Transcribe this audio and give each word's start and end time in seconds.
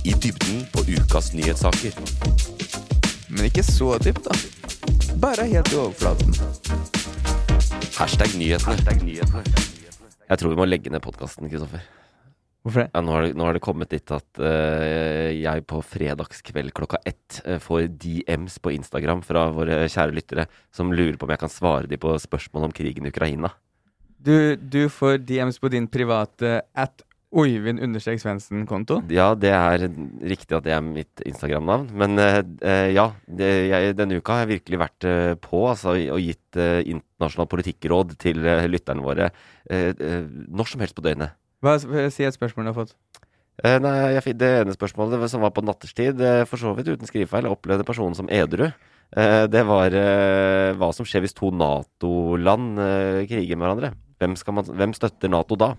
I 0.00 0.12
dybden 0.16 0.62
på 0.72 0.80
ukas 0.88 1.34
nyhetssaker. 1.36 1.92
Men 3.28 3.44
ikke 3.50 3.60
så 3.66 3.98
dypt, 4.00 4.24
da. 4.24 4.36
Bare 5.20 5.44
helt 5.50 5.68
i 5.74 5.76
overflaten. 5.76 6.32
Hashtag 7.98 8.32
nyhetene. 8.40 9.44
Jeg 10.24 10.40
tror 10.40 10.54
vi 10.54 10.56
må 10.56 10.64
legge 10.64 10.92
ned 10.92 11.04
podkasten, 11.04 11.50
Kristoffer. 11.52 11.84
Hvorfor 12.64 12.84
det? 12.86 12.86
Ja, 12.94 13.02
nå, 13.04 13.12
har 13.12 13.26
det, 13.26 13.34
nå 13.36 13.44
har 13.44 13.56
det 13.56 13.62
kommet 13.64 13.92
dit 13.92 14.14
at 14.16 14.40
uh, 14.40 15.28
jeg 15.36 15.66
på 15.68 15.82
fredagskveld 15.84 16.72
klokka 16.76 17.02
ett 17.08 17.42
uh, 17.44 17.58
får 17.60 17.90
DMs 18.00 18.56
på 18.60 18.72
Instagram 18.72 19.20
fra 19.24 19.46
våre 19.52 19.82
kjære 19.84 20.16
lyttere 20.16 20.48
som 20.72 20.92
lurer 20.92 21.20
på 21.20 21.28
om 21.28 21.34
jeg 21.36 21.44
kan 21.44 21.52
svare 21.52 21.88
dem 21.88 22.00
på 22.00 22.16
spørsmål 22.20 22.70
om 22.70 22.74
krigen 22.76 23.04
i 23.04 23.12
Ukraina. 23.12 23.52
Du, 24.20 24.56
du 24.56 24.88
får 24.92 25.22
DMs 25.28 25.60
på 25.60 25.72
din 25.72 25.88
private 25.88 26.60
at 26.76 27.04
Oyvind 27.30 27.78
understrek 27.78 28.18
Svendsen-konto. 28.18 28.96
Ja, 29.14 29.28
det 29.38 29.52
er 29.54 29.84
riktig 30.26 30.56
at 30.56 30.64
det 30.66 30.72
er 30.74 30.82
mitt 30.82 31.22
Instagram-navn. 31.22 31.86
Men 31.94 32.18
eh, 32.18 32.40
eh, 32.66 32.88
ja, 32.90 33.04
det, 33.30 33.50
jeg, 33.70 33.92
denne 33.98 34.18
uka 34.18 34.34
har 34.34 34.42
jeg 34.42 34.56
virkelig 34.56 34.80
vært 34.80 35.06
eh, 35.06 35.34
på 35.38 35.60
altså, 35.70 35.94
og 36.10 36.24
gitt 36.24 36.58
eh, 36.58 36.80
internasjonal 36.90 37.46
politikkråd 37.52 38.16
til 38.18 38.42
eh, 38.42 38.66
lytterne 38.66 39.04
våre 39.04 39.28
eh, 39.70 39.94
når 39.94 40.72
som 40.72 40.82
helst 40.82 40.96
på 40.98 41.04
døgnet. 41.06 41.36
Hva, 41.62 41.76
si 42.10 42.26
et 42.26 42.34
spørsmål 42.34 42.66
du 42.66 42.72
har 42.72 42.78
fått. 42.80 42.96
Nei, 43.60 43.92
jeg, 44.16 44.34
Det 44.40 44.48
ene 44.62 44.74
spørsmålet 44.74 45.20
det 45.20 45.28
som 45.30 45.42
var 45.44 45.52
på 45.52 45.62
natterstid, 45.62 46.22
for 46.48 46.56
så 46.56 46.72
vidt 46.72 46.88
uten 46.88 47.06
skrivefeil, 47.06 47.44
jeg 47.44 47.52
opplevde 47.52 47.84
personen 47.84 48.16
som 48.16 48.30
edru. 48.32 48.70
Det 49.12 49.62
var 49.68 49.92
hva 50.80 50.88
som 50.96 51.04
skjer 51.04 51.26
hvis 51.26 51.36
to 51.36 51.50
Nato-land 51.52 52.80
kriger 53.28 53.60
med 53.60 53.66
hverandre. 53.66 53.92
Hvem, 54.16 54.38
man, 54.56 54.70
hvem 54.80 54.96
støtter 54.96 55.28
Nato 55.28 55.60
da? 55.60 55.74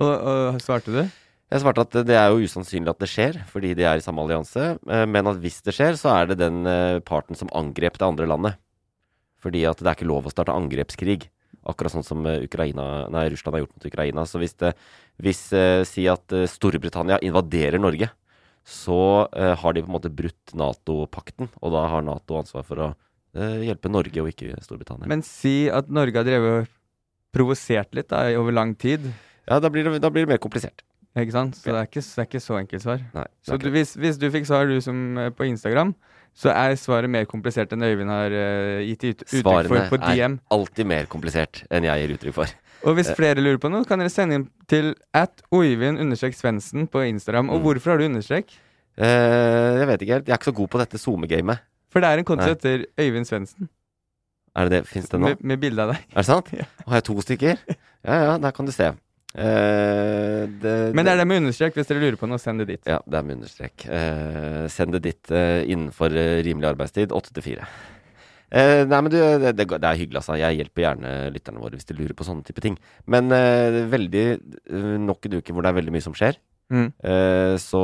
Og, 0.00 0.12
og 0.12 0.60
svarte 0.64 0.94
du? 0.94 1.02
Jeg 1.50 1.62
svarte 1.64 1.82
at 1.82 1.96
det 2.06 2.14
er 2.14 2.30
jo 2.30 2.46
usannsynlig 2.46 2.92
at 2.92 3.00
det 3.02 3.08
skjer, 3.10 3.40
fordi 3.50 3.72
de 3.74 3.84
er 3.84 3.98
i 3.98 4.04
samme 4.04 4.22
allianse. 4.22 4.68
eh, 4.86 5.06
Men 5.10 5.26
at 5.26 5.40
hvis 5.42 5.58
det 5.66 5.74
skjer, 5.74 5.98
så 5.98 6.12
er 6.14 6.30
det 6.30 6.38
den 6.40 6.62
eh, 6.70 7.00
parten 7.02 7.36
som 7.38 7.50
angrep 7.52 7.98
det 7.98 8.06
andre 8.06 8.28
landet. 8.30 8.60
Fordi 9.42 9.64
at 9.66 9.80
det 9.80 9.88
er 9.88 9.98
ikke 9.98 10.08
lov 10.08 10.28
å 10.28 10.32
starte 10.32 10.54
angrepskrig. 10.54 11.26
Akkurat 11.66 11.92
sånn 11.92 12.06
som 12.06 12.22
eh, 12.28 12.44
Ukraina, 12.46 13.08
nei, 13.12 13.26
Russland 13.34 13.58
har 13.58 13.64
gjort 13.64 13.74
mot 13.76 13.88
Ukraina. 13.90 14.24
Så 14.30 14.40
hvis 14.40 14.54
det 14.62 14.74
hvis, 15.20 15.42
eh, 15.52 15.82
Si 15.84 16.06
at 16.08 16.32
Storbritannia 16.48 17.18
invaderer 17.26 17.82
Norge, 17.82 18.08
så 18.64 19.26
eh, 19.34 19.56
har 19.58 19.74
de 19.74 19.82
på 19.82 19.90
en 19.90 19.96
måte 19.96 20.12
brutt 20.12 20.54
Nato-pakten. 20.54 21.50
Og 21.60 21.74
da 21.74 21.86
har 21.90 22.04
Nato 22.06 22.38
ansvar 22.38 22.62
for 22.68 22.84
å 22.84 22.88
eh, 23.34 23.66
hjelpe 23.66 23.90
Norge 23.90 24.22
og 24.22 24.30
ikke 24.30 24.54
Storbritannia. 24.62 25.10
Men 25.10 25.26
si 25.26 25.66
at 25.66 25.90
Norge 25.90 26.22
har 26.22 26.28
drevet 26.28 26.62
og 26.62 26.70
provosert 27.34 27.90
litt 27.98 28.10
da, 28.14 28.22
over 28.38 28.54
lang 28.54 28.76
tid. 28.78 29.10
Ja, 29.50 29.58
da 29.60 29.68
blir, 29.72 29.84
det, 29.90 30.00
da 30.02 30.10
blir 30.14 30.24
det 30.26 30.32
mer 30.36 30.40
komplisert. 30.42 30.84
Ikke 31.18 31.34
sant? 31.34 31.56
Så 31.58 31.72
det, 31.72 31.74
er 31.80 31.88
ikke, 31.88 32.00
det 32.06 32.22
er 32.22 32.26
ikke 32.28 32.40
så 32.44 32.56
enkelt 32.60 32.82
svar. 32.84 33.00
Nei, 33.16 33.26
Så 33.42 33.56
du, 33.58 33.66
hvis, 33.74 33.96
hvis 33.98 34.18
du 34.22 34.28
fikk 34.30 34.46
svar 34.46 34.68
du 34.70 34.76
som 34.84 35.18
eh, 35.18 35.30
på 35.34 35.48
Instagram, 35.50 35.90
så 36.38 36.52
er 36.54 36.76
svaret 36.78 37.10
mer 37.10 37.24
komplisert 37.26 37.72
enn 37.74 37.82
Øyvind 37.82 38.12
har 38.14 38.30
uh, 38.30 38.78
gitt 38.86 39.02
ut, 39.08 39.24
uttrykk 39.26 39.66
for 39.66 39.88
på 39.90 39.98
DM. 39.98 40.04
Svarene 40.06 40.38
er 40.38 40.54
alltid 40.54 40.86
mer 40.86 41.08
komplisert 41.10 41.64
enn 41.74 41.88
jeg 41.88 42.04
gir 42.04 42.12
uttrykk 42.14 42.36
for. 42.36 42.52
Og 42.86 42.94
hvis 42.96 43.10
flere 43.18 43.42
lurer 43.42 43.58
på 43.60 43.68
noe, 43.68 43.82
kan 43.84 43.98
dere 44.00 44.12
sende 44.14 44.38
inn 44.38 44.44
til 44.70 44.92
at 45.12 45.42
Oyvind 45.52 45.98
understrek 46.00 46.38
Svendsen 46.38 46.86
på 46.88 47.02
Instagram. 47.08 47.50
Og 47.50 47.58
Mm. 47.58 47.64
hvorfor 47.66 47.90
har 47.92 47.98
du 47.98 48.06
understrek? 48.06 48.54
Uh, 48.94 49.82
jeg 49.82 49.90
vet 49.90 50.06
ikke 50.06 50.14
helt. 50.20 50.30
Jeg 50.30 50.36
er 50.36 50.38
ikke 50.38 50.52
så 50.52 50.56
god 50.62 50.70
på 50.70 50.78
dette 50.84 51.02
SoMe-gamet. 51.02 51.66
For 51.90 52.00
det 52.00 52.08
er 52.14 52.22
en 52.22 52.30
konto 52.30 52.46
etter 52.54 52.86
Øyvind 52.94 53.26
Svendsen, 53.26 53.68
Er 54.54 54.68
det 54.70 54.78
det? 54.78 54.86
Fins 54.88 55.08
det 55.10 55.18
nå? 55.20 55.26
med, 55.34 55.42
med 55.42 55.58
bilde 55.62 55.82
av 55.82 55.92
deg. 55.96 56.06
Er 56.14 56.22
det 56.22 56.26
sant? 56.30 56.48
Ja. 56.62 56.70
Har 56.86 57.00
jeg 57.02 57.04
to 57.10 57.18
stykker? 57.26 57.58
Ja 58.06 58.22
ja, 58.30 58.38
der 58.38 58.54
kan 58.54 58.66
du 58.66 58.72
se. 58.72 58.92
Eh, 59.34 60.42
det, 60.60 60.74
Men 60.94 61.06
det 61.06 61.12
er 61.12 61.20
det 61.22 61.26
med 61.30 61.42
understrek. 61.44 61.76
Hvis 61.78 61.86
dere 61.90 62.02
lurer 62.02 62.18
på 62.18 62.26
noe, 62.30 62.40
send 62.42 62.62
det 62.64 62.68
dit. 62.72 62.82
Ja, 62.90 62.98
det 63.06 63.20
er 63.20 63.26
med 63.26 63.38
understrek. 63.38 63.86
Eh, 63.86 64.66
send 64.72 64.96
det 64.96 65.02
dit 65.06 65.30
eh, 65.30 65.62
innenfor 65.70 66.10
eh, 66.18 66.40
rimelig 66.46 66.72
arbeidstid. 66.72 67.14
Åtte 67.14 67.34
til 67.36 67.46
fire. 67.46 67.68
Eh, 68.50 68.82
nei, 68.90 68.98
men 69.06 69.12
du, 69.12 69.18
det, 69.38 69.52
det, 69.54 69.68
det 69.70 69.86
er 69.86 69.98
hyggelig, 70.00 70.18
altså. 70.24 70.34
Jeg 70.40 70.58
hjelper 70.58 70.82
gjerne 70.82 71.14
lytterne 71.30 71.62
våre 71.62 71.78
hvis 71.78 71.86
de 71.86 71.94
lurer 72.00 72.16
på 72.18 72.26
sånne 72.26 72.42
type 72.48 72.62
ting. 72.64 72.78
Men 73.06 73.30
eh, 73.36 73.84
veldig 73.92 74.24
eh, 74.34 74.94
nok 75.06 75.28
en 75.30 75.38
uke 75.38 75.54
hvor 75.54 75.62
det 75.62 75.70
er 75.70 75.78
veldig 75.78 75.94
mye 75.94 76.06
som 76.08 76.16
skjer. 76.18 76.40
Mm. 76.70 76.88
Eh, 77.02 77.54
så 77.62 77.80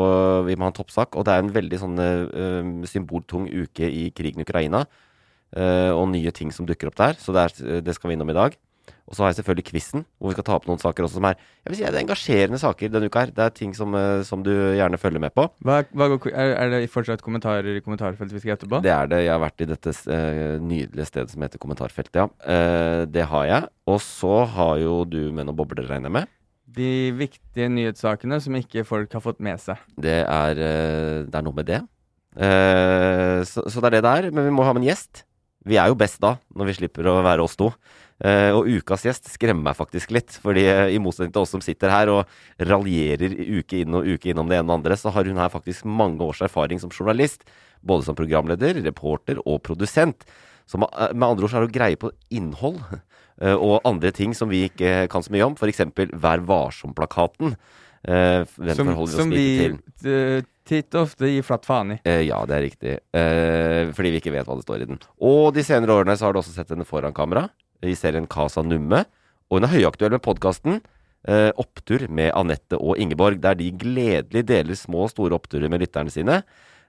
vi 0.47 0.55
må 0.59 0.67
ha 0.67 0.73
en 0.75 0.79
toppsak. 0.81 1.15
Og 1.19 1.27
det 1.27 1.35
er 1.37 1.45
en 1.45 1.55
veldig 1.55 1.79
sånn 1.83 2.03
eh, 2.03 2.71
symboltung 2.91 3.47
uke 3.51 3.87
i 3.87 4.09
krigen 4.15 4.43
i 4.43 4.47
Ukraina. 4.47 4.85
eh, 5.57 5.91
og 5.95 6.09
nye 6.11 6.35
ting 6.35 6.51
som 6.51 6.67
dukker 6.67 6.91
opp 6.91 6.99
der. 6.99 7.15
Så 7.23 7.31
det, 7.35 7.47
er, 7.47 7.81
det 7.87 7.95
skal 7.95 8.11
vi 8.11 8.19
innom 8.19 8.31
i 8.35 8.37
dag. 8.37 8.59
Og 9.07 9.15
så 9.15 9.23
har 9.23 9.31
jeg 9.31 9.39
selvfølgelig 9.39 9.67
quizen, 9.69 10.03
hvor 10.19 10.33
vi 10.33 10.35
skal 10.35 10.47
ta 10.49 10.55
opp 10.57 10.65
noen 10.67 10.81
saker 10.83 11.07
også 11.07 11.21
som 11.21 11.29
er 11.29 11.37
jeg 11.39 11.71
vil 11.71 11.79
si, 11.79 11.85
det 11.85 11.99
er 11.99 12.03
engasjerende 12.03 12.59
saker 12.63 12.91
denne 12.91 13.09
uka. 13.11 13.23
her 13.25 13.33
Det 13.35 13.45
er 13.45 13.55
ting 13.55 13.73
som, 13.75 13.95
eh, 13.95 14.23
som 14.27 14.43
du 14.43 14.51
gjerne 14.51 14.99
følger 14.99 15.23
med 15.23 15.35
på. 15.35 15.47
Hva, 15.67 15.81
hva 15.91 16.09
går, 16.13 16.31
er, 16.33 16.55
er 16.59 16.73
det 16.73 16.91
fortsatt 16.91 17.23
kommentarer 17.23 17.79
i 17.79 17.83
kommentarfeltet 17.83 18.35
vi 18.35 18.43
skal 18.43 18.57
etterpå? 18.57 18.81
Det 18.83 18.93
er 18.95 19.11
det. 19.11 19.21
Jeg 19.25 19.33
har 19.35 19.43
vært 19.43 19.63
i 19.63 19.69
dette 19.71 19.95
uh, 20.07 20.57
nydelige 20.63 21.09
stedet 21.09 21.35
som 21.35 21.43
heter 21.43 21.63
Kommentarfeltet, 21.63 22.19
ja. 22.19 22.27
Uh, 22.47 23.03
det 23.11 23.27
har 23.31 23.47
jeg. 23.51 23.69
Og 23.91 24.01
så 24.03 24.45
har 24.55 24.79
jo 24.83 25.01
du 25.07 25.21
med 25.31 25.47
noen 25.47 25.59
bobler, 25.59 25.87
regner 25.87 26.11
jeg 26.11 26.17
med. 26.21 26.33
De 26.77 26.91
viktige 27.19 27.71
nyhetssakene 27.73 28.41
som 28.43 28.59
ikke 28.59 28.87
folk 28.87 29.15
har 29.15 29.23
fått 29.25 29.43
med 29.43 29.63
seg. 29.63 29.83
Det 29.99 30.21
er, 30.23 30.63
uh, 30.63 31.27
det 31.27 31.35
er 31.35 31.47
noe 31.47 31.59
med 31.63 31.71
det. 31.71 31.83
Så, 32.37 33.63
så 33.73 33.81
det 33.81 33.89
er 33.89 33.95
det 33.95 34.01
det 34.05 34.11
er. 34.13 34.27
Men 34.35 34.45
vi 34.45 34.53
må 34.53 34.67
ha 34.67 34.75
med 34.77 34.83
en 34.83 34.91
gjest. 34.91 35.23
Vi 35.67 35.79
er 35.81 35.89
jo 35.91 35.97
best 35.99 36.21
da, 36.23 36.37
når 36.55 36.69
vi 36.69 36.75
slipper 36.77 37.09
å 37.11 37.23
være 37.27 37.43
oss 37.43 37.57
to. 37.59 37.73
Eh, 38.25 38.49
og 38.57 38.65
ukas 38.65 39.05
gjest 39.05 39.29
skremmer 39.29 39.69
meg 39.69 39.77
faktisk 39.77 40.15
litt. 40.15 40.39
fordi 40.43 40.65
eh, 40.71 40.95
i 40.97 41.01
motsetning 41.03 41.35
til 41.35 41.45
oss 41.45 41.53
som 41.53 41.65
sitter 41.65 41.93
her 41.93 42.13
og 42.13 42.25
raljerer 42.65 43.35
uke 43.61 43.83
inn 43.83 43.97
og 43.99 44.09
uke 44.09 44.33
inn 44.33 44.41
om 44.41 44.49
det 44.49 44.61
ene 44.61 44.71
og 44.71 44.79
andre, 44.79 44.97
så 44.97 45.13
har 45.13 45.29
hun 45.29 45.41
her 45.41 45.53
faktisk 45.53 45.85
mange 45.85 46.25
års 46.25 46.41
erfaring 46.41 46.81
som 46.81 46.91
journalist. 46.93 47.45
Både 47.87 48.07
som 48.07 48.17
programleder, 48.19 48.81
reporter 48.83 49.39
og 49.45 49.61
produsent. 49.63 50.25
Så 50.67 50.81
med, 50.81 50.89
eh, 50.97 51.13
andre 51.13 51.45
ord 51.45 51.53
så 51.53 51.61
er 51.61 51.69
hun 51.69 51.77
greie 51.77 52.01
på 52.01 52.13
innhold. 52.31 52.81
og 53.37 53.83
andre 53.85 54.09
ting 54.17 54.33
som 54.33 54.49
vi 54.49 54.63
ikke 54.65 55.11
kan 55.13 55.21
så 55.21 55.29
mye 55.29 55.45
om. 55.45 55.57
F.eks. 55.61 55.83
Vær 56.17 56.41
varsom-plakaten. 56.49 57.53
Som, 58.01 58.95
som 59.13 59.29
vi 59.29 59.77
titt 60.67 60.95
og 60.97 61.07
ofte 61.07 61.31
gir 61.31 61.45
flatt 61.47 61.67
faen 61.67 61.95
i. 61.95 61.99
Eh, 62.07 62.25
ja, 62.27 62.41
det 62.49 62.57
er 62.57 62.65
riktig. 62.65 62.97
Eh, 63.17 63.93
fordi 63.97 64.13
vi 64.15 64.21
ikke 64.23 64.35
vet 64.35 64.49
hva 64.49 64.57
det 64.59 64.67
står 64.67 64.83
i 64.83 64.89
den. 64.89 65.01
Og 65.29 65.53
de 65.55 65.65
senere 65.67 65.95
årene 65.95 66.17
så 66.19 66.27
har 66.27 66.35
du 66.35 66.41
også 66.41 66.55
sett 66.55 66.73
henne 66.73 66.87
foran 66.89 67.15
kamera 67.17 67.47
i 67.85 67.97
serien 67.99 68.29
Casa 68.31 68.65
Numme. 68.65 69.05
Og 69.51 69.59
hun 69.59 69.67
er 69.67 69.75
høyaktuell 69.75 70.15
med 70.17 70.25
podkasten 70.25 70.81
eh, 71.29 71.51
Opptur 71.59 72.07
med 72.09 72.33
Anette 72.39 72.79
og 72.79 72.99
Ingeborg, 73.03 73.41
der 73.43 73.59
de 73.59 73.71
gledelig 73.75 74.45
deler 74.49 74.79
små 74.79 75.07
og 75.07 75.13
store 75.13 75.37
oppturer 75.37 75.71
med 75.73 75.85
lytterne 75.85 76.13
sine. 76.13 76.41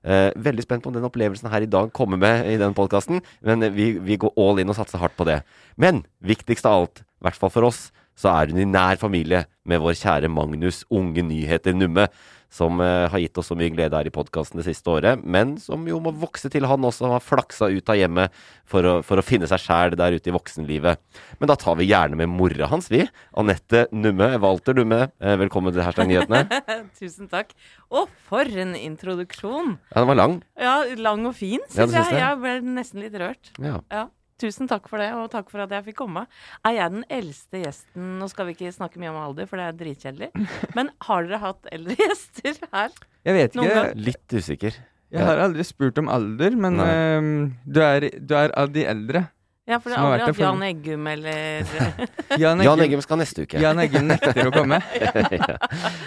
Eh, 0.07 0.29
veldig 0.35 0.65
spent 0.65 0.85
på 0.85 0.91
om 0.91 0.95
den 0.95 1.07
opplevelsen 1.07 1.49
her 1.51 1.65
i 1.65 1.69
dag 1.69 1.91
kommer 1.95 2.19
med 2.21 2.47
i 2.49 2.57
den 2.61 2.75
podkasten, 2.77 3.21
men 3.41 3.65
vi, 3.75 3.95
vi 3.99 4.19
går 4.21 4.33
all 4.37 4.61
in 4.61 4.71
og 4.71 4.77
satser 4.77 5.01
hardt 5.01 5.17
på 5.17 5.27
det. 5.27 5.41
Men 5.75 6.05
viktigst 6.21 6.67
av 6.69 6.81
alt, 6.81 7.03
i 7.03 7.27
hvert 7.27 7.39
fall 7.39 7.53
for 7.53 7.67
oss, 7.67 7.87
så 8.17 8.33
er 8.33 8.51
hun 8.51 8.63
i 8.63 8.67
nær 8.67 8.97
familie 9.01 9.45
med 9.67 9.83
vår 9.83 9.97
kjære 9.99 10.31
Magnus 10.31 10.81
Unge 10.93 11.23
Nyheter 11.25 11.75
Numme, 11.75 12.07
som 12.49 12.79
eh, 12.79 13.05
har 13.11 13.19
gitt 13.19 13.37
oss 13.37 13.49
så 13.51 13.57
mye 13.59 13.71
glede 13.73 13.97
her 13.97 14.07
i 14.07 14.13
podkasten 14.13 14.61
det 14.61 14.65
siste 14.69 14.87
året, 14.89 15.19
men 15.19 15.57
som 15.59 15.83
jo 15.89 15.99
må 16.03 16.13
vokse 16.15 16.49
til 16.51 16.65
han 16.69 16.85
også 16.87 17.11
har 17.11 17.23
flaksa 17.23 17.67
ut 17.67 17.91
av 17.91 17.99
hjemmet 17.99 18.35
for 18.67 18.87
å, 18.87 18.93
for 19.05 19.19
å 19.19 19.25
finne 19.25 19.49
seg 19.51 19.61
sjæl 19.65 19.97
der 19.99 20.15
ute 20.15 20.31
i 20.31 20.35
voksenlivet. 20.35 21.01
Men 21.41 21.51
da 21.51 21.57
tar 21.59 21.75
vi 21.79 21.89
gjerne 21.89 22.19
med 22.19 22.31
mora 22.31 22.69
hans, 22.71 22.87
vi. 22.91 23.03
Anette 23.37 23.85
Numme. 23.91 24.31
Walter 24.41 24.77
Numme, 24.79 25.09
eh, 25.19 25.37
velkommen 25.43 25.75
til 25.75 25.83
Hashtag 25.83 26.09
Nyhetene. 26.09 26.61
Tusen 26.99 27.29
takk. 27.31 27.51
Å, 27.91 28.07
for 28.29 28.47
en 28.47 28.77
introduksjon! 28.79 29.75
Ja, 29.91 29.99
den 29.99 30.11
var 30.13 30.21
lang. 30.23 30.39
Ja, 30.55 30.77
lang 31.03 31.27
og 31.27 31.35
fin, 31.37 31.63
syns 31.67 31.95
ja, 31.95 32.07
jeg. 32.07 32.21
Jeg 32.23 32.43
ble 32.43 32.77
nesten 32.79 33.03
litt 33.03 33.19
rørt. 33.19 33.51
Ja. 33.59 33.81
Ja. 33.91 34.07
Tusen 34.41 34.69
takk 34.69 34.89
for 34.89 35.01
det, 35.01 35.09
og 35.17 35.29
takk 35.33 35.49
for 35.51 35.63
at 35.63 35.73
jeg 35.73 35.89
fikk 35.89 35.99
komme. 36.03 36.25
Er 36.67 36.77
jeg 36.77 36.95
den 36.97 37.05
eldste 37.19 37.61
gjesten? 37.63 38.11
Nå 38.21 38.27
skal 38.31 38.49
vi 38.49 38.57
ikke 38.57 38.73
snakke 38.75 39.01
mye 39.01 39.13
om 39.13 39.21
alder, 39.21 39.49
for 39.49 39.61
det 39.61 39.69
er 39.69 39.79
dritkjedelig. 39.79 40.29
Men 40.77 40.91
har 41.07 41.25
dere 41.27 41.41
hatt 41.43 41.71
eldre 41.73 41.97
gjester 42.03 42.61
her? 42.73 42.93
Jeg 43.27 43.39
vet 43.39 43.57
ikke. 43.57 43.87
Litt 44.09 44.37
usikker. 44.37 44.77
Jeg 45.13 45.23
har 45.23 45.39
aldri 45.39 45.63
spurt 45.63 45.99
om 46.01 46.09
alder, 46.11 46.55
men 46.59 46.81
ehm, 46.83 47.27
du, 47.63 47.77
er, 47.79 48.09
du 48.19 48.33
er 48.35 48.51
av 48.59 48.73
de 48.75 48.83
eldre. 48.91 49.21
Ja, 49.67 49.81
for 49.83 49.91
det 49.91 49.97
er 49.97 49.99
har 49.99 50.13
aldri 50.15 50.27
hatt 50.29 50.39
Jan 50.39 50.61
Eggum 50.63 51.07
eller 51.11 51.71
Jan 52.41 52.61
Jan 52.63 52.63
Eggum, 52.63 52.83
Eggum 52.85 53.01
skal 53.03 53.19
neste 53.19 53.43
uke. 53.43 53.59
Jan 53.59 53.81
Eggum 53.83 54.05
nekter 54.07 54.47
å 54.47 54.53
komme. 54.53 54.77
ja. 55.41 55.57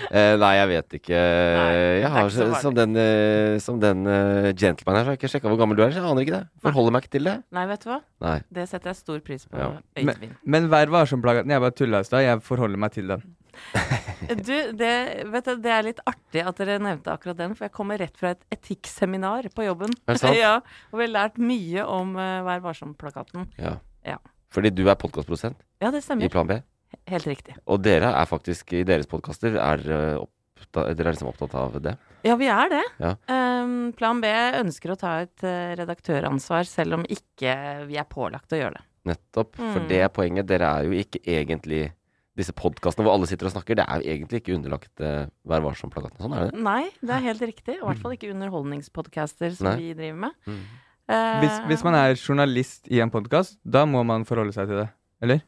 Eh, 0.09 0.33
nei, 0.41 0.53
jeg 0.57 0.71
vet 0.71 0.97
ikke. 1.01 1.19
Nei, 1.21 1.67
jeg 1.77 1.99
ikke 1.99 2.13
har, 2.15 2.31
så 2.33 2.47
som 2.65 2.79
den, 2.79 2.97
eh, 2.97 3.59
som 3.61 3.83
den 3.83 4.09
uh, 4.09 4.49
gentleman 4.57 4.97
her, 4.97 5.05
så 5.05 5.13
har 5.13 5.19
jeg 5.19 5.21
ikke 5.21 5.33
sjekka 5.35 5.53
hvor 5.53 5.61
gammel 5.61 5.77
du 5.77 5.85
er. 5.85 5.93
Så 5.93 6.01
jeg 6.01 6.09
aner 6.09 6.25
ikke 6.25 6.39
det. 6.39 6.43
Forholder 6.65 6.97
meg 6.97 7.05
ikke 7.05 7.15
til 7.19 7.29
det. 7.29 7.37
Nei, 7.59 7.67
vet 7.69 7.85
du 7.85 7.91
hva? 7.93 8.01
Nei. 8.25 8.39
Det 8.61 8.65
setter 8.71 8.95
jeg 8.95 9.01
stor 9.03 9.21
pris 9.29 9.45
på. 9.45 9.61
Ja. 9.61 9.69
Men, 10.09 10.33
Men 10.57 10.73
Vær 10.73 10.97
varsom-plakaten, 10.97 11.53
jeg 11.53 11.67
bare 11.67 11.77
tulla 11.77 12.01
i 12.01 12.09
stad. 12.09 12.25
Jeg 12.25 12.41
forholder 12.47 12.81
meg 12.81 12.97
til 12.97 13.13
den. 13.13 13.29
Du, 14.31 14.53
det, 14.77 14.91
vet 15.33 15.47
du, 15.49 15.55
det 15.65 15.73
er 15.73 15.87
litt 15.87 16.03
artig 16.07 16.43
at 16.47 16.59
dere 16.61 16.79
nevnte 16.83 17.13
akkurat 17.13 17.39
den, 17.39 17.55
for 17.57 17.67
jeg 17.67 17.75
kommer 17.75 17.99
rett 18.01 18.17
fra 18.21 18.35
et 18.35 18.43
etikkseminar 18.53 19.49
på 19.57 19.65
jobben. 19.67 19.95
Er 20.07 20.19
det 20.19 20.23
sant? 20.23 20.37
ja, 20.45 20.57
og 20.91 21.01
vi 21.01 21.07
har 21.07 21.15
lært 21.15 21.39
mye 21.41 21.87
om 21.89 22.13
uh, 22.19 22.43
Vær 22.47 22.61
varsom-plakaten. 22.65 23.49
Ja. 23.61 23.79
Ja. 24.07 24.19
Fordi 24.51 24.73
du 24.75 24.85
er 24.91 24.99
podkastprosent 24.99 25.59
Ja, 25.83 25.91
det 25.95 26.03
i. 26.05 26.29
Plan 26.33 26.49
B. 26.51 26.61
Helt 27.11 27.27
riktig. 27.27 27.55
Og 27.71 27.83
dere 27.85 28.11
er 28.19 28.29
faktisk 28.29 28.73
i 28.75 28.85
deres 28.87 29.07
podkaster 29.11 29.57
er 29.61 29.85
dere 30.75 31.09
er 31.09 31.15
liksom 31.15 31.31
opptatt 31.31 31.55
av 31.57 31.79
det? 31.83 31.97
Ja, 32.27 32.37
vi 32.37 32.49
er 32.53 32.69
det. 32.71 32.83
Ja. 33.01 33.15
Um, 33.65 33.93
Plan 33.97 34.21
B 34.23 34.29
ønsker 34.61 34.93
å 34.93 34.99
ta 35.01 35.15
et 35.25 35.45
eh, 35.47 35.73
redaktøransvar, 35.81 36.67
selv 36.69 36.99
om 36.99 37.07
ikke 37.09 37.55
vi 37.89 37.97
er 37.99 38.09
pålagt 38.11 38.53
å 38.53 38.61
gjøre 38.61 38.77
det. 38.77 38.85
Nettopp. 39.11 39.57
For 39.57 39.81
Mm. 39.81 39.89
det 39.89 40.01
er 40.05 40.13
poenget. 40.13 40.47
Dere 40.51 40.69
er 40.69 40.85
jo 40.85 40.93
ikke 41.01 41.23
egentlig 41.25 41.93
Disse 42.39 42.55
podkastene 42.55 43.05
hvor 43.05 43.17
alle 43.17 43.27
sitter 43.27 43.49
og 43.49 43.55
snakker, 43.57 43.77
det 43.81 43.85
er 43.91 44.01
jo 44.01 44.13
egentlig 44.13 44.39
ikke 44.41 44.55
underlagt 44.55 45.03
eh, 45.03 45.27
Vær 45.51 45.65
varsom-plakaten. 45.65 46.21
Sånn 46.23 46.37
er 46.37 46.47
det. 46.47 46.61
Nei, 46.63 46.85
det 47.03 47.17
er 47.17 47.25
helt 47.27 47.43
riktig. 47.43 47.75
I 47.81 47.83
hvert 47.83 48.01
fall 48.03 48.15
ikke 48.15 48.31
underholdningspodcaster 48.31 49.57
som 49.59 49.73
Nei. 49.73 49.75
vi 49.81 49.91
driver 49.99 50.21
med. 50.29 50.39
Mm. 50.47 50.63
Uh, 51.11 51.41
Hvis, 51.43 51.57
hvis 51.67 51.83
man 51.83 51.97
er 51.99 52.15
journalist 52.15 52.87
i 52.87 53.01
en 53.03 53.11
podkast, 53.11 53.57
da 53.67 53.83
må 53.89 54.05
man 54.07 54.23
forholde 54.29 54.55
seg 54.55 54.71
til 54.71 54.79
det. 54.85 54.87
Eller? 55.27 55.43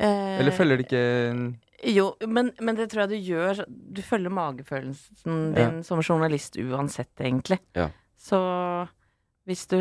Uh, 0.00 0.40
Eller 0.40 0.56
følger 0.56 0.80
det 0.80 0.86
ikke 0.88 1.02
en 1.30 1.44
Jo, 1.92 2.06
men, 2.24 2.50
men 2.64 2.76
det 2.78 2.88
tror 2.92 3.04
jeg 3.04 3.12
du 3.12 3.28
gjør. 3.34 3.60
Du 3.68 4.00
følger 4.04 4.32
magefølelsen 4.32 5.42
din 5.56 5.82
som 5.84 6.00
journalist 6.00 6.56
uansett, 6.56 7.12
egentlig. 7.20 7.60
Ja. 7.76 7.90
Så 8.16 8.40
hvis 9.46 9.66
du 9.68 9.78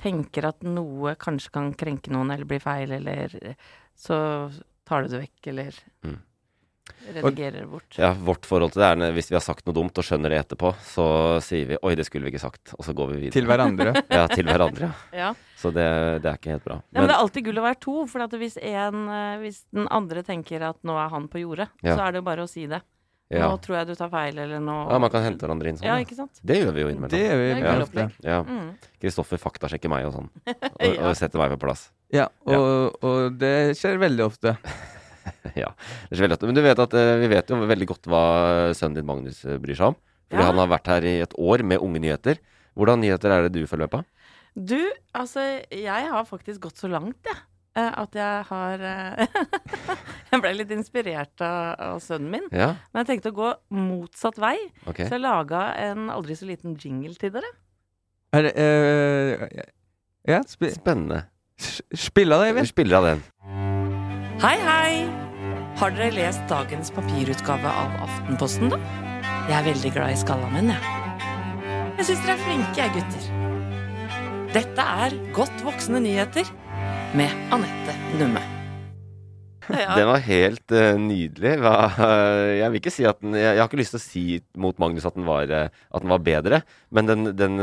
tenker 0.00 0.48
at 0.54 0.64
noe 0.64 1.12
kanskje 1.20 1.52
kan 1.52 1.72
krenke 1.76 2.12
noen 2.14 2.32
eller 2.32 2.48
bli 2.48 2.60
feil, 2.62 2.96
eller 2.96 3.34
så 3.98 4.16
tar 4.88 5.04
du 5.04 5.08
det 5.12 5.20
vekk, 5.26 5.46
eller 5.52 5.78
Mm. 6.04 6.18
redigerer 7.12 7.60
det 7.60 7.66
bort. 7.70 7.96
Ja, 7.98 8.12
vårt 8.14 8.46
forhold 8.48 8.72
til 8.72 8.80
det 8.82 8.88
er 8.88 8.96
når- 8.96 9.12
hvis 9.14 9.28
vi 9.30 9.34
har 9.36 9.40
sagt 9.44 9.66
noe 9.66 9.74
dumt 9.74 9.96
og 9.98 10.04
skjønner 10.04 10.28
det 10.30 10.40
etterpå, 10.48 10.74
så 10.82 11.40
sier 11.42 11.66
vi 11.66 11.76
'oi, 11.82 11.94
det 11.94 12.06
skulle 12.06 12.24
vi 12.24 12.32
ikke 12.32 12.40
sagt', 12.50 12.74
og 12.78 12.84
så 12.84 12.94
går 12.94 13.08
vi 13.12 13.16
videre. 13.28 13.32
til 13.32 13.46
hverandre? 13.46 13.92
Ja, 14.10 14.26
til 14.26 14.44
hverandre. 14.46 14.94
ja. 15.12 15.18
Ja. 15.18 15.34
Så 15.56 15.72
det, 15.72 16.22
det 16.22 16.26
er 16.30 16.36
ikke 16.38 16.50
helt 16.52 16.64
bra. 16.64 16.74
Ja, 16.92 17.00
men 17.00 17.08
det 17.08 17.16
er 17.16 17.20
alltid 17.22 17.44
gull 17.44 17.58
å 17.58 17.62
være 17.62 17.80
to, 17.80 18.06
for 18.06 18.20
at 18.22 18.30
hvis, 18.30 18.56
en, 18.62 19.08
eh, 19.08 19.38
hvis 19.38 19.64
den 19.72 19.88
andre 19.90 20.22
tenker 20.22 20.62
at 20.62 20.76
nå 20.84 20.94
er 20.96 21.08
han 21.10 21.28
på 21.28 21.40
jordet, 21.40 21.68
Ja. 21.82 21.96
så 21.96 22.00
er 22.08 22.12
det 22.12 22.18
jo 22.18 22.22
bare 22.22 22.42
å 22.44 22.48
si 22.48 22.66
det. 22.66 22.80
ja. 23.30 23.48
Nå 23.50 23.60
tror 23.60 23.76
jeg 23.76 23.86
du 23.88 23.94
tar 23.94 24.08
feil, 24.08 24.38
eller 24.38 24.58
nå 24.60 24.90
ja, 24.90 24.98
man 24.98 25.10
kan 25.10 25.22
hente 25.22 25.40
hverandre 25.46 25.66
inn 25.68 25.76
sånn. 25.76 25.84
Ja, 25.84 25.96
ikke 25.96 26.14
sant? 26.16 26.40
Det 26.44 26.56
gjør 26.64 26.72
vi 26.72 26.80
jo 26.80 26.88
innimellom. 26.88 27.10
Det 27.10 27.20
gjør 27.28 27.38
vi 27.38 27.60
Det 27.60 27.64
er 27.64 27.80
ofte. 27.82 27.92
opplegg. 27.92 28.12
Ja. 28.24 28.42
Mm. 28.42 29.38
Faktasjekker 29.38 29.88
meg 29.90 30.06
og 30.06 30.14
sånn. 30.14 30.30
Og, 30.46 30.94
Ja. 30.94 31.08
og 31.10 31.16
setter 31.16 31.38
meg 31.38 31.50
på 31.50 31.58
plass. 31.60 31.90
Ja, 32.14 32.28
og, 32.48 32.94
og 33.04 33.34
det 33.40 33.76
skjer 33.76 33.98
veldig 34.00 34.24
ofte. 34.24 34.54
ja. 35.62 35.68
Det 36.08 36.16
skjer 36.16 36.24
veldig 36.24 36.38
ofte. 36.38 36.48
Men 36.48 36.56
du 36.56 36.62
vet 36.64 36.78
at 36.84 36.94
eh, 36.96 37.14
vi 37.20 37.28
vet 37.34 37.50
jo 37.52 37.58
veldig 37.68 37.88
godt 37.90 38.08
hva 38.08 38.22
sønnen 38.76 38.96
din 39.00 39.08
Magnus 39.08 39.42
eh, 39.44 39.58
bryr 39.60 39.76
seg 39.76 39.90
om. 39.92 39.98
Fordi 40.28 40.42
Ja. 40.44 40.48
han 40.50 40.60
har 40.60 40.70
vært 40.72 40.88
her 40.92 41.04
i 41.08 41.16
et 41.24 41.34
år 41.40 41.62
med 41.64 41.80
Unge 41.84 42.00
nyheter. 42.04 42.40
Hvordan 42.78 43.00
nyheter 43.04 43.32
er 43.34 43.46
det 43.48 43.52
du 43.58 43.66
følger 43.68 43.88
med 43.88 43.92
på? 43.96 44.00
Du, 44.58 44.80
altså, 45.16 45.44
jeg 45.70 46.08
har 46.12 46.24
faktisk 46.28 46.64
gått 46.64 46.80
så 46.80 46.88
langt, 46.90 47.20
jeg. 47.28 47.36
eh, 47.76 47.92
At 48.02 48.16
jeg 48.16 48.44
har 48.48 48.82
Jeg 50.32 50.40
ble 50.44 50.50
litt 50.58 50.72
inspirert 50.74 51.40
av, 51.44 51.76
av 51.92 52.00
sønnen 52.04 52.32
min. 52.32 52.48
Ja, 52.52 52.72
Men 52.92 53.04
jeg 53.04 53.10
tenkte 53.14 53.32
å 53.32 53.38
gå 53.38 53.52
motsatt 53.76 54.40
vei. 54.40 54.56
okay. 54.88 55.06
Så 55.08 55.16
jeg 55.16 55.24
laga 55.24 55.62
en 55.88 56.08
aldri 56.12 56.36
så 56.36 56.48
liten 56.48 56.76
jingle 56.80 57.14
til 57.20 57.32
dere. 57.36 57.52
Er 58.36 58.44
det 58.48 58.52
uh, 58.60 59.46
Ja, 60.28 60.42
sp 60.44 60.68
Spennende. 60.74 61.22
Spill 61.58 62.32
av 62.32 62.40
det, 62.42 62.52
Vi 62.52 62.58
Eivind. 62.58 62.68
spiller 62.68 62.96
av 62.96 63.04
den. 63.04 63.22
Hei, 64.42 64.56
hei! 64.62 65.08
Har 65.78 65.90
dere 65.94 66.10
lest 66.14 66.42
dagens 66.50 66.90
papirutgave 66.90 67.70
av 67.70 67.90
Aftenposten, 68.08 68.70
da? 68.70 68.78
Jeg 69.48 69.56
er 69.60 69.66
veldig 69.72 69.92
glad 69.94 70.12
i 70.12 70.16
Skallamenn, 70.18 70.72
jeg. 70.74 70.82
Jeg 71.98 72.06
syns 72.06 72.22
dere 72.26 72.36
er 72.36 72.44
flinke, 72.44 72.76
jeg, 72.76 72.90
gutter. 72.94 73.24
Dette 74.54 74.80
er 75.04 75.16
Godt 75.36 75.64
voksne 75.64 76.00
nyheter 76.00 76.46
med 77.14 77.30
Anette 77.52 77.94
Numme. 78.18 78.57
Ja. 79.68 79.94
Den 79.98 80.08
var 80.08 80.22
helt 80.24 80.72
uh, 80.74 80.96
nydelig. 81.00 81.54
Hva, 81.62 81.74
jeg 82.58 82.72
vil 82.72 82.80
ikke 82.80 82.92
si 82.94 83.04
at 83.08 83.20
den 83.22 83.36
jeg, 83.36 83.56
jeg 83.56 83.60
har 83.60 83.68
ikke 83.68 83.80
lyst 83.80 83.94
til 83.94 84.00
å 84.00 84.04
si 84.04 84.24
mot 84.58 84.78
Magnus 84.80 85.06
at 85.08 85.16
den 85.16 85.26
var, 85.28 85.50
eh, 85.52 85.68
at 85.68 86.04
den 86.04 86.12
var 86.12 86.22
bedre, 86.24 86.60
men 86.94 87.08
den, 87.08 87.30
den, 87.36 87.58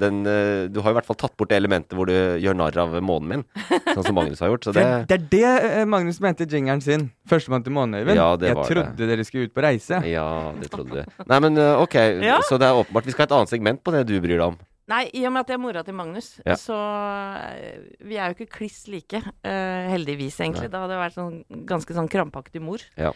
den 0.00 0.20
eh, 0.28 0.66
Du 0.72 0.80
har 0.84 0.94
i 0.94 0.96
hvert 0.98 1.08
fall 1.08 1.18
tatt 1.20 1.36
bort 1.38 1.52
det 1.52 1.58
elementet 1.60 1.96
hvor 1.96 2.08
du 2.10 2.14
gjør 2.14 2.56
narr 2.58 2.78
av 2.84 2.96
månen 3.04 3.30
min, 3.30 3.44
sånn 3.92 4.04
som 4.06 4.16
Magnus 4.16 4.42
har 4.44 4.52
gjort. 4.52 4.68
Så 4.68 4.74
Det, 4.76 4.84
det 5.08 5.14
det 5.14 5.42
er 5.44 5.62
det 5.62 5.70
eh, 5.70 5.86
Magnus 5.88 6.20
mente 6.24 6.46
i 6.46 6.50
jingeren 6.50 6.82
sin. 6.84 7.08
Førstemann 7.30 7.64
til 7.64 7.74
månen, 7.76 8.00
Øyvind. 8.02 8.18
Ja, 8.18 8.32
Jeg 8.40 8.56
trodde 8.58 8.84
trodde 8.84 9.08
dere 9.10 9.24
skulle 9.26 9.48
ut 9.48 9.54
på 9.54 9.64
reise. 9.64 10.00
Ja, 10.08 10.28
det 10.60 10.70
trodde 10.72 11.02
du. 11.02 11.24
Nei, 11.30 11.40
men 11.46 11.58
eh, 11.60 11.82
ok. 11.82 11.98
Ja. 12.24 12.40
Så 12.48 12.58
det 12.60 12.68
er 12.68 12.82
åpenbart 12.82 13.06
vi 13.08 13.14
skal 13.14 13.26
ha 13.26 13.30
et 13.30 13.36
annet 13.38 13.52
segment 13.54 13.84
på 13.84 13.94
det 13.94 14.06
du 14.10 14.16
bryr 14.20 14.36
deg 14.38 14.48
om. 14.52 14.58
Nei, 14.86 15.04
i 15.16 15.22
og 15.24 15.32
med 15.32 15.40
at 15.46 15.48
jeg 15.48 15.56
er 15.56 15.62
mora 15.62 15.82
til 15.86 15.94
Magnus, 15.96 16.26
Ja. 16.44 16.54
så 16.60 16.76
eh, 16.76 17.78
Vi 18.04 18.18
er 18.20 18.28
jo 18.32 18.34
ikke 18.36 18.50
kliss 18.58 18.82
like. 18.92 19.16
uh, 19.16 19.84
heldigvis, 19.88 20.36
egentlig. 20.44 20.68
Nei. 20.68 20.72
Da 20.74 20.82
hadde 20.82 20.92
jeg 20.98 21.04
vært 21.04 21.16
sånn 21.16 21.38
ganske 21.66 21.94
sånn 21.96 22.10
krampaktig 22.12 22.60
mor. 22.60 22.84
Ja. 23.00 23.12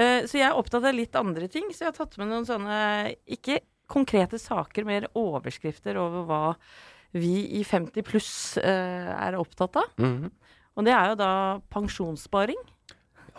Uh, 0.00 0.24
så 0.24 0.38
jeg 0.38 0.46
er 0.48 0.56
opptatt 0.56 0.84
av 0.88 0.94
litt 0.96 1.14
andre 1.20 1.48
ting. 1.52 1.68
Så 1.74 1.84
jeg 1.84 1.92
har 1.92 1.98
tatt 1.98 2.16
med 2.18 2.28
noen 2.32 2.46
sånne 2.48 3.14
Ikke 3.28 3.60
konkrete 3.90 4.38
saker, 4.38 4.84
mer 4.86 5.08
overskrifter 5.18 5.96
over 6.00 6.24
hva 6.24 6.56
vi 7.12 7.58
i 7.58 7.64
50 7.66 8.02
pluss 8.06 8.56
uh, 8.62 9.12
er 9.20 9.36
opptatt 9.36 9.76
av. 9.76 9.90
Mhm. 9.98 10.30
Og 10.78 10.84
det 10.86 10.92
er 10.94 11.08
jo 11.10 11.16
da 11.18 11.30
pensjonssparing. 11.74 12.56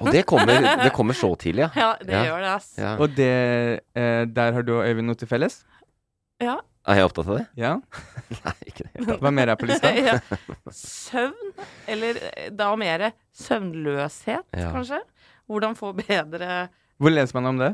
Og 0.01 0.11
det 0.11 0.25
kommer, 0.25 0.59
det 0.83 0.91
kommer 0.93 1.13
så 1.17 1.29
tidlig, 1.39 1.63
ja. 1.63 1.69
Ja, 1.81 1.89
det 2.01 2.11
Ja. 2.13 2.23
gjør 2.27 2.41
det, 2.43 2.51
ass. 2.57 2.69
ja. 2.77 2.91
Og 2.97 3.15
det 3.15 3.81
eh, 3.95 4.25
Der 4.25 4.51
har 4.53 4.61
du 4.65 4.73
og 4.79 4.85
Øyvind 4.85 5.07
noe 5.07 5.15
til 5.15 5.27
felles? 5.29 5.63
Ja. 6.41 6.59
Er 6.89 6.97
jeg 6.97 7.05
opptatt 7.05 7.27
av 7.29 7.37
det? 7.37 7.45
Ja? 7.61 7.75
Nei, 8.45 8.53
ikke 8.71 8.87
det. 8.89 9.17
Hva 9.21 9.31
mer 9.33 9.51
er 9.53 9.59
på 9.59 9.67
lista? 9.69 9.91
ja. 10.09 10.15
Søvn, 10.73 11.51
eller 11.93 12.17
eh, 12.31 12.47
da 12.57 12.71
mer 12.79 13.11
søvnløshet, 13.37 14.47
Ja. 14.57 14.71
kanskje. 14.73 15.01
Hvordan 15.51 15.75
få 15.77 15.91
bedre 15.97 16.69
Hvor 17.01 17.11
leser 17.13 17.37
man 17.37 17.49
om 17.51 17.57
det? 17.61 17.71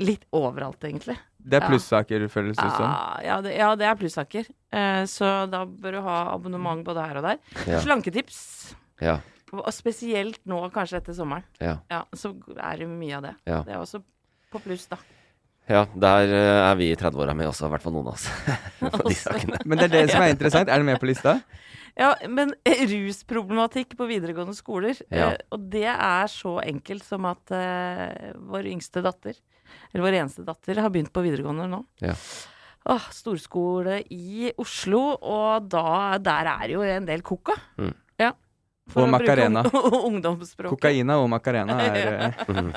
Litt 0.00 0.24
overalt, 0.34 0.80
egentlig. 0.86 1.16
Det 1.38 1.58
er 1.60 1.66
Ja. 1.66 1.68
plussaker, 1.68 2.24
føles 2.32 2.56
det 2.56 2.70
som. 2.72 2.88
Ah, 2.88 3.20
ja, 3.22 3.36
det, 3.44 3.52
ja, 3.58 3.68
det 3.78 3.86
er 3.86 3.94
plussaker. 4.00 4.48
Eh, 4.72 5.02
så 5.10 5.28
da 5.50 5.64
bør 5.66 5.92
du 5.98 6.00
ha 6.06 6.16
abonnement 6.32 6.82
både 6.86 7.04
her 7.04 7.20
og 7.20 7.26
der. 7.28 7.38
Ja. 7.68 7.80
Slanketips. 7.84 8.74
Ja. 9.02 9.18
Og 9.52 9.68
spesielt 9.76 10.40
nå, 10.50 10.62
kanskje 10.74 10.98
etter 11.02 11.14
sommeren. 11.14 11.44
Ja. 11.60 11.76
Ja, 11.92 12.00
så 12.16 12.32
er 12.56 12.80
det 12.80 12.88
mye 12.90 13.18
av 13.20 13.22
det. 13.28 13.34
Ja. 13.46 13.60
Det 13.62 13.74
er 13.76 13.82
også 13.84 14.00
på 14.50 14.62
pluss, 14.64 14.88
da. 14.90 14.96
Ja 15.70 15.84
der 15.94 16.32
eh, 16.34 16.60
er 16.70 16.74
vi 16.80 16.90
i 16.92 16.96
30-åra 16.98 17.34
med 17.36 17.48
også, 17.48 17.68
i 17.68 17.72
hvert 17.74 17.84
fall 17.84 17.94
noen 17.96 18.10
av 18.10 18.16
oss. 18.16 18.26
på 18.80 19.08
de. 19.08 19.58
Men 19.64 19.80
det 19.80 19.86
er 19.88 19.94
det 19.94 20.04
som 20.12 20.24
er 20.24 20.34
interessant. 20.34 20.68
Er 20.68 20.82
det 20.82 20.88
med 20.90 21.00
på 21.02 21.10
lista? 21.12 21.38
Ja, 21.94 22.08
men 22.26 22.50
eh, 22.66 22.80
rusproblematikk 22.90 23.92
på 23.94 24.08
videregående 24.10 24.56
skoler, 24.58 24.98
Ja. 25.14 25.28
eh, 25.28 25.44
og 25.54 25.68
det 25.70 25.86
er 25.86 26.26
så 26.26 26.56
enkelt 26.64 27.04
som 27.06 27.22
at 27.30 27.52
uh, 27.54 28.32
vår 28.50 28.66
yngste 28.66 28.98
datter, 29.04 29.36
eller 29.92 30.02
vår 30.02 30.16
eneste 30.18 30.42
datter, 30.42 30.80
har 30.82 30.90
begynt 30.90 31.12
på 31.14 31.22
videregående 31.22 31.68
nå. 31.70 31.78
Ja. 32.02 32.16
Åh, 32.90 33.06
storskole 33.14 34.00
i 34.10 34.50
Oslo, 34.58 35.04
og 35.22 35.70
da, 35.70 36.18
der 36.18 36.50
er 36.56 36.74
jo 36.74 36.82
en 36.82 37.06
del 37.06 37.22
koka. 37.22 37.54
Mm. 37.78 37.94
Ja. 38.92 39.00
Og 39.00 39.08
Macarena. 39.08 39.62
ungdomsspråket. 40.10 40.70
Kokaina 40.74 41.16
og 41.22 41.30
Macarena 41.32 41.78
er 41.80 41.96
eh, 42.28 42.74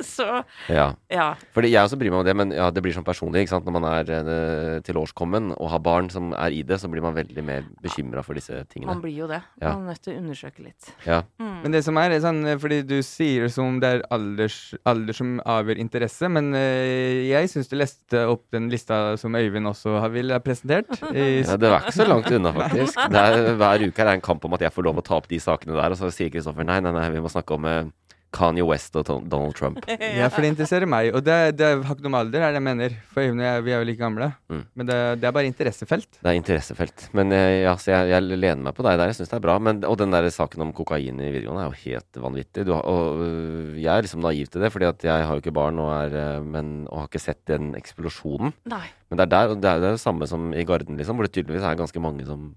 Så 0.06 0.24
Ja. 0.70 0.92
ja. 1.10 1.34
Fordi 1.52 1.72
jeg 1.72 1.82
også 1.82 1.98
bryr 1.98 2.12
meg 2.14 2.20
om 2.22 2.26
det, 2.28 2.34
men 2.38 2.52
ja, 2.54 2.68
det 2.70 2.82
blir 2.84 2.94
sånn 2.94 3.04
personlig. 3.04 3.42
ikke 3.42 3.56
sant? 3.56 3.66
Når 3.66 3.74
man 3.74 3.86
er 3.90 4.12
eh, 4.14 4.76
tilårskommen 4.86 5.50
og 5.56 5.72
har 5.72 5.82
barn 5.82 6.06
som 6.12 6.30
er 6.38 6.54
i 6.54 6.62
det, 6.66 6.78
så 6.80 6.88
blir 6.92 7.02
man 7.02 7.16
veldig 7.18 7.42
mer 7.44 7.66
bekymra 7.82 8.22
for 8.24 8.38
disse 8.38 8.62
tingene. 8.70 8.92
Man 8.94 9.02
blir 9.02 9.16
jo 9.24 9.26
det. 9.30 9.40
Ja. 9.60 9.74
Man 9.74 9.88
er 9.88 9.96
nødt 9.96 10.04
til 10.06 10.14
å 10.14 10.20
undersøke 10.22 10.64
litt. 10.68 10.92
Ja. 11.04 11.24
Mm. 11.42 11.56
Men 11.64 11.74
det 11.76 11.82
som 11.88 11.98
er, 12.00 12.14
er 12.14 12.22
sånn, 12.24 12.40
eh, 12.46 12.58
fordi 12.62 12.80
du 12.86 12.96
sier 13.06 13.48
det 13.48 13.52
som 13.56 13.80
det 13.82 13.90
er 13.96 14.06
alders, 14.14 14.60
alder 14.88 15.18
som 15.18 15.34
avgjør 15.44 15.82
interesse, 15.82 16.30
men 16.30 16.54
eh, 16.54 17.26
jeg 17.32 17.50
syns 17.52 17.68
du 17.72 17.76
leste 17.80 18.22
opp 18.30 18.46
den 18.54 18.70
lista 18.72 19.16
som 19.20 19.34
Øyvind 19.34 19.66
også 19.74 19.98
har 20.06 20.14
ville 20.14 20.38
ha 20.38 20.40
presentert. 20.46 20.94
I, 21.10 21.42
Ja, 21.42 21.58
det 21.58 21.74
var 21.74 21.82
ikke 21.88 21.98
så 21.98 22.06
langt 22.08 22.30
unna, 22.30 22.54
faktisk. 22.62 23.02
Det 23.10 23.26
er, 23.26 23.52
hver 23.58 23.86
uke 23.90 24.06
er 24.06 24.12
det 24.12 24.16
en 24.20 24.26
kamp 24.30 24.46
om 24.46 24.54
at 24.56 24.62
jeg 24.68 24.74
får 24.78 24.86
lov 24.86 25.02
å 25.02 25.06
ta 25.10 25.18
opp 25.18 25.26
de 25.30 25.39
sakene 25.42 25.78
der, 25.78 25.94
og 25.94 26.00
så 26.00 26.12
sier 26.14 26.32
Kristoffer 26.32 26.66
nei, 26.66 26.80
nei, 26.84 26.94
nei, 26.96 27.08
vi 27.14 27.22
må 27.24 27.32
snakke 27.32 27.56
om 27.56 27.68
eh, 27.68 27.90
Kanye 28.34 28.64
West 28.66 28.94
og 28.98 29.08
Donald 29.08 29.56
Trump. 29.58 29.80
ja, 30.18 30.28
for 30.30 30.44
det 30.44 30.52
interesserer 30.52 30.88
meg. 30.88 31.10
Og 31.16 31.24
det, 31.26 31.36
det 31.58 31.70
har 31.82 31.96
ikke 31.96 32.06
noe 32.06 32.14
med 32.14 32.20
alder, 32.20 32.44
er 32.44 32.54
det 32.54 32.60
jeg 32.60 32.66
mener. 32.66 32.94
For 33.10 33.26
jeg 33.26 33.64
vi 33.66 33.74
er 33.74 33.82
jo 33.82 33.88
like 33.88 34.00
gamle. 34.00 34.30
Mm. 34.52 34.62
Men 34.78 34.90
det, 34.90 34.98
det 35.20 35.28
er 35.28 35.34
bare 35.34 35.50
interessefelt. 35.50 36.08
Det 36.20 36.30
er 36.30 36.38
interessefelt. 36.38 37.08
Men 37.16 37.34
eh, 37.34 37.64
ja, 37.64 37.74
så 37.80 37.92
jeg, 37.92 38.12
jeg 38.12 38.38
lener 38.38 38.62
meg 38.68 38.76
på 38.76 38.86
deg 38.86 39.00
der. 39.00 39.10
Jeg 39.10 39.18
syns 39.18 39.32
det 39.32 39.38
er 39.40 39.44
bra. 39.48 39.58
Men, 39.62 39.82
og 39.88 39.98
den 40.00 40.14
der 40.14 40.30
saken 40.34 40.66
om 40.68 40.72
kokain 40.76 41.18
i 41.18 41.32
videregående 41.34 41.66
er 41.66 41.74
jo 41.74 41.82
helt 41.90 42.22
vanvittig. 42.28 42.66
Du 42.68 42.74
har, 42.76 42.86
og 42.86 43.26
øh, 43.26 43.74
jeg 43.80 43.90
er 43.96 44.06
liksom 44.06 44.24
naiv 44.24 44.52
til 44.52 44.64
det, 44.64 44.72
fordi 44.76 44.90
at 44.92 45.10
jeg 45.10 45.26
har 45.26 45.34
jo 45.34 45.44
ikke 45.44 45.56
barn 45.58 45.82
og, 45.82 45.92
er, 45.96 46.18
øh, 46.22 46.46
men, 46.46 46.74
og 46.88 47.04
har 47.04 47.10
ikke 47.10 47.26
sett 47.26 47.42
den 47.50 47.74
eksplosjonen. 47.78 48.54
Nei. 48.70 48.86
Men 49.10 49.18
det 49.18 49.26
er 49.26 49.34
der, 49.34 49.52
og 49.56 49.62
det 49.62 49.70
er 49.74 49.86
det 49.88 49.96
samme 49.98 50.30
som 50.30 50.52
i 50.54 50.66
Garden, 50.66 51.00
liksom, 51.00 51.18
hvor 51.18 51.26
det 51.26 51.34
tydeligvis 51.34 51.66
er 51.66 51.78
ganske 51.78 52.02
mange 52.02 52.22
som 52.28 52.52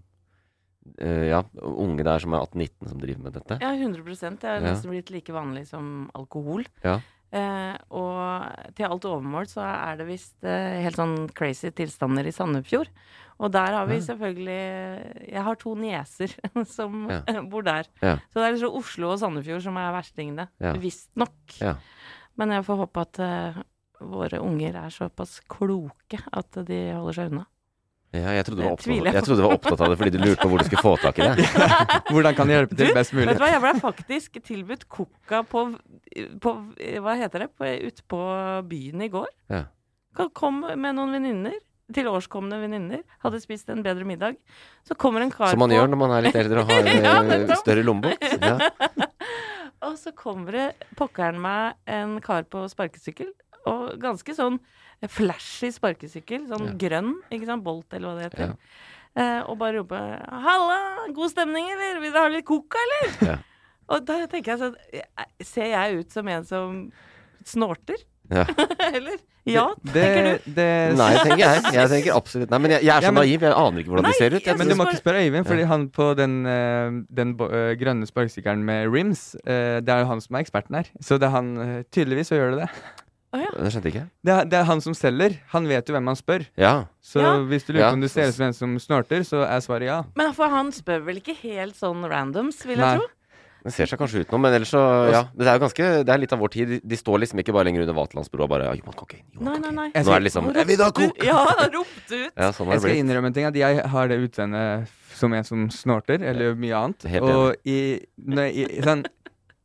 øh, 1.00 1.26
Ja, 1.30 1.42
unge 1.62 2.04
der 2.06 2.20
som 2.20 2.34
er 2.36 2.44
18-19 2.46 2.90
som 2.92 3.00
driver 3.02 3.24
med 3.24 3.34
dette. 3.40 3.58
Ja, 3.62 3.72
100% 3.76 4.40
Det 4.42 4.50
er 4.50 4.64
nesten 4.64 4.92
blitt 4.94 5.12
like 5.14 5.34
vanlig 5.34 5.66
som 5.70 6.10
alkohol. 6.16 6.66
Ja. 6.84 7.00
Uh, 7.34 7.74
og 7.90 8.76
til 8.78 8.86
alt 8.86 9.06
overmål 9.10 9.48
så 9.50 9.64
er 9.66 9.96
det 9.98 10.06
visst 10.06 10.36
uh, 10.46 10.78
helt 10.84 11.00
sånn 11.00 11.16
crazy 11.34 11.72
tilstander 11.74 12.28
i 12.30 12.34
Sandefjord. 12.36 12.92
Og 13.42 13.50
der 13.52 13.74
har 13.74 13.88
vi 13.90 13.98
selvfølgelig 14.06 15.32
Jeg 15.34 15.42
har 15.48 15.56
to 15.58 15.74
nieser 15.76 16.36
som 16.76 17.08
Ja. 17.10 17.42
bor 17.52 17.66
der. 17.66 17.90
Så 17.98 18.38
det 18.38 18.44
er 18.46 18.54
liksom 18.54 18.78
Oslo 18.78 19.10
og 19.16 19.20
Sandefjord 19.20 19.64
som 19.66 19.80
er 19.82 19.90
verstingene. 19.96 20.46
Ja. 20.62 20.76
Visstnok. 20.78 21.58
Ja. 21.60 21.74
Men 22.38 22.54
jeg 22.54 22.66
får 22.70 22.84
håpe 22.86 23.02
at 23.02 23.20
våre 24.04 24.40
unger 24.44 24.76
er 24.86 24.94
såpass 24.94 25.40
kloke 25.50 26.20
at 26.34 26.62
de 26.68 26.80
holder 26.94 27.18
seg 27.18 27.32
unna. 27.34 27.46
Ja, 28.14 28.30
jeg 28.38 28.46
trodde, 28.46 28.62
du 28.62 28.68
var 28.68 28.76
opptatt, 28.76 28.94
jeg 28.94 29.14
jeg 29.16 29.26
trodde 29.26 29.42
du 29.42 29.44
var 29.48 29.56
opptatt 29.58 29.80
av 29.82 29.90
det 29.90 29.98
fordi 29.98 30.12
du 30.14 30.20
lurte 30.22 30.44
på 30.44 30.50
hvor 30.52 30.62
du 30.62 30.68
skulle 30.68 30.84
få 30.86 30.92
tak 31.02 31.18
i 31.18 31.26
det. 31.26 31.46
Hvordan 32.14 32.36
kan 32.38 32.52
jeg 32.52 32.60
hjelpe 32.60 32.78
til 32.78 32.92
Du, 32.92 32.94
best 32.94 33.16
mulig? 33.16 33.26
Vet 33.32 33.40
du 33.40 33.42
hva, 33.42 33.50
jeg 33.50 33.64
ble 33.64 33.72
faktisk 33.82 34.38
tilbudt 34.46 34.84
coca 34.86 35.40
på, 35.50 35.64
på 36.44 36.54
Hva 37.02 37.16
heter 37.18 37.48
det? 37.48 37.72
Ute 37.88 38.06
på 38.14 38.20
byen 38.70 39.02
i 39.02 39.10
går. 39.16 39.32
Ja. 39.50 39.64
Kom 40.38 40.62
med 40.62 40.94
noen 40.94 41.16
venninner. 41.18 41.58
Tilårskomne 41.94 42.60
venninner. 42.62 43.02
Hadde 43.26 43.42
spist 43.42 43.74
en 43.74 43.82
bedre 43.86 44.06
middag. 44.06 44.38
Så 44.86 44.94
kommer 44.94 45.26
en 45.26 45.34
kar 45.34 45.50
Som 45.50 45.64
man 45.66 45.74
på 45.74 45.80
gjør 45.80 45.90
når 45.90 46.02
man 46.06 46.14
er 46.20 46.28
litt 46.28 46.38
eldre 46.38 46.62
og 46.64 46.70
har 46.70 46.92
Ja, 47.10 47.16
øh, 47.26 47.56
større 47.60 47.88
lommebok. 47.88 48.30
Ja. 48.38 48.70
Og 49.90 49.98
så 50.00 50.14
kommer 50.16 50.56
det 50.56 50.68
pokkeren 50.96 51.42
meg 51.44 51.82
en 51.90 52.20
kar 52.24 52.46
på 52.48 52.62
sparkesykkel. 52.72 53.34
Og 53.66 53.94
ganske 54.02 54.36
sånn 54.36 54.60
flashy 55.08 55.72
sparkesykkel. 55.72 56.48
Sånn 56.50 56.66
Ja. 56.72 56.74
grønn, 56.80 57.14
ikke 57.32 57.46
sant? 57.46 57.64
Bolt, 57.64 57.94
eller 57.94 58.08
hva 58.10 58.16
det 58.20 58.32
heter. 58.32 58.48
Ja. 58.48 58.56
Eh, 59.16 59.42
og 59.48 59.58
bare 59.60 59.78
rope 59.78 59.94
'Halla, 59.96 60.80
god 61.14 61.30
stemning, 61.30 61.66
eller? 61.72 62.00
Vil 62.02 62.12
dere 62.12 62.22
ha 62.24 62.28
litt 62.30 62.46
coca, 62.46 62.78
eller?' 62.86 63.12
Ja. 63.34 63.38
Og 63.90 64.06
da 64.06 64.26
tenker 64.28 64.56
jeg 64.56 64.60
sånn 64.60 64.76
Ser 65.44 65.66
jeg 65.68 66.00
ut 66.00 66.12
som 66.12 66.28
en 66.28 66.44
som 66.46 66.92
snorter? 67.46 67.96
Ja. 68.32 68.46
eller? 68.96 69.20
Ja, 69.46 69.74
det, 69.84 69.92
tenker 69.94 70.24
du? 70.24 70.52
det, 70.56 70.96
Nei, 70.96 71.10
tenker 71.20 71.38
jeg. 71.38 71.64
Jeg 71.76 71.90
tenker 71.92 72.16
absolutt 72.16 72.50
Nei, 72.50 72.58
men 72.64 72.72
jeg, 72.72 72.84
jeg 72.88 72.96
er 72.96 73.02
så 73.02 73.04
Ja, 73.04 73.12
men- 73.12 73.28
naiv. 73.28 73.42
Jeg 73.44 73.52
aner 73.60 73.80
ikke 73.84 73.92
hvordan 73.92 74.04
Nei, 74.08 74.12
de 74.16 74.18
ser 74.18 74.34
ut. 74.38 74.46
jeg 74.48 74.58
Men 74.58 74.68
du 74.70 74.76
må 74.80 74.86
ikke 74.88 75.02
spørre 75.04 75.24
Øyvind, 75.28 75.46
fordi 75.46 75.64
han 75.68 75.90
på 75.90 76.16
den, 76.16 76.46
eh, 76.48 76.92
den 77.14 77.34
eh, 77.44 77.76
grønne 77.76 78.08
sparkesykkelen 78.08 78.64
med 78.64 78.88
rims, 78.88 79.36
eh, 79.46 79.82
det 79.84 79.90
er 79.90 80.00
jo 80.00 80.06
han 80.14 80.22
som 80.22 80.36
er 80.38 80.46
eksperten 80.46 80.76
her. 80.80 80.88
Så 81.04 81.20
det 81.20 81.28
er 81.28 81.36
han 81.36 81.84
Tydeligvis 81.92 82.32
så 82.32 82.40
gjør 82.40 82.56
det 82.56 82.60
det. 82.64 82.70
Å 83.34 83.40
ja. 83.42 83.50
det 83.58 83.72
skjønte 83.74 83.90
ikke. 83.90 84.04
Det 84.24 84.34
er, 84.36 84.46
det 84.46 84.58
er 84.60 84.68
han 84.70 84.82
som 84.86 84.94
selger. 84.94 85.40
Han 85.56 85.66
vet 85.68 85.88
jo 85.90 85.96
hvem 85.96 86.12
han 86.12 86.18
spør. 86.20 86.46
Ja. 86.60 86.74
Så 87.02 87.20
Ja. 87.24 87.34
hvis 87.50 87.66
du 87.66 87.74
lurer 87.74 87.82
Ja, 87.88 87.90
på 87.90 87.98
om 87.98 88.02
du 88.06 88.08
ser 88.08 88.30
ut 88.30 88.36
som 88.36 88.46
en 88.46 88.54
som 88.54 88.76
snorter, 88.80 89.26
så 89.26 89.42
er 89.48 89.60
svaret 89.66 89.88
ja. 89.90 90.04
Men 90.16 90.34
for 90.38 90.48
han 90.54 90.70
spør 90.72 91.02
vel 91.08 91.18
ikke 91.18 91.36
helt 91.42 91.76
sånn 91.76 92.06
randoms, 92.10 92.62
vil 92.66 92.78
jeg 92.78 93.00
tro? 93.02 93.08
Det 93.64 93.72
ser 93.72 93.88
seg 93.88 93.98
kanskje 93.98 94.20
ut 94.26 94.32
nå, 94.34 94.38
men 94.44 94.54
ellers 94.54 94.70
så 94.76 94.84
Ja. 95.10 95.22
Det 95.34 95.48
er 95.48 95.56
jo 95.58 95.64
ganske 95.64 95.86
Det 96.06 96.10
er 96.14 96.18
litt 96.20 96.34
av 96.36 96.40
vår 96.40 96.52
tid. 96.52 96.82
De, 96.84 96.96
står 97.00 97.20
liksom 97.24 97.40
ikke 97.40 97.54
bare 97.56 97.64
lenger 97.70 97.82
under 97.88 97.96
Vaterlandsbrua 97.96 98.44
og 98.44 98.50
bare 98.52 98.64
«Ja, 98.68 98.74
You 98.76 98.84
want 98.84 98.98
cocaine? 99.00 99.24
You 99.34 99.40
Nei, 99.42 99.54
want 99.54 99.64
nei, 99.64 99.72
cocaine?» 99.72 99.94
nei. 99.94 100.04
Nå 100.04 100.12
er 100.12 100.20
det 100.20 100.28
liksom 100.28 100.54
Jeg 100.54 100.68
vil 100.68 100.84
ha 100.84 100.92
coke! 100.92 101.26
Ja, 101.26 101.38
han 101.48 101.72
ropte 101.72 102.20
ut. 102.28 102.34
Ja, 102.44 102.52
sånn 102.52 102.68
Jeg 102.76 102.82
skal 102.84 102.90
blitt. 102.92 103.02
innrømme 103.06 103.26
en 103.32 103.34
ting, 103.34 103.46
at 103.46 103.56
jeg 103.56 103.80
har 103.88 104.08
det 104.12 104.20
utseendet 104.20 104.88
som 105.16 105.34
en 105.34 105.44
som 105.48 105.70
snorter, 105.72 106.22
eller 106.22 106.54
mye 106.60 106.76
annet. 106.76 107.04
Helt 107.08 107.24
og 107.24 107.56
i, 107.66 108.02
når, 108.20 108.52
i 108.52 108.82
sånn 108.84 109.06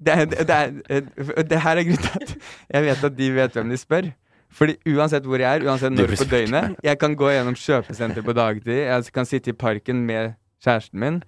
det, 0.07 0.15
er- 0.15 0.25
det, 0.25 0.57
er, 0.89 1.43
det 1.43 1.61
her 1.65 1.77
er 1.81 1.87
grunnen 1.89 2.03
til 2.09 2.21
at 2.23 2.35
jeg 2.75 2.85
vet 2.89 3.05
at 3.05 3.17
de 3.19 3.31
vet 3.35 3.53
hvem 3.59 3.71
de 3.71 3.77
spør. 3.77 4.11
Fordi 4.51 4.77
uansett 4.95 5.27
hvor 5.29 5.37
jeg 5.43 5.59
er, 5.59 5.65
uansett 5.69 5.93
når 5.93 6.15
på 6.17 6.25
døgnet 6.31 6.77
Jeg 6.85 6.99
kan 6.99 7.15
gå 7.21 7.29
gjennom 7.35 7.55
kjøpesenter 7.55 8.23
på 8.25 8.33
dagtid, 8.33 8.79
jeg 8.87 9.05
kan 9.15 9.27
sitte 9.29 9.51
i 9.51 9.53
parken 9.53 10.07
med 10.09 10.33
kjæresten 10.65 11.01
min, 11.03 11.19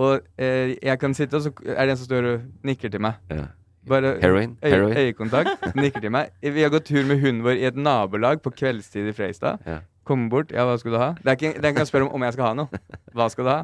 og 0.00 0.20
eh, 0.38 0.72
jeg 0.82 0.98
kan 0.98 1.12
sitte, 1.14 1.36
og 1.36 1.42
så 1.42 1.52
er 1.66 1.84
det 1.84 1.90
en 1.90 1.96
som 2.00 2.06
står 2.08 2.28
og 2.30 2.46
nikker 2.64 2.88
til 2.94 3.00
meg. 3.04 3.18
Ja. 3.30 3.44
Bare 3.88 4.14
Heroin? 4.22 4.56
Heroin? 4.62 4.96
øyekontakt, 4.96 5.74
nikker 5.76 6.00
til 6.00 6.10
meg. 6.14 6.30
Vi 6.42 6.62
har 6.62 6.70
gått 6.72 6.86
tur 6.88 7.02
med 7.06 7.20
hunden 7.20 7.42
vår 7.44 7.58
i 7.60 7.64
et 7.68 7.76
nabolag 7.76 8.40
på 8.42 8.50
kveldstid 8.56 9.08
i 9.10 9.12
Freistad. 9.12 9.58
Ja. 9.66 9.80
Kommer 10.02 10.32
bort, 10.32 10.50
ja, 10.50 10.64
hva 10.66 10.74
skal 10.80 10.94
du 10.94 10.98
ha? 10.98 11.12
Det 11.20 11.30
er 11.30 11.36
ikke, 11.38 11.50
det 11.62 11.68
er 11.68 11.74
ikke 11.76 11.84
å 11.86 11.88
spørre 11.88 12.06
om 12.08 12.16
om 12.18 12.24
jeg 12.26 12.34
skal 12.34 12.48
ha 12.48 12.54
noe. 12.58 12.80
Hva 13.14 13.28
skal 13.30 13.46
du 13.46 13.50
ha? 13.52 13.58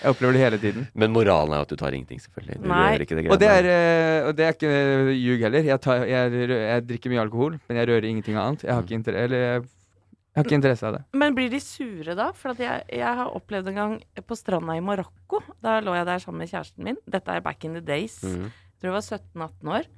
Jeg 0.00 0.14
opplever 0.14 0.36
det 0.36 0.40
hele 0.40 0.58
tiden. 0.62 0.86
Men 0.96 1.12
moralen 1.12 1.52
er 1.52 1.60
jo 1.60 1.66
at 1.66 1.74
du 1.74 1.80
tar 1.80 1.96
ingenting, 1.96 2.22
selvfølgelig. 2.22 2.60
Du 2.62 2.68
Nei. 2.70 2.84
ikke 3.04 3.18
det 3.18 3.24
Og 3.34 3.40
det 3.42 3.50
er, 3.52 3.68
eh, 3.72 4.28
og 4.28 4.38
det 4.38 4.46
er 4.46 4.56
ikke 4.56 4.70
eh, 4.72 5.10
ljug 5.12 5.44
heller. 5.44 5.68
Jeg, 5.68 5.82
tar, 5.84 6.04
jeg, 6.08 6.52
jeg 6.54 6.86
drikker 6.88 7.12
mye 7.12 7.24
alkohol, 7.26 7.58
men 7.68 7.80
jeg 7.80 7.90
rører 7.90 8.08
ingenting 8.08 8.38
annet. 8.40 8.64
Jeg 8.64 8.72
har 8.72 8.86
ikke, 8.86 9.00
inter 9.00 9.18
eller, 9.24 9.44
jeg, 9.44 9.66
jeg 9.66 10.40
har 10.40 10.48
ikke 10.48 10.58
interesse 10.62 10.88
av 10.88 10.96
det. 10.96 11.02
Men 11.20 11.36
blir 11.36 11.52
de 11.52 11.60
sure 11.60 12.16
da? 12.16 12.30
For 12.36 12.54
at 12.54 12.64
jeg, 12.64 12.88
jeg 13.02 13.20
har 13.20 13.36
opplevd 13.36 13.68
en 13.74 13.82
gang 13.82 13.98
på 14.24 14.40
stranda 14.40 14.78
i 14.78 14.84
Marokko. 14.84 15.42
Da 15.64 15.76
lå 15.84 15.98
jeg 15.98 16.08
der 16.08 16.24
sammen 16.24 16.40
med 16.44 16.54
kjæresten 16.54 16.88
min. 16.88 17.02
Dette 17.04 17.36
er 17.36 17.44
back 17.44 17.68
in 17.68 17.76
the 17.76 17.84
days. 17.84 18.22
Mm. 18.24 18.48
Jeg 18.48 18.80
tror 18.80 18.94
jeg 18.94 18.96
var 18.96 19.50
17-18 19.52 19.76
år. 19.76 19.92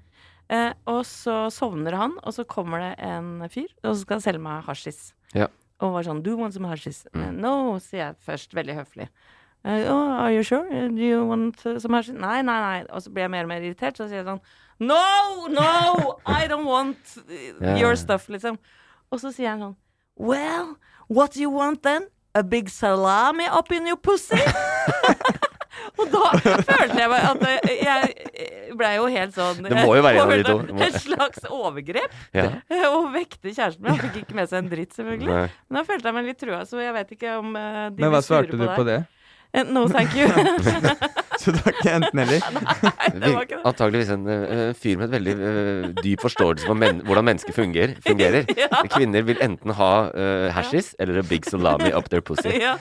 Eh, 0.49 0.71
og 0.89 1.03
så 1.05 1.37
sovner 1.53 1.97
han, 1.99 2.15
og 2.25 2.33
så 2.33 2.47
kommer 2.49 2.81
det 2.81 2.93
en 3.05 3.43
fyr 3.53 3.69
og 3.83 3.91
så 3.93 4.01
skal 4.01 4.17
han 4.17 4.25
selge 4.25 4.45
meg 4.47 4.63
hasjis. 4.65 5.01
Ja. 5.37 5.51
Og 5.81 5.93
var 5.95 6.03
sånn 6.03 6.23
'Do 6.23 6.31
you 6.31 6.39
want 6.39 6.55
some 6.55 6.67
hashish?' 6.69 7.07
Mm. 7.15 7.23
Eh, 7.23 7.31
no, 7.33 7.79
sier 7.79 8.07
jeg 8.07 8.17
først, 8.27 8.55
veldig 8.55 8.75
høflig. 8.75 9.09
Eh, 9.65 9.87
oh, 9.91 10.11
are 10.23 10.33
you 10.35 10.43
sure? 10.43 10.67
Do 10.89 11.03
you 11.03 11.25
want 11.27 11.65
uh, 11.67 11.79
some 11.79 11.95
hashish?' 11.95 12.19
Nei, 12.19 12.43
nei, 12.43 12.61
nei. 12.61 12.87
Og 12.91 13.03
så 13.03 13.11
blir 13.11 13.23
jeg 13.23 13.31
mer 13.31 13.43
og 13.43 13.49
mer 13.49 13.63
irritert, 13.63 13.97
så 13.97 14.09
sier 14.09 14.23
jeg 14.23 14.27
sånn 14.27 14.41
No, 14.81 15.47
no! 15.49 16.19
I 16.27 16.47
don't 16.49 16.67
want 16.67 17.19
uh, 17.29 17.79
your 17.79 17.95
stuff, 17.97 18.29
liksom. 18.29 18.59
Og 19.11 19.21
så 19.21 19.33
sier 19.33 19.51
han 19.51 19.61
sånn 19.61 19.77
Well, 20.17 20.77
what 21.09 21.35
do 21.35 21.41
you 21.41 21.51
want 21.51 21.83
then? 21.83 22.09
A 22.35 22.43
big 22.43 22.69
salami 22.69 23.47
up 23.47 23.73
in 23.73 23.87
your 23.87 23.97
pussy? 23.97 24.37
Og 25.99 26.12
da 26.14 26.31
følte 26.69 26.99
jeg 27.00 27.11
meg 27.11 27.26
at 27.28 27.45
jeg, 27.75 28.11
blei 28.78 28.95
jo 28.97 29.07
helt 29.11 29.35
sånn 29.35 29.64
Det 29.67 29.75
må 29.81 29.97
jo 29.99 30.05
være 30.05 30.23
en 30.23 30.25
av 30.25 30.33
de 30.37 30.47
to. 30.47 30.78
Et 30.87 30.99
slags 31.02 31.47
overgrep. 31.50 32.17
Ja. 32.37 32.49
Og 32.93 33.11
vekte 33.14 33.50
kjæresten 33.50 33.83
min. 33.85 33.93
Han 33.95 34.02
fikk 34.07 34.23
ikke 34.23 34.38
med 34.38 34.50
seg 34.50 34.62
en 34.62 34.73
dritt, 34.73 34.95
selvfølgelig. 34.97 35.31
Nei. 35.33 35.47
Men 35.69 35.81
da 35.81 35.85
følte 35.88 36.11
jeg 36.11 36.19
meg 36.19 36.28
litt 36.31 36.43
trua, 36.43 36.64
så 36.69 36.83
jeg 36.83 36.95
vet 36.97 37.14
ikke 37.19 37.38
om 37.40 37.57
eh, 37.59 37.85
de 37.95 38.05
Men 38.05 38.14
hva 38.14 38.23
svarte 38.25 38.55
du 38.55 38.64
på 38.64 38.85
deg. 38.87 38.93
det? 38.93 39.18
Eh, 39.55 39.64
No, 39.64 39.87
thank 39.88 40.12
you. 40.17 40.28
Så 41.40 41.52
det 41.55 41.61
var 41.64 41.73
ikke 41.73 41.93
enten 41.95 42.21
eller? 42.21 42.43
Nei, 42.85 43.09
det 43.14 43.31
var 43.33 43.45
ikke 43.47 43.57
det. 43.57 43.62
Antakeligvis 43.71 44.11
en 44.12 44.25
uh, 44.28 44.73
fyr 44.76 44.99
med 44.99 45.07
et 45.07 45.14
veldig 45.14 45.35
uh, 45.38 45.87
dyp 46.02 46.25
forståelse 46.26 46.67
for 46.69 46.76
men 46.78 46.99
hvordan 47.07 47.28
mennesker 47.31 47.57
fungerer, 47.57 47.95
fungerer. 48.05 48.45
Ja. 48.59 48.83
Kvinner 48.90 49.23
vil 49.25 49.38
enten 49.45 49.73
ha 49.78 49.90
uh, 50.11 50.49
hasjis 50.52 50.90
eller 51.00 51.21
a 51.23 51.25
big 51.28 51.47
salami 51.49 51.93
up 51.95 52.11
their 52.12 52.25
pussy. 52.26 52.50
Ja. 52.59 52.75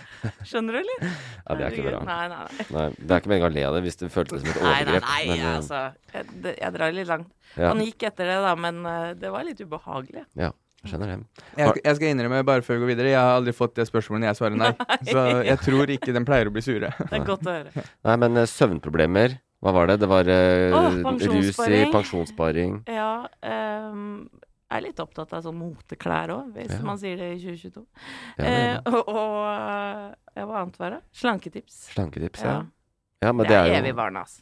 Skjønner 0.44 0.76
du, 0.76 0.82
eller? 0.82 1.16
Ja, 1.46 1.56
det 1.60 1.68
er 1.68 1.78
ikke 1.78 1.88
bra. 1.92 2.02
Nei, 2.10 2.20
nei, 2.34 2.44
nei. 2.44 2.68
Nei, 2.76 2.88
det 2.98 3.14
er 3.14 3.22
ikke 3.22 3.32
meningen 3.32 3.52
å 3.52 3.56
le 3.56 3.66
av 3.70 3.78
det 3.78 3.84
hvis 3.86 4.00
det 4.02 4.10
som 4.12 4.24
et 4.26 4.34
overgrep. 4.34 4.58
Nei, 4.58 4.94
nei, 4.98 5.04
nei, 5.06 5.26
men, 5.38 5.50
altså. 5.54 5.84
Jeg, 6.16 6.56
jeg 6.58 6.76
drar 6.80 6.96
litt 6.98 7.12
langt. 7.14 7.30
ja, 7.54 7.70
Han 7.70 7.84
gikk 7.86 8.08
etter 8.10 8.34
det, 8.34 8.40
da, 8.48 8.56
men 8.68 8.82
det 9.22 9.32
var 9.38 9.46
litt 9.48 9.62
ubehagelig. 9.62 10.26
ja, 10.42 10.52
jeg 10.84 10.92
skjønner 10.92 11.10
det. 11.12 11.18
Jeg, 11.58 11.82
jeg 11.84 11.98
skal 11.98 12.12
innrømme, 12.14 12.44
bare 12.48 12.64
før 12.66 12.78
vi 12.78 12.86
går 12.86 12.92
videre, 12.94 13.12
jeg 13.14 13.20
har 13.20 13.36
aldri 13.40 13.54
fått 13.58 13.76
det 13.80 13.88
spørsmålet 13.90 14.24
når 14.24 14.30
jeg 14.32 14.40
svarer 14.40 14.60
nei. 14.62 14.72
Så 15.10 15.26
jeg 15.48 15.60
tror 15.66 15.94
ikke 15.98 16.16
den 16.16 16.28
pleier 16.28 16.50
å 16.52 16.54
bli 16.56 16.64
sure. 16.66 16.94
Det 17.10 17.20
er 17.20 17.28
godt 17.28 17.48
å 17.48 17.56
høre. 17.56 17.86
Nei, 18.08 18.18
men 18.24 18.42
eh, 18.44 18.50
søvnproblemer, 18.52 19.38
hva 19.66 19.74
var 19.74 19.90
det? 19.90 20.00
Det 20.04 20.10
var 20.12 20.30
Åh, 20.30 21.00
rus 21.34 21.64
i 21.66 21.86
pensjonssparing. 21.94 22.82
Ja, 22.94 23.14
Um 23.42 24.28
jeg 24.68 24.82
er 24.82 24.84
litt 24.84 24.98
opptatt 25.00 25.32
av 25.32 25.44
sånn 25.46 25.56
moteklær 25.56 26.32
òg, 26.34 26.48
hvis 26.58 26.74
Ja. 26.74 26.82
man 26.84 26.98
sier 27.00 27.16
det 27.16 27.30
i 27.38 27.40
2022. 27.40 27.86
Ja, 28.38 28.44
ja, 28.44 28.74
Eh, 28.76 28.82
og 28.92 29.08
og 29.08 30.18
ja, 30.36 30.44
hva 30.46 30.58
annet 30.62 30.80
var 30.80 30.90
det? 30.92 31.02
Slanketips. 31.14 31.78
Slanketips, 31.94 32.42
ja. 32.44 32.52
Ja. 32.52 32.66
Ja, 33.24 33.32
men 33.32 33.46
det, 33.48 33.50
det 33.54 33.56
er 33.56 33.64
er 33.64 33.72
jo 33.72 33.80
evig 33.80 33.96
altså. 34.20 34.42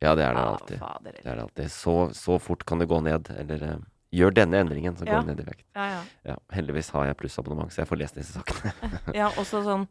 Ja, 0.00 0.14
det 0.14 0.24
er 0.24 0.34
det 0.34 0.42
alltid. 0.42 0.78
fader 0.78 1.12
Det 1.12 1.26
er 1.26 1.34
det 1.34 1.42
alltid. 1.42 1.70
Så, 1.70 1.94
så 2.14 2.38
fort 2.40 2.64
kan 2.64 2.78
det 2.78 2.88
gå 2.88 3.00
ned. 3.02 3.28
Eller 3.36 3.62
eh, 3.62 3.76
gjør 4.14 4.32
denne 4.34 4.60
endringen, 4.62 4.96
så 4.96 5.04
går 5.04 5.12
Ja. 5.14 5.20
det 5.22 5.36
ned 5.36 5.40
i 5.44 5.48
vekt. 5.50 5.64
Ja, 5.76 5.86
ja. 5.92 6.02
Ja, 6.32 6.36
heldigvis 6.54 6.90
har 6.94 7.06
jeg 7.10 7.16
plussabonnement, 7.20 7.72
så 7.72 7.82
jeg 7.82 7.88
får 7.90 7.98
lest 8.00 8.14
disse 8.14 8.32
sakene. 8.38 8.72
ja, 9.20 9.28
også 9.36 9.60
sånn 9.66 9.86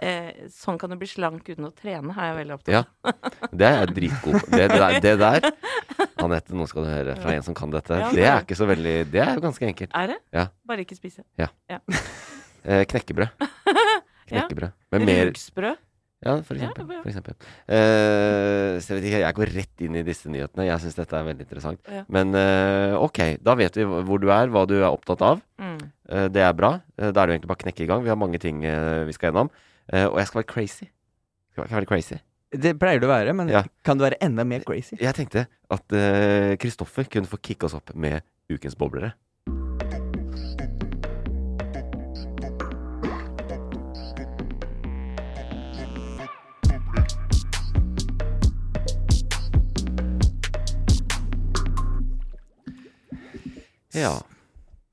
eh, 0.00 0.46
Sånn 0.54 0.78
kan 0.78 0.90
du 0.92 0.96
bli 1.00 1.08
slank 1.10 1.48
uten 1.48 1.66
å 1.68 1.72
trene, 1.76 2.14
er 2.16 2.30
jeg 2.30 2.38
veldig 2.40 2.56
opptatt 2.56 2.74
Ja. 2.74 2.82
Det 3.60 3.66
er 3.68 3.78
jeg 3.82 3.94
dritgod 3.98 4.38
på. 4.40 4.50
Det, 4.56 4.68
det, 4.72 5.02
det 5.04 5.14
der 5.20 5.50
Anette, 6.20 6.54
nå 6.56 6.66
skal 6.68 6.84
du 6.84 6.90
høre 6.92 7.16
fra 7.20 7.32
en 7.34 7.42
som 7.42 7.54
kan 7.56 7.70
dette. 7.72 7.96
Ja, 8.00 8.10
Det 8.12 8.24
er 8.28 8.42
ikke 8.44 8.56
så 8.58 8.68
veldig 8.68 8.96
Det 9.10 9.20
er 9.24 9.34
jo 9.36 9.44
ganske 9.44 9.66
enkelt. 9.66 9.92
Er 9.96 10.14
det? 10.14 10.18
Ja. 10.36 10.46
Bare 10.68 10.84
ikke 10.84 10.96
spise. 10.98 11.24
Eh, 11.40 12.84
knekkebrød. 12.84 13.28
Knekkebrød. 14.30 14.72
Med 14.92 15.06
mer 15.08 15.24
Rugsprø. 15.30 15.72
Ja, 16.20 16.34
for 16.44 16.52
eksempel. 16.58 16.84
ja. 16.92 17.00
For 17.00 17.08
eksempel. 17.08 17.36
Uh, 17.64 18.76
så 18.82 18.92
jeg 18.92 18.98
vet 18.98 19.06
ikke, 19.08 19.20
jeg 19.22 19.36
går 19.38 19.52
rett 19.54 19.84
inn 19.86 19.94
i 19.96 20.02
disse 20.04 20.28
nyhetene. 20.32 20.66
Jeg 20.68 20.82
syns 20.82 20.98
dette 20.98 21.16
er 21.16 21.24
veldig 21.30 21.46
interessant. 21.46 21.80
Ja. 21.88 22.02
Men 22.12 22.34
uh, 22.36 22.96
ok, 23.06 23.20
da 23.40 23.54
vet 23.56 23.78
vi 23.80 23.86
hvor 23.88 24.20
du 24.20 24.28
er, 24.28 24.52
hva 24.52 24.66
du 24.68 24.74
er 24.82 24.90
opptatt 24.90 25.24
av. 25.24 25.40
Mm. 25.62 25.78
Uh, 26.12 26.26
det 26.34 26.42
er 26.44 26.52
bra. 26.58 26.74
Da 27.00 27.08
er 27.08 27.14
det 27.14 27.24
jo 27.32 27.36
egentlig 27.38 27.52
bare 27.54 27.60
å 27.62 27.64
knekke 27.64 27.86
i 27.86 27.88
gang. 27.88 28.04
Vi 28.04 28.12
har 28.12 28.20
mange 28.20 28.40
ting 28.42 28.60
vi 28.60 29.14
skal 29.16 29.30
gjennom. 29.30 29.48
Eh, 29.90 30.04
og 30.06 30.18
jeg 30.20 30.28
skal 30.28 30.42
være 30.42 30.50
crazy. 30.52 30.90
Skal 31.56 31.70
være 31.72 31.88
crazy. 31.88 32.18
Det 32.52 32.74
pleier 32.78 33.00
du 33.02 33.08
å 33.08 33.10
være, 33.10 33.32
men 33.34 33.48
Ja. 33.48 33.64
kan 33.86 33.98
du 33.98 34.04
være 34.04 34.18
enda 34.22 34.44
mer 34.44 34.60
crazy? 34.66 34.98
Jeg 35.00 35.16
tenkte 35.16 35.46
at 35.70 35.96
Kristoffer 36.60 37.08
kunne 37.10 37.26
få 37.30 37.40
kicke 37.42 37.66
oss 37.66 37.74
opp 37.78 37.90
med 37.94 38.20
ukens 38.52 38.76
boblere. 38.78 39.14
Ja. 53.96 54.14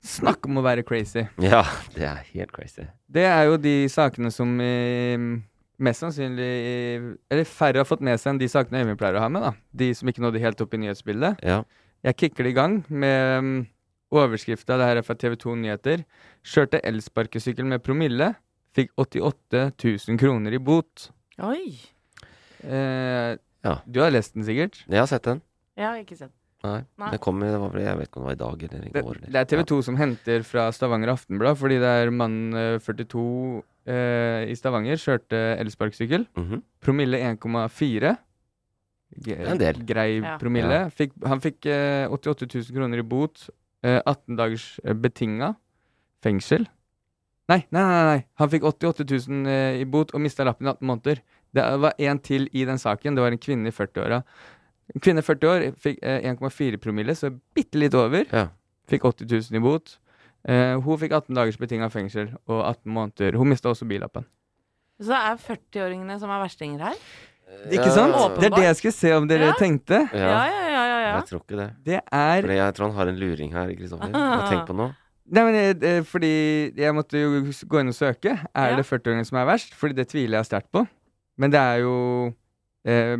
Snakk 0.04 0.46
om 0.46 0.60
å 0.60 0.62
være 0.64 0.84
crazy. 0.86 1.24
ja, 1.42 1.62
det 1.94 2.04
er 2.06 2.20
helt 2.32 2.52
crazy. 2.54 2.84
Det 3.10 3.24
er 3.26 3.44
jo 3.48 3.56
de 3.60 3.74
sakene 3.90 4.30
som 4.34 4.52
eh, 4.62 5.18
mest 5.82 6.02
sannsynlig 6.04 6.46
eh, 6.68 7.08
Eller 7.30 7.44
færre 7.48 7.82
har 7.82 7.88
fått 7.88 8.02
med 8.04 8.18
seg 8.20 8.34
enn 8.34 8.40
de 8.42 8.48
sakene 8.50 8.82
Øyvind 8.84 8.98
pleier 9.00 9.18
å 9.18 9.24
ha 9.24 9.28
med. 9.32 9.42
da 9.42 9.52
De 9.82 9.88
som 9.98 10.08
ikke 10.10 10.22
nådde 10.22 10.42
helt 10.42 10.60
opp 10.64 10.74
i 10.74 10.80
nyhetsbildet. 10.84 11.42
Ja. 11.46 11.62
Jeg 12.06 12.16
kicker 12.20 12.46
det 12.46 12.52
i 12.54 12.56
gang 12.58 12.76
med 12.88 13.38
um, 13.42 13.50
overskrifta. 14.14 14.76
Det 14.78 14.86
her 14.86 15.00
er 15.00 15.06
fra 15.06 15.16
TV 15.18 15.34
2 15.42 15.56
Nyheter. 15.64 16.04
Kjørte 16.46 16.78
elsparkesykkel 16.86 17.66
med 17.66 17.82
promille. 17.82 18.32
Fikk 18.78 18.92
88 19.02 19.64
000 19.82 20.20
kroner 20.20 20.54
i 20.54 20.62
bot. 20.62 21.08
Oi. 21.42 21.74
Eh, 22.62 23.34
Ja. 23.66 23.80
Du 23.90 23.98
har 24.00 24.12
lest 24.14 24.36
den 24.38 24.44
sikkert? 24.46 24.84
Jeg 24.86 25.00
har 25.02 25.08
sett 25.10 25.24
den. 25.26 25.40
Jeg 25.76 25.86
har 25.88 25.98
ikke 25.98 26.16
sett. 26.16 26.30
Nei. 26.64 26.80
Nei. 26.98 27.10
Det 27.14 27.20
kom, 27.22 27.38
det 27.40 27.54
var, 27.62 27.74
jeg 27.78 27.98
vet 28.00 28.08
ikke 28.08 28.18
om 28.18 28.24
det 28.26 28.28
var 28.28 28.36
i 28.36 28.42
dag 28.42 28.62
eller 28.66 28.86
i 28.86 28.90
går. 28.90 29.16
eller- 29.16 29.30
det 29.30 29.36
er 29.40 29.44
TV 29.44 29.64
2 29.70 29.82
som 29.86 29.96
henter 29.96 30.42
fra 30.42 30.70
Stavanger 30.74 31.12
Aftenblad, 31.14 31.56
fordi 31.56 31.78
det 31.78 31.92
er 32.02 32.10
mann 32.10 32.52
eh, 32.54 32.78
42 32.82 33.62
eh, 33.86 34.50
i 34.50 34.54
Stavanger 34.58 34.96
kjørte 34.98 35.42
elsparkesykkel. 35.62 36.26
Mm 36.36 36.44
-hmm. 36.50 36.62
Promille 36.80 37.18
1,4. 37.22 38.16
Er 39.26 39.46
en 39.52 39.58
del. 39.58 39.84
Grei 39.86 40.20
Ja. 40.20 40.36
promille. 40.38 40.90
Fikk, 40.90 41.12
han 41.24 41.40
fikk 41.40 41.64
eh, 41.66 42.08
88 42.10 42.46
000 42.46 42.74
kroner 42.76 42.98
i 42.98 43.02
bot. 43.02 43.48
Eh, 43.82 44.00
18 44.04 44.36
dagers 44.36 44.80
eh, 44.84 44.92
betinga 44.92 45.54
fengsel. 46.22 46.66
Nei, 47.48 47.64
nei, 47.70 47.82
nei, 47.82 48.04
nei. 48.04 48.24
Han 48.36 48.50
fikk 48.50 48.64
88 48.64 49.04
000 49.28 49.46
eh, 49.46 49.80
i 49.80 49.84
bot 49.84 50.12
og 50.12 50.20
mista 50.20 50.44
lappen 50.44 50.66
i 50.66 50.70
18 50.70 50.86
måneder. 50.86 51.20
Det 51.54 51.64
var 51.80 51.94
en 51.98 52.18
til 52.18 52.48
i 52.52 52.64
den 52.64 52.76
saken. 52.76 53.14
Det 53.14 53.22
var 53.22 53.30
en 53.32 53.38
kvinne 53.38 53.68
i 53.68 53.70
40-åra. 53.72 54.22
Kvinne 55.04 55.20
40 55.22 55.48
år 55.52 55.64
fikk 55.76 55.98
eh, 56.02 56.22
1,4 56.32 56.78
promille, 56.80 57.14
så 57.14 57.28
bitte 57.54 57.76
litt 57.80 57.94
over. 57.98 58.24
Ja. 58.32 58.46
Fikk 58.88 59.04
80 59.04 59.28
000 59.52 59.58
i 59.58 59.62
bot. 59.64 59.98
Eh, 60.48 60.74
hun 60.80 60.98
fikk 61.00 61.12
18 61.12 61.34
dagers 61.36 61.58
betinga 61.60 61.90
fengsel 61.92 62.30
og 62.48 62.62
18 62.64 62.92
måneder. 62.94 63.36
Hun 63.36 63.50
mista 63.52 63.68
også 63.68 63.84
billappen. 63.90 64.24
Så 64.98 65.12
det 65.12 65.18
er 65.18 65.42
40-åringene 65.44 66.16
som 66.18 66.30
er 66.32 66.40
verstinger 66.42 66.86
her? 66.88 66.96
Ikke 67.72 67.90
sant? 67.94 68.12
Åpenbart. 68.16 68.40
Det 68.40 68.48
er 68.50 68.56
det 68.56 68.64
jeg 68.66 68.76
skulle 68.80 68.96
se 68.96 69.12
om 69.16 69.28
dere 69.28 69.46
Ja. 69.50 69.52
tenkte. 69.60 70.00
Ja. 70.12 70.18
Ja, 70.18 70.40
ja, 70.48 70.64
ja. 70.68 70.82
ja, 70.88 70.98
ja. 71.04 71.12
Jeg 71.18 71.28
tror 71.30 71.40
ikke 71.44 71.56
det. 71.60 71.68
Det 71.84 72.00
er 72.12 72.40
Fordi 72.42 72.56
jeg 72.58 72.74
tror 72.76 72.86
han 72.88 72.96
har 72.96 73.06
en 73.12 73.20
luring 73.20 73.52
her, 73.52 73.70
Kristoffer. 73.76 74.10
Hva 74.12 74.48
tenk 74.50 74.66
på 74.68 74.76
nå? 74.76 74.88
Nei, 75.28 75.42
men 75.44 75.54
jeg, 75.58 75.78
eh, 75.84 76.02
fordi 76.08 76.32
jeg 76.80 76.94
måtte 76.96 77.20
jo 77.20 77.40
gå 77.68 77.80
inn 77.80 77.88
og 77.92 77.96
søke. 77.96 78.34
Er 78.56 78.70
Ja. 78.72 78.76
det 78.80 78.86
40-åringene 78.88 79.26
som 79.28 79.38
er 79.40 79.44
verst? 79.48 79.72
Fordi 79.76 79.94
det 79.96 80.08
tviler 80.08 80.38
jeg 80.40 80.48
sterkt 80.48 80.70
på. 80.72 80.86
Men 81.36 81.50
det 81.52 81.60
er 81.60 81.82
jo 81.84 81.94
eh, 82.88 83.16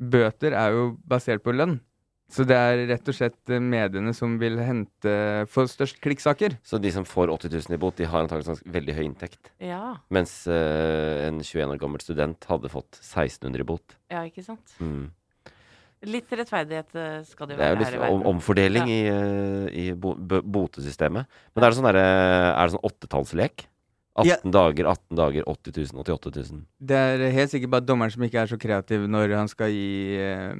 Bøter 0.00 0.56
er 0.56 0.74
jo 0.76 0.90
basert 1.06 1.44
på 1.44 1.54
lønn. 1.54 1.78
Så 2.30 2.44
det 2.46 2.54
er 2.54 2.84
rett 2.86 3.08
og 3.10 3.16
slett 3.16 3.50
eh, 3.50 3.58
mediene 3.58 4.12
som 4.14 4.36
vil 4.38 4.60
hente 4.62 5.12
få 5.50 5.64
størst 5.68 5.98
klikksaker. 6.02 6.54
Så 6.62 6.78
de 6.78 6.92
som 6.94 7.06
får 7.08 7.32
80 7.34 7.56
000 7.56 7.74
i 7.74 7.80
bot, 7.82 7.96
de 7.98 8.06
har 8.06 8.22
antakeligvis 8.22 8.62
veldig 8.70 8.94
høy 8.94 9.02
inntekt. 9.08 9.50
Ja, 9.58 9.96
Mens 10.14 10.36
uh, 10.46 11.26
en 11.26 11.42
21 11.42 11.74
år 11.74 11.80
gammel 11.82 12.02
student 12.04 12.46
hadde 12.46 12.70
fått 12.70 13.00
1600 13.02 13.64
i 13.64 13.66
bot. 13.66 13.98
ja, 14.14 14.22
ikke 14.30 14.46
sant. 14.46 14.76
Mm. 14.78 15.08
Litt 16.08 16.30
rettferdighet 16.32 16.94
eh, 16.96 17.16
skal 17.28 17.50
det 17.50 17.58
Det 17.58 17.64
er 17.66 17.74
være 17.74 17.82
jo 17.82 17.84
her 17.84 17.92
litt 17.92 18.06
i 18.06 18.14
om, 18.14 18.22
omfordeling 18.30 18.86
i, 18.88 19.00
eh, 19.10 19.66
i 19.82 19.84
bo, 19.92 20.14
botesystemet. 20.16 21.28
Men 21.52 21.64
er 21.64 21.68
det 21.68 21.76
sånn 21.76 21.88
derre 21.90 22.04
Er 22.54 22.62
det 22.62 22.72
sånn 22.72 22.86
åttetallslek? 22.88 23.66
18 24.20 24.28
Ja. 24.30 24.36
dager, 24.54 24.86
18 24.90 25.16
dager, 25.16 25.44
80 25.48 25.92
000, 25.92 26.04
88 26.04 26.50
000. 26.52 26.62
Det 26.80 26.96
er 26.96 27.24
helt 27.34 27.50
sikkert 27.52 27.70
bare 27.74 27.86
dommeren 27.88 28.10
som 28.14 28.22
ikke 28.26 28.40
er 28.42 28.46
så 28.52 28.58
kreativ 28.60 29.06
når 29.10 29.34
han 29.36 29.48
skal 29.48 29.70
gi 29.74 30.16
eh, 30.20 30.54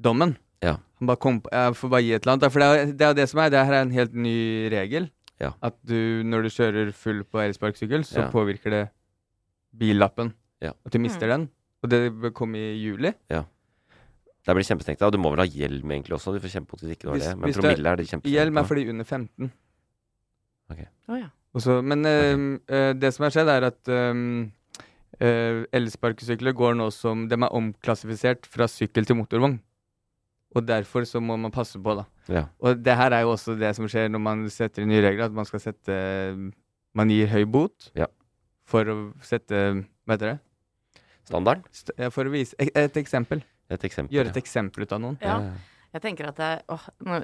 dommen. 0.00 0.36
Ja. 0.64 0.76
Han 1.00 1.06
bare 1.10 1.20
kom 1.20 1.42
jeg 1.52 1.74
får 1.76 1.90
bare 1.92 2.02
gi 2.06 2.12
et 2.16 2.22
eller 2.26 2.32
annet. 2.38 2.52
For 2.52 2.60
det 2.64 2.68
er 2.70 2.92
det 2.92 3.06
er 3.10 3.14
det 3.20 3.28
som 3.28 3.40
er. 3.44 3.50
Det 3.52 3.64
her 3.66 3.74
er 3.78 3.82
en 3.84 3.90
helt 3.94 4.14
ny 4.14 4.36
regel. 4.72 5.10
Ja. 5.42 5.50
At 5.62 5.74
du, 5.84 6.22
når 6.24 6.46
du 6.46 6.48
kjører 6.54 6.92
full 6.94 7.24
på 7.26 7.40
elsparkesykkel, 7.42 8.04
så 8.06 8.22
Ja. 8.24 8.30
påvirker 8.30 8.70
det 8.70 8.84
billappen. 9.76 10.32
Ja. 10.62 10.72
At 10.86 10.92
du 10.92 10.98
mister 11.02 11.26
den. 11.28 11.48
Og 11.82 11.90
det 11.90 12.32
kom 12.34 12.54
i 12.54 12.62
juli. 12.80 13.12
Det 14.44 14.52
blir 14.54 14.64
kjempestengt 14.64 15.00
Og 15.02 15.12
du 15.12 15.16
må 15.18 15.30
vel 15.32 15.40
ha 15.40 15.46
hjelm 15.48 15.88
egentlig 15.90 16.12
også. 16.18 16.32
Du 16.34 16.40
får 16.40 16.52
kjempebot 16.52 16.80
hvis 16.84 16.92
ikke 16.96 17.06
du 17.08 17.10
har 17.10 17.18
det. 17.18 17.38
Men 17.38 17.52
promille 17.52 17.88
er 17.92 17.96
det 17.96 18.06
kjempestengt 18.08 18.32
Hjelm 18.34 18.58
er 18.60 18.64
for 18.68 18.74
de 18.76 18.88
under 18.92 19.04
15. 19.04 19.52
Å, 20.70 21.16
ja. 21.20 21.28
Og 21.54 21.62
så- 21.62 21.82
men 21.84 22.04
eh, 22.06 22.58
eh, 22.74 22.92
det 22.98 23.12
som 23.14 23.24
har 23.24 23.30
skjedd, 23.30 23.48
er 23.48 23.64
at 23.70 23.88
eh, 25.20 25.64
elsparkesykler 25.72 26.52
går 26.56 26.74
nå 26.78 26.88
som 26.92 27.28
De 27.30 27.36
er 27.38 27.52
omklassifisert 27.54 28.46
fra 28.50 28.66
sykkel 28.70 29.06
til 29.06 29.16
motorvogn. 29.20 29.60
Og 30.54 30.66
derfor 30.66 31.02
så 31.06 31.20
må 31.22 31.36
man 31.38 31.50
passe 31.54 31.78
på, 31.82 31.94
da. 31.98 32.04
Ja. 32.30 32.44
Og 32.62 32.82
det 32.82 32.94
her 32.96 33.10
er 33.12 33.24
jo 33.24 33.32
også 33.34 33.56
det 33.58 33.72
som 33.76 33.86
skjer 33.90 34.08
når 34.10 34.20
man 34.22 34.44
setter 34.50 34.82
inn 34.84 34.88
nye 34.92 35.02
regler, 35.02 35.26
at 35.26 35.32
man 35.34 35.44
skal 35.48 35.60
sette 35.60 35.96
Man 36.94 37.08
gir 37.10 37.26
høy 37.26 37.44
bot 37.50 37.90
Ja. 37.98 38.06
for 38.64 38.84
å 38.84 39.12
sette 39.20 39.84
Hva 40.06 40.14
heter 40.14 40.30
det? 40.34 40.38
Standarden? 41.26 41.64
St 41.72 41.90
ja, 41.98 42.08
for 42.10 42.24
å 42.24 42.30
vise 42.30 42.54
et, 42.58 42.70
et 42.76 42.96
eksempel. 43.00 43.42
Et 43.70 43.82
eksempel. 43.88 44.14
Gjøre 44.14 44.28
et 44.30 44.36
ja. 44.36 44.42
eksempel 44.42 44.84
ut 44.84 44.92
av 44.92 45.00
noen. 45.00 45.16
Ja. 45.24 45.38
Jeg 45.94 46.02
tenker 46.02 46.28
at 46.28 46.38
jeg 46.42 46.62
åh, 46.68 46.84
nå 47.06 47.22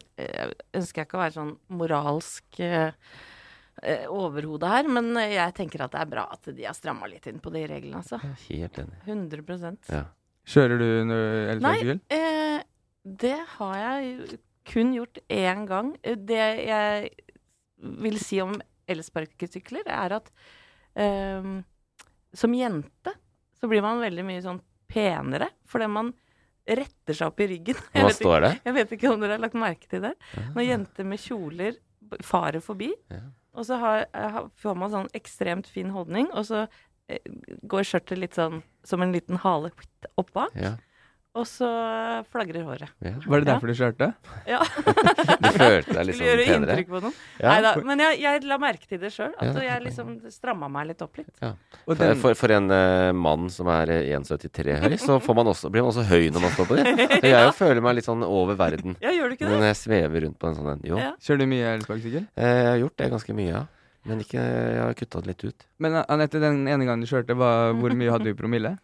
ønsker 0.75 1.03
jeg 1.03 1.07
ikke 1.07 1.19
å 1.19 1.23
være 1.23 1.35
sånn 1.37 1.53
moralsk 1.69 2.61
eh, 2.65 2.93
eh, 3.83 4.07
overhode 4.11 4.69
her, 4.69 4.89
men 4.89 5.13
jeg 5.21 5.55
tenker 5.57 5.83
at 5.85 5.93
det 5.95 6.01
er 6.03 6.11
bra 6.13 6.25
at 6.33 6.49
de 6.55 6.65
har 6.67 6.75
stramma 6.77 7.09
litt 7.11 7.27
inn 7.31 7.41
på 7.41 7.53
de 7.55 7.65
reglene, 7.71 8.01
altså. 8.03 8.19
Helt 8.49 8.79
enig. 8.83 9.01
100 9.07 9.77
Ja. 9.91 10.05
Kjører 10.51 10.79
du 10.81 10.87
noe 11.05 11.27
elsparkesykkel? 11.55 12.01
Eh, 12.11 12.63
det 13.05 13.37
har 13.59 13.77
jeg 13.79 14.39
kun 14.71 14.93
gjort 14.97 15.19
én 15.29 15.67
gang. 15.69 15.93
Eh, 16.03 16.17
Det 16.17 16.67
jeg 16.67 17.11
vil 17.81 18.19
si 18.21 18.41
om 18.41 18.55
elsparkesykler, 18.91 19.87
er 19.87 20.13
at 20.19 20.31
eh, 20.97 21.63
som 22.35 22.53
jente 22.55 23.13
så 23.61 23.69
blir 23.69 23.83
man 23.85 24.01
veldig 24.01 24.25
mye 24.25 24.43
sånn 24.45 24.61
penere, 24.91 25.51
fordi 25.69 25.87
man 25.93 26.13
retter 26.71 27.15
seg 27.17 27.27
opp 27.31 27.41
i 27.41 27.47
ryggen. 27.51 27.77
Jeg 27.95 28.03
Hva 28.03 28.09
vet, 28.09 28.17
ikke, 28.17 28.25
står 28.25 28.41
det? 28.45 28.51
jeg 28.65 28.75
vet 28.77 28.91
ikke 28.97 29.11
om 29.13 29.21
dere 29.23 29.33
har 29.37 29.43
lagt 29.43 29.57
merke 29.59 29.89
til 29.91 30.03
det. 30.05 30.13
Når 30.55 30.67
jenter 30.67 31.07
med 31.09 31.19
kjoler 31.23 31.79
farer 32.27 32.61
forbi, 32.65 32.91
Ja. 33.11 33.21
Og 33.55 33.67
så 33.67 33.79
har, 33.83 34.05
har, 34.15 34.51
får 34.61 34.79
man 34.79 34.93
sånn 34.93 35.11
ekstremt 35.17 35.69
fin 35.71 35.91
holdning, 35.95 36.29
og 36.33 36.47
så 36.49 36.67
eh, 37.11 37.23
går 37.67 37.89
skjørtet 37.89 38.21
litt 38.21 38.39
sånn 38.39 38.63
som 38.87 39.03
en 39.05 39.13
liten 39.15 39.41
hale 39.45 39.73
opp 40.21 40.33
bak, 40.37 40.55
Ja. 40.59 40.77
Og 41.33 41.45
så 41.47 41.67
flagrer 42.33 42.65
håret. 42.67 42.89
ja. 43.07 43.13
Var 43.27 43.41
det 43.41 43.47
Ja. 43.47 43.55
derfor 43.55 43.67
du 43.71 43.75
kjørte? 43.79 44.09
Ja. 44.51 44.59
Du 45.41 45.49
følte 45.57 45.95
deg 45.95 46.07
litt 46.07 46.17
Skulle 46.17 46.31
gjøre 46.31 46.45
sånn 46.45 46.51
penere? 46.51 46.75
inntrykk 46.75 46.89
på 46.91 47.01
noen. 47.05 47.15
Ja. 47.41 47.53
Neida, 47.55 47.71
men 47.87 47.99
jeg, 48.03 48.19
jeg 48.21 48.43
la 48.51 48.59
merke 48.61 48.87
til 48.91 48.99
det 49.01 49.11
sjøl. 49.15 49.31
At 49.39 49.55
Ja. 49.57 49.63
jeg 49.63 49.83
liksom 49.87 50.11
stramma 50.31 50.69
meg 50.69 50.89
litt 50.91 51.03
opp 51.03 51.17
litt. 51.21 51.31
Og 51.41 51.57
For, 51.87 51.95
den, 52.03 52.17
for, 52.21 52.35
for 52.35 52.51
en 52.57 52.69
uh, 52.71 53.13
mann 53.17 53.49
som 53.51 53.71
er 53.73 53.91
eh, 53.95 54.11
1,73 54.19 54.77
høy, 54.83 54.97
så 55.01 55.21
får 55.23 55.35
man 55.41 55.47
også, 55.55 55.71
blir 55.73 55.83
man 55.87 55.93
også 55.95 56.05
høy 56.11 56.29
når 56.35 56.41
man 56.45 56.51
står 56.59 56.67
på 56.71 56.77
det. 56.81 56.87
Så 57.23 57.31
jeg 57.31 57.47
jo 57.47 57.53
føler 57.57 57.81
meg 57.87 57.95
litt 58.01 58.05
sånn 58.11 58.23
over 58.27 58.55
verden. 58.61 58.97
Ja, 59.01 59.11
gjør 59.15 59.31
du 59.31 59.39
ikke 59.39 59.49
Men 59.49 59.61
Når 59.63 59.71
jeg 59.71 59.81
svever 59.87 60.27
rundt 60.27 60.39
på 60.39 60.49
en 60.51 60.55
sånn 60.61 60.73
en. 60.75 60.81
Jo, 60.85 60.99
Ja. 60.99 61.13
kjører 61.23 61.39
du 61.39 61.47
mye 61.55 61.75
elsparkesykkel? 61.79 62.27
eh, 62.37 62.57
jeg 62.61 62.71
har 62.75 62.79
gjort 62.85 62.97
det 62.97 63.11
ganske 63.17 63.35
mye, 63.39 63.53
ja. 63.55 63.67
Men 64.09 64.21
ikke, 64.25 64.41
jeg 64.41 64.81
har 64.81 64.95
kutta 64.97 65.21
det 65.21 65.27
litt 65.29 65.43
ut. 65.45 65.65
Men 65.79 65.99
Anette, 66.09 66.41
den 66.41 66.63
ene 66.67 66.87
gangen 66.89 67.03
du 67.05 67.07
kjørte, 67.11 67.35
hva, 67.37 67.51
hvor 67.77 67.93
mye 67.93 68.09
hadde 68.11 68.25
du 68.25 68.31
i 68.33 68.39
promille? 68.39 68.79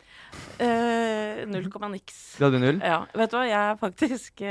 Eh, 1.36 1.48
null 1.50 1.68
komma 1.72 1.90
niks. 1.92 2.20
Du 2.40 2.46
hadde 2.46 2.62
null? 2.62 2.80
Ja, 2.80 3.02
vet 3.16 3.32
du 3.32 3.38
hva, 3.38 3.44
jeg 3.48 3.60
er 3.60 3.80
faktisk 3.80 4.42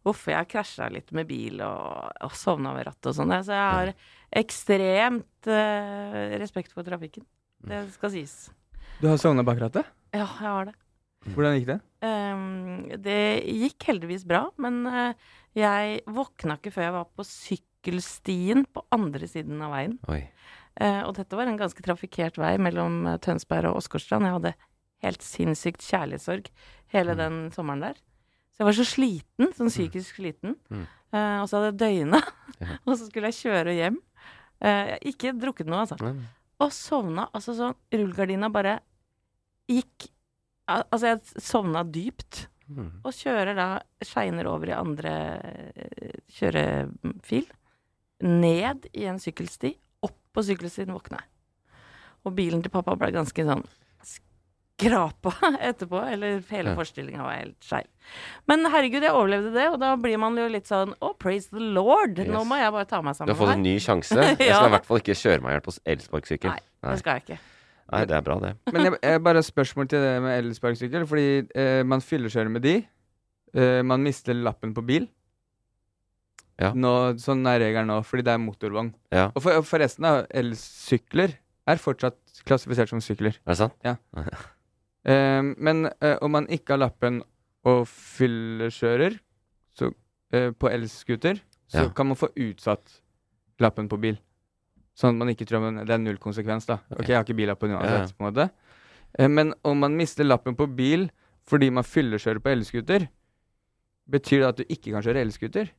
Hvorfor 0.00 0.32
jeg 0.32 0.48
krasja 0.48 0.86
litt 0.88 1.10
med 1.12 1.28
bil 1.28 1.58
og, 1.60 2.12
og 2.24 2.36
sovna 2.36 2.72
ved 2.72 2.86
rattet 2.88 3.10
og 3.10 3.16
sånn. 3.18 3.34
Så 3.44 3.52
jeg 3.52 3.74
har 3.76 3.90
ekstremt 4.40 5.48
uh, 5.50 6.38
respekt 6.40 6.72
for 6.72 6.86
trafikken. 6.86 7.26
Det 7.68 7.82
skal 7.92 8.14
sies. 8.14 8.36
Du 9.02 9.10
har 9.10 9.20
sovna 9.20 9.44
bak 9.44 9.60
rattet? 9.60 9.90
Ja, 10.14 10.24
jeg 10.24 10.46
har 10.48 10.70
det. 10.70 10.74
Hvordan 11.28 11.58
gikk 11.58 11.68
det? 11.68 11.78
Um, 12.00 12.86
det 13.04 13.20
gikk 13.44 13.84
heldigvis 13.90 14.24
bra, 14.28 14.46
men 14.60 14.80
uh, 14.88 15.12
jeg 15.56 16.00
våkna 16.08 16.56
ikke 16.56 16.72
før 16.72 16.86
jeg 16.86 16.96
var 16.96 17.10
på 17.16 17.26
sykkelstien 17.28 18.64
på 18.72 18.84
andre 18.96 19.28
siden 19.28 19.60
av 19.66 19.74
veien. 19.76 19.98
Oi. 20.08 20.22
Uh, 20.80 21.02
og 21.04 21.12
dette 21.18 21.36
var 21.36 21.50
en 21.50 21.60
ganske 21.60 21.84
trafikkert 21.84 22.38
vei 22.40 22.54
mellom 22.62 23.02
eh, 23.10 23.18
Tønsberg 23.20 23.68
og 23.68 23.82
Åsgårdstrand. 23.82 24.24
Jeg 24.24 24.36
hadde 24.38 24.54
helt 25.02 25.22
sinnssykt 25.24 25.80
kjærlighetssorg 25.86 26.50
hele 26.92 27.14
Mm. 27.14 27.18
den 27.18 27.50
sommeren 27.54 27.80
der. 27.80 27.94
Så 28.52 28.58
jeg 28.60 28.66
var 28.66 28.76
så 28.76 28.84
sliten, 28.84 29.52
sånn 29.56 29.70
psykisk 29.72 30.16
sliten. 30.18 30.56
Mm. 30.70 30.86
Eh, 31.12 31.38
og 31.42 31.48
så 31.48 31.56
hadde 31.60 31.70
jeg 31.72 31.78
døgna, 31.80 32.20
Ja. 32.60 32.66
og 32.86 32.96
så 32.98 33.06
skulle 33.08 33.30
jeg 33.32 33.40
kjøre 33.40 33.74
hjem. 33.76 33.96
Eh, 34.60 34.98
ikke 35.12 35.32
drukket 35.40 35.66
noe, 35.66 35.86
altså. 35.86 35.96
Nei. 36.02 36.26
Og 36.60 36.70
sovna. 36.76 37.28
Altså 37.32 37.54
sånn 37.56 37.74
Rullegardina 37.92 38.50
bare 38.52 38.80
gikk 39.70 40.10
al- 40.68 40.84
Altså, 40.92 41.06
jeg 41.16 41.42
sovna 41.42 41.82
dypt. 41.84 42.46
Mm. 42.70 43.00
Og 43.02 43.12
kjører 43.16 43.56
da 43.56 43.68
Skeiner 44.04 44.46
over 44.46 44.68
i 44.68 44.76
andre 44.76 45.14
eh, 45.74 46.12
kjørefil. 46.36 47.48
Ned 48.22 48.86
i 48.92 49.06
en 49.08 49.18
sykkelsti. 49.18 49.72
Opp 50.04 50.18
på 50.36 50.44
sykkelstien 50.44 50.92
våkna 50.92 51.18
jeg. 51.22 51.28
Og 52.26 52.34
bilen 52.36 52.60
til 52.62 52.70
pappa 52.70 52.94
ble 53.00 53.08
ganske 53.16 53.42
sånn 53.48 53.64
skrapa 54.80 55.32
etterpå. 55.70 56.00
Eller 56.10 56.40
hele 56.50 56.72
Ja. 56.72 56.74
forestillinga 56.78 57.22
var 57.22 57.36
helt 57.38 57.60
skeiv. 57.64 57.86
Men 58.50 58.64
herregud, 58.72 59.02
jeg 59.06 59.12
overlevde 59.14 59.52
det, 59.54 59.68
og 59.70 59.78
da 59.82 59.92
blir 60.00 60.18
man 60.18 60.34
jo 60.40 60.48
litt 60.50 60.66
sånn 60.66 60.94
Oh, 61.00 61.12
praise 61.14 61.48
the 61.52 61.60
Lord! 61.62 62.18
Nå 62.26 62.42
må 62.48 62.58
jeg 62.58 62.72
bare 62.74 62.88
ta 62.90 63.00
meg 63.04 63.14
sammen. 63.14 63.30
Du 63.30 63.36
har 63.36 63.42
fått 63.44 63.54
en 63.58 63.62
ny 63.62 63.76
sjanse. 63.78 64.16
Jeg 64.40 64.50
skal 64.56 64.66
i 64.70 64.74
hvert 64.74 64.88
fall 64.88 65.00
ikke 65.04 65.14
kjøre 65.20 65.44
meg 65.44 65.52
i 65.52 65.54
hjel 65.58 65.64
på 65.68 65.76
elsparkesykkel. 65.94 66.50
Nei, 66.56 66.64
Nei. 66.82 66.90
Det 66.96 67.02
skal 67.04 67.18
jeg 67.20 67.26
ikke. 67.28 67.38
Nei, 67.90 68.00
det 68.06 68.14
er 68.16 68.24
bra, 68.26 68.36
det. 68.42 68.50
Men 68.74 68.84
jeg, 68.86 68.98
jeg 69.02 69.22
bare 69.26 69.40
spørsmål 69.42 69.88
til 69.90 70.02
det 70.04 70.10
med 70.24 70.36
elsparkesykkel. 70.44 71.06
Fordi 71.10 71.24
eh, 71.58 71.80
man 71.90 72.02
fyllekjører 72.04 72.52
med 72.54 72.62
de. 72.66 72.74
Eh, 73.54 73.80
man 73.82 74.02
mister 74.06 74.34
lappen 74.38 74.74
på 74.76 74.84
bil. 74.86 75.08
Ja. 76.60 76.70
Nå, 76.76 76.90
sånn 77.18 77.40
er 77.48 77.58
regelen 77.62 77.88
nå, 77.88 77.96
fordi 78.04 78.26
det 78.26 78.34
er 78.36 78.40
motorvogn. 78.42 78.90
Ja, 79.14 79.30
Og 79.34 79.42
for, 79.42 79.62
forresten, 79.64 80.04
da, 80.04 80.26
elsykler 80.42 81.32
er 81.70 81.80
fortsatt 81.80 82.18
klassifisert 82.44 82.90
som 82.92 83.00
sykler. 83.04 83.38
er 83.40 83.54
det 83.54 83.58
sant? 83.62 83.76
Eh, 85.04 85.42
men 85.56 85.86
eh, 86.00 86.16
om 86.22 86.32
man 86.36 86.46
ikke 86.52 86.74
har 86.76 86.82
lappen 86.84 87.22
og 87.64 87.86
fyllekjører 87.88 89.18
så, 89.76 89.92
eh, 90.32 90.50
på 90.52 90.70
elscooter, 90.72 91.40
så 91.70 91.84
Ja. 91.86 91.88
kan 91.94 92.06
man 92.08 92.16
få 92.16 92.28
utsatt 92.36 93.00
lappen 93.60 93.88
på 93.88 94.00
bil. 94.00 94.18
Sånn 94.96 95.14
at 95.14 95.18
man 95.22 95.28
ikke 95.28 95.46
tror 95.46 95.70
det 95.86 95.90
er 95.94 95.98
null 95.98 96.18
konsekvens, 96.18 96.66
da. 96.66 96.78
Ok, 96.90 97.06
jeg 97.08 97.16
har 97.16 97.24
ikke 97.24 97.36
billappen 97.36 97.70
uansett, 97.70 98.10
Ja, 98.10 98.16
på 98.18 98.26
en 98.26 98.32
måte. 98.32 98.50
Eh, 99.18 99.28
men 99.28 99.54
om 99.64 99.78
man 99.78 99.96
mister 99.96 100.24
lappen 100.24 100.56
på 100.56 100.66
bil 100.74 101.10
fordi 101.46 101.70
man 101.72 101.84
fyllekjører 101.84 102.38
på 102.40 102.50
elscooter, 102.52 103.08
betyr 104.10 104.40
det 104.40 104.48
at 104.48 104.56
du 104.56 104.64
ikke 104.64 104.92
kan 104.92 105.02
kjøre 105.02 105.22
elscooter? 105.24 105.70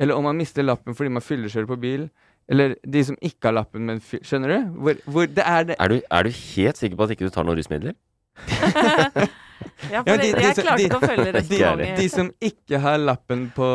Eller 0.00 0.14
om 0.16 0.24
man 0.24 0.36
mister 0.36 0.62
lappen 0.62 0.94
fordi 0.94 1.10
man 1.10 1.22
fyllekjører 1.22 1.66
på 1.66 1.80
bil, 1.80 2.10
eller 2.48 2.74
de 2.88 3.04
som 3.04 3.16
ikke 3.22 3.48
har 3.50 3.52
lappen, 3.52 3.84
men 3.86 4.00
Skjønner 4.00 4.48
du? 4.48 4.80
Hvor, 4.80 4.94
hvor 5.06 5.26
det 5.26 5.44
er 5.46 5.64
det 5.64 5.76
Er 5.78 5.88
du, 5.88 6.00
er 6.10 6.22
du 6.22 6.30
helt 6.30 6.76
sikker 6.76 6.96
på 6.96 7.04
at 7.04 7.10
ikke 7.10 7.26
du 7.28 7.30
tar 7.30 7.44
noen 7.44 7.56
rusmidler? 7.58 7.94
Ja, 9.90 10.02
for 10.02 10.10
Ja, 10.12 10.16
de- 10.16 10.32
de 10.32 10.42
jeg 10.42 10.54
klarte 10.56 10.76
de- 10.78 10.84
ikke 10.86 10.98
å 11.00 11.06
følge 11.06 11.32
resonnementet. 11.36 11.96
De 11.98 12.08
som 12.08 12.30
ikke 12.40 12.78
har 12.80 12.98
lappen 13.02 13.48
på 13.54 13.68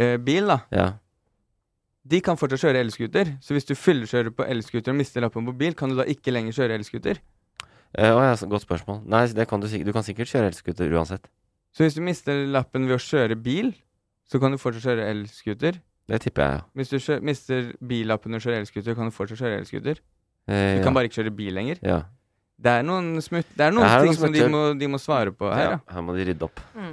uh, 0.00 0.16
bil, 0.18 0.46
da, 0.50 0.58
Ja. 0.74 0.86
de 2.04 2.20
kan 2.20 2.36
fortsatt 2.36 2.60
kjøre 2.66 2.82
elscooter. 2.82 3.36
Så 3.40 3.54
hvis 3.54 3.64
du 3.68 3.74
fyllekjører 3.78 4.30
på 4.34 4.44
elscooter 4.50 4.90
og 4.92 4.98
mister 4.98 5.22
lappen 5.24 5.46
på 5.46 5.54
bil, 5.56 5.74
kan 5.78 5.88
du 5.92 5.96
da 5.96 6.04
ikke 6.10 6.32
lenger 6.34 6.52
kjøre 6.52 6.74
elscooter? 6.80 7.20
Uh, 7.96 8.10
å, 8.10 8.20
ja, 8.26 8.34
godt 8.50 8.66
spørsmål. 8.66 9.04
Nei, 9.06 9.26
det 9.30 9.46
kan 9.48 9.60
du, 9.62 9.68
du 9.70 9.92
kan 9.94 10.02
sikkert 10.02 10.28
kjøre 10.32 10.50
elscooter 10.50 10.90
uansett. 10.98 11.30
Så 11.74 11.84
hvis 11.86 11.94
du 11.94 12.02
mister 12.02 12.44
lappen 12.50 12.86
ved 12.90 12.98
å 12.98 13.02
kjøre 13.02 13.38
bil, 13.40 13.72
så 14.30 14.40
kan 14.42 14.50
du 14.54 14.58
fortsatt 14.58 14.90
kjøre 14.90 15.06
elscooter. 15.12 15.78
Det 16.10 16.18
tipper 16.20 16.42
jeg, 16.44 16.58
ja. 16.58 16.66
Hvis 16.76 16.90
du 16.92 16.98
kjører, 16.98 17.22
mister 17.24 17.70
billappen 17.80 18.34
ved 18.34 18.42
å 18.42 18.44
kjøre 18.48 18.58
elscooter, 18.64 18.94
kan 18.98 19.08
du 19.08 19.14
fortsatt 19.14 19.38
kjøre 19.40 19.62
elscooter. 19.62 20.02
Uh, 20.50 20.52
Du 20.52 20.78
ja. 20.80 20.82
kan 20.84 20.92
bare 20.98 21.08
ikke 21.08 21.22
kjøre 21.22 21.32
bil 21.38 21.54
lenger. 21.56 21.78
ja. 21.86 22.02
Det 22.56 22.70
er 22.70 22.84
noen, 22.86 23.16
smutt, 23.22 23.48
det 23.58 23.64
er 23.66 23.72
noen 23.74 23.86
Ja, 23.88 23.96
ting 24.00 24.12
noen 24.12 24.20
som 24.20 24.32
de 24.34 24.44
må, 24.52 24.60
de 24.78 24.88
må 24.88 24.98
svare 25.02 25.32
på 25.34 25.48
her. 25.50 25.64
ja. 25.64 25.70
Ja. 25.74 25.80
Her 25.96 26.04
må 26.06 26.14
de 26.16 26.24
rydde 26.28 26.46
opp. 26.46 26.60
Mm. 26.74 26.92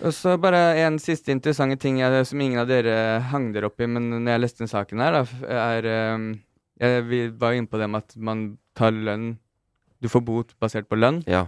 Og 0.00 0.14
så 0.16 0.32
bare 0.40 0.60
en 0.80 0.96
siste 0.98 1.28
interessante 1.32 1.76
ting 1.80 1.98
jeg, 2.00 2.24
som 2.26 2.40
ingen 2.40 2.58
av 2.62 2.68
dere 2.70 3.20
hang 3.30 3.50
dere 3.52 3.68
opp 3.68 3.80
i, 3.80 3.86
men 3.86 4.08
når 4.24 4.32
jeg 4.32 4.40
leste 4.40 4.62
den 4.64 4.72
saken 4.72 5.02
her, 5.04 5.18
da, 5.20 5.22
er 5.76 5.88
um, 6.16 6.26
jeg, 6.80 7.04
Vi 7.10 7.20
var 7.36 7.52
jo 7.52 7.60
inne 7.60 7.68
på 7.70 7.78
det 7.78 7.88
med 7.92 8.00
at 8.06 8.16
man 8.16 8.44
tar 8.74 8.90
lønn 8.96 9.34
Du 10.00 10.08
får 10.08 10.24
bot 10.24 10.54
basert 10.58 10.88
på 10.88 10.96
lønn. 10.96 11.20
Ja. 11.28 11.46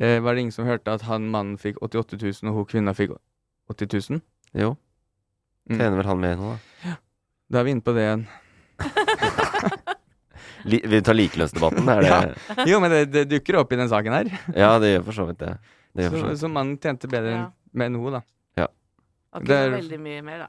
Eh, 0.00 0.16
var 0.24 0.32
det 0.34 0.46
ingen 0.46 0.54
som 0.56 0.64
hørte 0.64 0.94
at 0.96 1.02
han 1.04 1.28
mannen 1.28 1.58
fikk 1.60 1.76
88 1.84 2.16
000, 2.16 2.48
og 2.48 2.62
hun 2.62 2.68
kvinna 2.70 2.94
fikk 2.96 3.12
80 3.68 4.10
000? 4.16 4.22
Jo. 4.56 4.74
Mm. 5.68 5.78
Vel 5.78 6.08
han 6.08 6.20
mer 6.24 6.36
nå, 6.40 6.54
da? 6.56 6.94
Da 7.52 7.60
er 7.60 7.68
vi 7.68 7.74
inne 7.76 7.84
på 7.84 7.92
det 7.92 8.06
igjen. 8.06 8.24
Li 10.64 10.80
vi 10.84 11.00
tar 11.06 11.14
likelønnsdebatten, 11.14 11.88
er 11.88 12.00
det 12.00 12.10
Ja. 12.10 12.64
Jo, 12.66 12.80
men 12.80 12.90
det, 12.90 13.00
det 13.12 13.24
dukker 13.30 13.60
opp 13.60 13.72
i 13.72 13.76
den 13.76 13.88
saken 13.88 14.12
her. 14.12 14.30
Ja, 14.56 14.78
det 14.78 14.94
gjør 14.96 15.04
for 15.04 15.12
så 15.20 15.26
vidt 15.30 15.38
det. 15.38 15.54
Det 15.94 16.04
gjør 16.04 16.10
for 16.10 16.18
så 16.24 16.28
vidt. 16.32 16.40
så 16.44 16.50
mannen 16.52 16.76
tjente 16.78 17.08
bedre 17.10 17.32
enn 17.32 17.42
Ja. 17.44 17.50
med 17.72 17.92
noe 17.92 18.10
da. 18.18 18.20
Ja. 18.56 18.66
ikke 19.36 19.46
Det 19.46 19.56
er- 19.56 19.70
veldig 19.78 20.00
mye 20.00 20.22
mer, 20.22 20.38
da. 20.38 20.48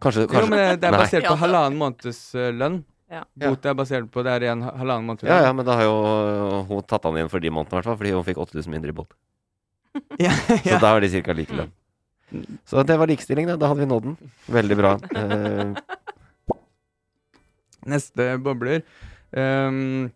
Kanskje, 0.00 0.26
Jo, 0.32 0.46
men 0.46 0.58
det, 0.58 0.80
det 0.80 0.88
er 0.88 0.92
Nei. 0.92 1.00
basert 1.00 1.24
på 1.24 1.36
halvannen 1.38 1.78
måneds 1.78 2.34
eh, 2.34 2.50
lønn. 2.52 2.84
Ja. 3.10 3.22
Bot 3.36 3.64
er 3.66 3.74
basert 3.74 4.10
på 4.10 4.24
det 4.24 4.32
er 4.42 4.52
en 4.52 4.62
halvannen 4.62 5.06
måned. 5.06 5.22
Ja, 5.28 5.42
ja, 5.44 5.52
men 5.52 5.64
da 5.64 5.76
har 5.76 5.84
jo 5.84 6.64
hun 6.68 6.82
tatt 6.82 7.04
han 7.04 7.14
igjen 7.14 7.30
for 7.30 7.38
de 7.40 7.48
månedene, 7.50 7.72
i 7.72 7.80
hvert 7.80 7.84
fall. 7.84 7.96
Fordi 8.00 8.12
hun 8.12 8.24
fikk 8.24 8.38
8000 8.42 8.70
mindre 8.74 8.88
i 8.88 8.92
bot. 8.96 9.12
Ja, 10.18 10.30
Så 10.30 10.80
da 10.80 10.90
var 10.96 11.00
de 11.00 11.22
ca. 11.22 11.32
lik 11.32 11.50
lønn. 11.54 11.70
Så 12.66 12.82
det 12.84 12.96
var 12.98 13.06
likestilling, 13.06 13.46
da. 13.46 13.54
Da 13.56 13.68
hadde 13.70 13.84
vi 13.84 13.86
nådd 13.86 14.02
den. 14.02 14.16
Veldig 14.50 14.76
bra. 14.76 14.98
Eh, 15.14 15.74
Neste 17.86 18.38
bobler. 18.42 18.82
Ehm, 19.40 20.12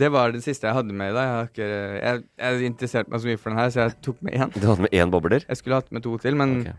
det 0.00 0.10
var 0.14 0.32
det 0.34 0.42
siste 0.44 0.68
jeg 0.68 0.76
hadde 0.76 0.94
med 0.96 1.12
i 1.12 1.16
dag. 1.16 1.26
Jeg, 1.26 1.36
har 1.36 1.50
ikke, 1.50 1.68
jeg, 1.98 2.24
jeg 2.38 2.70
interesserte 2.70 3.12
meg 3.12 3.22
så 3.22 3.30
mye 3.30 3.40
for 3.40 3.52
den 3.52 3.60
her, 3.60 3.72
så 3.74 3.82
jeg 3.84 3.96
tok 4.06 4.20
med 4.26 4.36
én. 4.38 4.52
du 4.54 4.66
hadde 4.68 4.86
med 4.86 4.96
én 4.96 5.12
bobler? 5.12 5.46
Jeg 5.48 5.60
skulle 5.60 5.80
hatt 5.80 5.90
med 5.92 6.04
to 6.06 6.16
til, 6.22 6.38
men 6.38 6.60
okay. 6.60 6.76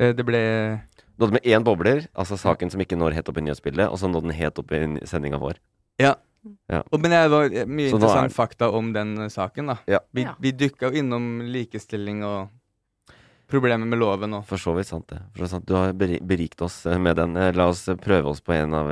uh, 0.00 0.10
det 0.18 0.26
ble 0.28 0.42
Du 1.16 1.26
hadde 1.26 1.38
med 1.38 1.48
én 1.48 1.64
bobler, 1.66 2.06
altså 2.12 2.38
saken 2.40 2.72
som 2.72 2.82
ikke 2.84 2.98
når 3.00 3.16
helt 3.18 3.32
opp 3.32 3.40
i 3.40 3.46
nyhetsbildet, 3.46 3.88
og 3.88 4.00
så 4.00 4.10
nådde 4.10 4.28
den 4.28 4.36
helt 4.40 4.60
opp 4.60 4.74
i 4.76 4.82
sendinga 5.08 5.40
vår. 5.42 5.62
Og, 6.90 6.96
Men 6.98 7.12
det 7.14 7.20
var 7.30 7.52
eh, 7.54 7.68
mye 7.70 7.90
Så 7.92 7.98
interessant 7.98 8.26
er 8.26 8.34
fakta 8.34 8.68
om 8.74 8.90
den 8.94 9.14
saken, 9.30 9.70
da. 9.70 9.76
Ja. 9.86 10.00
Vi, 10.10 10.24
Ja. 10.26 10.34
vi 10.42 10.50
dukka 10.52 10.90
jo 10.90 10.98
innom 10.98 11.40
likestilling 11.46 12.24
og 12.26 12.50
problemer 13.52 13.84
med 13.88 14.00
loven 14.00 14.38
òg. 14.38 14.46
For 14.48 14.60
så 14.60 14.72
vidt 14.76 14.88
sant, 14.88 15.06
det. 15.12 15.20
For 15.34 15.44
så 15.44 15.56
sant. 15.56 15.68
Du 15.68 15.76
har 15.76 15.92
berikt 15.96 16.62
oss 16.64 16.82
eh, 16.88 16.98
med 17.00 17.18
den. 17.20 17.36
Eh, 17.36 17.52
La 17.56 17.68
oss 17.72 17.84
eh, 17.92 17.98
prøve 18.00 18.32
oss 18.32 18.40
på 18.44 18.56
en 18.56 18.76
av 18.78 18.88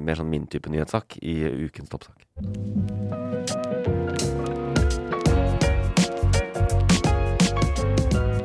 mer 0.00 0.18
sånn 0.18 0.30
min 0.32 0.48
type 0.50 0.70
nyhetssak 0.72 1.18
i 1.20 1.40
ukens 1.68 1.92
toppsak. 1.92 2.24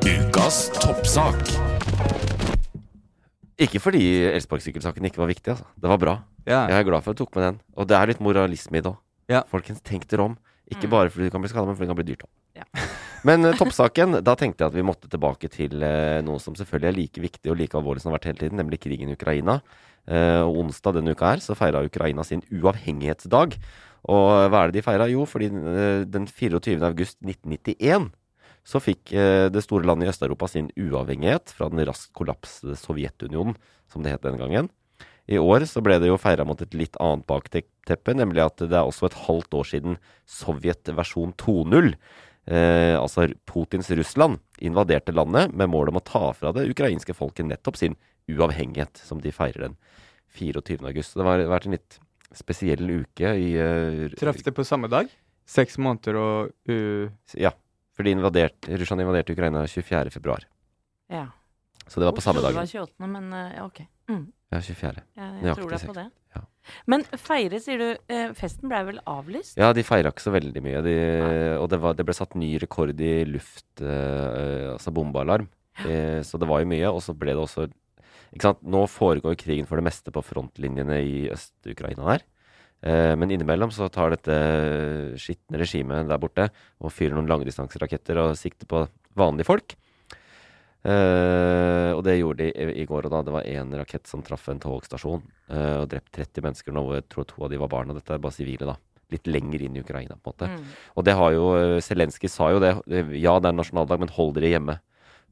Ukas 0.03 0.67
toppsak. 0.81 1.39
Ikke 3.63 3.79
fordi 3.79 4.01
elsparkesykkelsaken 4.33 5.07
ikke 5.07 5.21
var 5.21 5.29
viktig, 5.31 5.53
altså. 5.53 5.67
Det 5.79 5.91
var 5.91 5.99
bra. 6.01 6.15
Ja. 6.43 6.65
Jeg 6.67 6.81
er 6.81 6.87
glad 6.89 7.05
for 7.05 7.13
at 7.13 7.19
du 7.19 7.23
tok 7.23 7.37
med 7.37 7.45
den. 7.47 7.59
Og 7.79 7.87
det 7.87 7.95
er 7.95 8.09
litt 8.11 8.23
moralisme 8.23 8.79
i 8.79 8.83
det 8.83 8.91
òg. 8.91 8.99
Ja. 9.31 9.45
Folkens, 9.47 9.79
tenk 9.87 10.09
dere 10.11 10.25
om. 10.33 10.35
Ikke 10.71 10.87
Mm. 10.87 10.91
bare 10.91 11.09
fordi 11.09 11.25
det 11.27 11.31
kan 11.31 11.41
bli 11.41 11.49
skada, 11.51 11.65
men 11.67 11.75
fordi 11.75 11.87
det 11.87 11.91
kan 11.91 11.99
bli 11.99 12.09
dyrt 12.11 12.23
òg. 12.23 12.31
Ja. 12.55 12.65
Men 13.27 13.45
eh, 13.45 13.55
toppsaken, 13.55 14.23
da 14.23 14.35
tenkte 14.35 14.63
jeg 14.63 14.71
at 14.71 14.75
vi 14.75 14.83
måtte 14.83 15.09
tilbake 15.11 15.49
til 15.51 15.83
uh, 15.83 16.19
noe 16.23 16.39
som 16.43 16.55
selvfølgelig 16.55 16.89
er 16.89 16.97
like 16.97 17.23
viktig 17.23 17.51
og 17.51 17.57
like 17.59 17.77
alvorlig 17.77 18.03
som 18.03 18.11
det 18.11 18.15
har 18.15 18.19
vært 18.19 18.29
hele 18.31 18.41
tiden, 18.41 18.59
nemlig 18.59 18.79
krigen 18.83 19.11
i 19.11 19.15
Ukraina. 19.15 19.61
Uh, 20.03 20.43
og 20.43 20.59
onsdag 20.65 20.97
denne 20.97 21.15
uka 21.15 21.29
her 21.31 21.43
så 21.43 21.55
feira 21.55 21.83
Ukraina 21.83 22.23
sin 22.27 22.43
uavhengighetsdag. 22.51 23.55
Og 24.11 24.27
hva 24.51 24.63
er 24.65 24.71
det 24.71 24.81
de 24.81 24.83
feira? 24.83 25.07
Jo, 25.07 25.23
fordi 25.23 25.47
den 26.11 26.27
24. 26.27 26.75
august 26.83 27.21
1991 27.23 28.09
så 28.67 28.81
fikk 28.83 29.13
det 29.55 29.61
store 29.63 29.87
landet 29.87 30.09
i 30.09 30.11
Øst-Europa 30.11 30.49
sin 30.51 30.67
uavhengighet 30.75 31.53
fra 31.55 31.69
den 31.71 31.79
raskt 31.87 32.11
kollapsede 32.11 32.75
Sovjetunionen, 32.75 33.55
som 33.87 34.03
det 34.03 34.11
het 34.11 34.27
den 34.27 34.35
gangen. 34.39 34.67
I 35.31 35.39
år 35.39 35.63
så 35.69 35.79
ble 35.83 35.97
det 36.03 36.09
jo 36.09 36.19
feira 36.19 36.43
mot 36.47 36.59
et 36.61 36.75
litt 36.75 36.97
annet 36.99 37.25
bakteppe, 37.29 38.15
nemlig 38.15 38.43
at 38.43 38.59
det 38.59 38.75
er 38.75 38.83
også 38.83 39.07
et 39.07 39.19
halvt 39.23 39.55
år 39.55 39.69
siden 39.69 39.97
Sovjet 40.27 40.91
versjon 40.97 41.31
2.0, 41.39 41.93
eh, 42.51 42.95
altså 42.99 43.29
Putins 43.47 43.91
Russland, 43.95 44.41
invaderte 44.59 45.15
landet 45.15 45.55
med 45.55 45.71
mål 45.71 45.93
om 45.93 46.01
å 46.01 46.03
ta 46.03 46.33
fra 46.35 46.51
det 46.55 46.67
ukrainske 46.71 47.15
folket 47.15 47.47
nettopp 47.47 47.79
sin 47.79 47.95
uavhengighet, 48.31 48.99
som 48.99 49.21
de 49.23 49.31
feirer 49.35 49.69
den 49.69 49.77
24. 50.35 50.81
august. 50.83 51.15
Det 51.15 51.27
har 51.27 51.45
vært 51.51 51.69
en 51.69 51.77
litt 51.77 51.99
spesiell 52.33 52.83
uke 52.89 53.33
i 53.37 53.53
uh, 53.59 54.07
Traff 54.17 54.41
det 54.43 54.55
på 54.55 54.65
samme 54.65 54.89
dag? 54.91 55.11
Seks 55.45 55.77
måneder 55.77 56.17
og 56.19 56.71
uh, 56.71 57.11
Ja. 57.37 57.53
Fordi 57.93 58.09
invadert, 58.15 58.65
Russland 58.65 59.03
invaderte 59.03 59.35
Ukraina 59.35 59.67
24. 59.69 60.09
februar. 60.09 60.47
Ja. 61.13 61.27
Så 61.85 61.99
det 62.01 62.07
var 62.07 62.15
på 62.17 62.23
samme 62.25 62.41
Oslo, 62.41 62.49
Det 62.49 62.57
var 62.57 62.65
28., 62.65 63.05
men 63.05 63.27
uh, 63.29 63.51
ja, 63.53 63.65
ok. 63.67 63.83
Mm. 64.09 64.23
Ja, 64.53 64.59
24. 64.61 65.03
Jeg, 65.17 65.23
jeg 65.23 65.43
Nøyaktig 65.47 65.63
tror 65.63 65.73
deg 65.73 65.85
på 65.89 65.95
det. 65.97 66.05
Ja. 66.33 66.41
Men 66.89 67.03
feire, 67.19 67.59
sier 67.63 67.81
du. 67.81 67.87
Eh, 68.13 68.33
festen 68.37 68.71
blei 68.71 68.81
vel 68.87 68.99
avlyst? 69.09 69.57
Ja, 69.59 69.71
de 69.75 69.83
feira 69.85 70.13
ikke 70.13 70.25
så 70.25 70.33
veldig 70.35 70.63
mye. 70.63 70.81
De, 70.85 70.95
og 71.59 71.67
det, 71.73 71.79
var, 71.83 71.97
det 71.97 72.05
ble 72.07 72.15
satt 72.17 72.37
ny 72.39 72.53
rekord 72.61 72.93
i 73.01 73.13
luft... 73.29 73.67
eh, 73.81 74.69
altså 74.75 74.93
bombealarm. 74.95 75.49
Eh, 75.87 76.21
så 76.25 76.39
det 76.41 76.49
var 76.49 76.61
jo 76.63 76.69
mye. 76.69 76.91
Og 76.93 77.01
så 77.05 77.15
ble 77.17 77.33
det 77.33 77.41
også 77.43 77.67
Ikke 78.33 78.47
sant. 78.47 78.61
Nå 78.65 78.85
foregår 78.89 79.37
krigen 79.39 79.67
for 79.69 79.81
det 79.81 79.87
meste 79.89 80.13
på 80.13 80.23
frontlinjene 80.25 81.01
i 81.01 81.17
Øst-Ukraina 81.33 82.07
der. 82.13 82.25
Eh, 82.83 83.13
men 83.19 83.31
innimellom 83.31 83.71
så 83.71 83.87
tar 83.93 84.11
dette 84.15 84.35
skitne 85.21 85.61
regimet 85.61 86.09
der 86.09 86.19
borte 86.19 86.49
og 86.83 86.91
fyrer 86.91 87.15
noen 87.15 87.29
langdistanseraketter 87.31 88.19
og 88.25 88.35
sikter 88.39 88.67
på 88.69 88.85
vanlige 89.19 89.47
folk. 89.47 89.75
Eh, 90.83 91.89
og 91.95 92.01
det 92.03 92.17
gjorde 92.17 92.43
de 92.43 92.49
i, 92.51 92.81
i 92.83 92.87
går 92.87 93.07
og 93.07 93.13
da. 93.13 93.21
Det 93.23 93.35
var 93.35 93.47
én 93.47 93.71
rakett 93.79 94.09
som 94.09 94.23
traff 94.25 94.49
en 94.51 94.59
togstasjon 94.63 95.21
uh, 95.23 95.77
og 95.83 95.87
drept 95.93 96.11
30 96.17 96.43
mennesker. 96.43 96.75
Nå 96.75 96.83
jeg 96.97 97.07
tror 97.11 97.27
to 97.29 97.45
av 97.45 97.53
de 97.53 97.61
var 97.61 97.71
barn, 97.71 97.93
og 97.93 97.99
dette 97.99 98.15
er 98.15 98.23
bare 98.23 98.35
sivile, 98.35 98.67
da. 98.67 98.75
Litt 99.13 99.29
lenger 99.29 99.63
inn 99.63 99.77
i 99.77 99.83
Ukraina, 99.83 100.17
på 100.17 100.31
en 100.31 100.35
måte. 100.35 100.49
Mm. 100.51 100.75
Og 100.97 101.07
det 101.07 101.15
har 101.19 101.33
jo 101.35 101.47
eh, 101.59 101.79
Zelenskyj 101.85 102.31
sa 102.33 102.51
jo 102.51 102.61
det. 102.63 102.75
Ja, 103.21 103.37
det 103.39 103.51
er 103.51 103.57
nasjonaldag, 103.57 104.03
men 104.03 104.13
hold 104.15 104.35
dere 104.37 104.51
hjemme. 104.55 104.77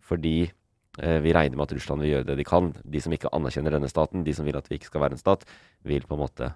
Fordi 0.08 0.36
uh, 0.48 1.20
vi 1.26 1.36
regner 1.36 1.58
med 1.58 1.68
at 1.68 1.76
Russland 1.76 2.06
vil 2.06 2.16
gjøre 2.16 2.30
det 2.32 2.40
de 2.40 2.48
kan. 2.48 2.72
De 2.96 3.04
som 3.04 3.16
ikke 3.16 3.32
anerkjenner 3.36 3.76
denne 3.76 3.92
staten, 3.92 4.24
de 4.28 4.36
som 4.38 4.48
vil 4.48 4.60
at 4.60 4.72
vi 4.72 4.80
ikke 4.80 4.94
skal 4.94 5.04
være 5.04 5.20
en 5.20 5.24
stat, 5.24 5.48
vil 5.88 6.08
på 6.08 6.20
en 6.20 6.26
måte 6.28 6.54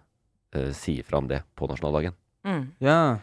si 0.71 0.93
fra 1.03 1.19
om 1.19 1.25
det 1.27 1.41
på 1.59 1.67
nasjonaldagen. 1.67 2.13
Mm. 2.47 2.61
Ja. 2.79 3.17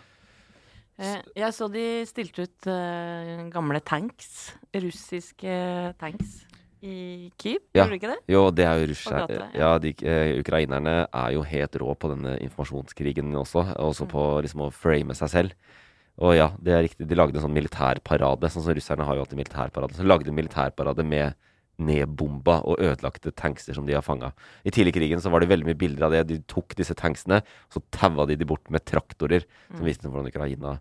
Eh, 1.02 1.18
jeg 1.42 1.54
så 1.56 1.68
de 1.72 1.84
stilte 2.06 2.46
ut 2.46 2.70
eh, 2.70 3.42
gamle 3.52 3.80
tanks. 3.84 4.52
Russiske 4.74 5.58
tanks 6.00 6.40
i 6.82 7.30
Kyiv. 7.38 7.60
Ja. 7.74 7.84
Gjorde 7.84 7.92
de 7.92 7.98
ikke 8.00 8.12
det? 8.12 8.18
Jo, 8.30 8.42
det 8.54 8.66
er 8.66 8.80
jo 8.80 8.88
russere. 8.90 9.38
Ja, 9.58 9.70
de, 9.82 9.94
eh, 10.02 10.32
ukrainerne 10.40 10.96
er 11.06 11.30
jo 11.36 11.44
helt 11.46 11.78
rå 11.82 11.94
på 11.94 12.10
denne 12.14 12.36
informasjonskrigen 12.42 13.30
også. 13.38 13.66
Også 13.82 14.08
på 14.10 14.26
liksom 14.46 14.66
å 14.66 14.72
frame 14.74 15.16
seg 15.18 15.32
selv. 15.32 15.78
Og 16.22 16.36
ja, 16.36 16.50
det 16.60 16.74
er 16.74 16.84
riktig. 16.84 17.06
De 17.08 17.16
lagde 17.18 17.38
en 17.38 17.46
sånn 17.46 17.56
militærparade. 17.56 18.50
Sånn 18.52 18.66
som 18.66 18.76
russerne 18.76 19.06
har 19.06 19.16
jo 19.16 19.24
alltid 19.24 19.40
militærparade. 19.40 19.96
Så 19.96 20.06
lagde 20.06 20.28
de 20.28 20.34
en 20.34 20.38
militærparade 20.38 21.06
med 21.06 21.38
nedbomba 21.82 22.60
og 22.68 22.82
ødelagte 22.84 23.32
tankser 23.34 23.74
som 23.74 23.86
de 23.88 23.96
har 23.96 24.04
fanga. 24.04 24.30
I 24.62 24.70
tidlig 24.74 24.92
krigen 24.94 25.22
så 25.24 25.32
var 25.32 25.42
det 25.42 25.48
veldig 25.50 25.70
mye 25.70 25.78
bilder 25.78 26.06
av 26.06 26.14
det. 26.14 26.26
De 26.28 26.38
tok 26.50 26.76
disse 26.78 26.94
tanksene, 26.98 27.40
så 27.72 27.82
taua 27.94 28.26
de 28.28 28.36
de 28.38 28.46
bort 28.46 28.68
med 28.70 28.84
traktorer. 28.84 29.46
Som 29.72 29.88
viste 29.88 30.10
hvordan 30.10 30.28
Ukraina 30.30 30.76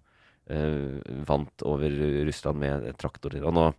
vant 1.27 1.63
over 1.67 1.93
Russland 2.27 2.59
med 2.59 2.87
traktorer. 2.99 3.43
Og 3.47 3.55
nå 3.55 3.69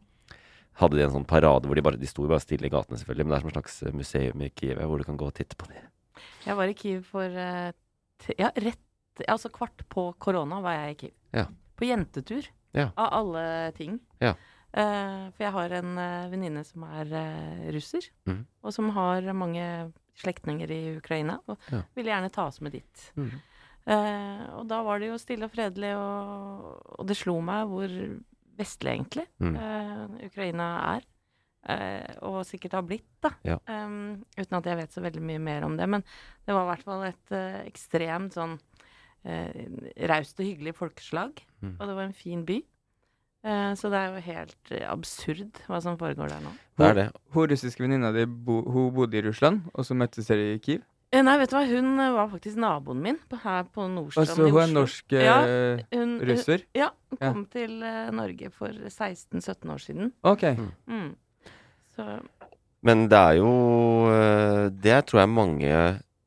hadde 0.81 0.99
de 0.99 1.05
en 1.07 1.15
sånn 1.17 1.29
parade 1.29 1.69
hvor 1.69 1.79
de 1.79 1.85
bare 1.85 2.01
De 2.01 2.09
sto 2.09 2.25
bare 2.29 2.43
stille 2.43 2.69
i 2.69 2.73
gatene, 2.73 2.99
selvfølgelig, 3.01 3.27
men 3.27 3.35
det 3.35 3.39
er 3.39 3.45
som 3.45 3.53
et 3.53 3.59
slags 3.59 3.83
eh, 3.83 3.97
museum 3.97 4.45
i 4.45 4.53
Kiev 4.57 4.81
hvor 4.81 5.03
du 5.03 5.09
kan 5.09 5.19
gå 5.21 5.29
og 5.29 5.37
titte 5.37 5.59
på 5.59 5.69
det. 5.71 5.83
Jeg 6.47 6.59
var 6.59 6.71
i 6.71 6.79
Kiev 6.79 7.05
for 7.09 7.43
eh, 7.45 7.75
Ja, 8.39 8.53
rett 8.57 8.89
Altså 9.29 9.51
kvart 9.53 9.83
på 9.93 10.07
korona 10.23 10.63
var 10.65 10.79
jeg 10.79 10.93
i 10.95 10.99
Kiev. 11.03 11.15
Ja. 11.37 11.43
På 11.77 11.85
jentetur. 11.85 12.47
Ja. 12.73 12.87
Av 12.97 13.11
alle 13.19 13.43
ting. 13.77 13.99
Ja. 14.25 14.33
Uh, 14.73 15.29
for 15.35 15.45
jeg 15.45 15.53
har 15.53 15.75
en 15.77 15.99
uh, 16.01 16.31
venninne 16.33 16.63
som 16.65 16.87
er 16.89 17.11
uh, 17.13 17.67
russer, 17.77 18.07
mm. 18.25 18.39
og 18.65 18.73
som 18.73 18.89
har 18.97 19.29
mange 19.37 19.67
slektninger 20.17 20.73
i 20.73 20.81
Ukraina, 20.97 21.37
og 21.45 21.61
Ja. 21.69 21.83
ville 21.93 22.09
gjerne 22.09 22.33
ta 22.33 22.47
oss 22.49 22.63
med 22.65 22.73
dit. 22.73 23.05
Eh, 23.87 24.43
og 24.59 24.67
da 24.71 24.83
var 24.87 25.01
det 25.03 25.09
jo 25.11 25.19
stille 25.19 25.49
og 25.49 25.55
fredelig, 25.55 25.95
og, 25.99 26.83
og 26.99 27.09
det 27.09 27.17
slo 27.19 27.39
meg 27.43 27.67
hvor 27.71 27.97
vestlig 28.59 28.93
egentlig 28.95 29.27
Mm. 29.43 29.57
eh, 29.57 30.27
Ukraina 30.29 30.69
er. 30.97 31.09
Eh, 31.63 32.15
og 32.27 32.41
sikkert 32.47 32.73
har 32.75 32.83
blitt, 32.83 33.07
da. 33.23 33.31
Ja. 33.47 33.57
Um, 33.71 34.25
uten 34.35 34.57
at 34.59 34.67
jeg 34.67 34.77
vet 34.81 34.93
så 34.95 35.03
veldig 35.05 35.23
mye 35.23 35.39
mer 35.39 35.63
om 35.63 35.77
det. 35.79 35.87
Men 35.89 36.03
det 36.47 36.55
var 36.57 36.65
i 36.67 36.71
hvert 36.73 36.85
fall 36.89 37.05
et 37.07 37.35
uh, 37.35 37.61
ekstremt 37.63 38.35
sånn 38.35 38.57
uh, 38.59 39.63
raust 40.11 40.41
og 40.43 40.47
hyggelig 40.49 40.75
folkeslag. 40.75 41.39
Mm. 41.63 41.77
Og 41.79 41.87
det 41.87 41.95
var 41.95 42.09
en 42.09 42.19
fin 42.19 42.43
by. 42.45 42.59
Eh, 43.43 43.73
så 43.75 43.89
det 43.91 43.99
er 43.99 44.13
jo 44.15 44.21
helt 44.23 44.73
absurd 44.87 45.57
hva 45.67 45.81
som 45.83 45.97
foregår 45.99 46.31
der 46.31 46.43
nå. 46.45 46.51
Det 46.79 46.87
er 46.87 46.95
det. 46.95 47.07
Hun 47.35 47.49
russiske 47.51 47.83
venninna 47.83 48.13
di 48.15 48.23
bo, 48.27 48.61
hun 48.71 48.93
bodde 48.95 49.19
i 49.19 49.23
Russland, 49.27 49.65
og 49.75 49.87
så 49.87 49.97
møttes 49.99 50.31
dere 50.31 50.53
i 50.55 50.61
Kiev? 50.63 50.85
Eh, 51.13 51.21
nei, 51.21 51.35
vet 51.43 51.51
du 51.53 51.57
hva, 51.59 51.65
hun 51.69 51.91
eh, 52.01 52.13
var 52.15 52.29
faktisk 52.33 52.57
naboen 52.63 53.03
min 53.05 53.19
på, 53.29 53.37
her 53.43 53.67
på 53.69 53.85
Nordstrand 53.93 54.31
Altså, 54.31 54.47
i 54.49 54.53
hun 54.55 54.63
er 54.63 54.71
norsk 54.73 55.13
Ja, 55.13 55.35
hun, 55.93 56.15
russer? 56.25 56.63
hun, 56.65 56.79
ja, 56.81 56.89
hun 57.13 57.19
Ja. 57.21 57.33
kom 57.33 57.43
til 57.53 57.83
eh, 57.85 58.09
Norge 58.17 58.49
for 58.55 58.69
16-17 58.73 59.75
år 59.75 59.83
siden. 59.85 60.13
OK. 60.25 60.47
Mm. 60.89 61.11
Så 61.95 62.07
Men 62.83 63.05
det 63.13 63.19
er 63.19 63.37
jo 63.43 63.51
eh, 64.09 64.71
Det 64.73 65.03
tror 65.07 65.21
jeg 65.21 65.29
mange 65.29 65.75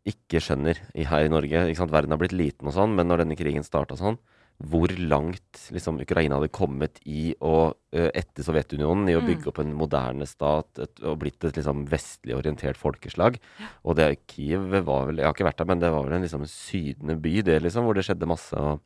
ikke 0.06 0.38
skjønner 0.38 0.78
her 0.94 1.26
i 1.26 1.32
Norge. 1.34 1.66
Ikke 1.72 1.82
sant? 1.82 1.92
Verden 1.92 2.14
har 2.14 2.20
blitt 2.22 2.36
liten 2.38 2.68
og 2.70 2.74
sånn, 2.78 2.94
men 2.96 3.08
når 3.10 3.24
denne 3.24 3.36
krigen 3.40 3.66
starta 3.66 3.98
sånn, 3.98 4.20
hvor 4.64 4.88
langt 4.88 5.66
liksom, 5.76 5.98
Ukraina 6.00 6.38
hadde 6.40 6.48
kommet 6.56 7.02
i 7.06 7.34
å, 7.44 7.74
etter 7.92 8.46
Sovjetunionen, 8.46 9.10
i 9.12 9.16
å 9.18 9.22
Mm. 9.22 9.28
bygge 9.28 9.48
opp 9.52 9.60
en 9.60 9.74
moderne 9.76 10.26
stat 10.26 10.80
et, 10.80 11.02
og 11.04 11.20
blitt 11.20 11.44
et 11.44 11.58
liksom, 11.60 11.86
vestlig 11.92 12.36
orientert 12.38 12.78
folkeslag. 12.80 13.36
Og 13.84 13.98
det 13.98 14.26
Kiev 14.32 14.70
var 14.86 15.08
vel 15.08 15.18
Jeg 15.18 15.26
har 15.26 15.34
ikke 15.36 15.50
vært 15.50 15.58
der, 15.58 15.66
men 15.66 15.80
det 15.80 15.92
var 15.92 16.04
vel 16.08 16.14
en 16.14 16.22
liksom, 16.24 16.46
sydende 16.48 17.20
by, 17.22 17.42
det, 17.42 17.62
liksom, 17.64 17.84
hvor 17.84 17.94
det 17.96 18.06
skjedde 18.08 18.26
masse. 18.32 18.56
Og, 18.56 18.80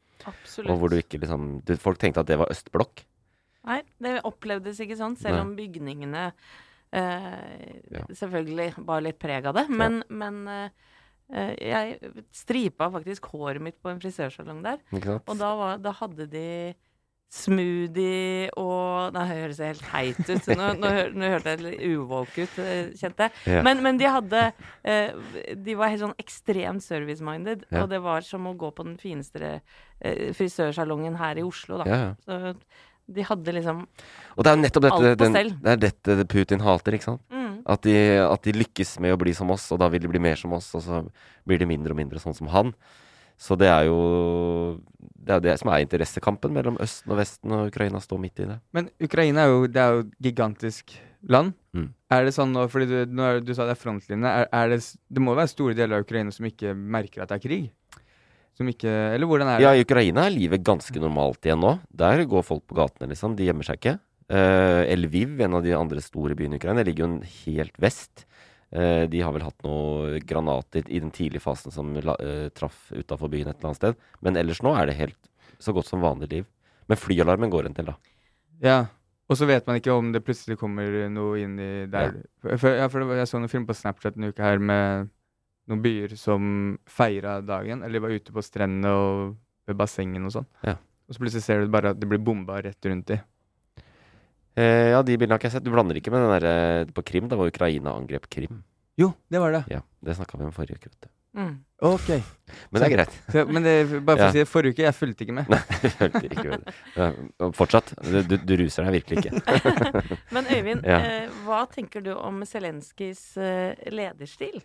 og 0.66 0.80
hvor 0.80 0.90
du 0.90 0.98
ikke 0.98 1.20
liksom 1.22 1.62
du, 1.64 1.76
Folk 1.78 2.00
tenkte 2.02 2.20
at 2.26 2.28
det 2.28 2.40
var 2.42 2.50
østblokk. 2.50 3.06
Nei, 3.70 3.84
det 4.02 4.22
opplevdes 4.26 4.80
ikke 4.82 4.98
sånn, 4.98 5.16
selv 5.20 5.36
Nei. 5.38 5.42
om 5.46 5.56
bygningene 5.56 6.32
eh, 6.92 7.82
Ja. 7.92 8.06
selvfølgelig 8.10 8.74
bar 8.86 9.02
litt 9.06 9.20
preg 9.22 9.46
av 9.46 9.54
det. 9.56 9.68
Men, 9.70 10.02
men 10.10 10.48
eh, 10.48 10.64
eh, 10.66 10.70
jeg 11.30 12.14
stripa 12.34 12.90
faktisk 12.94 13.28
håret 13.34 13.62
mitt 13.62 13.78
på 13.82 13.92
en 13.92 14.00
frisørsalong 14.02 14.64
der. 14.66 14.80
Og 15.20 15.36
da, 15.38 15.50
var, 15.60 15.82
da 15.84 15.94
hadde 16.00 16.26
de 16.32 16.48
smoothie 17.30 18.50
og 18.58 19.14
Det 19.14 19.26
høres 19.30 19.62
helt 19.62 19.84
teit 19.86 20.20
ut. 20.26 20.50
Nå, 20.58 20.72
nå, 20.82 20.92
nå 21.14 21.32
hørte 21.36 21.54
jeg 21.54 21.62
litt 21.62 21.84
uvåk 21.86 22.40
ut, 22.40 22.58
eh, 22.64 22.90
kjente 22.98 23.28
jeg. 23.28 23.36
Ja. 23.54 23.64
Men, 23.66 23.84
men 23.86 24.00
de 24.02 24.10
hadde 24.10 24.44
eh, 24.82 25.14
De 25.54 25.78
var 25.78 25.94
helt 25.94 26.04
sånn 26.04 26.18
ekstremt 26.22 26.86
service-minded. 26.86 27.68
Ja. 27.70 27.84
Og 27.84 27.94
det 27.94 28.02
var 28.06 28.26
som 28.26 28.50
å 28.50 28.56
gå 28.58 28.72
på 28.74 28.86
den 28.88 28.98
fineste 29.02 29.60
eh, 29.60 30.30
frisørsalongen 30.38 31.20
her 31.22 31.42
i 31.42 31.46
Oslo, 31.46 31.84
da. 31.84 31.90
Ja. 31.90 32.14
Så 32.26 32.56
de 33.10 33.26
hadde 33.26 33.54
liksom 33.56 33.86
Og 34.38 34.46
det 34.46 34.52
er 34.52 34.58
jo 34.58 34.62
nettopp 34.62 34.86
dette, 34.86 35.14
den, 35.18 35.38
det 35.64 35.72
er 35.72 35.80
dette 35.82 36.26
Putin 36.30 36.62
hater, 36.62 36.98
ikke 36.98 37.08
sant? 37.12 37.24
mm, 37.34 37.39
At 37.70 37.84
de, 37.86 37.94
at 38.24 38.48
de 38.48 38.56
lykkes 38.56 38.96
med 39.04 39.14
å 39.14 39.20
bli 39.22 39.36
som 39.38 39.52
oss, 39.54 39.68
og 39.74 39.82
da 39.82 39.90
vil 39.94 40.02
de 40.02 40.10
bli 40.10 40.22
mer 40.24 40.40
som 40.40 40.56
oss, 40.58 40.72
og 40.78 40.82
så 40.86 41.04
blir 41.46 41.62
de 41.62 41.68
mindre 41.70 41.94
og 41.94 42.00
mindre 42.00 42.22
sånn 42.24 42.38
som 42.38 42.50
han. 42.54 42.74
Så 43.40 43.56
det 43.56 43.70
er 43.72 43.86
jo 43.88 44.00
det, 45.00 45.38
er 45.38 45.44
det 45.46 45.54
som 45.62 45.70
er 45.72 45.86
interessekampen 45.86 46.52
mellom 46.52 46.80
Østen 46.84 47.14
og 47.14 47.22
Vesten, 47.22 47.54
og 47.56 47.70
Ukraina 47.72 48.02
står 48.04 48.20
midt 48.20 48.42
i 48.44 48.50
det. 48.50 48.58
Men 48.76 48.90
Ukraina 49.00 49.46
er 49.46 49.54
jo, 49.54 49.62
det 49.70 49.84
er 49.84 49.96
jo 49.96 50.02
et 50.04 50.18
gigantisk 50.28 50.96
land. 51.30 51.54
Mm. 51.78 51.88
Er 52.16 52.26
det 52.28 52.34
sånn 52.36 52.52
nå, 52.56 52.66
fordi 52.72 52.90
du, 52.90 53.14
nå 53.16 53.28
er, 53.28 53.40
du 53.46 53.54
sa 53.56 53.68
det 53.70 53.78
er 53.78 53.80
frontlinje, 53.80 54.34
er, 54.42 54.50
er 54.52 54.74
det, 54.74 54.82
det 55.08 55.24
må 55.24 55.38
være 55.38 55.54
store 55.54 55.78
deler 55.78 56.00
av 56.00 56.08
Ukraina 56.08 56.34
som 56.36 56.50
ikke 56.50 56.74
merker 56.76 57.24
at 57.24 57.32
det 57.32 57.40
er 57.40 57.46
krig? 57.46 57.70
Som 58.60 58.68
ikke, 58.68 58.92
eller 59.16 59.30
hvordan 59.30 59.54
er 59.54 59.62
det? 59.62 59.64
Ja, 59.64 59.72
i 59.72 59.86
Ukraina 59.86 60.26
er 60.28 60.36
livet 60.36 60.66
ganske 60.68 61.00
normalt 61.00 61.46
igjen 61.48 61.62
nå. 61.64 61.78
Der 61.96 62.26
går 62.28 62.44
folk 62.44 62.66
på 62.68 62.76
gatene, 62.76 63.08
liksom. 63.14 63.38
De 63.40 63.48
gjemmer 63.48 63.64
seg 63.64 63.80
ikke. 63.80 63.96
Eh, 64.30 64.96
Lviv, 64.98 65.40
en 65.42 65.54
av 65.58 65.64
de 65.66 65.74
andre 65.74 66.02
store 66.06 66.36
byene 66.38 66.58
i 66.58 66.62
Ukraina, 66.62 66.84
ligger 66.86 67.06
jo 67.06 67.10
en 67.10 67.22
helt 67.46 67.80
vest. 67.82 68.26
Eh, 68.72 69.08
de 69.10 69.22
har 69.26 69.34
vel 69.34 69.42
hatt 69.48 69.64
noen 69.66 70.20
granater 70.30 70.86
i 70.88 71.00
den 71.02 71.10
tidlige 71.16 71.42
fasen 71.42 71.74
som 71.74 71.96
eh, 71.98 72.50
traff 72.54 72.92
utafor 72.94 73.32
byen 73.34 73.50
et 73.50 73.58
eller 73.58 73.72
annet 73.72 73.82
sted. 73.82 73.98
Men 74.22 74.38
ellers 74.38 74.62
nå 74.62 74.76
er 74.78 74.92
det 74.92 75.00
helt 75.00 75.30
så 75.60 75.74
godt 75.74 75.90
som 75.90 76.04
vanlig 76.06 76.30
liv. 76.32 76.46
Men 76.90 76.98
flyalarmen 77.02 77.50
går 77.54 77.66
en 77.70 77.78
til, 77.78 77.90
da. 77.90 77.96
Ja. 78.62 78.80
Og 79.30 79.38
så 79.38 79.46
vet 79.46 79.66
man 79.70 79.78
ikke 79.78 79.94
om 79.94 80.12
det 80.14 80.24
plutselig 80.26 80.58
kommer 80.58 80.90
noe 81.14 81.38
inn 81.42 81.58
i 81.62 81.86
der. 81.90 82.16
Ja. 82.46 82.56
for, 82.58 82.70
ja, 82.78 82.88
for 82.90 83.06
var- 83.06 83.20
jeg 83.22 83.30
så 83.30 83.38
noen 83.42 83.50
film 83.52 83.66
på 83.70 83.76
Snapchat 83.78 84.18
en 84.18 84.30
uke 84.32 84.42
her 84.42 84.58
med 84.58 85.10
noen 85.70 85.82
byer 85.84 86.16
som 86.18 86.80
feira 86.90 87.36
dagen. 87.46 87.84
Eller 87.86 88.02
var 88.02 88.10
ute 88.14 88.34
på 88.34 88.42
strendene 88.46 88.90
og 88.90 89.36
ved 89.70 89.78
bassengen 89.78 90.26
og 90.26 90.34
sånn. 90.34 90.48
Ja. 90.66 90.78
Og 91.10 91.14
så 91.14 91.22
plutselig 91.22 91.46
ser 91.46 91.62
du 91.62 91.70
bare 91.74 91.92
at 91.94 92.00
det 92.02 92.10
blir 92.10 92.22
bomba 92.22 92.58
rett 92.62 92.86
rundt 92.90 93.06
de. 93.10 93.20
Eh, 94.60 94.90
ja, 94.92 95.00
de 95.06 95.16
bildene 95.16 95.38
har 95.38 95.40
ikke 95.40 95.48
jeg 95.52 95.56
sett. 95.60 95.64
Du 95.68 95.72
blander 95.72 95.96
ikke 96.00 96.12
med 96.12 96.26
den 96.26 96.36
der 96.44 96.92
på 96.96 97.04
Krim, 97.08 97.30
da 97.32 97.38
var 97.40 97.48
Ukraina 97.52 97.94
angrep 97.96 98.28
Krim. 98.34 98.60
Jo, 99.00 99.14
det 99.32 99.40
var 99.40 99.54
det. 99.56 99.64
Ja, 99.72 99.80
Det 100.04 100.18
snakka 100.18 100.38
vi 100.42 100.46
om 100.50 100.52
forrige 100.56 100.76
uke. 100.82 100.90
vet 100.92 101.06
du. 101.06 101.10
mm. 101.40 101.54
Ok. 101.88 102.08
Men 102.74 102.82
det 102.82 102.88
er 102.90 102.92
greit. 102.98 103.14
Så, 103.32 103.46
men 103.48 103.64
det, 103.64 103.74
bare 104.04 104.18
for 104.18 104.24
Ja. 104.26 104.28
å 104.28 104.34
si 104.36 104.42
det, 104.42 104.48
forrige 104.52 104.74
uke 104.76 104.84
jeg 104.84 104.96
fulgte 104.98 105.24
ikke 105.24 105.36
med. 105.38 105.48
Nei, 105.54 105.60
jeg 105.86 105.92
følte 105.96 106.22
ikke 106.28 106.44
med 106.50 106.66
det. 106.66 106.74
Ja, 106.98 107.08
og 107.46 107.54
fortsatt. 107.56 107.94
Du, 108.04 108.18
du, 108.28 108.36
du 108.50 108.54
ruser 108.60 108.84
deg 108.90 108.98
virkelig 108.98 109.22
ikke. 109.24 109.62
Men 110.36 110.50
Øyvind, 110.52 110.84
Ja. 110.84 110.98
eh, 111.00 111.30
hva 111.46 111.62
tenker 111.72 112.04
du 112.04 112.12
om 112.18 112.42
Zelenskyjs 112.50 113.24
eh, 113.40 113.80
lederstil? 113.96 114.60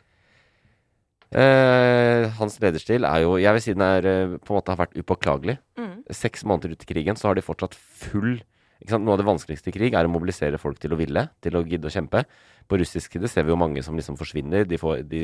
Eh, 1.34 2.28
hans 2.38 2.58
lederstil 2.62 3.02
er 3.08 3.24
jo 3.24 3.32
Jeg 3.42 3.56
vil 3.56 3.62
si 3.64 3.72
den 3.74 3.82
er 3.82 4.06
eh, 4.06 4.34
på 4.38 4.52
en 4.54 4.58
måte 4.60 4.74
har 4.74 4.82
vært 4.84 4.98
upåklagelig. 5.00 5.56
Mm. 5.78 5.94
Seks 6.14 6.44
måneder 6.46 6.74
ut 6.74 6.82
i 6.84 6.90
krigen 6.90 7.16
så 7.18 7.30
har 7.30 7.38
de 7.38 7.42
fortsatt 7.46 7.74
full? 7.78 8.40
Noe 8.90 9.14
av 9.14 9.18
det 9.18 9.24
vanskeligste 9.24 9.70
i 9.70 9.72
krig 9.72 9.94
er 9.96 10.04
å 10.04 10.12
mobilisere 10.12 10.58
folk 10.60 10.78
til 10.78 10.92
å 10.92 10.98
ville, 11.00 11.22
til 11.40 11.56
å 11.56 11.62
gidde 11.64 11.88
å 11.88 11.92
kjempe. 11.94 12.24
På 12.68 12.76
russisk 12.76 13.12
side 13.16 13.30
ser 13.32 13.46
vi 13.46 13.50
jo 13.54 13.56
mange 13.56 13.82
som 13.82 13.96
liksom 13.96 14.18
forsvinner. 14.20 14.66
De, 14.68 14.76
får, 14.76 15.02
de, 15.08 15.22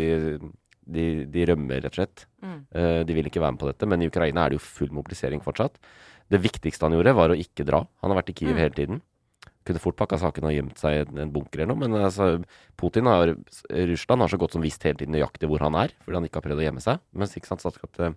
de, 0.88 1.04
de 1.28 1.44
rømmer, 1.50 1.82
rett 1.84 1.92
og 1.92 1.98
slett. 2.00 2.24
Mm. 2.40 2.56
Uh, 2.72 3.02
de 3.04 3.16
vil 3.18 3.28
ikke 3.28 3.42
være 3.42 3.52
med 3.52 3.60
på 3.60 3.68
dette. 3.68 3.86
Men 3.90 4.00
i 4.00 4.08
Ukraina 4.08 4.46
er 4.46 4.54
det 4.54 4.60
jo 4.60 4.64
full 4.64 4.90
mobilisering 4.96 5.42
fortsatt. 5.44 5.76
Det 6.30 6.40
viktigste 6.40 6.86
han 6.88 6.96
gjorde, 6.96 7.12
var 7.18 7.34
å 7.34 7.36
ikke 7.36 7.66
dra. 7.68 7.82
Han 8.00 8.12
har 8.14 8.22
vært 8.22 8.32
i 8.32 8.38
Kiev 8.40 8.54
Mm. 8.56 8.60
hele 8.64 8.74
tiden. 8.76 9.02
Kunne 9.66 9.78
fort 9.82 9.96
pakka 10.00 10.16
sakene 10.18 10.48
og 10.48 10.56
gjemt 10.56 10.78
seg 10.80 10.92
i 10.96 11.00
en- 11.04 11.18
en 11.18 11.30
bunker 11.32 11.60
eller 11.60 11.74
noe, 11.74 11.80
men 11.88 11.92
altså, 12.00 12.42
Putin 12.80 13.04
har 13.04 13.34
Russland 13.68 14.22
har 14.22 14.28
så 14.32 14.38
godt 14.40 14.52
som 14.56 14.62
visst 14.62 14.82
hele 14.82 14.96
tiden 14.96 15.12
nøyaktig 15.12 15.46
hvor 15.50 15.60
han 15.60 15.74
er, 15.74 15.92
fordi 16.04 16.16
han 16.16 16.24
ikke 16.24 16.40
har 16.40 16.46
prøvd 16.48 16.62
å 16.62 16.64
gjemme 16.64 16.80
seg. 16.80 16.98
Mens 17.12 17.36
ikke 17.36 17.46
sant, 17.46 17.60
sagt 17.60 17.84
at 17.84 18.00
eh, 18.00 18.14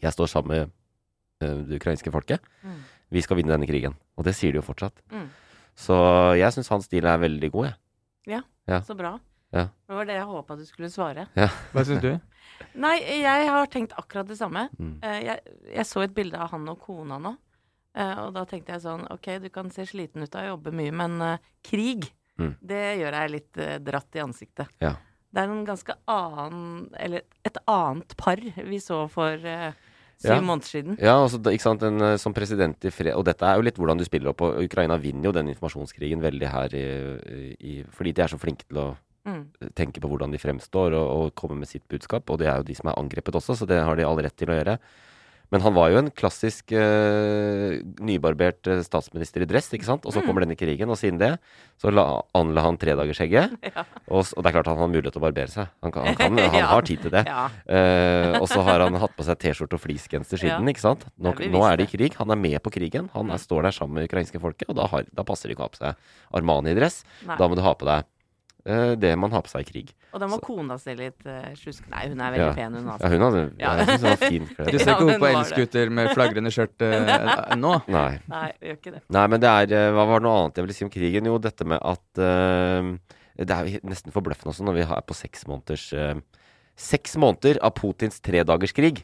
jeg 0.00 0.12
står 0.16 0.28
sammen 0.32 0.48
med 0.48 0.70
eh, 1.42 1.62
det 1.68 1.76
ukrainske 1.82 2.10
folket. 2.10 2.40
Mm. 2.64 2.78
Vi 3.12 3.22
skal 3.24 3.38
vinne 3.38 3.52
denne 3.52 3.68
krigen. 3.68 3.94
Og 4.16 4.24
det 4.26 4.34
sier 4.38 4.54
de 4.54 4.60
jo 4.60 4.64
fortsatt. 4.66 4.98
Mm. 5.12 5.28
Så 5.78 5.96
jeg 6.38 6.52
syns 6.56 6.70
hans 6.72 6.88
stil 6.88 7.06
er 7.08 7.20
veldig 7.22 7.50
god, 7.54 7.70
jeg. 7.70 7.78
Ja. 8.70 8.78
Så 8.86 8.94
bra. 8.96 9.16
Ja. 9.52 9.66
Det 9.88 9.96
var 9.96 10.06
det 10.08 10.14
jeg 10.16 10.26
håpa 10.28 10.54
du 10.56 10.62
skulle 10.64 10.88
svare. 10.92 11.26
Hva 11.34 11.82
syns 11.84 12.00
du? 12.04 12.12
Nei, 12.84 12.94
jeg 13.20 13.48
har 13.50 13.66
tenkt 13.72 13.92
akkurat 13.98 14.28
det 14.28 14.36
samme. 14.38 14.68
Mm. 14.78 14.94
Eh, 15.02 15.18
jeg, 15.26 15.56
jeg 15.74 15.86
så 15.88 16.04
et 16.04 16.14
bilde 16.14 16.38
av 16.40 16.52
han 16.54 16.68
og 16.70 16.78
kona 16.84 17.18
nå. 17.20 17.34
eh, 17.98 18.18
og 18.22 18.30
da 18.36 18.44
tenkte 18.48 18.72
jeg 18.76 18.84
sånn 18.84 19.02
OK, 19.12 19.28
du 19.42 19.48
kan 19.52 19.68
se 19.74 19.84
sliten 19.88 20.22
ut 20.24 20.36
av 20.38 20.46
å 20.46 20.52
jobbe 20.54 20.72
mye, 20.78 20.92
men 21.04 21.20
uh, 21.20 21.38
krig, 21.66 22.10
Mm. 22.40 22.54
det 22.64 22.78
gjør 22.96 23.12
jeg 23.12 23.30
litt 23.34 23.58
uh, 23.60 23.74
dratt 23.84 24.16
i 24.16 24.20
ansiktet. 24.22 24.70
Ja. 24.80 24.94
Det 25.28 25.42
er 25.42 25.50
en 25.52 25.66
ganske 25.68 25.94
annen 26.08 26.86
Eller 26.96 27.26
et 27.44 27.58
annet 27.68 28.14
par 28.16 28.40
vi 28.40 28.78
så 28.80 29.02
for 29.12 29.36
eh, 29.36 29.76
syv 30.18 30.30
Ja. 30.34 30.40
måneder 30.40 30.66
siden. 30.68 30.98
Ja, 31.00 31.14
altså, 31.22 31.38
ikke 31.42 31.62
sant, 31.62 31.82
en, 31.82 32.00
eh, 32.02 32.16
som 32.16 32.34
president 32.34 32.84
i 32.84 32.90
fred 32.90 33.14
Og 33.14 33.24
dette 33.24 33.42
er 33.42 33.56
jo 33.56 33.62
litt 33.62 33.76
hvordan 33.76 33.98
du 33.98 34.04
spiller 34.04 34.30
opp, 34.30 34.40
og 34.42 34.62
Ukraina 34.62 34.96
vinner 34.98 35.24
jo 35.24 35.32
den 35.32 35.48
informasjonskrigen 35.48 36.20
veldig 36.20 36.48
her 36.50 36.68
i, 36.74 37.56
i 37.60 37.84
Fordi 37.90 38.12
de 38.12 38.22
er 38.22 38.28
så 38.28 38.38
flinke 38.38 38.64
til 38.68 38.78
å 38.78 38.96
Mm. 39.24 39.46
tenke 39.76 40.00
på 40.02 40.08
hvordan 40.10 40.32
de 40.32 40.38
fremstår 40.38 40.94
og, 40.98 41.06
og 41.28 41.34
komme 41.36 41.54
med 41.56 41.68
sitt 41.68 41.86
budskap, 41.88 42.28
og 42.28 42.40
det 42.40 42.48
er 42.48 42.56
jo 42.56 42.64
de 42.64 42.74
som 42.74 42.88
er 42.90 42.96
angrepet 42.98 43.32
også, 43.38 43.54
så 43.54 43.66
det 43.68 43.78
har 43.78 43.94
de 43.94 44.02
all 44.02 44.16
rett 44.18 44.34
til 44.36 44.48
å 44.48 44.56
gjøre. 44.58 44.78
Men 45.52 45.60
han 45.60 45.74
var 45.76 45.90
jo 45.92 45.98
en 46.00 46.08
klassisk 46.16 46.72
uh, 46.72 47.76
nybarbert 48.00 48.68
eh, 48.72 48.80
statsminister 48.86 49.44
i 49.44 49.48
dress, 49.50 49.68
ikke 49.76 49.84
sant? 49.84 50.06
Og 50.08 50.14
så 50.14 50.22
kommer 50.24 50.46
denne 50.46 50.56
krigen, 50.56 50.88
og 50.88 50.96
siden 50.96 51.18
det 51.20 51.34
så 51.80 51.92
la, 51.92 52.06
anla 52.38 52.64
han 52.64 52.78
tredagersskjegget. 52.80 53.58
Ja. 53.72 53.84
Og, 54.12 54.26
og 54.36 54.42
det 54.44 54.50
er 54.50 54.54
klart 54.56 54.68
han 54.68 54.80
har 54.80 54.88
mulighet 54.90 55.14
til 55.14 55.20
å 55.22 55.24
barbere 55.24 55.48
seg. 55.52 55.68
Han, 55.84 55.92
kan, 55.94 56.04
han, 56.08 56.16
kan, 56.18 56.40
han 56.54 56.58
Ja. 56.58 56.66
har 56.72 56.84
tid 56.88 57.04
til 57.04 57.12
det. 57.14 57.22
Ja. 57.28 57.44
Uh, 57.68 58.40
og 58.42 58.48
så 58.50 58.64
har 58.66 58.84
han 58.84 58.96
hatt 59.00 59.14
på 59.16 59.24
seg 59.28 59.38
T-skjorte 59.44 59.76
og 59.78 59.82
fleecegenser 59.84 60.40
siden, 60.40 60.68
ikke 60.72 60.82
sant? 60.84 61.04
Nå, 61.16 61.34
nå 61.52 61.62
er 61.68 61.78
det 61.80 61.86
i 61.88 61.92
krig. 61.94 62.16
Han 62.20 62.32
er 62.34 62.40
med 62.40 62.58
på 62.64 62.72
krigen. 62.74 63.08
Han 63.14 63.32
er, 63.32 63.40
står 63.40 63.68
der 63.68 63.76
sammen 63.76 64.00
med 64.00 64.08
ukrainske 64.10 64.40
folket, 64.42 64.68
og 64.72 64.80
da, 64.80 64.88
har, 64.92 65.06
da 65.12 65.24
passer 65.28 65.48
det 65.48 65.56
ikke 65.56 65.64
å 65.64 65.68
ha 65.70 65.76
på 65.76 65.82
seg 65.84 66.10
Armani-dress. 66.40 67.02
Da 67.28 67.48
må 67.48 67.56
du 67.60 67.64
ha 67.64 67.76
på 67.76 67.88
deg 67.88 68.08
det 68.64 69.10
man 69.18 69.32
har 69.34 69.42
på 69.42 69.50
seg 69.50 69.64
i 69.64 69.70
krig. 69.72 69.88
Og 70.14 70.20
da 70.22 70.26
må 70.30 70.36
kona 70.44 70.76
se 70.78 70.92
litt 70.94 71.24
uh, 71.26 71.48
slusk. 71.58 71.86
Nei, 71.90 72.04
hun 72.12 72.20
er 72.22 72.34
veldig 72.34 72.46
Ja. 72.46 72.52
pen, 72.54 72.74
hun 72.78 72.84
Ja, 72.86 72.92
altså. 72.94 73.08
hun 73.10 73.24
hadde 73.26 73.42
Ja. 73.58 73.72
Jeg 73.80 73.86
synes 73.88 74.02
hun 74.02 74.10
var 74.10 74.20
fin 74.22 74.44
Du 74.46 74.54
kledd. 74.54 74.80
ser 74.80 74.90
Ja, 74.90 74.94
ikke 74.94 75.02
opp 75.02 75.10
men 75.10 75.20
på 75.20 75.30
elskuter 75.32 75.90
med 75.90 76.10
flagrende 76.14 76.52
skjørt 76.54 76.84
uh, 76.86 77.54
nå? 77.58 77.72
Nei. 77.88 78.12
Nei, 78.28 78.44
gjør 78.62 78.76
ikke 78.78 78.92
det. 78.98 79.02
Nei, 79.18 79.26
men 79.34 79.40
det 79.42 79.50
er 79.50 79.74
eh, 79.80 79.88
Hva 79.96 80.04
var 80.12 80.20
det 80.22 80.26
noe 80.28 80.36
annet 80.44 80.60
jeg 80.60 80.66
ville 80.68 80.76
si 80.78 80.84
om 80.86 80.92
krigen? 80.94 81.26
Jo, 81.32 81.38
dette 81.42 81.66
med 81.66 81.80
at 81.82 82.22
uh, 82.22 82.92
Det 83.42 83.50
er 83.56 83.72
jo 83.72 83.82
nesten 83.90 84.14
forbløffende 84.14 84.52
også 84.54 84.64
når 84.68 84.78
vi 84.78 84.86
er 84.86 85.02
på 85.08 85.16
seks 85.16 85.46
måneders 85.50 85.88
uh, 85.96 86.14
Seks 86.78 87.16
måneder 87.20 87.58
av 87.62 87.74
Putins 87.76 88.16
tredagerskrig. 88.24 89.02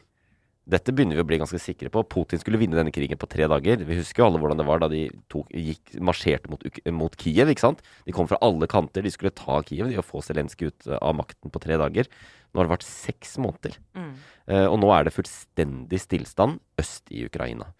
Dette 0.69 0.93
begynner 0.93 1.17
vi 1.17 1.23
å 1.23 1.27
bli 1.27 1.39
ganske 1.41 1.59
sikre 1.61 1.89
på. 1.93 2.03
Putin 2.11 2.41
skulle 2.41 2.59
vinne 2.61 2.77
denne 2.77 2.93
krigen 2.93 3.17
på 3.19 3.29
tre 3.31 3.47
dager. 3.49 3.81
Vi 3.87 3.97
husker 3.97 4.21
jo 4.21 4.27
alle 4.27 4.41
hvordan 4.41 4.59
det 4.59 4.67
var 4.67 4.81
da 4.83 4.89
de 4.91 5.07
tok, 5.31 5.47
gikk, 5.49 5.95
marsjerte 6.05 6.51
mot, 6.51 6.65
mot 6.93 7.15
Kiev. 7.17 7.49
ikke 7.49 7.65
sant? 7.65 7.81
De 8.05 8.13
kom 8.15 8.29
fra 8.29 8.37
alle 8.45 8.69
kanter. 8.69 9.05
De 9.05 9.13
skulle 9.13 9.33
ta 9.33 9.61
Kiev 9.65 9.89
de 9.89 9.97
og 9.97 10.05
få 10.05 10.21
Zelenskyj 10.25 10.69
ut 10.69 10.89
eh, 10.91 10.99
av 10.99 11.17
makten 11.17 11.53
på 11.53 11.61
tre 11.63 11.79
dager. 11.81 12.11
Nå 12.49 12.61
har 12.61 12.69
det 12.69 12.75
vært 12.75 12.85
seks 12.85 13.37
måneder. 13.41 13.79
Mm. 13.97 14.11
Eh, 14.49 14.67
og 14.67 14.77
nå 14.83 14.91
er 14.93 15.07
det 15.07 15.15
fullstendig 15.15 16.01
stillstand 16.05 16.61
øst 16.81 17.09
i 17.13 17.25
Ukraina. 17.25 17.71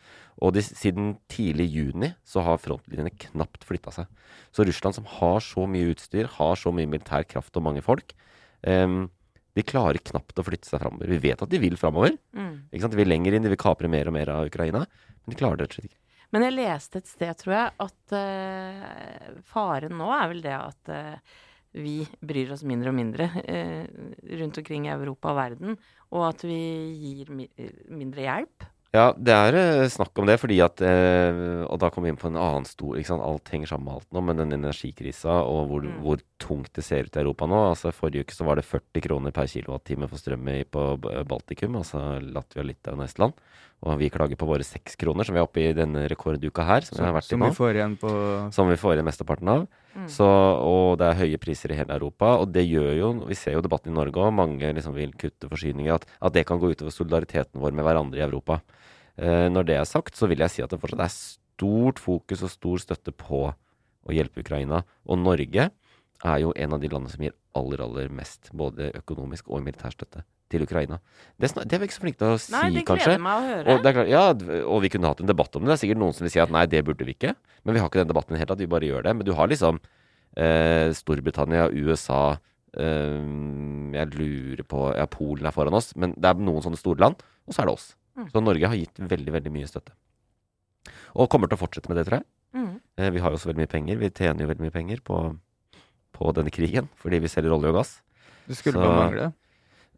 Og 0.41 0.55
de, 0.55 0.63
siden 0.63 1.13
tidlig 1.31 1.67
juni 1.73 2.13
så 2.27 2.41
har 2.47 2.61
frontlinjene 2.63 3.13
knapt 3.27 3.65
flytta 3.67 3.93
seg. 3.93 4.09
Så 4.55 4.65
Russland, 4.65 4.97
som 4.97 5.07
har 5.19 5.43
så 5.45 5.67
mye 5.69 5.93
utstyr, 5.93 6.29
har 6.39 6.57
så 6.57 6.73
mye 6.73 6.89
militær 6.89 7.27
kraft 7.29 7.57
og 7.59 7.65
mange 7.67 7.83
folk, 7.85 8.15
em, 8.63 9.09
de 9.59 9.67
klarer 9.67 9.99
knapt 10.11 10.39
å 10.39 10.45
flytte 10.47 10.69
seg 10.69 10.81
framover. 10.81 11.11
Vi 11.11 11.23
vet 11.29 11.41
at 11.43 11.51
de 11.51 11.59
vil 11.61 11.75
framover. 11.79 12.15
Mm. 12.37 12.53
Ikke 12.69 12.85
sant? 12.85 12.95
De 12.95 13.01
vil 13.01 13.11
lenger 13.11 13.35
inn, 13.35 13.45
de 13.45 13.51
vil 13.51 13.59
kapre 13.59 13.91
mer 13.91 14.09
og 14.09 14.15
mer 14.15 14.31
av 14.33 14.47
Ukraina. 14.49 14.85
Men 14.85 15.33
de 15.33 15.39
klarer 15.39 15.59
det 15.59 15.67
rett 15.67 15.75
og 15.75 15.81
slett 15.81 15.91
ikke. 15.91 16.01
Men 16.29 16.45
jeg 16.45 16.55
leste 16.59 16.99
et 17.01 17.09
sted, 17.09 17.37
tror 17.41 17.55
jeg, 17.55 17.69
at 17.85 18.15
uh, 18.15 19.37
faren 19.49 19.95
nå 19.97 20.09
er 20.13 20.27
vel 20.29 20.43
det 20.45 20.55
at 20.55 20.91
uh, 20.93 21.37
vi 21.73 22.03
bryr 22.25 22.53
oss 22.53 22.65
mindre 22.69 22.91
og 22.91 22.97
mindre 22.99 23.29
uh, 23.41 23.85
rundt 24.41 24.59
omkring 24.61 24.85
i 24.85 24.93
Europa 24.93 25.33
og 25.33 25.39
verden, 25.39 25.79
og 26.13 26.27
at 26.27 26.45
vi 26.45 26.59
gir 27.01 27.33
mi 27.33 27.49
mindre 27.89 28.25
hjelp. 28.27 28.69
Ja, 28.89 29.11
det 29.13 29.29
er 29.35 29.53
eh, 29.53 29.83
snakk 29.93 30.17
om 30.17 30.25
det, 30.25 30.39
fordi 30.41 30.55
at 30.65 30.81
eh, 30.81 31.61
Og 31.69 31.77
da 31.77 31.91
kommer 31.93 32.07
vi 32.07 32.13
inn 32.15 32.17
på 32.17 32.25
en 32.31 32.39
annen 32.41 32.65
stor 32.65 32.97
ikke 32.97 33.11
sant? 33.11 33.21
Alt 33.21 33.51
henger 33.53 33.69
sammen 33.69 33.85
med 33.85 33.99
alt 33.99 34.07
nå, 34.17 34.23
men 34.25 34.39
den 34.41 34.55
energikrisa 34.57 35.35
og 35.45 35.67
hvor, 35.69 35.83
Mm. 35.85 35.99
hvor 36.01 36.17
tungt 36.41 36.73
det 36.73 36.83
ser 36.83 37.05
ut 37.05 37.15
i 37.15 37.21
Europa 37.21 37.45
nå. 37.45 37.59
Altså 37.69 37.91
Forrige 37.93 38.25
uke 38.25 38.33
så 38.33 38.45
var 38.47 38.55
det 38.57 38.65
40 38.65 39.01
kroner 39.05 39.31
per 39.31 39.45
kilowattime 39.45 40.09
for 40.09 40.17
strøm 40.17 40.47
i- 40.49 40.63
på 40.65 40.97
Baltikum, 41.29 41.75
altså 41.77 42.01
Latvia, 42.19 42.63
Litauen 42.65 42.99
og 42.99 43.05
Estland. 43.05 43.33
Og 43.85 43.99
vi 43.99 44.09
klager 44.09 44.35
på 44.35 44.47
våre 44.49 44.63
seks 44.65 44.97
kroner, 44.97 45.23
som 45.23 45.35
vi 45.35 45.39
er 45.39 45.45
oppe 45.47 45.61
i 45.69 45.71
denne 45.73 46.07
rekorduka 46.09 46.65
her. 46.65 46.81
Som, 46.81 46.97
vi 46.97 47.05
har 47.05 47.13
vært 47.13 47.29
i 47.29 47.35
Som 47.37 47.39
vi 47.45 47.51
får 47.55 47.73
igjen 47.77 47.97
på 47.99 48.53
som 48.53 48.67
vi 48.67 48.75
får 48.75 48.95
igjen 48.97 49.05
mesteparten 49.05 49.47
av. 49.53 49.67
Mm. 49.95 50.07
Så, 50.11 50.25
og 50.25 50.99
det 51.01 51.07
er 51.09 51.19
høye 51.23 51.39
priser 51.41 51.73
i 51.73 51.79
hele 51.79 51.95
Europa. 51.95 52.35
Og 52.41 52.51
det 52.53 52.65
gjør 52.67 52.91
jo 52.97 53.11
Vi 53.29 53.37
ser 53.37 53.57
jo 53.57 53.63
debatten 53.65 53.93
i 53.93 53.97
Norge 53.97 54.21
òg. 54.21 54.33
Mange 54.35 54.73
liksom 54.75 54.95
vil 54.97 55.15
kutte 55.17 55.49
forsyninger. 55.49 55.95
At, 55.95 56.05
at 56.21 56.35
det 56.35 56.45
kan 56.49 56.61
gå 56.61 56.71
utover 56.73 56.93
solidariteten 56.93 57.61
vår 57.61 57.75
med 57.75 57.87
hverandre 57.87 58.21
i 58.21 58.25
Europa. 58.27 58.61
Eh, 59.17 59.47
når 59.51 59.67
det 59.67 59.79
er 59.79 59.89
sagt, 59.89 60.15
så 60.15 60.29
vil 60.29 60.43
jeg 60.45 60.53
si 60.53 60.63
at 60.63 60.71
det 60.71 60.79
fortsatt 60.81 61.05
er 61.07 61.15
stort 61.15 61.99
fokus 61.99 62.45
og 62.45 62.53
stor 62.53 62.85
støtte 62.85 63.15
på 63.15 63.49
å 63.49 64.15
hjelpe 64.15 64.43
Ukraina. 64.45 64.83
Og 65.09 65.19
Norge 65.19 65.69
er 66.25 66.41
jo 66.43 66.51
en 66.55 66.75
av 66.75 66.81
de 66.81 66.89
landene 66.91 67.13
som 67.13 67.23
gir 67.23 67.35
aller, 67.57 67.81
aller 67.83 68.11
mest 68.11 68.49
både 68.55 68.91
økonomisk 68.99 69.49
og 69.49 69.63
militær 69.63 69.93
støtte 69.95 70.25
til 70.49 70.65
Ukraina. 70.65 70.97
Det, 71.37 71.51
det 71.61 71.77
er 71.77 71.81
vi 71.81 71.87
ikke 71.87 71.95
så 71.95 72.03
flinke 72.03 72.19
til 72.19 72.33
å 72.33 72.39
si, 72.41 72.51
Nei, 72.55 72.65
det 72.73 72.83
kanskje. 72.87 73.15
meg 73.21 73.37
å 73.37 73.45
høre. 73.45 73.65
Og, 73.75 73.83
det 73.85 73.93
klart, 73.95 74.09
ja, 74.09 74.23
og 74.65 74.81
vi 74.83 74.91
kunne 74.91 75.11
hatt 75.11 75.21
en 75.23 75.29
debatt 75.29 75.55
om 75.55 75.63
det. 75.63 75.69
Det 75.71 75.75
er 75.77 75.81
sikkert 75.83 76.01
noen 76.01 76.15
som 76.17 76.25
vil 76.25 76.33
si 76.33 76.41
at 76.41 76.53
nei, 76.53 76.65
det 76.71 76.81
burde 76.87 77.05
vi 77.07 77.15
ikke. 77.15 77.35
Men 77.63 77.77
vi 77.77 77.83
har 77.83 77.91
ikke 77.91 78.01
den 78.01 78.11
debatten 78.11 78.33
i 78.33 78.37
det 78.37 78.41
hele 78.41 78.51
tatt. 78.51 78.63
Vi 78.63 78.71
bare 78.71 78.89
gjør 78.89 79.05
det. 79.05 79.13
Men 79.19 79.27
du 79.27 79.33
har 79.37 79.51
liksom 79.51 79.79
eh, 80.41 80.89
Storbritannia, 80.97 81.69
USA 81.69 82.21
eh, 82.73 83.29
Jeg 83.93 84.11
lurer 84.15 84.65
på 84.73 84.83
Ja, 84.97 85.05
Polen 85.11 85.47
er 85.47 85.55
foran 85.55 85.77
oss. 85.77 85.93
Men 85.99 86.17
det 86.17 86.33
er 86.33 86.41
noen 86.41 86.65
sånne 86.65 86.81
store 86.81 87.05
land. 87.05 87.21
Og 87.45 87.53
så 87.55 87.63
er 87.63 87.69
det 87.69 87.77
oss. 87.77 87.91
Mm. 88.17 88.27
Så 88.33 88.43
Norge 88.43 88.73
har 88.73 88.79
gitt 88.79 88.99
veldig, 88.99 89.35
veldig 89.37 89.53
mye 89.53 89.69
støtte. 89.69 89.93
Og 91.13 91.29
kommer 91.29 91.49
til 91.49 91.59
å 91.59 91.61
fortsette 91.61 91.91
med 91.91 92.01
det, 92.01 92.07
tror 92.09 92.19
jeg. 92.19 92.27
Mm. 92.57 92.73
Eh, 92.97 93.11
vi 93.13 93.21
har 93.21 93.29
jo 93.29 93.37
også 93.37 93.51
veldig 93.51 93.63
mye 93.63 93.71
penger. 93.71 94.01
Vi 94.01 94.11
tjener 94.17 94.43
jo 94.43 94.49
veldig 94.49 94.65
mye 94.65 94.75
penger 94.75 95.05
på, 95.05 95.21
på 96.19 96.33
denne 96.35 96.51
krigen. 96.53 96.89
Fordi 96.99 97.21
vi 97.23 97.31
selger 97.31 97.55
olje 97.55 97.71
og 97.71 97.79
gass. 97.79 97.95
Det 98.49 98.57
skulle 98.59 98.75
Så- 98.75 98.83
bare 98.83 99.05
mangle. 99.05 99.29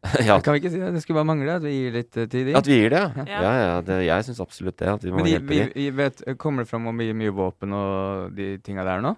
ja, 0.25 0.39
Kan 0.41 0.55
vi 0.55 0.62
ikke 0.63 0.71
si 0.73 0.79
det? 0.81 0.88
Det 0.95 1.01
skulle 1.03 1.19
bare 1.19 1.27
mangle 1.29 1.57
at 1.60 1.62
vi 1.62 1.71
gir 1.75 1.91
litt 1.93 2.07
til 2.15 2.25
tid 2.31 2.47
at 2.57 2.65
vi 2.65 2.77
gir 2.79 2.89
det, 2.89 3.01
ja. 3.01 3.25
Ja. 3.29 3.41
Ja, 3.45 3.51
ja, 3.62 3.73
det, 3.86 3.97
jeg 4.07 4.25
syns 4.25 4.39
absolutt 4.41 4.79
det. 4.81 4.88
At 4.95 5.03
vi 5.05 5.12
må 5.13 5.19
Men 5.19 5.27
de, 5.27 5.34
hjelpe 5.36 5.51
vi, 5.51 5.65
de. 5.75 5.89
vet, 5.99 6.23
kommer 6.41 6.63
det 6.65 6.71
fram 6.71 6.88
om 6.89 6.97
mye, 6.97 7.13
mye 7.13 7.34
våpen 7.38 7.75
og 7.77 8.34
de 8.34 8.55
tinga 8.65 8.81
der 8.88 9.03
nå? 9.05 9.12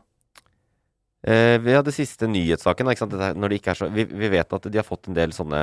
Eh, 1.23 1.55
vi 1.63 1.71
hadde 1.71 1.93
siste 1.95 2.27
nyhetssaken. 2.27 2.89
Ikke 2.91 2.99
sant? 3.05 3.15
Dette, 3.15 3.29
når 3.39 3.53
det 3.53 3.61
ikke 3.61 3.71
er 3.71 3.79
så, 3.79 3.87
vi, 3.95 4.03
vi 4.11 4.31
vet 4.35 4.57
at 4.59 4.67
de 4.67 4.81
har 4.81 4.83
fått 4.83 5.07
en 5.07 5.15
del 5.15 5.31
sånne 5.31 5.61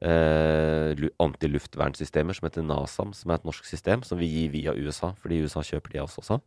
eh, 0.00 0.96
antiluftvernsystemer 1.20 2.36
som 2.36 2.48
heter 2.48 2.64
NASAM, 2.64 3.12
som 3.16 3.30
er 3.34 3.40
et 3.40 3.44
norsk 3.48 3.68
system 3.68 4.02
som 4.08 4.16
vi 4.20 4.28
gir 4.32 4.54
via 4.54 4.72
USA, 4.72 5.12
fordi 5.20 5.42
USA 5.44 5.60
kjøper 5.66 5.92
de 5.92 6.00
av 6.00 6.08
oss 6.08 6.16
også. 6.22 6.40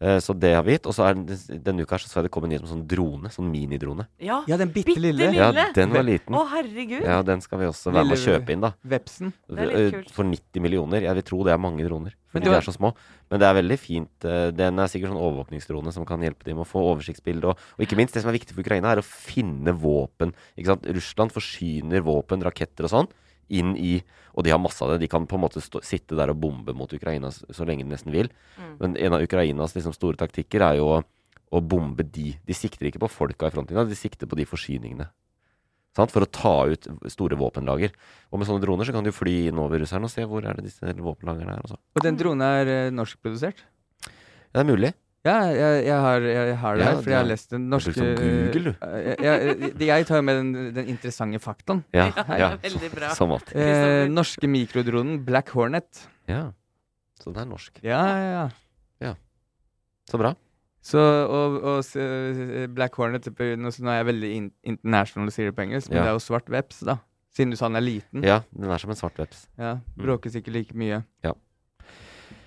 Eh, 0.00 0.16
så 0.24 0.32
det 0.32 0.54
har 0.56 0.62
vi 0.64 0.72
gitt. 0.78 0.86
Og 0.88 0.94
så 0.96 1.04
er 1.10 1.18
denne 1.60 1.84
uka 1.84 1.92
her 1.98 2.00
så 2.00 2.08
så 2.08 2.22
det 2.24 2.30
komme 2.32 2.48
en 2.48 2.54
ny 2.54 2.58
sånn 2.64 2.86
drone, 2.88 3.28
sånn 3.28 3.50
minidrone. 3.52 4.06
Ja, 4.18 4.38
Ja, 4.48 4.56
den 4.56 4.70
bitte 4.72 4.94
lille. 4.96 5.28
Bitte 5.28 5.36
Ja, 5.36 5.66
den 5.76 5.92
var 5.92 6.02
liten. 6.06 6.32
Å, 6.34 6.46
herregud. 6.48 7.04
Ja, 7.04 7.20
den 7.22 7.42
skal 7.44 7.58
vi 7.60 7.66
også 7.68 7.92
være 7.92 8.06
med 8.08 8.16
å 8.16 8.22
kjøpe 8.24 8.54
inn, 8.54 8.60
da. 8.64 8.72
Vepsen. 8.82 9.32
Det 9.46 9.58
er 9.58 9.66
litt 9.68 9.76
Eh, 9.76 9.90
kult. 9.98 10.10
For 10.16 10.24
90 10.24 10.60
millioner. 10.64 11.02
Jeg 11.04 11.14
vil 11.20 11.22
tro 11.28 11.42
det 11.44 11.52
er 11.52 11.58
mange 11.60 11.84
droner. 11.84 12.14
Men 12.32 12.42
Fordi 12.42 12.50
de 12.50 12.56
er 12.56 12.64
så 12.64 12.72
små. 12.78 12.94
Men 13.30 13.40
det 13.40 13.46
er 13.50 13.54
veldig 13.62 13.78
fint. 13.78 14.24
eh, 14.24 14.50
Den 14.52 14.78
er 14.78 14.86
sikkert 14.86 15.10
sånn 15.12 15.20
overvåkningsdrone 15.20 15.92
som 15.92 16.06
kan 16.06 16.20
hjelpe 16.20 16.44
dem 16.44 16.56
med 16.56 16.64
å 16.66 16.70
få 16.70 16.80
oversiktsbilde. 16.96 17.44
Og, 17.44 17.58
og 17.78 17.80
ikke 17.84 17.96
minst, 17.96 18.14
det 18.14 18.22
som 18.22 18.30
er 18.32 18.38
viktig 18.38 18.54
for 18.54 18.62
Ukraina, 18.64 18.92
er 18.92 19.02
å 19.02 19.04
finne 19.04 19.72
våpen. 19.76 20.32
Ikke 20.56 20.66
sant? 20.72 20.86
Russland 20.86 21.30
forsyner 21.32 22.00
våpen, 22.00 22.40
raketter 22.42 22.84
og 22.84 22.90
sånn, 22.90 23.08
inn 23.50 23.76
i 23.76 24.00
Og 24.30 24.44
de 24.46 24.52
har 24.54 24.60
masse 24.62 24.78
av 24.84 24.92
det. 24.92 25.00
De 25.02 25.08
kan 25.10 25.24
på 25.26 25.36
en 25.36 25.42
måte 25.42 25.60
stå, 25.60 25.80
sitte 25.82 26.14
der 26.14 26.30
og 26.30 26.38
bombe 26.38 26.72
mot 26.72 26.92
Ukraina 26.94 27.32
så 27.34 27.64
lenge 27.66 27.82
de 27.82 27.90
nesten 27.90 28.12
vil. 28.14 28.30
Mm. 28.56 28.76
Men 28.78 28.92
en 28.96 29.16
av 29.16 29.24
Ukrainas 29.24 29.74
liksom, 29.74 29.92
store 29.92 30.16
taktikker 30.20 30.62
er 30.62 30.78
jo 30.78 30.86
å, 30.86 31.00
å 31.50 31.60
bombe 31.60 32.06
de. 32.06 32.36
De 32.46 32.54
sikter 32.54 32.88
ikke 32.88 33.02
på 33.02 33.10
folka 33.10 33.50
i 33.50 33.52
frontlinja, 33.52 33.84
de 33.90 33.98
sikter 33.98 34.30
på 34.30 34.38
de 34.38 34.46
forsyningene. 34.46 35.08
Sant? 35.98 36.14
For 36.14 36.22
å 36.22 36.30
ta 36.30 36.54
ut 36.70 36.86
store 37.10 37.38
våpenlager. 37.40 37.92
Og 38.30 38.38
med 38.38 38.48
sånne 38.48 38.62
droner 38.62 38.86
så 38.86 38.94
kan 38.94 39.06
du 39.06 39.10
fly 39.14 39.50
inn 39.50 39.58
over 39.58 39.82
russerne 39.82 40.06
og 40.06 40.14
se 40.14 40.24
hvor 40.30 40.46
er 40.46 40.58
det 40.58 40.68
disse 40.68 40.94
våpenlagrene 40.94 41.58
er. 41.58 41.66
Og. 41.66 41.82
Og 41.98 42.06
den 42.06 42.18
dronen 42.20 42.46
er 42.46 42.70
eh, 42.70 42.94
norskprodusert? 42.94 43.64
Ja, 44.06 44.60
det 44.60 44.62
er 44.62 44.70
mulig. 44.70 44.94
Ja, 45.26 45.34
jeg, 45.52 45.84
jeg, 45.84 45.96
har, 46.00 46.24
jeg, 46.24 46.44
jeg 46.48 46.56
har 46.62 46.76
det 46.78 46.84
Ja, 46.84 46.90
her, 46.90 47.00
fordi 47.02 47.12
jeg 47.12 47.18
har 47.20 47.26
lest 47.28 47.50
den 47.52 47.64
norske 47.68 47.92
Du 47.92 47.98
sånn 48.00 48.14
Google, 48.16 48.62
du. 48.64 48.70
Eh, 48.86 49.08
Jeg, 49.20 49.40
jeg, 49.68 49.88
jeg 49.90 50.06
tar 50.08 50.22
med 50.24 50.38
den, 50.40 50.52
den 50.78 50.86
interessante 50.94 51.40
faktaen. 51.44 51.82
Ja, 51.98 52.06
Ja, 52.16 52.38
ja. 52.40 52.48
veldig 52.62 52.90
bra. 52.94 53.10
Eh, 53.52 54.06
norske 54.08 54.48
mikrodronen 54.48 55.18
Black 55.26 55.52
Hornet. 55.52 56.06
Ja. 56.30 56.46
Så 57.20 57.34
den 57.34 57.42
er 57.44 57.50
norsk. 57.52 57.82
Ja, 57.84 58.00
ja, 58.16 58.46
ja. 59.04 59.12
Så 60.08 60.18
bra. 60.18 60.32
Så, 60.80 60.96
og, 61.28 61.58
og 61.68 61.84
eh, 62.00 62.64
Black 62.72 62.96
Hornet 62.96 63.28
Nå 63.28 63.68
nå 63.68 63.90
er 63.92 63.98
jeg 64.00 64.06
veldig 64.08 64.30
in 64.38 64.46
international 64.72 65.28
sier 65.34 65.50
det 65.52 65.56
på 65.58 65.66
engelsk, 65.66 65.90
men 65.92 66.00
Ja. 66.00 66.06
det 66.08 66.14
er 66.14 66.16
jo 66.16 66.22
svart 66.24 66.48
veps, 66.50 66.80
da. 66.88 66.96
Siden 67.36 67.52
du 67.52 67.56
sa 67.60 67.68
den 67.68 67.76
er 67.78 67.84
liten. 67.84 68.24
Ja, 68.24 68.40
den 68.56 68.72
er 68.72 68.80
som 68.80 68.90
en 68.90 68.96
svart 68.98 69.20
veps. 69.20 69.44
Ja, 69.60 69.76
Bråker 70.00 70.32
sikkert 70.32 70.56
like 70.56 70.74
mye. 70.74 71.04
Ja. 71.22 71.34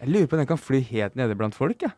Jeg 0.01 0.09
lurer 0.09 0.25
på 0.27 0.35
om 0.35 0.41
den 0.41 0.49
kan 0.49 0.57
fly 0.59 0.81
helt 0.89 1.15
nede 1.15 1.37
blant 1.37 1.53
folk, 1.55 1.85
jeg. 1.85 1.93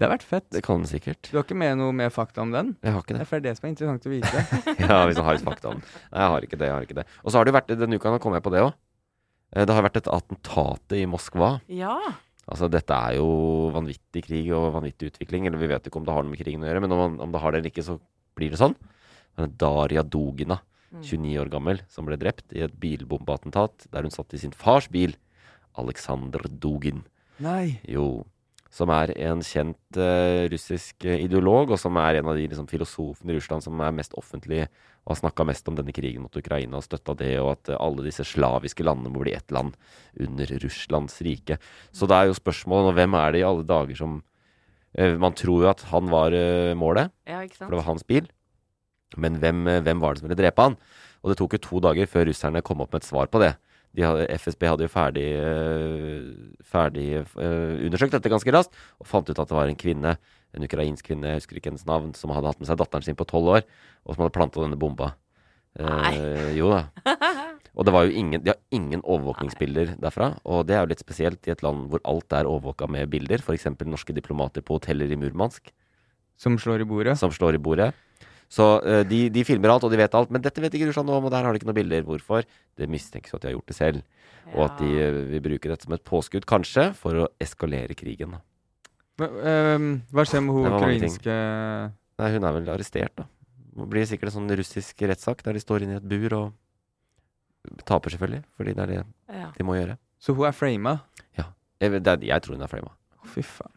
Det 0.00 0.06
har 0.06 0.14
vært 0.14 0.24
fett. 0.24 0.46
Det 0.48 0.62
kan 0.64 0.80
den 0.80 0.88
sikkert. 0.88 1.28
Du 1.28 1.34
har 1.36 1.44
ikke 1.44 1.58
med 1.60 1.76
noe 1.76 1.92
mer 1.92 2.08
fakta 2.08 2.40
om 2.40 2.54
den? 2.54 2.70
Jeg 2.80 2.94
har 2.94 3.02
ikke 3.04 3.18
Det 3.18 3.20
det. 3.20 3.36
er 3.36 3.42
det 3.44 3.52
som 3.58 3.66
er 3.68 3.72
interessant 3.74 4.06
å 4.08 4.12
vite. 4.14 4.44
Ja, 4.88 5.00
hvis 5.04 5.18
man 5.20 5.26
har 5.28 5.36
litt 5.36 5.44
fakta 5.44 5.68
om 5.74 5.76
den. 5.76 5.84
Nei, 6.08 6.22
jeg 6.24 6.32
har 6.32 6.46
ikke 6.46 6.58
det. 6.62 6.68
jeg 6.70 6.74
har 6.78 6.86
ikke 6.88 6.96
det. 7.02 7.04
Og 7.20 7.28
så 7.28 7.36
har 7.36 7.44
det 7.44 7.52
jo 7.52 7.56
vært 7.58 7.72
denne 7.82 7.98
uka, 8.00 8.14
kom 8.24 8.36
jeg 8.38 8.44
på 8.46 8.52
det 8.54 8.62
òg. 8.64 8.72
Det 9.60 9.74
har 9.76 9.84
vært 9.84 9.98
et 10.00 10.08
attentat 10.08 10.94
i 10.96 11.02
Moskva. 11.10 11.50
Ja. 11.68 11.98
Altså, 12.48 12.70
dette 12.72 12.96
er 12.96 13.18
jo 13.18 13.28
vanvittig 13.76 14.24
krig 14.24 14.48
og 14.56 14.70
vanvittig 14.78 15.12
utvikling. 15.12 15.46
Eller 15.50 15.60
vi 15.60 15.68
vet 15.74 15.86
ikke 15.90 16.00
om 16.00 16.08
det 16.08 16.16
har 16.16 16.24
noe 16.24 16.32
med 16.32 16.40
krigen 16.40 16.64
å 16.64 16.70
gjøre, 16.70 16.82
men 16.86 16.96
om, 16.96 17.18
om 17.26 17.34
det 17.36 17.42
har 17.44 17.52
det 17.52 17.60
eller 17.60 17.72
ikke, 17.74 17.84
så 17.86 17.98
blir 18.40 18.54
det 18.56 18.62
sånn. 18.62 18.78
Men 19.36 19.52
Daria 19.60 20.02
Dugina, 20.02 20.62
29 20.96 21.36
år 21.44 21.52
gammel, 21.52 21.84
som 21.92 22.08
ble 22.08 22.16
drept 22.18 22.56
i 22.56 22.64
et 22.64 22.72
bilbombeattentat 22.82 23.84
der 23.92 24.08
hun 24.08 24.14
satt 24.16 24.32
i 24.34 24.40
sin 24.42 24.56
fars 24.56 24.88
bil. 24.90 25.12
Aleksandr 25.78 26.48
Dugin. 26.50 27.04
Nei. 27.44 27.76
Jo. 27.88 28.24
Som 28.70 28.92
er 28.94 29.10
en 29.18 29.40
kjent 29.42 29.98
uh, 29.98 30.46
russisk 30.52 31.02
eh, 31.02 31.24
ideolog, 31.24 31.72
og 31.74 31.80
som 31.80 31.96
er 31.98 32.20
en 32.20 32.28
av 32.30 32.38
de 32.38 32.44
liksom, 32.46 32.68
filosofene 32.70 33.32
i 33.32 33.38
Russland 33.38 33.64
som 33.64 33.80
er 33.82 33.96
mest 33.96 34.14
offentlig 34.18 34.62
og 35.00 35.14
har 35.14 35.18
snakka 35.24 35.46
mest 35.48 35.66
om 35.70 35.78
denne 35.78 35.94
krigen 35.96 36.22
mot 36.22 36.36
Ukraina 36.38 36.78
og 36.78 36.84
støtta 36.84 37.16
det, 37.18 37.32
og 37.42 37.54
at 37.56 37.72
uh, 37.72 37.80
alle 37.82 38.04
disse 38.06 38.26
slaviske 38.30 38.86
landene 38.86 39.10
må 39.10 39.24
bli 39.24 39.34
ett 39.34 39.50
land 39.50 39.74
under 40.22 40.52
Russlands 40.62 41.18
rike. 41.26 41.58
Så 41.90 42.06
det 42.06 42.18
er 42.18 42.30
jo 42.30 42.38
spørsmålet 42.38 42.90
nå, 42.90 42.96
hvem 43.00 43.16
er 43.18 43.34
det 43.34 43.42
i 43.42 43.48
alle 43.48 43.66
dager 43.66 43.98
som 43.98 44.20
uh, 44.20 45.14
Man 45.18 45.34
tror 45.34 45.66
jo 45.66 45.72
at 45.72 45.82
han 45.90 46.12
var 46.12 46.36
målet, 46.78 47.10
ja, 47.26 47.42
ikke 47.42 47.64
for 47.64 47.74
det 47.74 47.82
var 47.82 47.90
hans 47.90 48.06
bil. 48.06 48.30
Men 49.18 49.40
hvem, 49.42 49.66
hvem 49.82 49.98
var 49.98 50.14
det 50.14 50.22
som 50.22 50.30
ville 50.30 50.38
drepe 50.38 50.68
han? 50.68 50.78
Og 51.24 51.32
det 51.32 51.40
tok 51.40 51.56
jo 51.56 51.64
to 51.64 51.82
dager 51.88 52.06
før 52.06 52.28
russerne 52.30 52.62
kom 52.62 52.84
opp 52.84 52.94
med 52.94 53.02
et 53.02 53.10
svar 53.10 53.26
på 53.32 53.42
det. 53.42 53.56
De 53.96 54.04
hadde, 54.06 54.26
FSB 54.38 54.68
hadde 54.70 54.86
jo 54.86 54.92
ferdig, 54.92 55.26
eh, 55.34 56.60
ferdig 56.62 57.06
eh, 57.18 57.86
undersøkt 57.88 58.14
dette 58.14 58.30
ganske 58.30 58.54
raskt, 58.54 58.76
og 59.02 59.08
fant 59.10 59.26
ut 59.26 59.38
at 59.38 59.50
det 59.50 59.56
var 59.56 59.70
en 59.70 59.78
kvinne, 59.78 60.14
en 60.54 60.66
ukrainsk 60.66 61.08
kvinne, 61.10 61.32
jeg 61.32 61.42
husker 61.42 61.58
ikke 61.58 61.72
hennes 61.72 61.88
navn, 61.88 62.12
som 62.14 62.30
hadde 62.34 62.52
hatt 62.52 62.62
med 62.62 62.70
seg 62.70 62.78
datteren 62.78 63.06
sin 63.06 63.18
på 63.18 63.26
tolv 63.26 63.50
år, 63.58 63.66
og 64.06 64.14
som 64.14 64.22
hadde 64.24 64.36
planta 64.36 64.62
denne 64.62 64.78
bomba. 64.78 65.14
Eh, 65.78 66.54
jo 66.58 66.70
da. 66.70 66.84
Og 67.78 67.86
det 67.86 67.92
var 67.94 68.06
jo 68.06 68.14
ingen, 68.18 68.42
de 68.42 68.50
har 68.50 68.58
ingen 68.74 69.02
overvåkningsbilder 69.06 69.94
derfra. 70.02 70.32
Og 70.44 70.64
det 70.66 70.74
er 70.74 70.82
jo 70.82 70.90
litt 70.90 71.02
spesielt 71.02 71.46
i 71.46 71.52
et 71.54 71.62
land 71.62 71.86
hvor 71.88 72.02
alt 72.08 72.34
er 72.34 72.48
overvåka 72.50 72.88
med 72.90 73.08
bilder. 73.12 73.40
F.eks. 73.44 73.68
norske 73.86 74.12
diplomater 74.16 74.64
på 74.66 74.76
hoteller 74.76 75.10
i 75.10 75.16
Murmansk 75.16 75.70
Som 76.36 76.58
slår 76.58 76.82
i 76.82 76.88
bordet. 76.88 77.16
som 77.18 77.30
slår 77.30 77.54
i 77.54 77.62
bordet. 77.62 77.92
Så 78.50 78.66
uh, 78.82 79.02
de, 79.06 79.28
de 79.30 79.44
filmer 79.46 79.70
alt, 79.70 79.84
og 79.86 79.92
de 79.92 80.00
vet 80.00 80.14
alt. 80.18 80.32
Men 80.34 80.42
dette 80.42 80.62
vet 80.62 80.74
ikke 80.74 80.90
Russland 80.90 81.08
noe 81.10 81.20
om, 81.20 81.28
og 81.28 81.34
der 81.34 81.46
har 81.46 81.54
de 81.54 81.60
ikke 81.60 81.68
noen 81.70 81.78
bilder. 81.78 82.06
Hvorfor? 82.06 82.46
Det 82.78 82.88
mistenkes 82.90 83.32
jo 83.32 83.38
at 83.38 83.44
de 83.44 83.50
har 83.50 83.56
gjort 83.56 83.70
det 83.70 83.78
selv. 83.78 84.02
Og 84.50 84.64
at 84.66 84.80
de 84.82 84.90
uh, 84.90 85.18
vil 85.30 85.44
bruke 85.44 85.70
dette 85.70 85.86
som 85.86 85.94
et 85.94 86.06
påskudd, 86.06 86.48
kanskje, 86.50 86.90
for 86.98 87.24
å 87.24 87.28
eskalere 87.42 87.94
krigen. 87.98 88.38
Men, 89.20 89.36
ehm, 89.44 89.90
hva 90.16 90.24
skjer 90.24 90.40
med 90.40 90.56
hun 90.56 90.66
ukrainske 90.72 91.34
Nei, 92.20 92.28
hun 92.32 92.44
er 92.48 92.54
vel 92.56 92.70
arrestert, 92.72 93.12
da. 93.20 93.26
Det 93.80 93.86
blir 93.92 94.06
sikkert 94.08 94.30
en 94.30 94.38
sånn 94.38 94.54
russisk 94.58 95.02
rettssak 95.08 95.42
der 95.44 95.56
de 95.56 95.62
står 95.62 95.84
inne 95.84 95.96
i 95.96 96.00
et 96.00 96.08
bur 96.08 96.34
og 96.36 97.76
taper, 97.88 98.12
selvfølgelig. 98.12 98.42
Fordi 98.56 98.74
det 98.76 98.82
er 98.82 98.90
det 98.92 98.98
Ja. 99.36 99.50
de 99.56 99.64
må 99.64 99.76
gjøre. 99.76 99.96
Så 100.20 100.34
hun 100.36 100.48
er 100.48 100.56
frama? 100.56 100.98
Jeg, 101.80 101.96
det 102.04 102.12
er, 102.12 102.24
jeg 102.28 102.42
tror 102.44 102.58
hun 102.58 102.64
er 102.64 102.68
frama. 102.68 102.92
Fy 103.32 103.42
faen. 103.46 103.72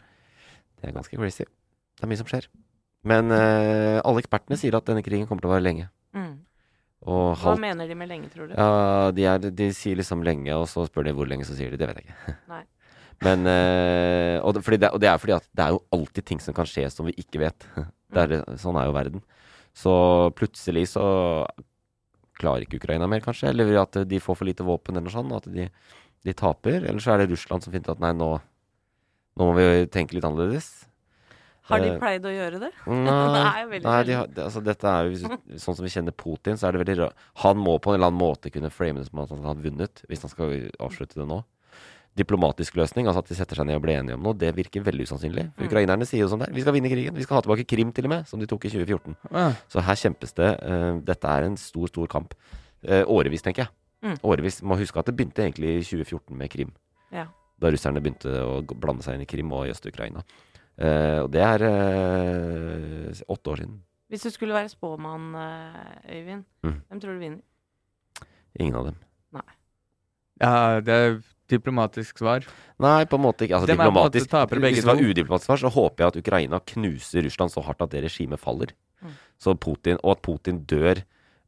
Det 0.75 0.89
er 0.89 0.95
ganske 0.95 1.15
crazy. 1.15 1.45
Det 1.95 2.03
er 2.03 2.09
mye 2.11 2.19
som 2.19 2.27
skjer. 2.27 2.49
Men 3.07 3.31
eh, 3.35 3.99
alle 3.99 4.23
ekspertene 4.23 4.57
sier 4.59 4.75
at 4.77 4.87
denne 4.87 5.03
krigen 5.03 5.27
kommer 5.27 5.43
til 5.43 5.51
å 5.51 5.53
vare 5.53 5.65
lenge. 5.65 5.89
Mm. 6.15 6.35
Og 7.03 7.23
Hva 7.35 7.49
halvt 7.49 7.63
mener 7.65 7.89
de 7.89 7.97
med 7.99 8.07
lenge, 8.07 8.29
tror 8.31 8.47
du? 8.47 8.53
Ja, 8.55 9.09
de, 9.15 9.25
er, 9.27 9.49
de 9.51 9.67
sier 9.75 9.99
liksom 9.99 10.23
lenge, 10.23 10.53
og 10.55 10.69
så 10.71 10.85
spør 10.87 11.09
de 11.09 11.15
hvor 11.17 11.27
lenge, 11.27 11.47
så 11.47 11.57
sier 11.57 11.73
de 11.73 11.79
det 11.81 11.89
vet 11.89 11.99
jeg 11.99 12.07
ikke. 12.07 12.35
Nei. 12.53 12.63
Men 13.23 13.47
eh, 13.47 14.37
og, 14.43 14.55
det, 14.55 14.63
det, 14.79 14.89
og 14.95 15.01
det 15.03 15.09
er 15.11 15.19
fordi 15.19 15.35
at 15.35 15.45
det 15.55 15.65
er 15.65 15.75
jo 15.75 15.83
alltid 15.95 16.27
ting 16.27 16.41
som 16.43 16.55
kan 16.55 16.67
skje 16.67 16.87
som 16.91 17.07
vi 17.07 17.15
ikke 17.19 17.43
vet. 17.43 17.67
Er, 18.13 18.29
sånn 18.61 18.75
er 18.77 18.85
jo 18.85 18.91
verden. 18.93 19.21
Så 19.73 19.91
plutselig 20.37 20.83
så 20.91 21.01
klarer 22.37 22.61
ikke 22.61 22.77
Ukraina 22.77 23.07
mer, 23.09 23.23
kanskje. 23.25 23.49
Eller 23.49 23.79
at 23.81 23.97
de 24.05 24.19
får 24.21 24.37
for 24.37 24.45
lite 24.45 24.65
våpen, 24.67 24.93
eller 24.93 25.07
noe 25.07 25.15
sånt. 25.15 25.33
At 25.33 25.47
de, 25.49 25.65
de 26.21 26.35
taper. 26.37 26.83
Eller 26.83 27.01
så 27.01 27.15
er 27.15 27.23
det 27.23 27.31
Russland 27.31 27.65
som 27.65 27.73
finner 27.73 27.87
ut 27.89 27.95
at 27.95 28.03
nei, 28.03 28.11
nå, 28.19 28.27
nå 29.33 29.47
må 29.49 29.55
vi 29.57 29.65
tenke 29.89 30.13
litt 30.13 30.27
annerledes. 30.29 30.69
Har 31.69 31.79
de 31.79 31.91
Eh, 31.93 31.99
pleid 31.99 32.25
å 32.27 32.31
gjøre 32.33 32.59
det? 32.59 32.71
Nei, 32.87 33.65
Det 33.71 33.77
er 33.79 33.83
nei 33.87 34.03
de 34.03 34.13
har, 34.17 34.27
det, 34.27 34.43
altså 34.43 34.61
dette 34.63 34.83
er 34.83 35.05
jo 35.07 35.11
hvis- 35.15 35.61
Sånn 35.63 35.75
som 35.77 35.85
vi 35.85 35.89
kjenner 35.93 36.11
Putin, 36.11 36.57
så 36.59 36.67
er 36.67 36.71
det 36.75 36.81
veldig 36.85 36.97
rart. 37.05 37.15
Han 37.45 37.57
må 37.57 37.77
på 37.79 37.93
en 37.93 37.99
eller 38.01 38.11
annen 38.11 38.19
måte 38.19 38.51
kunne 38.51 38.69
frame 38.69 38.99
det 38.99 39.07
som 39.07 39.19
at 39.23 39.29
han 39.29 39.43
har 39.47 39.55
vunnet, 39.55 40.01
hvis 40.09 40.21
han 40.25 40.29
skal 40.33 40.69
avslutte 40.79 41.15
det 41.15 41.27
nå. 41.29 41.43
Diplomatisk 42.15 42.75
løsning, 42.77 43.07
altså 43.09 43.23
at 43.23 43.29
de 43.31 43.35
setter 43.39 43.57
seg 43.57 43.65
ned 43.65 43.79
og 43.79 43.81
blir 43.87 43.95
enige 43.97 44.13
om 44.13 44.21
noe, 44.21 44.35
det 44.37 44.51
virker 44.53 44.83
veldig 44.85 45.07
usannsynlig. 45.07 45.47
For 45.55 45.63
Mm. 45.63 45.69
Ukrainerne 45.71 46.05
sier 46.05 46.19
jo 46.21 46.27
sånn 46.29 46.43
der. 46.45 46.51
Vi 46.53 46.61
skal 46.61 46.73
vinne 46.75 46.89
krigen. 46.91 47.15
Vi 47.15 47.23
skal 47.23 47.39
ha 47.39 47.41
tilbake 47.41 47.65
Krim, 47.65 47.91
til 47.91 48.05
og 48.05 48.09
med, 48.09 48.27
som 48.27 48.39
de 48.39 48.45
tok 48.45 48.65
i 48.65 48.69
2014. 48.69 49.15
Å. 49.31 49.55
Så 49.67 49.81
her 49.81 49.95
kjempes 49.95 50.33
det. 50.35 50.51
eh, 50.61 50.99
dette 51.01 51.25
er 51.25 51.43
en 51.47 51.57
stor, 51.57 51.87
stor 51.87 52.05
kamp. 52.07 52.35
Uh, 52.85 53.01
årevis, 53.07 53.41
tenker 53.41 53.63
jeg. 53.65 53.69
Mm. 54.03 54.17
Årevis. 54.21 54.61
Må 54.61 54.75
huske 54.77 54.99
at 54.99 55.05
det 55.07 55.15
begynte 55.15 55.41
egentlig 55.41 55.79
i 55.79 55.81
2014 55.81 56.35
med 56.37 56.49
Krim. 56.51 56.71
Ja. 57.11 57.25
Da 57.59 57.71
russerne 57.71 58.01
begynte 58.03 58.27
å 58.29 58.61
blande 58.67 59.01
seg 59.01 59.15
inn 59.15 59.21
i 59.21 59.25
Krim 59.25 59.49
og 59.53 59.65
i 59.65 59.71
Øst-Ukraina. 59.71 60.21
Eh, 60.77 61.19
og 61.21 61.29
det 61.31 61.41
er 61.45 61.63
eh, 61.67 63.23
åtte 63.29 63.51
år 63.53 63.61
siden. 63.61 63.75
Hvis 64.09 64.25
du 64.25 64.29
skulle 64.33 64.53
være 64.55 64.69
spåmann, 64.69 65.33
eh, 65.35 66.17
Øyvind, 66.17 66.43
Mm. 66.63 66.81
hvem 66.89 66.99
tror 67.01 67.13
du 67.13 67.19
vinner? 67.19 67.41
Ingen 68.59 68.75
av 68.75 68.85
dem. 68.85 68.95
Nei. 69.33 69.41
ja, 70.41 70.79
det 70.81 70.93
er 70.93 71.21
diplomatisk 71.49 72.17
svar. 72.17 72.45
Nei, 72.79 73.05
på 73.05 73.15
en 73.17 73.21
måte 73.21 73.45
ikke. 73.45 73.55
Altså, 73.57 73.67
Dem 73.67 73.77
måte 73.77 74.13
diplomatisk 74.19 74.29
begge 74.61 74.73
Hvis 74.73 74.83
det 74.83 74.85
var 74.85 75.01
udiplomatisk 75.01 75.45
svar, 75.45 75.57
så 75.57 75.69
håper 75.73 76.03
jeg 76.03 76.07
at 76.07 76.17
Ukraina 76.17 76.59
knuser 76.59 77.23
Russland 77.23 77.51
så 77.51 77.61
hardt 77.63 77.81
at 77.81 77.89
det 77.91 78.03
regimet 78.03 78.39
faller. 78.39 78.73
Mm. 79.01 79.09
Så 79.39 79.55
Putin, 79.59 79.97
og 80.03 80.11
at 80.17 80.21
Putin 80.21 80.63
dør 80.65 81.01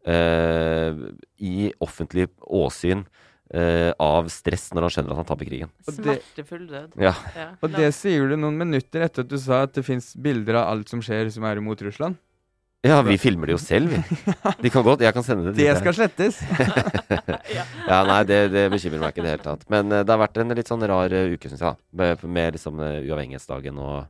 eh, 0.06 0.94
i 1.40 1.72
offentlig 1.82 2.28
åsyn 2.46 3.06
eh, 3.54 3.92
av 4.02 4.30
stress 4.34 4.70
når 4.74 4.88
han 4.88 4.94
skjønner 4.96 5.14
at 5.14 5.22
han 5.22 5.30
taper 5.30 5.50
krigen. 5.50 5.72
Smertefull 5.88 6.68
død. 6.70 6.94
Ja. 7.02 7.14
Ja. 7.38 7.50
Og 7.62 7.74
det 7.76 7.92
sier 7.98 8.30
du 8.32 8.38
noen 8.40 8.58
minutter 8.60 9.06
etter 9.06 9.26
at 9.26 9.32
du 9.32 9.38
sa 9.42 9.64
at 9.68 9.76
det 9.78 9.86
fins 9.88 10.14
bilder 10.18 10.62
av 10.62 10.72
alt 10.74 10.92
som 10.92 11.04
skjer 11.06 11.30
som 11.34 11.46
er 11.48 11.62
imot 11.62 11.84
Russland. 11.86 12.18
ja, 12.86 13.00
vi 13.02 13.18
filmer 13.18 13.50
det 13.50 13.56
jo 13.56 13.62
selv, 13.62 13.90
vi. 13.90 14.34
De 14.62 14.70
kan 14.70 14.84
godt, 14.86 15.02
jeg 15.02 15.14
kan 15.14 15.24
sende 15.26 15.50
det 15.50 15.58
Det 15.58 15.78
skal 15.82 15.96
slettes! 15.98 16.42
Ja, 17.86 18.00
nei, 18.06 18.24
det, 18.26 18.40
det 18.50 18.64
bekymrer 18.74 19.02
meg 19.02 19.14
ikke 19.14 19.22
i 19.22 19.26
det 19.26 19.34
hele 19.36 19.46
tatt. 19.46 19.64
Men 19.70 19.92
uh, 19.94 20.02
det 20.02 20.10
har 20.10 20.18
vært 20.18 20.40
en 20.42 20.54
litt 20.58 20.70
sånn 20.70 20.86
rar 20.90 21.14
uh, 21.14 21.34
uke, 21.34 21.50
syns 21.50 21.62
jeg. 21.62 21.78
da 21.78 21.98
Med, 22.02 22.24
med 22.26 22.56
liksom 22.58 22.82
uavhengighetsdagen 22.82 23.78
og, 23.78 24.08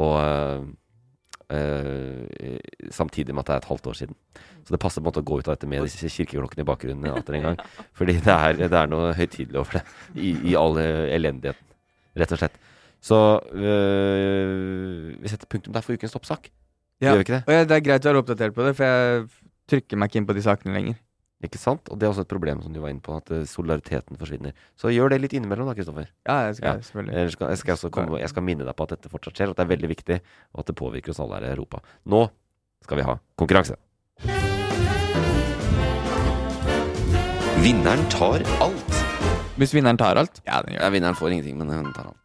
og 0.00 0.14
eh, 1.54 2.58
Samtidig 2.94 3.34
med 3.34 3.44
at 3.44 3.50
det 3.50 3.54
er 3.54 3.62
et 3.62 3.70
halvt 3.70 3.88
år 3.90 3.98
siden. 4.00 4.18
Så 4.64 4.74
det 4.74 4.80
passer 4.82 5.00
på 5.00 5.04
en 5.04 5.10
måte 5.10 5.22
å 5.22 5.28
gå 5.28 5.38
ut 5.40 5.48
av 5.48 5.56
dette 5.56 5.68
med 5.70 5.84
disse 5.86 6.10
kirkeklokkene 6.12 6.64
i 6.64 6.68
bakgrunnen 6.68 7.14
atter 7.14 7.38
en 7.38 7.48
gang. 7.48 7.62
Fordi 7.98 8.18
det 8.18 8.34
er, 8.34 8.60
det 8.62 8.80
er 8.80 8.90
noe 8.90 9.14
høytidelig 9.16 9.60
over 9.60 9.78
det. 9.78 9.84
I, 10.16 10.34
i 10.50 10.56
all 10.58 10.78
eh, 10.82 11.06
elendigheten, 11.16 11.74
rett 12.20 12.36
og 12.36 12.42
slett. 12.42 12.60
Så 13.04 13.16
uh, 13.52 15.08
vi 15.20 15.28
setter 15.28 15.48
punktum 15.50 15.74
der 15.74 15.84
for 15.84 15.92
ukens 15.92 16.14
toppsak. 16.14 16.48
Ja. 17.02 17.10
Gjør 17.10 17.18
vi 17.18 17.26
ikke 17.26 17.34
det? 17.34 17.42
Og 17.44 17.52
ja, 17.52 17.64
det 17.68 17.76
er 17.76 17.82
greit 17.84 18.06
å 18.06 18.10
være 18.10 18.22
oppdatert 18.22 18.54
på 18.56 18.64
det, 18.64 18.72
for 18.78 18.88
jeg 18.88 19.26
trykker 19.68 20.00
meg 20.00 20.08
ikke 20.08 20.22
inn 20.22 20.28
på 20.30 20.36
de 20.38 20.44
sakene 20.44 20.76
lenger. 20.76 20.96
Ikke 21.44 21.58
sant? 21.60 21.90
Og 21.92 21.98
det 22.00 22.06
er 22.06 22.12
også 22.14 22.22
et 22.24 22.30
problem 22.30 22.62
som 22.64 22.72
du 22.72 22.80
var 22.80 22.88
inne 22.94 23.02
på, 23.04 23.14
at 23.20 23.30
eh, 23.36 23.42
solidariteten 23.44 24.16
forsvinner. 24.16 24.54
Så 24.80 24.88
gjør 24.94 25.12
det 25.12 25.20
litt 25.20 25.34
innimellom 25.36 25.68
da, 25.68 25.74
Kristoffer. 25.76 26.06
Ja, 26.24 26.38
jeg 26.48 26.56
skal 26.56 26.70
Ja. 26.70 26.80
selvfølgelig. 26.88 27.14
Jeg 27.20 27.32
skal, 27.36 27.48
jeg, 27.52 27.58
skal 27.58 27.74
også 27.76 27.90
komme, 27.92 28.20
jeg 28.22 28.28
skal 28.32 28.42
minne 28.46 28.64
deg 28.64 28.74
på 28.78 28.86
at 28.88 28.94
dette 28.96 29.10
fortsatt 29.12 29.36
skjer, 29.36 29.52
og 29.52 29.56
at 29.58 29.60
det 29.60 29.66
er 29.66 29.72
veldig 29.76 29.90
viktig, 29.92 30.20
og 30.54 30.60
at 30.64 30.66
det 30.72 30.76
påvirker 30.80 31.12
oss 31.12 31.20
alle 31.20 31.36
her 31.42 31.50
i 31.50 31.52
Europa. 31.52 31.82
Nå 32.08 32.22
skal 32.84 32.96
vi 33.02 33.04
ha 33.10 33.18
konkurranse. 33.36 33.76
Vinneren 37.64 38.02
tar 38.12 38.42
alt. 38.60 38.98
Hvis 39.60 39.72
vinneren 39.76 39.96
tar 40.00 40.18
alt? 40.20 40.40
Ja, 40.46 40.62
den 40.64 40.74
gjør 40.74 40.80
Ja, 40.82 40.88
det. 40.88 40.92
vinneren 40.96 41.14
får 41.16 41.30
ingenting, 41.32 41.58
men 41.58 41.68
den 41.68 41.92
tar 41.94 42.08
alt. 42.10 42.20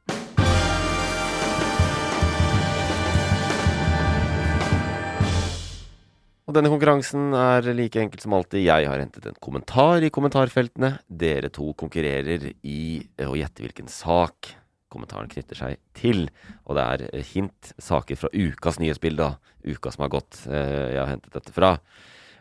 Og 6.49 6.55
denne 6.57 6.69
konkurransen 6.71 7.27
er 7.37 7.67
like 7.77 7.99
enkelt 8.01 8.23
som 8.25 8.33
alltid. 8.33 8.63
Jeg 8.65 8.87
har 8.89 8.97
hentet 9.03 9.27
en 9.29 9.35
kommentar 9.43 10.01
i 10.01 10.09
kommentarfeltene. 10.09 10.95
Dere 11.05 11.51
to 11.53 11.67
konkurrerer 11.77 12.47
i 12.65 12.79
å 13.21 13.35
gjette 13.37 13.61
hvilken 13.61 13.91
sak 13.93 14.55
kommentaren 14.89 15.29
knytter 15.29 15.59
seg 15.59 15.77
til. 15.93 16.23
Og 16.65 16.73
det 16.79 16.85
er 16.95 17.03
eh, 17.11 17.27
hint 17.35 17.69
saker 17.77 18.17
fra 18.17 18.31
ukas 18.33 18.79
nyhetsbilde. 18.81 19.27
Uka 19.69 19.91
som 19.93 20.07
har 20.07 20.09
gått. 20.15 20.39
eh, 20.49 20.95
Jeg 20.95 21.03
har 21.03 21.11
hentet 21.11 21.37
dette 21.37 21.53
fra. 21.53 21.75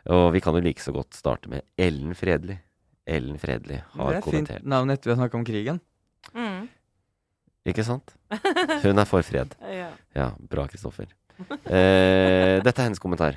Og 0.09 0.30
vi 0.32 0.40
kan 0.40 0.56
jo 0.56 0.62
like 0.64 0.80
så 0.80 0.94
godt 0.96 1.12
starte 1.18 1.50
med 1.52 1.66
Ellen 1.76 2.14
Fredelig. 2.16 2.56
Ellen 3.04 3.36
Fredelig 3.40 3.82
har 3.92 4.22
kommentert. 4.24 4.24
Det 4.24 4.56
er 4.56 4.56
er 4.56 4.62
fint 4.64 4.72
navn 4.72 4.90
etter 4.94 5.11
vi 5.11 5.12
har 5.16 5.20
snakka 5.20 5.36
om 5.42 5.44
krigen. 5.44 5.82
Mm. 6.32 6.64
Ikke 7.68 7.84
sant? 7.84 8.14
Hun 8.86 8.96
er 9.04 9.04
for 9.09 9.20
fred. 9.26 9.52
Ja. 9.68 9.90
Ja, 10.16 10.30
bra, 10.48 10.64
Kristoffer. 10.72 11.12
Eh, 11.68 12.56
dette 12.64 12.72
er 12.80 12.88
hennes 12.88 13.00
kommentar. 13.02 13.36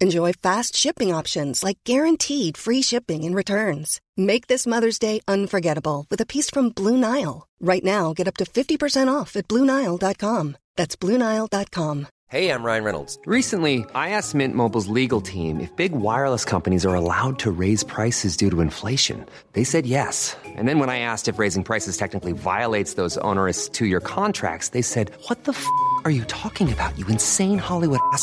Enjoy 0.00 0.32
fast 0.32 0.76
shipping 0.76 1.12
options 1.12 1.64
like 1.64 1.78
guaranteed 1.82 2.56
free 2.56 2.82
shipping 2.82 3.24
and 3.24 3.34
returns. 3.34 4.00
Make 4.16 4.46
this 4.46 4.64
Mother's 4.64 5.00
Day 5.00 5.20
unforgettable 5.26 6.06
with 6.08 6.20
a 6.20 6.26
piece 6.26 6.48
from 6.50 6.68
Blue 6.68 6.96
Nile. 6.96 7.48
Right 7.60 7.82
now, 7.82 8.12
get 8.12 8.28
up 8.28 8.36
to 8.36 8.44
50% 8.44 9.12
off 9.12 9.34
at 9.34 9.48
BlueNile.com. 9.48 10.56
That's 10.76 10.94
BlueNile.com. 10.94 12.06
Hey, 12.28 12.52
I'm 12.52 12.62
Ryan 12.62 12.84
Reynolds. 12.84 13.18
Recently, 13.24 13.86
I 13.94 14.10
asked 14.10 14.34
Mint 14.34 14.54
Mobile's 14.54 14.86
legal 14.86 15.20
team 15.20 15.60
if 15.60 15.74
big 15.74 15.92
wireless 15.92 16.44
companies 16.44 16.84
are 16.84 16.94
allowed 16.94 17.38
to 17.40 17.50
raise 17.50 17.82
prices 17.82 18.36
due 18.36 18.50
to 18.50 18.60
inflation. 18.60 19.24
They 19.54 19.64
said 19.64 19.86
yes. 19.86 20.36
And 20.44 20.68
then 20.68 20.78
when 20.78 20.90
I 20.90 21.00
asked 21.00 21.26
if 21.26 21.38
raising 21.38 21.64
prices 21.64 21.96
technically 21.96 22.32
violates 22.32 22.94
those 22.94 23.16
onerous 23.24 23.68
two 23.68 23.86
year 23.86 24.00
contracts, 24.00 24.68
they 24.68 24.82
said, 24.82 25.10
What 25.26 25.44
the 25.44 25.52
f 25.52 25.66
are 26.04 26.12
you 26.12 26.24
talking 26.24 26.70
about, 26.70 26.96
you 26.98 27.06
insane 27.06 27.58
Hollywood 27.58 28.00
ass? 28.12 28.22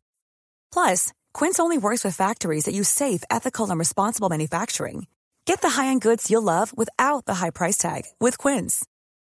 Plus, 0.73 1.13
Quince 1.33 1.59
only 1.59 1.77
works 1.77 2.03
with 2.03 2.15
factories 2.15 2.65
that 2.65 2.73
use 2.73 2.89
safe, 2.89 3.23
ethical, 3.29 3.69
and 3.69 3.77
responsible 3.77 4.29
manufacturing. 4.29 5.05
Get 5.45 5.61
the 5.61 5.69
high-end 5.69 6.01
goods 6.01 6.31
you'll 6.31 6.41
love 6.41 6.75
without 6.75 7.25
the 7.25 7.35
high 7.35 7.49
price 7.51 7.77
tag 7.77 8.05
with 8.19 8.37
Quince. 8.37 8.85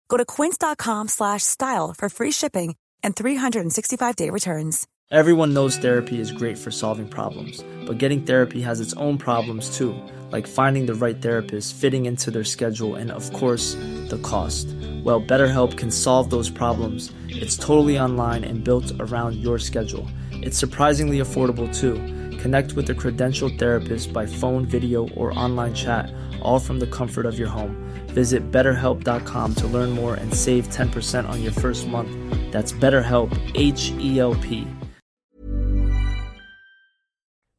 Go 0.08 0.16
to 0.16 0.24
quince.com 0.24 1.08
slash 1.08 1.42
style 1.42 1.94
for 1.96 2.08
free 2.08 2.32
shipping 2.32 2.74
and 3.02 3.14
365-day 3.14 4.30
returns. 4.30 4.86
Everyone 5.12 5.54
knows 5.54 5.76
therapy 5.76 6.18
is 6.18 6.32
great 6.32 6.58
for 6.58 6.72
solving 6.72 7.08
problems, 7.08 7.62
but 7.86 7.98
getting 7.98 8.22
therapy 8.22 8.60
has 8.62 8.80
its 8.80 8.92
own 8.94 9.18
problems 9.18 9.76
too, 9.76 9.94
like 10.32 10.48
finding 10.48 10.86
the 10.86 10.96
right 10.96 11.22
therapist, 11.22 11.76
fitting 11.76 12.06
into 12.06 12.32
their 12.32 12.42
schedule, 12.42 12.96
and 12.96 13.12
of 13.12 13.32
course, 13.32 13.74
the 14.08 14.20
cost. 14.24 14.66
Well, 15.04 15.22
BetterHelp 15.22 15.76
can 15.76 15.92
solve 15.92 16.30
those 16.30 16.50
problems. 16.50 17.12
It's 17.28 17.56
totally 17.56 18.00
online 18.00 18.42
and 18.42 18.64
built 18.64 18.90
around 18.98 19.36
your 19.36 19.60
schedule. 19.60 20.08
It's 20.46 20.58
surprisingly 20.58 21.18
affordable 21.18 21.66
too. 21.74 21.94
Connect 22.38 22.74
with 22.74 22.88
a 22.90 22.94
credentialed 22.94 23.58
therapist 23.58 24.12
by 24.12 24.26
phone, 24.26 24.64
video, 24.64 25.08
or 25.16 25.36
online 25.36 25.74
chat, 25.74 26.06
all 26.40 26.60
from 26.60 26.78
the 26.78 26.86
comfort 26.86 27.26
of 27.26 27.36
your 27.36 27.48
home. 27.48 27.74
Visit 28.14 28.52
betterhelp.com 28.52 29.54
to 29.54 29.66
learn 29.66 29.90
more 29.90 30.14
and 30.14 30.32
save 30.32 30.68
10% 30.68 31.28
on 31.28 31.42
your 31.42 31.52
first 31.52 31.88
month. 31.88 32.10
That's 32.52 32.72
BetterHelp, 32.72 33.34
H 33.56 33.90
E 33.98 34.20
L 34.20 34.36
P. 34.36 34.66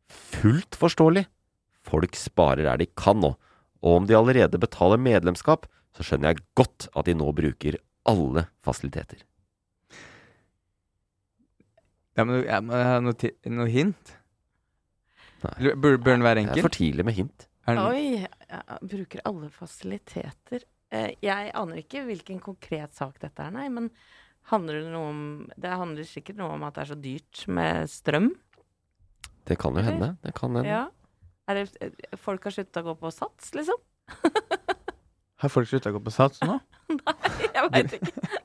Fullt 0.10 0.76
forståelig. 0.76 1.26
Folk 1.84 2.16
sparer 2.16 2.64
der 2.64 2.78
de 2.78 2.86
kan 2.96 3.20
nå. 3.20 3.36
Og 3.84 3.96
om 3.96 4.08
de 4.08 4.16
allerede 4.16 4.58
betaler 4.58 4.98
medlemskap, 4.98 5.68
så 5.92 6.04
skjønner 6.08 6.30
jeg 6.30 6.46
godt 6.56 6.88
at 6.96 7.06
de 7.06 7.20
nå 7.20 7.32
bruker 7.36 7.82
alle 8.08 8.48
fasiliteter. 8.64 9.28
Da 12.18 12.26
men 12.26 12.42
jeg 12.48 12.66
må 12.66 12.78
ha 12.82 12.98
noe, 13.04 13.32
noe 13.54 13.70
hint. 13.70 14.14
Nei. 15.44 15.74
Bør, 15.78 16.00
den 16.02 16.26
være 16.26 16.42
enkel? 16.42 16.58
Det 16.58 16.64
er 16.64 16.66
for 16.66 16.78
tidlig 16.80 17.06
med 17.06 17.18
hint. 17.18 17.46
Er 17.68 17.78
den, 17.78 17.84
Oi, 17.84 18.26
jeg 18.50 18.80
bruker 18.90 19.22
alle 19.30 19.50
fasiliteter. 19.54 20.66
Eh, 20.90 21.12
jeg 21.22 21.52
aner 21.60 21.82
ikke 21.84 22.06
hvilken 22.08 22.40
konkret 22.42 22.96
sak 22.98 23.20
dette 23.22 23.44
er, 23.44 23.54
nei, 23.54 23.68
men 23.70 23.92
handler 24.48 24.80
det 24.80 24.92
noe 24.94 25.10
om 25.12 25.24
Det 25.60 25.74
handler 25.76 26.08
sikkert 26.08 26.38
noe 26.40 26.56
om 26.56 26.64
at 26.64 26.78
det 26.78 26.86
er 26.86 26.92
så 26.94 27.00
dyrt 27.04 27.44
med 27.52 27.92
strøm. 27.92 28.32
Det 29.48 29.60
kan 29.60 29.78
jo 29.78 29.84
hende. 29.84 30.14
Det 30.24 30.34
kan 30.36 30.56
hende. 30.58 30.68
Ja. 30.68 30.86
Er 31.48 31.62
det, 31.62 31.68
eh, 31.84 32.18
folk 32.20 32.48
har 32.48 32.56
slutta 32.56 32.82
å 32.82 32.90
gå 32.90 32.98
på 33.04 33.14
Sats, 33.14 33.54
liksom? 33.56 33.78
har 35.44 35.54
folk 35.54 35.70
slutta 35.70 35.94
å 35.94 36.00
gå 36.00 36.02
på 36.08 36.16
Sats 36.16 36.42
nå? 36.44 36.58
nei, 36.98 37.16
Jeg 37.54 37.72
veit 37.76 37.98
ikke. 38.00 38.42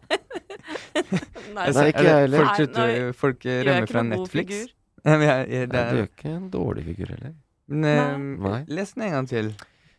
Nei, 1.56 1.66
Nei, 1.72 1.86
ikke 1.90 1.98
Er 1.98 2.02
det- 2.02 2.06
jeg 2.06 2.22
heller. 2.22 2.46
Folk, 2.46 2.72
Nei, 2.78 2.88
nå 2.98 3.12
folk 3.18 3.44
rømmer 3.48 3.86
fra 3.90 4.02
Netflix. 4.08 4.62
Ja, 5.04 5.16
men 5.18 5.26
jeg, 5.28 5.46
jeg, 5.50 5.68
det 5.72 5.76
Nei, 5.76 5.82
Du 5.82 5.92
er, 5.92 6.00
gjør 6.00 6.10
ikke 6.12 6.32
en 6.36 6.48
dårlig 6.52 6.84
figur 6.90 7.12
heller. 7.14 7.32
men, 7.72 7.84
eh, 7.84 8.48
Nei. 8.48 8.58
Les 8.68 8.92
den 8.94 9.02
en 9.08 9.14
gang 9.16 9.28
til. 9.30 9.52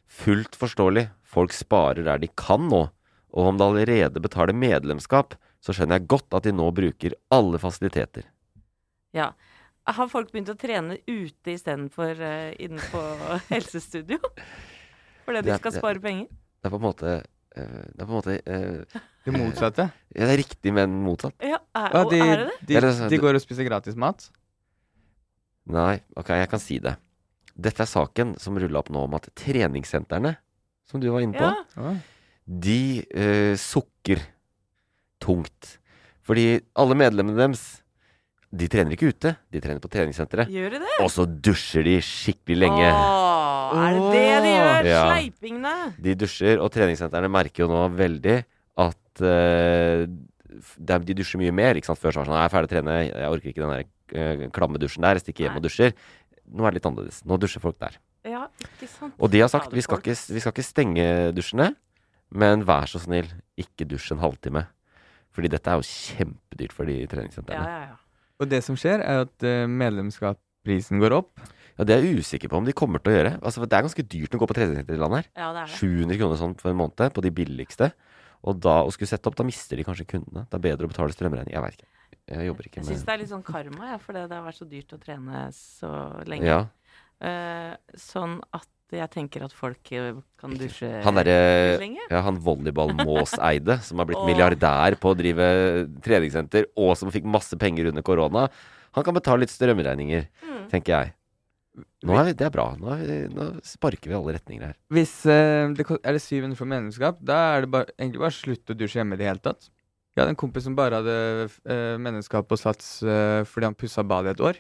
Fullt 0.08 0.56
forståelig. 0.60 1.08
Folk 1.34 1.52
sparer 1.56 2.04
der 2.06 2.22
de 2.22 2.30
kan 2.38 2.68
nå. 2.70 2.84
Og 3.34 3.48
om 3.50 3.58
de 3.58 3.66
allerede 3.66 4.22
betaler 4.22 4.54
medlemskap, 4.54 5.34
så 5.64 5.74
skjønner 5.74 5.98
jeg 5.98 6.08
godt 6.12 6.36
at 6.38 6.44
de 6.46 6.52
nå 6.54 6.68
bruker 6.76 7.16
alle 7.34 7.58
fasiliteter. 7.60 8.28
Ja. 9.16 9.32
Har 9.88 10.08
folk 10.08 10.30
begynt 10.32 10.52
å 10.54 10.56
trene 10.60 11.00
ute 11.10 11.52
istedenfor 11.58 12.16
uh, 12.22 12.54
inne 12.62 12.80
på 12.94 13.02
helsestudio? 13.52 14.20
Fordi 15.26 15.42
de 15.42 15.48
Det 15.50 15.56
er- 15.58 15.60
skal 15.64 15.76
spare 15.76 16.00
penger? 16.04 16.30
Det 16.64 16.70
er 16.70 16.72
på 16.72 16.80
en 16.80 16.86
måte 16.86 17.10
eh, 17.18 17.26
Det 17.54 18.02
er 18.02 18.06
på 18.06 18.10
en 18.10 18.16
måte 18.18 18.38
eh, 18.40 19.02
Det 19.26 19.34
motsatte. 19.36 19.86
ja, 20.16 20.26
Det 20.26 20.32
er 20.34 20.40
riktig, 20.42 20.74
men 20.74 20.96
motsatt. 21.06 21.36
Ja, 21.44 21.60
er, 21.78 21.90
Ja, 21.94 22.02
og 22.04 22.12
de, 22.14 22.22
er 22.22 22.44
det 22.46 22.48
det? 22.68 22.82
de, 22.82 23.10
de 23.14 23.20
går 23.22 23.38
og 23.38 23.44
spiser 23.44 23.68
gratis 23.68 23.98
mat. 24.00 24.26
Nei, 25.74 26.00
ok, 26.20 26.34
jeg 26.42 26.50
kan 26.52 26.60
si 26.62 26.80
det. 26.84 26.96
Dette 27.54 27.86
er 27.86 27.90
saken 27.90 28.34
som 28.42 28.58
rulla 28.60 28.82
opp 28.82 28.90
nå 28.92 29.06
om 29.06 29.14
at 29.16 29.30
treningssentrene, 29.38 30.34
som 30.90 31.00
du 31.00 31.08
var 31.14 31.24
inne 31.24 31.38
på, 31.38 31.52
Ja. 31.78 31.94
De 32.44 33.06
uh, 33.16 33.54
sukker 33.56 34.20
tungt. 35.24 35.78
Fordi 36.28 36.58
alle 36.76 36.98
medlemmene 37.00 37.40
deres, 37.40 37.62
de 38.54 38.68
trener 38.70 38.98
ikke 38.98 39.14
ute, 39.14 39.32
de 39.54 39.62
trener 39.64 39.80
på 39.80 39.88
treningssenteret. 39.94 40.52
Gjør 40.52 40.76
de 40.76 40.82
det? 40.84 40.98
Og 41.06 41.08
så 41.14 41.24
dusjer 41.26 41.88
de 41.88 41.96
skikkelig 42.04 42.58
lenge. 42.66 42.90
Åh, 42.92 43.33
er 43.78 43.98
det 43.98 44.10
det 44.14 44.36
de 44.46 44.52
gjør? 44.54 44.90
Ja. 44.90 45.02
Sleipingene? 45.10 45.74
De 46.06 46.16
dusjer, 46.24 46.62
og 46.64 46.72
treningssentrene 46.74 47.32
merker 47.32 47.66
jo 47.66 47.70
nå 47.72 47.82
veldig 47.98 48.38
at 48.84 49.24
uh, 49.26 50.06
de, 50.78 51.16
dusjer 51.18 51.42
mye 51.42 51.54
mer. 51.56 51.80
Ikke 51.80 51.92
sant? 51.92 52.02
Før 52.02 52.16
så 52.16 52.22
var 52.22 52.28
det 52.28 52.32
sånn 52.34 52.40
Jeg 52.42 52.50
er 52.50 52.54
ferdig 52.54 52.70
å 52.70 52.74
trene, 52.74 52.98
jeg 53.10 53.32
orker 53.36 53.52
ikke 53.54 53.64
den 53.64 53.74
der 53.74 54.44
uh, 54.46 54.50
klamme 54.56 54.82
dusjen 54.82 55.06
der. 55.06 55.20
Jeg 55.20 55.26
stikker 55.28 55.48
hjem 55.48 55.56
Nei. 55.58 55.62
og 55.62 55.68
dusjer. 55.68 55.96
Nå 56.54 56.66
er 56.66 56.74
det 56.74 56.80
litt 56.82 56.90
annerledes. 56.90 57.24
Nå 57.30 57.40
dusjer 57.42 57.64
folk 57.64 57.80
der. 57.82 57.98
Ja, 58.28 58.46
ikke 58.64 58.88
sant. 58.88 59.18
Og 59.20 59.32
de 59.34 59.42
har 59.44 59.52
sagt 59.52 59.74
vi 59.76 59.84
skal, 59.84 60.00
ikke, 60.00 60.16
vi 60.16 60.44
skal 60.44 60.54
ikke 60.56 60.64
stenge 60.66 61.08
dusjene, 61.36 61.74
men 62.34 62.64
vær 62.68 62.88
så 62.90 63.02
snill, 63.04 63.28
ikke 63.60 63.88
dusj 63.90 64.14
en 64.16 64.24
halvtime. 64.24 64.64
Fordi 65.34 65.50
dette 65.50 65.72
er 65.72 65.82
jo 65.82 65.88
kjempedyrt 65.90 66.76
for 66.76 66.90
de 66.90 67.02
Ja, 67.02 67.10
treningssentrene. 67.10 67.68
ja, 67.68 67.92
ja. 67.92 68.00
Og 68.42 68.50
det 68.50 68.64
som 68.66 68.78
skjer, 68.80 69.02
er 69.02 69.24
at 69.26 69.46
uh, 69.46 69.66
medlemskapsprisen 69.70 71.02
går 71.02 71.16
opp. 71.20 71.44
Ja, 71.78 71.84
Det 71.90 71.96
er 71.96 72.02
jeg 72.06 72.20
usikker 72.22 72.50
på 72.50 72.58
om 72.58 72.66
de 72.66 72.74
kommer 72.74 73.00
til 73.02 73.14
å 73.14 73.16
gjøre. 73.18 73.32
Altså, 73.42 73.66
Det 73.66 73.74
er 73.74 73.82
ganske 73.88 74.04
dyrt 74.08 74.36
å 74.36 74.40
gå 74.40 74.48
på 74.48 74.54
treningssenter 74.58 74.94
i 74.94 75.02
landet 75.02 75.24
her. 75.24 75.30
ja, 75.42 75.54
det 75.54 75.62
er 75.64 75.66
det. 75.66 75.80
700 75.80 76.18
kroner 76.20 76.38
sånn 76.38 76.56
for 76.60 76.70
en 76.70 76.78
måned 76.78 77.14
på 77.14 77.22
de 77.22 77.32
billigste. 77.32 77.92
Og 78.44 78.60
da 78.60 78.84
å 78.84 78.92
skulle 78.92 79.08
sette 79.08 79.26
opp, 79.28 79.36
da 79.40 79.44
mister 79.48 79.78
de 79.80 79.84
kanskje 79.88 80.06
kundene. 80.06 80.46
Det 80.50 80.54
er 80.60 80.64
bedre 80.68 80.86
å 80.86 80.92
betale 80.92 81.10
strømregning. 81.16 81.54
Jeg 81.56 81.62
vet 81.64 81.78
ikke. 81.80 81.90
Jeg 82.34 82.46
jobber 82.48 82.64
ikke 82.68 82.76
Jeg 82.80 82.86
syns 82.86 83.00
med 83.00 83.06
det 83.06 83.14
er 83.14 83.18
litt 83.24 83.30
sånn 83.32 83.44
karma, 83.44 83.88
ja, 83.92 83.98
fordi 83.98 84.28
det 84.30 84.36
har 84.38 84.44
vært 84.46 84.60
så 84.62 84.68
dyrt 84.70 84.94
å 84.94 85.00
trene 85.00 85.48
så 85.52 85.92
lenge. 86.28 86.46
Ja. 86.46 86.60
Uh, 87.24 87.76
sånn 87.96 88.40
at 88.54 88.68
jeg 88.94 89.10
tenker 89.10 89.42
at 89.48 89.52
folk 89.56 89.90
eh, 89.96 90.14
kan 90.38 90.52
dusje 90.54 91.02
Han 91.04 91.18
er, 91.18 91.80
lenge. 91.80 92.04
ja, 92.12 92.20
han 92.22 92.38
volleyball-Mås-eide, 92.38 93.80
som 93.88 93.98
har 93.98 94.06
blitt 94.06 94.22
milliardær 94.28 94.96
på 95.02 95.14
å 95.14 95.18
drive 95.18 95.48
treningssenter, 96.04 96.68
og 96.78 96.96
som 97.00 97.10
fikk 97.14 97.26
masse 97.26 97.58
penger 97.58 97.90
under 97.90 98.04
korona, 98.06 98.48
han 98.94 99.04
kan 99.08 99.16
betale 99.18 99.40
litt 99.46 99.50
strømregninger, 99.54 100.28
Mm. 100.44 100.68
tenker 100.70 100.94
jeg. 100.94 101.14
Nå 101.74 102.18
er 102.20 102.28
vi, 102.28 102.34
det 102.38 102.46
er 102.46 102.54
bra. 102.54 102.68
Nå, 102.78 102.90
er 102.94 103.06
vi, 103.08 103.20
nå 103.34 103.48
sparker 103.66 104.12
vi 104.12 104.14
i 104.14 104.18
alle 104.18 104.36
retninger 104.36 104.68
her. 104.68 104.76
Hvis 104.94 105.14
eh, 105.26 105.72
det 105.74 105.86
er 105.96 106.18
det 106.18 106.22
700 106.22 106.58
for 106.60 106.70
medlemskap, 106.70 107.22
da 107.26 107.40
er 107.56 107.66
det 107.66 107.72
bare, 107.74 107.96
egentlig 107.98 108.22
bare 108.22 108.36
slutt 108.36 108.74
å 108.74 108.78
dusje 108.78 109.00
hjemme 109.00 109.18
i 109.18 109.22
det 109.22 109.30
hele 109.32 109.42
tatt. 109.42 109.72
Jeg 110.14 110.22
hadde 110.22 110.36
en 110.36 110.38
kompis 110.44 110.68
som 110.68 110.76
bare 110.78 111.00
hadde 111.00 111.16
uh, 111.50 111.96
medlemskap 111.98 112.46
på 112.46 112.58
Sats 112.62 113.00
eh, 113.02 113.42
fordi 113.50 113.66
han 113.66 113.78
pussa 113.78 114.04
badet 114.06 114.36
i 114.36 114.36
et 114.36 114.44
år. 114.46 114.60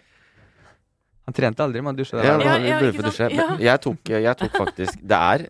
Han 1.27 1.35
trente 1.37 1.63
aldri, 1.63 1.83
men 1.83 1.93
han 1.93 1.99
dusja 1.99 2.17
Ja, 2.19 2.33
ja, 2.41 2.55
ja. 2.57 2.79
Men 2.81 3.61
jeg 3.61 3.81
tok, 3.83 4.09
jeg 4.11 4.35
tok 4.41 4.57
faktisk 4.57 4.97
Det 5.07 5.19
er 5.19 5.45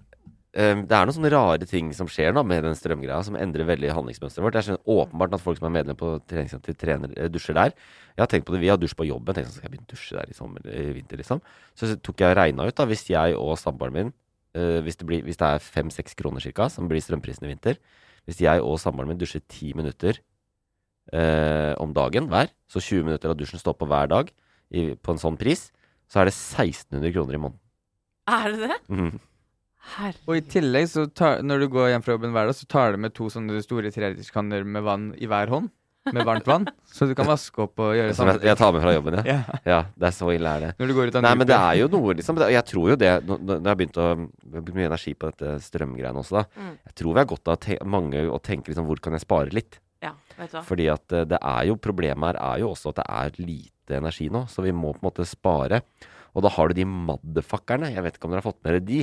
eh, 0.53 0.73
det 0.79 0.95
er 0.95 1.07
noen 1.07 1.15
sånne 1.15 1.31
rare 1.33 1.67
ting 1.69 1.91
som 1.97 2.09
skjer 2.09 2.33
nå 2.35 2.43
med 2.47 2.63
den 2.65 2.77
strømgreia, 2.77 3.19
som 3.25 3.37
endrer 3.39 3.67
veldig 3.67 3.91
handlingsmønsteret 3.93 4.45
vårt. 4.45 4.57
Jeg 4.59 4.67
skjønner 4.69 4.93
åpenbart 4.95 5.37
at 5.37 5.43
folk 5.43 5.59
som 5.59 5.69
er 5.69 5.75
medlem 5.79 5.99
på 5.99 6.15
treningssenter, 6.29 6.77
trener, 6.79 7.13
eh, 7.17 7.29
dusjer 7.31 7.57
der. 7.57 7.73
Jeg 8.13 8.23
har 8.23 8.29
tenkt 8.31 8.45
på 8.47 8.53
det, 8.53 8.61
Vi 8.61 8.69
har 8.69 8.77
dusj 8.77 8.95
på 8.95 9.07
jobben. 9.07 9.33
Tenkte, 9.33 9.51
sånn, 9.51 9.61
skal 9.61 9.69
jeg 9.69 9.73
begynne 9.77 9.89
å 9.89 9.93
dusje 9.93 10.17
der 10.17 10.29
i, 10.29 10.37
sommer, 10.37 10.67
i 10.69 10.91
vinter, 10.93 11.17
liksom? 11.17 11.41
Så 11.75 11.89
tok 12.01 12.21
jeg 12.21 12.29
og 12.31 12.37
regna 12.37 12.67
ut, 12.67 12.75
da, 12.75 12.85
hvis 12.85 13.09
jeg 13.09 13.35
og 13.35 13.57
samboeren 13.57 13.93
min 13.93 14.13
uh, 14.57 14.79
hvis, 14.85 14.97
det 14.99 15.07
blir, 15.09 15.23
hvis 15.25 15.39
det 15.41 15.49
er 15.49 15.63
fem-seks 15.63 16.13
kroner 16.19 16.43
cirka, 16.43 16.69
som 16.69 16.87
blir 16.87 17.01
strømprisen 17.01 17.47
i 17.47 17.53
vinter 17.53 17.79
Hvis 18.29 18.39
jeg 18.39 18.61
og 18.61 18.77
samboeren 18.79 19.09
min 19.09 19.17
dusjer 19.19 19.41
ti 19.49 19.73
minutter 19.73 20.21
uh, 21.11 21.73
om 21.81 21.91
dagen 21.93 22.29
hver, 22.31 22.53
så 22.69 22.79
20 22.79 23.09
minutter 23.09 23.33
av 23.33 23.37
dusjen 23.37 23.59
står 23.59 23.75
på 23.75 23.89
hver 23.89 24.07
dag 24.07 24.29
i, 24.71 24.93
på 24.95 25.13
en 25.13 25.21
sånn 25.21 25.37
pris, 25.37 25.71
så 26.07 26.21
er 26.21 26.29
det 26.29 26.35
1600 26.37 27.11
kroner 27.11 27.35
i 27.35 27.41
måneden. 27.41 27.59
Er 28.29 28.53
det 28.53 28.69
det? 28.69 28.81
Mhm. 28.87 29.19
Herre. 29.97 30.15
Og 30.29 30.37
i 30.39 30.41
tillegg, 30.47 30.87
så 30.89 31.03
tar, 31.11 31.41
når 31.43 31.65
du 31.65 31.67
går 31.73 31.89
hjem 31.91 32.03
fra 32.05 32.15
jobben 32.15 32.31
hver 32.35 32.47
dag, 32.49 32.55
så 32.55 32.67
tar 32.71 32.93
du 32.95 33.01
med 33.03 33.13
to 33.13 33.27
sånne 33.29 33.59
store 33.65 33.91
treliterskanner 33.93 34.63
med 34.65 34.83
vann 34.85 35.09
i 35.19 35.27
hver 35.29 35.51
hånd. 35.51 35.71
Med 36.11 36.25
varmt 36.27 36.43
vann. 36.51 36.65
Så 36.93 37.05
du 37.07 37.13
kan 37.15 37.23
vaske 37.29 37.61
opp 37.63 37.79
og 37.79 37.93
gjøre 37.95 38.11
sånn. 38.11 38.27
jeg, 38.33 38.41
jeg 38.49 38.57
tar 38.59 38.73
med 38.75 38.81
fra 38.83 38.91
jobben, 38.91 39.15
ja. 39.21 39.23
Ja. 39.23 39.59
ja. 39.63 39.77
Det 39.95 40.09
er 40.09 40.15
så 40.17 40.27
ille 40.35 40.49
er 40.51 40.59
det. 40.65 40.71
Når 40.81 40.89
du 40.89 40.93
går 40.97 41.07
ut 41.07 41.15
av 41.15 41.23
Nei, 41.23 41.31
men 41.39 41.47
det 41.47 41.55
er 41.55 41.77
jo 41.79 41.87
noe, 41.93 42.15
liksom. 42.19 42.35
det- 42.41 42.49
Jeg 42.51 42.65
tror 42.67 42.89
jo 42.91 42.97
det 42.99 43.11
Nå 43.23 43.37
nå- 43.39 43.45
når 43.53 43.61
jeg 43.61 43.69
har 43.71 43.79
begynt 43.79 43.99
å 44.03 44.07
bruke 44.57 44.75
mye 44.75 44.89
energi 44.89 45.13
på 45.15 45.29
dette 45.31 45.53
strømgreiene 45.63 46.19
også, 46.19 46.41
da. 46.41 46.43
Mm. 46.59 46.73
Jeg 46.89 46.95
tror 46.99 47.13
vi 47.15 47.21
har 47.23 47.29
godt 47.31 47.47
av 47.53 47.59
te 47.63 47.77
mange 47.87 48.25
å 48.27 48.41
tenke 48.43 48.67
liksom 48.73 48.89
hvor 48.89 48.99
kan 48.99 49.15
jeg 49.15 49.23
spare 49.23 49.55
litt. 49.55 49.79
Ja, 50.03 50.11
vet 50.41 50.51
du. 50.51 50.59
Fordi 50.67 50.89
at 50.91 51.15
eh, 51.15 51.23
det 51.31 51.39
er 51.39 51.69
jo 51.71 51.77
Problemet 51.87 52.33
her 52.33 52.41
er 52.51 52.59
jo 52.65 52.73
også 52.75 52.91
at 52.91 52.99
det 52.99 53.07
er 53.07 53.39
lite 53.47 54.01
energi 54.03 54.27
nå, 54.29 54.43
så 54.51 54.59
vi 54.67 54.75
må 54.75 54.91
på 54.97 54.99
en 55.05 55.07
måte 55.07 55.23
spare. 55.31 55.79
Og 56.33 56.45
da 56.45 56.51
har 56.53 56.69
du 56.69 56.77
de 56.77 56.85
motherfuckerne, 56.89 57.91
jeg 57.93 58.03
vet 58.05 58.17
ikke 58.17 58.27
om 58.27 58.33
dere 58.33 58.41
har 58.41 58.49
fått 58.49 58.61
med 58.63 58.71
dere 58.71 58.85
de, 58.87 59.01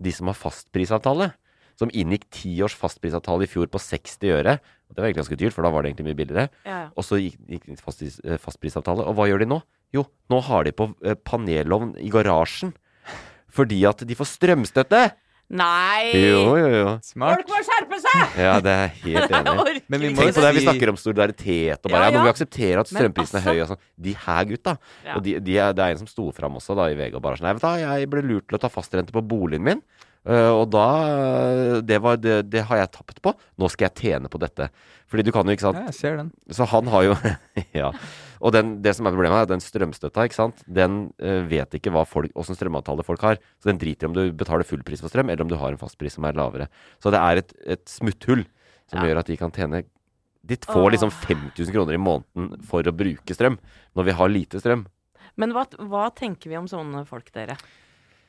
de 0.00 0.12
som 0.14 0.30
har 0.30 0.38
fastprisavtale. 0.38 1.32
Som 1.80 1.92
inngikk 1.96 2.26
ti 2.32 2.52
års 2.64 2.74
fastprisavtale 2.76 3.46
i 3.46 3.50
fjor 3.50 3.70
på 3.72 3.80
60 3.80 4.34
øre. 4.36 4.58
Det 4.92 5.00
var 5.00 5.08
egentlig 5.08 5.22
ganske 5.22 5.38
dyrt, 5.40 5.54
for 5.56 5.64
da 5.64 5.70
var 5.72 5.84
det 5.84 5.92
egentlig 5.92 6.10
mye 6.10 6.18
billigere. 6.18 6.48
Ja. 6.68 6.82
Og 6.96 7.06
så 7.06 7.16
gikk, 7.20 7.38
gikk 7.48 7.64
det 7.70 7.80
fastpris, 7.80 8.18
eh, 8.24 8.40
fastprisavtale. 8.40 9.06
Og 9.08 9.16
hva 9.16 9.28
gjør 9.30 9.44
de 9.44 9.48
nå? 9.54 9.58
Jo, 9.96 10.04
nå 10.32 10.40
har 10.48 10.68
de 10.68 10.74
på 10.76 10.90
eh, 11.00 11.16
panelovn 11.16 11.94
i 12.00 12.12
garasjen. 12.12 12.74
Fordi 13.52 13.82
at 13.88 14.04
de 14.08 14.16
får 14.16 14.30
strømstøtte! 14.36 15.02
Nei! 15.52 16.12
Jo, 16.16 16.54
jo, 16.56 16.68
jo. 16.72 16.92
Smart. 17.04 17.42
Folk 17.42 17.50
må 17.52 17.58
skjerpe 17.66 17.98
seg! 18.00 18.36
Ja, 18.40 18.54
det 18.64 18.72
er 18.72 18.94
helt 19.02 19.34
enig. 19.38 19.74
Men 19.92 20.00
vi 20.06 20.10
må 20.14 20.22
Tenk 20.22 20.36
på 20.38 20.44
det, 20.46 20.52
vi 20.56 20.62
snakker 20.64 20.92
om 20.94 21.00
solidaritet 21.00 21.84
og 21.84 21.92
bare 21.92 22.06
Ja, 22.06 22.08
ja, 22.08 22.14
må 22.16 22.22
vi 22.24 22.30
akseptere 22.32 22.80
at 22.80 22.88
strømprisen 22.88 23.36
er 23.36 23.42
altså- 23.42 23.52
høy 23.52 23.60
og 23.66 23.68
sånn. 23.74 23.82
De 24.08 24.14
her 24.24 24.46
gutta. 24.48 24.74
Ja. 25.04 25.18
Og 25.18 25.26
de, 25.26 25.34
de 25.44 25.58
er, 25.60 25.74
det 25.76 25.84
er 25.84 25.96
en 25.96 26.00
som 26.00 26.08
sto 26.08 26.30
fram 26.32 26.56
også 26.56 26.76
da 26.78 26.88
i 26.88 26.96
VG 26.96 27.18
og 27.20 27.24
bare 27.26 27.36
sånn 27.40 27.50
Nei, 27.50 27.52
vet 27.58 27.66
du 27.68 27.84
jeg 27.84 28.08
ble 28.14 28.24
lurt 28.30 28.48
til 28.48 28.56
å 28.56 28.62
ta 28.64 28.72
fastrente 28.72 29.12
på 29.12 29.20
boligen 29.28 29.66
min. 29.68 29.82
øh, 30.24 30.50
og 30.62 30.70
da 30.72 30.86
det, 31.84 32.00
var, 32.00 32.16
det, 32.16 32.38
det 32.48 32.64
har 32.70 32.80
jeg 32.84 32.92
tapt 32.96 33.20
på. 33.24 33.34
Nå 33.60 33.68
skal 33.72 33.90
jeg 33.90 33.96
tjene 34.06 34.32
på 34.32 34.40
dette. 34.40 34.70
Fordi 35.12 35.26
du 35.28 35.32
kan 35.36 35.44
jo, 35.44 35.52
ikke 35.52 35.66
sant 35.68 35.76
Ja, 35.82 35.88
jeg 35.90 35.98
ser 36.00 36.16
den. 36.22 36.32
Så 36.48 36.64
han 36.72 36.88
har 36.88 37.02
jo 37.10 37.16
Ja. 37.82 37.92
Og 38.42 38.50
den, 38.54 38.72
det 38.82 38.92
som 38.98 39.06
er 39.06 39.14
problemet, 39.14 39.36
er 39.38 39.46
at 39.46 39.52
den 39.52 39.62
strømstøtta, 39.62 40.24
ikke 40.26 40.34
sant, 40.38 40.62
den 40.66 41.04
uh, 41.22 41.42
vet 41.46 41.76
ikke 41.78 41.92
hva 41.94 42.02
folk, 42.08 42.32
åssen 42.38 42.58
strømavtale 42.58 43.04
folk 43.06 43.22
har. 43.22 43.38
Så 43.62 43.70
den 43.70 43.78
driter 43.78 44.08
i 44.08 44.10
om 44.10 44.16
du 44.16 44.22
betaler 44.34 44.66
full 44.66 44.82
pris 44.86 45.02
for 45.04 45.12
strøm, 45.12 45.30
eller 45.30 45.44
om 45.46 45.50
du 45.52 45.54
har 45.60 45.70
en 45.74 45.78
fastpris 45.80 46.16
som 46.18 46.26
er 46.26 46.34
lavere. 46.38 46.66
Så 47.02 47.12
det 47.14 47.20
er 47.22 47.42
et, 47.42 47.54
et 47.76 47.84
smutthull 47.86 48.42
som 48.90 48.98
Ja. 48.98 49.06
gjør 49.06 49.20
at 49.22 49.30
de 49.30 49.36
kan 49.38 49.52
tjene 49.54 49.84
De 50.42 50.56
får 50.58 50.90
liksom 50.90 51.12
5000 51.14 51.70
kroner 51.70 51.94
i 51.94 52.02
måneden 52.02 52.64
for 52.66 52.82
å 52.82 52.90
bruke 52.90 53.30
strøm, 53.30 53.60
når 53.94 54.04
vi 54.08 54.14
har 54.18 54.28
lite 54.28 54.58
strøm. 54.58 54.82
Men 55.38 55.52
hva, 55.54 55.62
hva 55.78 56.08
tenker 56.10 56.50
vi 56.50 56.58
om 56.58 56.66
sånne 56.66 57.04
folk, 57.06 57.30
dere? 57.32 57.54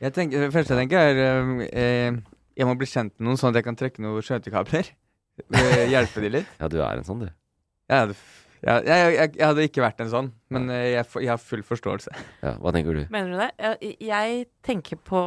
Jeg 0.04 0.14
tenker, 0.14 0.46
det 0.46 0.54
første 0.54 0.76
jeg 0.76 0.84
tenker, 0.84 1.00
er 1.00 1.18
eh, 1.24 1.64
eh, 1.74 2.20
Jeg 2.54 2.68
må 2.70 2.76
bli 2.78 2.86
kjent 2.86 3.16
med 3.18 3.32
noen, 3.32 3.40
sånn 3.42 3.50
at 3.50 3.58
jeg 3.58 3.66
kan 3.66 3.80
trekke 3.80 4.04
noen 4.06 4.22
skjøtekabler. 4.22 4.92
Eh, 5.50 5.88
hjelpe 5.90 6.22
de 6.22 6.30
litt. 6.30 6.50
Ja, 6.62 6.68
du 6.70 6.76
er 6.86 7.00
en 7.00 7.06
sånn, 7.08 7.24
du. 7.26 7.30
Jeg 7.90 8.04
hadde, 8.04 8.16
f- 8.64 8.86
jeg, 8.88 9.16
jeg, 9.16 9.32
jeg, 9.36 9.46
hadde 9.46 9.66
ikke 9.68 9.84
vært 9.84 10.00
en 10.04 10.10
sånn, 10.12 10.30
men 10.56 10.70
eh, 10.72 10.86
jeg, 10.94 11.08
jeg 11.26 11.32
har 11.34 11.42
full 11.42 11.64
forståelse. 11.68 12.14
Ja, 12.44 12.54
hva 12.64 12.72
tenker 12.76 12.96
du? 12.96 13.02
Mener 13.14 13.34
du 13.34 13.38
det? 13.42 13.50
Jeg, 13.60 13.96
jeg 14.08 14.46
tenker 14.64 15.00
på 15.04 15.22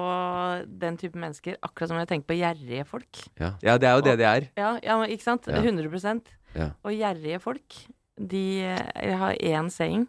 den 0.84 0.96
type 1.00 1.20
mennesker 1.20 1.58
akkurat 1.60 1.92
som 1.92 2.00
jeg 2.00 2.08
tenker 2.12 2.30
på 2.32 2.38
gjerrige 2.38 2.86
folk. 2.88 3.22
Ja, 3.40 3.52
det 3.76 3.90
er 3.90 3.98
jo 3.98 4.06
det 4.06 4.16
de 4.22 4.28
er. 4.30 4.48
Ja, 4.56 4.72
ja 4.82 4.98
ikke 5.04 5.26
sant? 5.28 5.48
Ja. 5.52 5.60
100 5.60 6.20
Ja. 6.56 6.70
Og 6.82 6.92
gjerrige 6.96 7.40
folk, 7.44 7.80
de 8.16 8.44
Jeg 8.64 9.18
har 9.20 9.34
én 9.36 9.68
saying. 9.70 10.06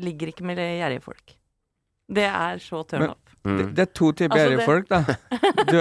Ligger 0.00 0.32
ikke 0.32 0.44
med 0.48 0.56
gjerrige 0.58 1.04
folk. 1.04 1.36
Det 2.08 2.24
er 2.24 2.58
så 2.58 2.82
turn 2.88 3.04
Men- 3.04 3.10
up. 3.10 3.33
Mm. 3.44 3.56
Det, 3.58 3.64
det 3.76 3.82
er 3.84 3.90
to 3.92 4.06
typer 4.16 4.40
Altså, 4.40 4.56
det- 4.56 4.64
folk, 4.64 4.88
da. 4.88 5.00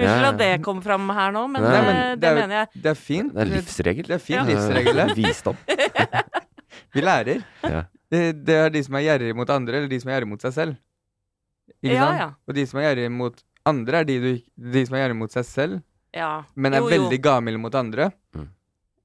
Unnskyld 0.00 0.26
at 0.28 0.38
det 0.40 0.48
kom 0.64 0.82
fram 0.84 1.08
her 1.16 1.32
nå, 1.32 1.46
men, 1.48 1.62
Nei, 1.64 1.76
eh, 1.78 1.86
men 1.86 2.20
det, 2.20 2.28
er 2.28 2.34
jo- 2.34 2.40
mener 2.42 2.56
jeg. 2.58 2.82
Det 2.82 2.90
er 2.90 2.98
fint. 2.98 3.32
Det 3.34 3.40
er 3.46 3.50
livsregel. 3.54 4.06
Det 4.10 4.14
er 4.18 4.22
fin 4.24 4.36
Ja. 4.36 4.44
livsregel, 4.44 4.94
det. 5.00 5.16
Visdom. 5.20 5.56
Vi 6.94 7.00
lærer. 7.04 7.42
Ja. 7.64 7.82
Det, 8.10 8.44
det 8.44 8.54
er 8.66 8.70
de 8.74 8.82
som 8.82 8.94
er 8.98 9.04
gjerrige 9.06 9.34
mot 9.38 9.50
andre, 9.54 9.76
eller 9.80 9.88
de 9.88 10.00
som 10.02 10.10
er 10.10 10.16
gjerrige 10.18 10.28
mot 10.32 10.42
seg 10.42 10.52
selv. 10.56 10.76
Ikke 11.80 11.94
Ja, 11.94 12.04
sant? 12.06 12.18
ja. 12.20 12.28
Og 12.48 12.54
de 12.58 12.66
som 12.66 12.80
er 12.80 12.88
gjerrige 12.88 13.10
mot 13.14 13.42
andre, 13.70 14.00
er 14.02 14.04
de, 14.08 14.18
du, 14.20 14.30
de 14.74 14.82
som 14.86 14.96
er 14.98 15.04
gjerrige 15.04 15.20
mot 15.20 15.30
seg 15.32 15.44
selv, 15.46 15.82
ja. 16.12 16.30
men 16.56 16.74
er 16.74 16.82
Jo, 16.82 16.88
jo. 16.88 16.94
veldig 16.96 17.20
gavmilde 17.22 17.60
mot 17.62 17.74
andre. 17.78 18.10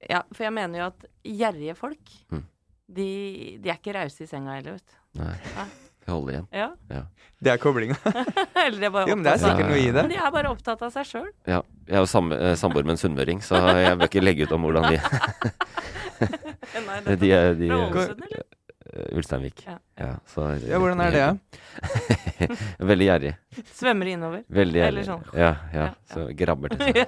Ja, 0.10 0.24
for 0.34 0.43
jeg 0.43 0.54
mener 0.54 0.80
jo 0.80 0.86
at 0.91 1.06
gjerrige 1.24 1.76
folk, 1.78 2.12
Mm. 2.32 2.43
de, 2.93 3.58
de 3.64 3.70
er 3.70 3.78
ikke 3.80 3.93
rause 3.96 4.24
i 4.24 4.28
senga 4.30 4.58
heller, 4.58 4.74
vet 4.80 4.86
du. 4.89 5.22
Nei. 5.22 5.36
Nei. 6.06 6.14
Holder 6.14 6.34
igjen. 6.36 6.47
Ja. 6.53 7.03
Det 7.45 7.51
er 7.51 7.58
koblinga. 7.62 7.95
Eller 8.66 8.80
de 8.80 8.86
er 8.86 8.91
bare 8.93 9.10
Jo, 9.10 9.16
men 9.18 9.24
det 9.26 9.32
er 9.34 9.41
sikkert 9.41 9.70
noe 9.70 9.80
i 9.82 9.88
det. 9.91 10.01
Men 10.06 10.10
de 10.14 10.18
er 10.22 10.32
bare 10.34 10.49
opptatt 10.53 10.82
av 10.86 10.91
seg 10.93 11.06
sjøl. 11.10 11.30
Ja. 11.49 11.62
Jeg 11.88 11.95
er 11.97 12.03
jo 12.06 12.10
samme- 12.10 12.38
eh, 12.39 12.53
samboer 12.58 12.86
med 12.86 12.95
en 12.95 13.01
sunnmøring, 13.01 13.41
så 13.45 13.60
jeg 13.80 13.97
bør 13.99 14.10
ikke 14.10 14.24
legge 14.24 14.45
ut 14.47 14.53
om 14.56 14.62
hvordan 14.68 14.86
de 14.93 14.99
De 17.22 17.32
er 17.36 17.56
de, 17.60 17.68
Fra 17.70 17.80
Ålesund, 17.89 18.22
eller? 18.30 18.45
eh, 18.93 19.18
Ulsteinvik. 19.18 19.66
Ja. 19.68 19.78
Ja, 19.99 20.12
så, 20.32 20.45
Ja, 20.64 20.80
hvordan 20.80 21.01
er 21.03 21.12
det, 21.12 21.24
ja? 21.26 22.47
Veldig 22.80 23.06
gjerrig. 23.10 23.34
Svømmer 23.76 24.10
innover. 24.14 24.43
Veldig 24.49 24.80
gjerrig. 24.82 24.93
Eller 24.93 25.10
sånn. 25.10 25.26
Ja, 25.36 25.51
ja. 25.74 25.89
Ja, 25.89 25.93
Så 26.14 26.28
grabber 26.38 26.70
til 26.76 26.86
seg. 26.86 27.06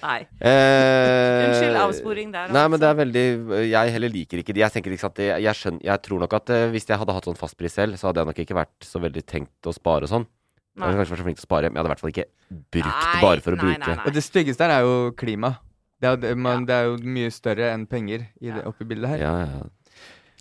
Nei. 0.00 0.20
Eh, 0.40 1.44
Unnskyld, 1.46 1.76
avsporing 1.76 2.30
der. 2.32 2.48
Nei, 2.54 2.62
men 2.72 2.80
det 2.80 2.88
altså. 2.88 2.94
er 2.94 3.00
veldig 3.04 3.68
Jeg 3.68 3.92
heller 3.96 4.12
liker 4.14 4.40
ikke 4.40 4.54
de. 4.56 4.62
Jeg 4.64 4.72
tenker 4.72 4.94
ikke 4.94 5.04
sant, 5.04 5.18
jeg, 5.20 5.42
jeg, 5.44 5.54
skjønner, 5.58 5.82
jeg 5.84 6.02
tror 6.06 6.22
nok 6.24 6.36
at 6.40 6.52
eh, 6.56 6.66
hvis 6.72 6.86
jeg 6.88 6.98
hadde 7.02 7.16
hatt 7.16 7.28
sånn 7.28 7.36
fastpris 7.40 7.74
selv, 7.76 7.98
så 8.00 8.08
hadde 8.08 8.22
jeg 8.24 8.30
nok 8.30 8.38
ikke 8.44 8.56
vært 8.56 8.86
så 8.86 9.02
veldig 9.02 9.24
tenkt 9.28 9.68
å 9.68 9.74
spare 9.76 10.08
og 10.08 10.12
sånn. 10.14 10.24
Jeg 10.26 10.80
Nei. 10.80 10.86
hadde 10.86 11.00
kanskje 11.02 11.12
vært 11.16 11.20
så 11.20 11.26
flink 11.26 11.40
til 11.40 11.44
å 11.44 11.48
spare, 11.50 11.68
men 11.68 11.76
jeg 11.76 11.82
hadde 11.82 11.90
i 11.90 11.94
hvert 11.94 12.04
fall 12.04 12.14
ikke 12.14 12.28
brukt 12.72 13.02
Nei, 13.04 13.20
bare 13.26 13.44
for 13.44 13.52
å 13.52 13.58
nei, 13.58 13.64
bruke. 13.66 13.82
nei, 13.84 13.96
nei. 13.98 14.06
Og 14.06 14.16
det 14.16 14.22
styggeste 14.24 14.64
her 14.64 14.76
er 14.78 14.86
jo 14.86 14.94
klima. 15.18 15.50
Det 16.00 16.08
er, 16.08 16.16
det, 16.22 16.30
man, 16.38 16.62
Ja. 16.62 16.66
det 16.70 16.74
er 16.78 16.84
jo 16.88 16.96
mye 17.18 17.30
større 17.34 17.68
enn 17.74 17.84
penger 17.90 18.24
i 18.40 18.48
det, 18.54 18.62
oppi 18.64 18.86
bildet 18.88 19.10
her. 19.12 19.20
Ja, 19.20 19.34
ja. 19.44 19.60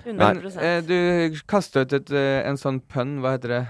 100 0.06 0.56
Eh, 0.64 0.80
du 0.88 1.36
kasta 1.52 1.82
ut 1.84 1.92
et, 1.98 2.12
eh, 2.16 2.48
en 2.48 2.56
sånn 2.56 2.80
pønn, 2.80 3.18
hva 3.20 3.34
heter 3.36 3.52
det? 3.52 3.64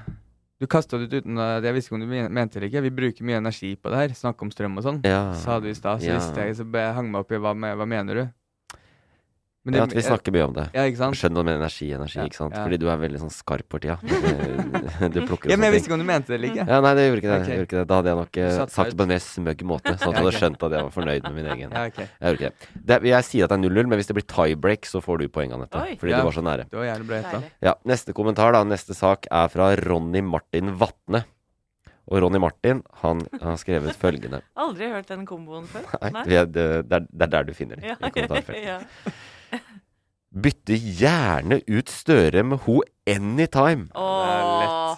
Du 0.60 0.68
kasta 0.68 0.98
det 1.00 1.08
ut 1.08 1.14
uten 1.24 1.38
at 1.40 1.64
Jeg 1.64 1.74
visste 1.74 1.88
ikke 1.90 1.96
om 1.96 2.02
du 2.04 2.30
mente 2.36 2.60
det 2.60 2.68
ikke. 2.70 2.82
Vi 2.84 2.90
bruker 2.92 3.24
mye 3.24 3.38
energi 3.40 3.76
på 3.80 3.90
det 3.94 3.98
her. 4.02 4.10
Snakke 4.18 4.44
om 4.44 4.52
strøm 4.52 4.76
og 4.78 4.84
sånn. 4.84 5.00
ja. 5.08 5.22
Sa 5.34 5.60
du 5.60 5.70
i 5.70 5.74
stad, 5.74 6.02
så 6.02 6.10
Ja. 6.12 6.18
visste 6.20 6.36
jeg, 6.44 6.56
så 6.60 6.66
jeg 6.72 6.94
hang 6.96 7.12
meg 7.12 7.22
opp 7.22 7.32
i 7.32 7.40
hva, 7.40 7.54
hva 7.56 7.88
mener 7.88 8.14
du? 8.14 8.26
Men 9.70 9.80
ja, 9.80 9.86
at 9.88 9.94
vi 9.96 10.02
snakker 10.06 10.34
mye 10.36 10.46
om 10.50 10.54
det. 10.56 10.66
Ja, 10.76 10.84
ikke 10.90 11.00
sant? 11.02 11.18
Skjønner 11.20 11.46
med 11.48 11.56
energi, 11.60 11.88
energi, 11.96 12.18
Ja, 12.20 12.26
ikke 12.30 12.40
sant? 12.40 12.56
ja. 12.58 12.64
Fordi 12.66 12.80
du 12.82 12.88
er 12.90 12.98
veldig 13.02 13.22
sånn 13.22 13.34
skarp 13.34 13.68
for 13.70 13.80
tida. 13.84 13.98
Du 15.14 15.20
plukker 15.26 15.50
Ja, 15.52 15.56
men 15.58 15.70
jeg 15.70 15.76
visste 15.78 15.88
ikke 15.90 15.96
om 15.96 16.04
du 16.04 16.08
mente 16.10 16.28
det 16.34 16.38
eller 16.40 16.50
ikke. 16.52 16.66
Ja, 16.68 16.80
nei, 16.84 16.92
det 16.98 17.06
gjorde 17.08 17.22
ikke 17.22 17.30
det. 17.32 17.40
Okay. 17.44 17.56
Gjorde 17.60 17.68
ikke 17.70 17.78
det. 17.80 17.86
Da 17.90 18.00
hadde 18.00 18.12
jeg 18.12 18.20
nok 18.20 18.40
uh, 18.42 18.68
sagt 18.74 18.92
det 18.92 18.98
på 19.00 19.06
en 19.08 19.12
mer 19.14 19.24
smøgg 19.24 19.64
måte, 19.72 19.94
sånn 19.96 19.96
at 19.96 20.04
du 20.10 20.20
Ja, 20.20 20.26
hadde 20.26 20.36
skjønt 20.42 20.66
at 20.68 20.76
jeg 20.78 20.88
var 20.90 20.94
fornøyd 20.98 21.24
med 21.30 21.38
min 21.40 21.50
egen. 21.56 21.74
Ja, 21.78 21.86
okay. 21.92 22.10
Jeg 22.20 22.36
gjorde 22.36 22.40
ikke 22.50 22.70
det. 22.76 22.84
det. 22.92 23.00
Jeg 23.14 23.28
sier 23.30 23.48
at 23.48 23.54
det 23.54 23.60
er 23.60 23.64
0-0, 23.70 23.90
men 23.94 24.02
hvis 24.02 24.12
det 24.12 24.18
blir 24.20 24.28
tiebreak, 24.36 24.90
så 24.90 25.02
får 25.06 25.24
du 25.24 25.28
poeng, 25.40 25.56
Anette. 25.56 25.86
Fordi 26.02 26.14
Ja. 26.14 26.22
du 26.24 26.30
var 26.30 26.38
så 26.40 26.46
nære. 26.46 26.68
Det 26.70 26.80
var 26.82 26.88
jævlig 26.90 27.10
bra. 27.14 27.42
Ja, 27.70 27.76
Neste 27.90 28.14
kommentar, 28.18 28.54
da. 28.58 28.64
Neste 28.68 28.96
sak 28.98 29.28
er 29.32 29.48
fra 29.54 29.72
Ronny 29.86 30.22
Martin 30.26 30.74
Vatne. 30.80 31.24
Og 32.10 32.24
Ronny 32.24 32.40
Martin, 32.42 32.80
han 33.04 33.20
har 33.38 33.58
skrevet 33.62 33.94
følgende 34.02 34.40
Aldri 34.58 34.88
hørt 34.90 35.12
den 35.12 35.28
komboen 35.30 35.68
før. 35.70 35.84
Nei, 36.10 36.24
er- 36.34 36.48
det, 36.50 36.64
det, 36.90 36.96
er, 36.98 37.06
det 37.06 37.26
er 37.28 37.34
der 37.36 37.44
du 37.46 37.54
finner 37.54 37.78
det. 37.78 37.92
Ja, 37.92 37.98
i 38.02 38.64
ja. 38.66 38.80
Bytte 40.30 40.78
gjerne 40.78 41.62
ut 41.68 41.90
Støre 41.90 42.44
med 42.46 42.62
ho 42.68 42.80
anytime. 43.10 43.88
Åh, 43.98 44.98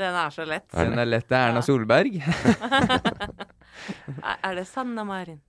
Den 0.00 0.16
er 0.16 0.32
så 0.32 0.46
lett. 0.48 0.70
Den 0.72 0.98
er 0.98 1.08
lett. 1.08 1.28
Det 1.28 1.36
er 1.36 1.50
Erna 1.50 1.62
Solberg. 1.64 2.16
Er 4.46 4.56
det 4.56 4.66
Sanna 4.68 5.04
Marin? 5.04 5.40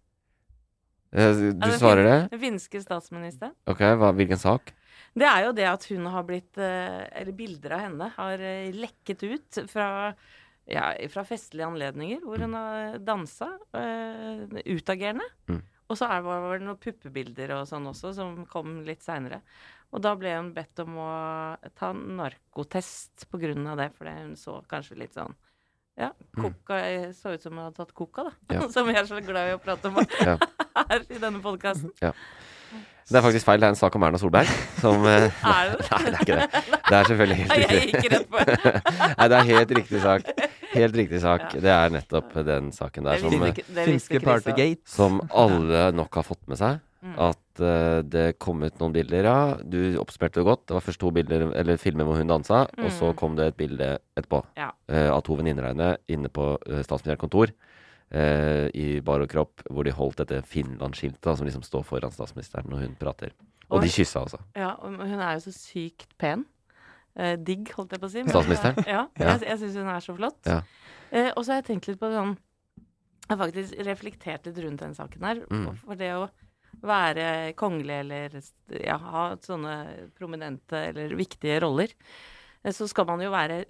Eh, 1.11 1.31
Du 1.55 1.67
Er 1.67 1.77
svarer 1.79 2.07
det? 2.07 2.19
Den 2.33 2.43
finske 2.43 2.81
statsministeren? 2.83 3.55
Ok, 3.69 3.81
hva, 3.99 4.11
hvilken 4.15 4.39
sak? 4.39 4.73
Det 5.11 5.27
er 5.27 5.47
jo 5.47 5.55
det 5.55 5.65
at 5.67 5.87
hun 5.91 6.05
har 6.07 6.23
blitt 6.23 6.59
eh, 6.61 7.01
Eller 7.19 7.35
bilder 7.35 7.73
av 7.75 7.81
henne 7.83 8.07
har 8.15 8.43
eh, 8.47 8.69
lekket 8.75 9.25
ut 9.27 9.59
fra 9.71 9.89
ja, 10.71 10.91
fra 11.11 11.23
festlige 11.27 11.67
anledninger 11.67 12.21
hvor 12.23 12.39
hun 12.39 12.53
har 12.55 12.99
dansa. 13.03 13.47
Uh, 13.75 14.45
utagerende. 14.69 15.25
Mm. 15.49 15.57
Og 15.91 15.99
så 15.99 16.07
var 16.23 16.55
det 16.55 16.63
noen 16.65 16.79
puppebilder 16.79 17.51
og 17.57 17.65
sånn 17.67 17.89
også, 17.91 18.13
som 18.15 18.45
kom 18.49 18.79
litt 18.87 19.03
seinere. 19.03 19.41
Og 19.91 19.99
da 20.03 20.13
ble 20.15 20.31
hun 20.37 20.53
bedt 20.55 20.79
om 20.85 20.95
å 21.03 21.11
ta 21.75 21.91
narkotest 21.91 23.25
på 23.27 23.41
grunn 23.41 23.67
av 23.67 23.81
det, 23.81 23.89
fordi 23.97 24.13
hun 24.21 24.37
så 24.39 24.61
kanskje 24.71 25.01
litt 25.01 25.17
sånn 25.17 25.35
ja, 25.99 26.13
koka, 26.37 26.77
så 27.13 27.33
ut 27.35 27.43
som 27.43 27.57
hun 27.57 27.65
hadde 27.65 27.81
tatt 27.81 27.91
koka, 27.93 28.29
da. 28.29 28.31
Mm. 28.47 28.55
Ja. 28.55 28.69
som 28.75 28.87
vi 28.87 28.95
er 28.95 29.09
så 29.09 29.19
glad 29.25 29.51
i 29.51 29.57
å 29.57 29.59
prate 29.61 29.91
om 29.91 29.99
Ja. 30.29 30.37
her 30.79 31.03
i 31.03 31.19
denne 31.19 31.43
podkasten. 31.43 31.91
Det 33.11 33.19
er 33.19 33.25
faktisk 33.25 33.43
feil. 33.43 33.59
Det 33.59 33.67
er 33.67 33.73
en 33.73 33.79
sak 33.79 33.95
om 33.99 34.05
Erna 34.07 34.19
Solberg. 34.21 34.47
Som 34.79 35.03
eh, 35.11 35.27
Er 35.27 35.73
det? 35.73 35.89
Nei, 35.91 35.99
det 36.07 36.13
er 36.13 36.19
ikke 36.21 36.39
det. 36.39 36.63
Det 36.87 36.95
er 36.95 37.09
selvfølgelig 37.11 37.39
helt 37.41 37.57
Jeg 37.59 37.89
gikk 37.91 38.09
rett 38.15 38.29
på. 38.31 38.45
Nei, 38.47 39.27
det 39.33 39.39
er 39.41 39.49
helt 39.51 39.73
riktig 39.81 40.03
sak. 40.05 40.31
Helt 40.73 40.95
riktig 40.95 41.19
sak. 41.23 41.51
Det 41.59 41.71
er 41.71 41.89
nettopp 41.93 42.33
den 42.47 42.71
saken 42.71 43.03
der 43.07 43.19
som, 43.19 43.33
eh, 43.43 43.53
det 43.53 43.85
Finske 43.87 44.21
Partygate. 44.23 44.87
som 44.87 45.19
alle 45.29 45.91
nok 45.95 46.15
har 46.15 46.23
fått 46.23 46.47
med 46.47 46.57
seg. 46.61 46.79
Mm. 47.01 47.15
At 47.17 47.59
uh, 47.59 48.01
det 48.05 48.37
kom 48.37 48.61
ut 48.61 48.77
noen 48.79 48.93
bilder, 48.93 49.25
ja. 49.25 49.55
Du 49.57 49.97
oppsummerte 49.97 50.37
det 50.37 50.45
godt. 50.45 50.67
Det 50.69 50.75
var 50.75 50.83
først 50.85 50.99
to 51.01 51.09
bilder, 51.11 51.47
eller 51.57 51.79
filmer 51.81 52.05
hvor 52.05 52.15
hun 52.19 52.29
dansa, 52.29 52.67
og 52.77 52.91
så 52.93 53.09
Mm. 53.09 53.15
kom 53.17 53.35
det 53.35 53.47
et 53.47 53.57
bilde 53.57 53.87
etterpå 54.15 54.43
Ja. 54.55 54.69
uh, 54.87 55.09
av 55.15 55.23
to 55.23 55.35
venninner 55.35 55.63
av 55.65 55.73
henne 55.75 55.97
inne 56.07 56.29
på 56.29 56.59
uh, 56.61 56.83
statsministerens 56.83 57.19
kontor. 57.19 57.49
Uh, 58.13 58.69
I 58.75 58.99
bar 58.99 59.21
og 59.23 59.29
kropp, 59.29 59.63
hvor 59.71 59.83
de 59.83 59.91
holdt 59.91 60.17
dette 60.17 60.43
Finland-skiltet 60.45 61.37
som 61.37 61.45
liksom 61.47 61.63
står 61.63 61.83
foran 61.83 62.11
statsministeren 62.11 62.69
når 62.69 62.85
hun 62.85 62.95
prater. 62.99 63.31
Og 63.71 63.77
og 63.79 63.81
de 63.81 63.87
kyssa 63.89 64.19
altså. 64.21 64.37
Ja, 64.55 64.75
og 64.83 64.97
hun 64.99 65.19
er 65.19 65.33
jo 65.39 65.49
så 65.49 65.53
sykt 65.55 66.05
pen. 66.19 66.45
Eh, 67.15 67.35
digg, 67.35 67.67
holdt 67.75 67.91
jeg 67.91 67.99
på 67.99 68.07
å 68.07 68.11
si. 68.11 68.21
men- 68.23 68.31
Statsministeren? 68.31 68.85
Ja, 68.87 69.07
Ja. 69.19 69.33
jeg, 69.37 69.41
jeg 69.49 69.59
syns 69.59 69.75
hun 69.75 69.87
er 69.91 69.99
så 69.99 70.15
flott. 70.15 70.39
Ja. 70.47 70.61
Eh, 71.11 71.31
og 71.35 71.43
så 71.43 71.51
har 71.51 71.61
jeg 71.61 71.65
tenkt 71.71 71.87
litt 71.91 71.99
på 71.99 72.07
sånn 72.11 72.37
Jeg 73.29 73.37
har 73.37 73.47
faktisk 73.47 73.85
reflektert 73.85 74.45
litt 74.45 74.57
rundt 74.63 74.79
den 74.79 74.93
saken 74.95 75.23
her. 75.23 75.35
Mm. 75.47 75.77
For 75.77 75.95
det 75.95 76.09
å 76.15 76.29
være 76.81 77.53
kongelig 77.55 77.99
eller 78.01 78.41
ja, 78.83 78.97
ha 78.97 79.35
sånne 79.37 80.09
prominente 80.17 80.87
eller 80.89 81.13
viktige 81.15 81.61
roller, 81.61 81.87
eh, 82.65 82.71
så 82.71 82.87
skal 82.89 83.05
man 83.05 83.19
jo 83.23 83.29
være 83.31 83.65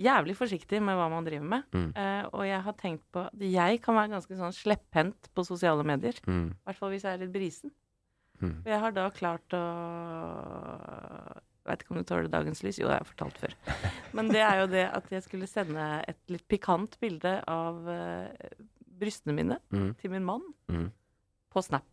jævlig 0.00 0.34
forsiktig 0.34 0.80
med 0.82 0.96
hva 0.98 1.08
man 1.10 1.22
driver 1.26 1.46
med. 1.46 1.62
Mm. 1.70 1.92
Uh, 1.94 2.24
og 2.34 2.42
jeg 2.48 2.60
har 2.66 2.72
tenkt 2.80 3.04
på 3.14 3.20
at 3.28 3.38
jeg 3.38 3.80
kan 3.84 3.94
være 3.94 4.10
ganske 4.16 4.34
sånn 4.40 4.54
slepphendt 4.56 5.28
på 5.34 5.44
sosiale 5.46 5.84
medier. 5.86 6.18
Mm. 6.26 6.56
Hvert 6.66 6.80
fall 6.80 6.90
hvis 6.90 7.02
jeg 7.06 7.14
er 7.14 7.22
litt 7.22 7.32
brisen. 7.34 7.70
Mm. 8.42 8.56
Og 8.64 8.66
jeg 8.72 8.80
har 8.80 8.90
da 8.96 9.04
klart 9.14 9.54
å 9.54 9.62
Vet 11.64 11.80
ikke 11.82 11.94
om 11.94 11.96
du 12.02 12.04
tåler 12.04 12.28
dagens 12.28 12.60
lys? 12.62 12.76
Jo, 12.78 12.86
det 12.90 12.98
har 12.98 13.00
jeg 13.04 13.08
fortalt 13.14 13.38
før. 13.40 13.54
Men 14.12 14.28
det 14.28 14.42
er 14.44 14.58
jo 14.60 14.66
det 14.68 14.84
at 14.92 15.06
jeg 15.14 15.22
skulle 15.24 15.46
sende 15.48 15.86
et 16.08 16.18
litt 16.28 16.44
pikant 16.50 16.98
bilde 17.00 17.38
av 17.48 17.78
uh, 17.88 18.28
brystene 19.00 19.32
mine 19.38 19.56
Mm. 19.72 19.94
til 20.00 20.10
min 20.12 20.24
mann 20.28 20.44
Mm. 20.68 20.90
på 21.50 21.62
Snap. 21.64 21.86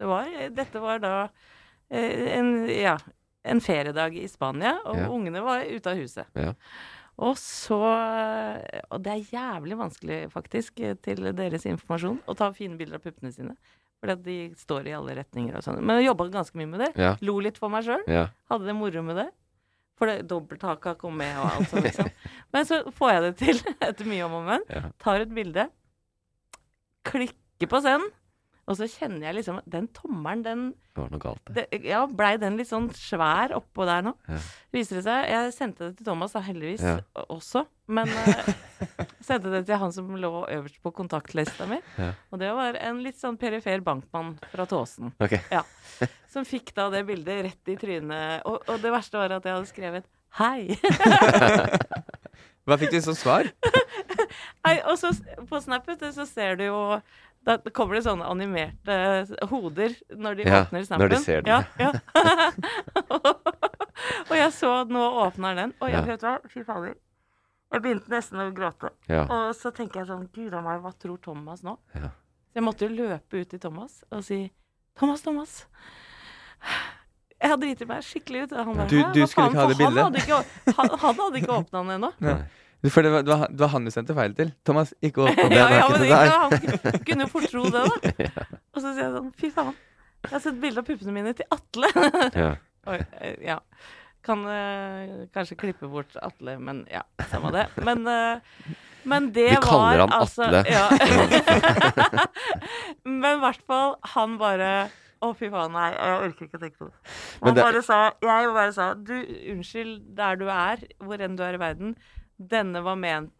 Det 0.00 0.08
var, 0.08 0.24
dette 0.56 0.80
var 0.80 0.98
da 0.98 1.12
uh, 1.28 2.38
en, 2.38 2.68
ja, 2.72 2.96
en 3.44 3.60
feriedag 3.60 4.16
i 4.16 4.26
Spania, 4.28 4.78
og 4.86 4.96
Ja. 4.96 5.08
ungene 5.12 5.42
var 5.44 5.64
ute 5.68 5.90
av 5.92 5.96
huset. 6.00 6.26
Ja. 6.34 6.54
Og 7.20 7.36
så 7.36 7.76
Og 8.90 9.02
det 9.04 9.12
er 9.12 9.28
jævlig 9.36 9.76
vanskelig, 9.76 10.30
faktisk, 10.32 10.80
til 11.02 11.32
deres 11.36 11.66
informasjon, 11.68 12.22
å 12.26 12.34
ta 12.34 12.50
fine 12.56 12.78
bilder 12.78 12.96
av 12.96 13.02
puppene 13.04 13.32
sine. 13.32 13.56
At 14.00 14.22
de 14.24 14.36
står 14.56 14.86
i 14.88 14.94
alle 14.96 15.12
retninger 15.18 15.58
og 15.58 15.64
sånn. 15.64 15.82
Men 15.84 16.00
jeg 16.00 16.08
jobba 16.08 16.28
ganske 16.32 16.56
mye 16.56 16.70
med 16.70 16.80
det. 16.86 16.90
Ja. 16.96 17.10
Lo 17.20 17.34
litt 17.44 17.58
for 17.60 17.72
meg 17.72 17.84
sjøl. 17.84 18.00
Ja. 18.08 18.28
Hadde 18.48 18.64
det 18.70 18.74
moro 18.78 19.02
med 19.04 19.18
det. 19.20 19.26
For 20.00 20.08
det 20.08 20.22
dobbelthaka 20.30 20.94
kom 20.96 21.18
med 21.20 21.36
og 21.36 21.50
alt 21.50 21.68
sånt, 21.68 21.84
liksom. 21.90 22.08
Men 22.56 22.64
så 22.64 22.78
får 22.96 23.12
jeg 23.12 23.22
det 23.26 23.32
til 23.42 23.60
etter 23.90 24.08
mye 24.08 24.24
om 24.24 24.38
og 24.38 24.46
men. 24.48 24.64
Tar 25.04 25.26
et 25.26 25.34
bilde, 25.36 25.66
klikker 27.10 27.68
på 27.68 27.82
send, 27.84 28.06
og 28.70 28.76
så 28.78 28.86
kjenner 28.86 29.26
jeg 29.26 29.40
liksom 29.40 29.56
Den 29.66 29.88
tommelen, 29.96 30.42
den 30.46 30.60
Det 30.94 31.00
var 31.02 31.08
noe 31.10 31.22
galt. 31.22 31.50
det, 31.56 31.64
Ja, 31.82 32.04
blei 32.06 32.36
den 32.38 32.56
litt 32.60 32.70
sånn 32.70 32.86
svær 32.94 33.54
oppå 33.56 33.86
der 33.88 34.04
nå? 34.06 34.12
Ja. 34.30 34.38
Viser 34.74 35.00
det 35.00 35.04
seg 35.08 35.26
Jeg 35.32 35.54
sendte 35.56 35.88
det 35.88 35.98
til 35.98 36.06
Thomas 36.06 36.36
da, 36.36 36.42
heldigvis 36.46 36.84
Ja. 36.86 37.00
også. 37.26 37.64
Men 37.90 38.06
uh, 38.14 38.52
sendte 39.26 39.50
det 39.50 39.64
til 39.66 39.80
han 39.82 39.92
som 39.94 40.12
lå 40.14 40.30
øverst 40.46 40.78
på 40.84 40.92
kontaktlista 40.94 41.66
mi. 41.66 41.80
Ja. 41.98 42.12
Og 42.30 42.38
det 42.38 42.52
var 42.54 42.78
en 42.78 43.02
litt 43.02 43.18
sånn 43.18 43.38
perifer 43.40 43.82
bankmann 43.82 44.36
fra 44.52 44.68
Tåsen. 44.70 45.12
Ok. 45.18 45.34
Ja. 45.56 45.64
Som 46.30 46.46
fikk 46.46 46.70
da 46.76 46.86
det 46.94 47.02
bildet 47.08 47.42
rett 47.48 47.72
i 47.72 47.74
trynet. 47.76 48.46
Og, 48.46 48.62
og 48.70 48.78
det 48.84 48.92
verste 48.94 49.18
var 49.18 49.34
at 49.34 49.44
jeg 49.44 49.56
hadde 49.56 49.72
skrevet 49.72 50.06
'hei'. 50.38 50.78
Hva 52.68 52.76
fikk 52.78 52.92
du 52.94 53.00
som 53.02 53.16
svar? 53.18 53.48
Nei, 54.62 54.76
og 54.86 54.94
så 55.00 55.10
på 55.48 55.58
Snap 55.64 55.88
så 56.14 56.26
ser 56.28 56.60
du 56.60 56.68
jo 56.68 56.80
Da 57.50 57.56
kommer 57.74 57.94
det 57.98 58.04
sånne 58.06 58.26
animerte 58.30 58.94
hoder 59.50 59.90
når 60.14 60.32
de 60.38 60.42
Ja, 60.46 60.60
åpner 60.64 60.80
når 61.00 61.08
de 61.14 61.18
ser 61.24 61.38
den. 61.42 61.50
Ja, 61.50 61.58
og 64.30 64.36
jeg 64.36 64.52
så 64.56 64.70
at 64.82 64.88
nå 64.92 65.00
åpner 65.24 65.54
den, 65.58 65.72
og 65.80 65.88
jeg 65.92 66.04
vet 66.06 66.20
hva, 66.24 66.34
fy 66.50 66.60
fader. 66.66 66.94
Jeg 67.70 67.82
begynte 67.84 68.10
nesten 68.10 68.40
å 68.42 68.48
gråte. 68.54 68.88
Og 69.22 69.54
så 69.58 69.70
tenker 69.74 70.00
jeg 70.02 70.08
sånn 70.10 70.26
Gud 70.34 70.54
a 70.54 70.60
meg, 70.64 70.80
hva 70.82 70.92
tror 70.98 71.18
Thomas 71.22 71.60
nå? 71.66 71.74
Så 71.94 72.10
jeg 72.58 72.64
måtte 72.66 72.82
jo 72.88 72.92
løpe 72.96 73.34
ut 73.44 73.48
til 73.52 73.60
Thomas 73.62 73.92
og 74.10 74.20
si 74.26 74.40
Thomas, 74.98 75.20
Thomas. 75.22 75.52
Jeg 77.40 77.48
driter 77.56 77.60
driti 77.62 77.84
meg 77.88 78.02
skikkelig 78.04 78.40
ut. 78.42 78.50
Han 78.58 78.74
bare, 78.74 78.88
Du- 78.90 79.12
du 79.14 79.22
skulle 79.26 79.46
faen?» 79.46 79.54
ikke 79.54 79.60
ha 79.60 79.66
det 79.70 79.78
bildet? 79.78 80.02
han 80.02 80.10
hadde 80.10 80.18
ikke, 80.18 80.34
han, 80.76 80.88
han 81.04 81.14
hadde 81.22 81.36
ikke 81.40 81.54
åpna 81.60 81.78
den 81.84 81.92
ennå. 81.94 82.10
Ja. 82.82 82.90
For 82.94 83.04
det 83.04 83.10
var, 83.12 83.22
det, 83.26 83.32
var, 83.36 83.48
det 83.52 83.60
var 83.60 83.70
han 83.74 83.84
du 83.84 83.90
sendte 83.92 84.14
feil 84.16 84.34
til. 84.38 84.50
Thomas, 84.64 84.94
ikke 85.04 85.26
åpne 85.28 85.48
Ja, 85.52 85.66
er 85.68 85.74
ja, 85.78 85.86
men 85.90 86.00
til 86.00 86.08
ikke, 86.08 86.20
deg. 86.24 86.84
han 86.94 87.04
kunne 87.10 87.26
jo 87.26 87.30
fort 87.34 87.48
tro 87.52 87.64
det, 87.68 87.82
da. 87.84 87.86
Og 88.74 88.80
så 88.80 88.92
sier 88.94 89.02
jeg 89.04 89.14
sånn, 89.18 89.30
fy 89.40 89.50
faen. 89.52 89.74
Jeg 90.24 90.32
har 90.34 90.42
sett 90.44 90.60
bilde 90.60 90.80
av 90.82 90.86
puppene 90.88 91.12
mine 91.16 91.32
til 91.36 91.48
Atle. 91.56 91.90
Ja. 92.44 92.52
Oi, 92.90 92.96
eh, 93.20 93.34
ja. 93.44 93.58
Kan 94.24 94.44
eh, 94.48 95.26
kanskje 95.36 95.56
klippe 95.60 95.88
bort 95.92 96.16
Atle, 96.24 96.54
men 96.60 96.82
ja, 96.92 97.02
samme 97.30 97.52
det. 97.52 97.66
Men, 97.84 98.06
eh, 98.08 98.72
men 99.08 99.28
det 99.36 99.46
Vi 99.50 99.58
var 99.58 99.66
kaller 99.68 100.02
han 100.06 100.12
altså 100.16 100.48
Atle. 100.48 100.64
Ja. 100.68 100.88
men 103.04 103.36
i 103.36 103.40
hvert 103.44 103.62
fall, 103.68 103.94
han 104.14 104.36
bare 104.40 104.70
å, 105.20 105.34
fy 105.36 105.50
faen, 105.52 105.74
nei, 105.76 105.90
jeg 105.92 106.20
orker 106.30 106.46
ikke 106.46 106.56
å 106.58 106.62
tenke 106.62 106.78
på 106.80 106.88
det. 106.88 106.94
Han 107.42 107.56
det- 107.58 107.64
bare 107.66 107.82
sa, 107.84 107.98
jeg 108.24 108.52
bare 108.56 108.72
sa, 108.76 108.86
du, 108.96 109.14
unnskyld 109.52 109.98
der 110.16 110.40
du 110.40 110.46
er, 110.48 110.84
hvor 111.04 111.20
enn 111.20 111.36
du 111.36 111.42
er 111.44 111.58
i 111.58 111.60
verden, 111.60 111.92
denne 112.40 112.80
var 112.84 112.96
ment 112.96 113.32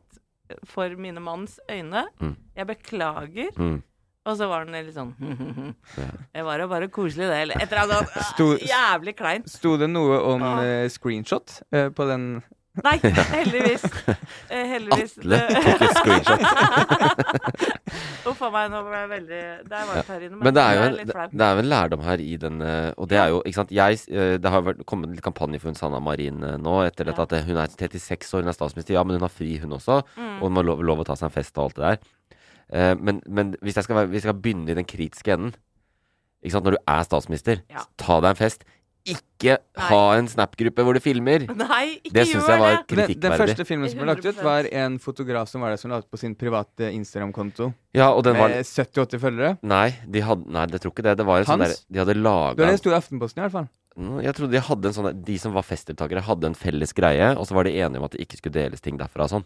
for 0.68 0.92
mine 0.98 1.22
manns 1.22 1.58
øyne. 1.70 2.06
Mm. 2.20 2.34
Jeg 2.56 2.66
beklager. 2.66 3.50
Mm. 3.56 3.78
Og 4.28 4.36
så 4.36 4.46
var 4.50 4.66
den 4.68 4.76
litt 4.76 4.92
sånn 4.92 5.14
Det 6.34 6.42
var 6.44 6.60
jo 6.60 6.66
bare 6.68 6.90
koselig, 6.92 7.30
det. 7.30 7.38
Eller 7.46 7.62
et 7.62 7.72
eller 7.72 8.02
annet 8.04 8.66
jævlig 8.74 9.14
kleint. 9.16 9.48
Sto 9.48 9.76
det 9.80 9.88
noe 9.90 10.18
om 10.34 10.44
eh, 10.60 10.86
screenshot 10.92 11.62
eh, 11.72 11.88
på 11.94 12.08
den 12.10 12.26
Nei, 12.86 12.96
heldigvis. 13.34 13.84
Eh, 14.50 14.66
heldigvis. 14.72 15.16
Atle 15.20 15.38
tok 15.54 15.82
et 15.86 15.96
screenshot. 15.98 16.42
Uff 18.30 18.42
a 18.44 18.50
meg, 18.52 18.68
nå 18.70 18.80
ble 18.86 18.98
jeg 19.00 19.08
veldig 19.10 19.40
Det 19.66 19.76
er 19.76 19.86
varmt 19.88 20.10
her 20.12 20.24
inne. 20.26 20.40
Men 20.44 20.54
det 20.56 20.62
er 20.62 20.76
jo 20.76 20.82
en, 20.84 20.98
det, 21.10 21.46
er 21.46 21.54
jo 21.56 21.62
en 21.62 21.70
lærdom 21.70 22.04
her 22.06 22.22
i 22.22 22.36
den 22.40 22.60
eh, 22.62 22.90
Og 23.00 23.08
det 23.10 23.18
er 23.18 23.32
jo, 23.32 23.40
ikke 23.42 23.58
sant 23.58 23.72
jeg, 23.74 24.00
eh, 24.12 24.34
Det 24.42 24.52
har 24.54 24.64
vært, 24.66 24.84
kommet 24.90 25.14
litt 25.14 25.24
kampanje 25.24 25.60
for 25.62 25.72
hun 25.72 25.78
Sanna 25.78 26.00
Marin 26.04 26.38
nå, 26.40 26.76
etter 26.86 27.08
dette 27.10 27.26
at 27.26 27.34
hun 27.48 27.58
er 27.58 27.72
36 27.72 28.34
år, 28.36 28.44
hun 28.44 28.52
er 28.52 28.56
statsminister. 28.56 28.94
Ja, 28.96 29.04
men 29.06 29.18
hun 29.18 29.26
har 29.26 29.32
fri, 29.32 29.56
hun 29.62 29.74
også. 29.76 30.00
Mm. 30.16 30.36
Og 30.38 30.46
hun 30.48 30.56
må 30.58 30.64
lov, 30.66 30.82
lov 30.86 31.02
å 31.02 31.06
ta 31.08 31.16
seg 31.18 31.30
en 31.30 31.34
fest 31.34 31.58
og 31.58 31.68
alt 31.68 31.78
det 31.80 31.86
der. 31.86 31.98
Eh, 32.70 32.94
men 33.00 33.22
men 33.26 33.54
hvis, 33.60 33.80
jeg 33.80 33.88
skal 33.88 34.04
hvis 34.06 34.20
jeg 34.20 34.28
skal 34.28 34.38
begynne 34.38 34.70
i 34.70 34.78
den 34.78 34.86
kritiske 34.86 35.32
enden 35.34 35.56
Når 36.40 36.76
du 36.76 36.78
er 36.88 37.02
statsminister, 37.04 37.60
Ja. 37.68 37.82
ta 37.98 38.20
deg 38.20 38.30
en 38.30 38.36
fest. 38.36 38.64
Ikke 39.08 39.56
ha 39.80 40.00
en 40.18 40.26
Snap-gruppe 40.28 40.84
hvor 40.84 40.94
du 40.94 41.00
filmer! 41.00 41.46
Nei, 41.56 42.00
ikke 42.04 42.12
Det 42.12 42.24
syns 42.28 42.48
jeg 42.50 42.60
var 42.60 42.74
kritikkverdig. 42.84 43.16
den, 43.16 43.30
den 43.30 43.38
første 43.40 43.64
filmen 43.64 43.88
som 43.88 44.02
ble 44.02 44.08
lagt 44.10 44.26
ut, 44.28 44.42
var 44.44 44.68
en 44.82 44.98
fotograf 45.00 45.48
som 45.48 45.64
var 45.64 45.72
der 45.72 45.80
som 45.80 45.90
la 45.90 45.98
ut 46.02 46.10
på 46.10 46.20
sin 46.20 46.34
private 46.36 46.90
Instagram-konto 46.92 47.70
Ja, 47.96 48.10
og 48.12 48.22
den 48.26 48.36
var 48.36 48.52
med 48.52 48.66
70-80 48.68 49.22
følgere. 49.22 49.52
Nei, 49.62 49.86
de 50.06 50.20
hadde, 50.26 50.44
nei, 50.52 50.66
jeg 50.70 50.80
tror 50.84 50.92
ikke 50.92 51.06
det. 51.08 51.16
Det 51.22 51.26
var 51.26 51.40
en 51.40 51.48
sånn 51.48 51.64
der, 51.64 51.72
Hans? 51.74 51.84
De 51.88 52.02
hadde 52.02 52.14
Det 52.14 52.22
var 52.22 52.28
laga 52.30 52.64
det 52.66 52.72
det 52.74 52.82
sto 52.82 52.90
i 52.92 52.98
Aftenposten 52.98 53.40
i 53.40 53.46
hvert 53.46 53.56
fall. 53.56 53.70
Mm, 53.96 54.18
Jeg 54.22 54.34
trodde 54.38 54.52
de 54.54 54.60
hadde 54.62 54.86
en 54.86 54.94
sånn 54.94 55.22
De 55.26 55.38
som 55.42 55.52
var 55.56 55.64
festdeltakere, 55.66 56.22
hadde 56.22 56.46
en 56.52 56.54
felles 56.54 56.92
greie, 56.94 57.32
og 57.36 57.48
så 57.48 57.56
var 57.56 57.64
de 57.66 57.72
enige 57.80 57.98
om 57.98 58.04
at 58.06 58.12
det 58.14 58.20
ikke 58.26 58.38
skulle 58.38 58.54
deles 58.60 58.80
ting 58.84 59.00
derfra 59.00 59.24
og 59.26 59.32
sånn. 59.32 59.44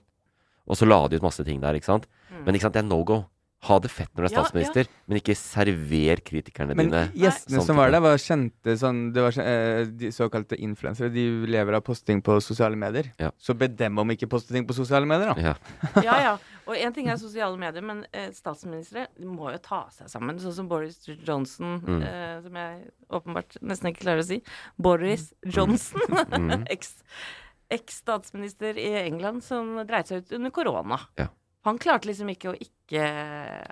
Og 0.66 0.76
så 0.76 0.86
la 0.88 0.98
de 1.08 1.16
ut 1.16 1.24
masse 1.24 1.44
ting 1.44 1.60
der, 1.60 1.76
ikke 1.78 1.88
sant. 1.92 2.06
Mm. 2.32 2.42
Men 2.44 2.54
ikke 2.56 2.66
sant, 2.68 2.74
det 2.76 2.82
er 2.84 2.88
no 2.88 3.02
go. 3.04 3.22
Ha 3.64 3.78
det 3.80 3.88
fett 3.90 4.10
når 4.12 4.22
du 4.22 4.26
er 4.26 4.32
Ja, 4.34 4.42
statsminister, 4.44 4.88
men 5.08 5.18
ikke 5.20 5.34
server 5.40 6.20
kritikerne 6.20 6.74
Men 6.76 6.90
dine. 6.90 7.02
gjestene 7.16 7.58
sånn 7.60 7.66
som 7.70 7.76
var 7.80 7.90
der, 7.94 8.00
var 8.04 8.18
kjente 8.20 8.74
sånn 8.80 8.98
Det 9.14 9.22
var 9.24 9.38
eh, 9.40 9.84
de 9.88 10.10
såkalte 10.12 10.58
influensere. 10.60 11.08
De 11.14 11.24
lever 11.48 11.78
av 11.78 11.80
posting 11.86 12.20
på 12.24 12.36
sosiale 12.44 12.76
medier. 12.76 13.08
Ja. 13.18 13.30
Så 13.38 13.54
be 13.56 13.68
dem 13.68 13.98
om 13.98 14.10
ikke 14.12 14.28
poste 14.28 14.52
ting 14.52 14.66
på 14.68 14.74
sosiale 14.76 15.06
medier, 15.08 15.32
da. 15.34 15.40
Ja. 15.40 15.54
Ja, 16.04 16.16
ja. 16.20 16.34
Og 16.66 16.76
én 16.80 16.94
ting 16.96 17.08
er 17.12 17.16
sosiale 17.20 17.56
medier, 17.60 17.82
men 17.84 18.04
eh, 18.12 18.30
statsministre 18.32 19.06
må 19.20 19.50
jo 19.52 19.58
ta 19.64 19.82
seg 19.92 20.08
sammen. 20.08 20.38
Sånn 20.40 20.54
som 20.56 20.68
Boris 20.68 21.00
Johnson, 21.24 21.80
Mm. 21.84 22.02
eh, 22.02 22.36
som 22.44 22.54
jeg 22.56 22.90
åpenbart 23.12 23.56
nesten 23.62 23.90
ikke 23.92 24.04
klarer 24.06 24.22
å 24.22 24.28
si. 24.28 24.42
Boris 24.80 25.32
Johnson. 25.44 26.00
Mm. 26.34 26.64
Eks- 26.74 27.02
Eks-statsminister 27.74 28.76
i 28.78 28.90
England 29.06 29.42
som 29.44 29.76
dreit 29.88 30.06
seg 30.10 30.22
ut 30.24 30.32
under 30.36 30.50
korona. 30.54 30.98
Ja. 31.18 31.28
Han 31.64 31.78
klarte 31.80 32.04
liksom 32.10 32.28
ikke 32.28 32.52
å 32.52 32.56
ikke 32.60 33.04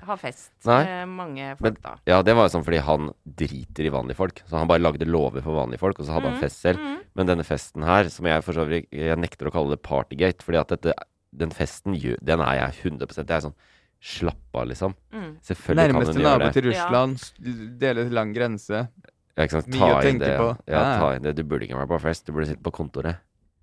ha 0.07 0.15
fest 0.17 0.51
Nei. 0.65 0.79
med 0.85 1.09
mange 1.13 1.43
Men, 1.45 1.57
folk 1.61 1.83
da. 1.83 1.95
ja, 2.09 2.23
det 2.25 2.35
var 2.35 2.49
jo 2.49 2.53
sånn 2.59 2.65
fordi 2.65 2.81
han 2.87 3.11
driter 3.27 3.85
i 3.85 3.93
vanlige 3.93 4.17
folk. 4.17 4.41
Så 4.49 4.57
han 4.57 4.69
bare 4.71 4.81
lagde 4.81 5.05
lover 5.09 5.43
for 5.45 5.53
vanlige 5.59 5.79
folk, 5.83 6.01
og 6.01 6.07
så 6.09 6.13
hadde 6.17 6.31
han 6.31 6.39
Mhm, 6.39 6.41
fest 6.41 6.61
selv. 6.65 6.79
Mm. 6.81 6.99
Men 7.15 7.27
denne 7.27 7.45
festen 7.45 7.83
her, 7.85 8.09
som 8.09 8.25
jeg 8.27 8.43
for 8.43 8.53
så 8.57 8.65
vidt 8.67 8.89
Jeg 8.91 9.19
nekter 9.19 9.47
å 9.49 9.53
kalle 9.53 9.71
det 9.77 9.83
partygate, 9.83 10.43
fordi 10.43 10.59
at 10.61 10.69
dette, 10.69 10.95
den 11.37 11.51
festen 11.51 11.93
Den 12.25 12.41
er 12.41 12.55
jeg 12.73 12.93
100 12.93 13.17
Jeg 13.29 13.31
er 13.31 13.41
sånn 13.51 13.55
Slapp 14.03 14.55
av, 14.55 14.67
liksom. 14.67 14.95
Mm. 15.13 15.37
Selvfølgelig 15.47 15.93
kan 15.93 15.95
hun 15.95 16.03
gjøre 16.03 16.15
det. 16.15 16.23
Nærmeste 16.25 16.41
nabo 16.41 16.53
til 16.53 16.63
Russland, 16.73 17.33
Ja. 17.39 17.69
deler 17.79 18.11
lang 18.11 18.33
grense. 18.35 18.89
Ja, 19.37 19.45
ikke 19.45 19.51
sant? 19.63 19.69
Mye 19.69 19.79
Ta 19.79 19.87
å 19.87 20.03
inn 20.03 20.19
tenke 20.19 20.27
det. 20.27 20.39
på. 20.39 20.59
Ja, 20.67 20.73
Ja. 20.81 20.99
ta 20.99 21.13
inn 21.15 21.23
det. 21.23 21.35
Du 21.37 21.45
burde 21.45 21.63
ikke 21.69 21.77
være 21.79 21.87
på 21.89 22.01
fest, 22.01 22.27
du 22.27 22.33
burde 22.33 22.47
sitte 22.49 22.63
på 22.65 22.73
kontoret. 22.73 23.19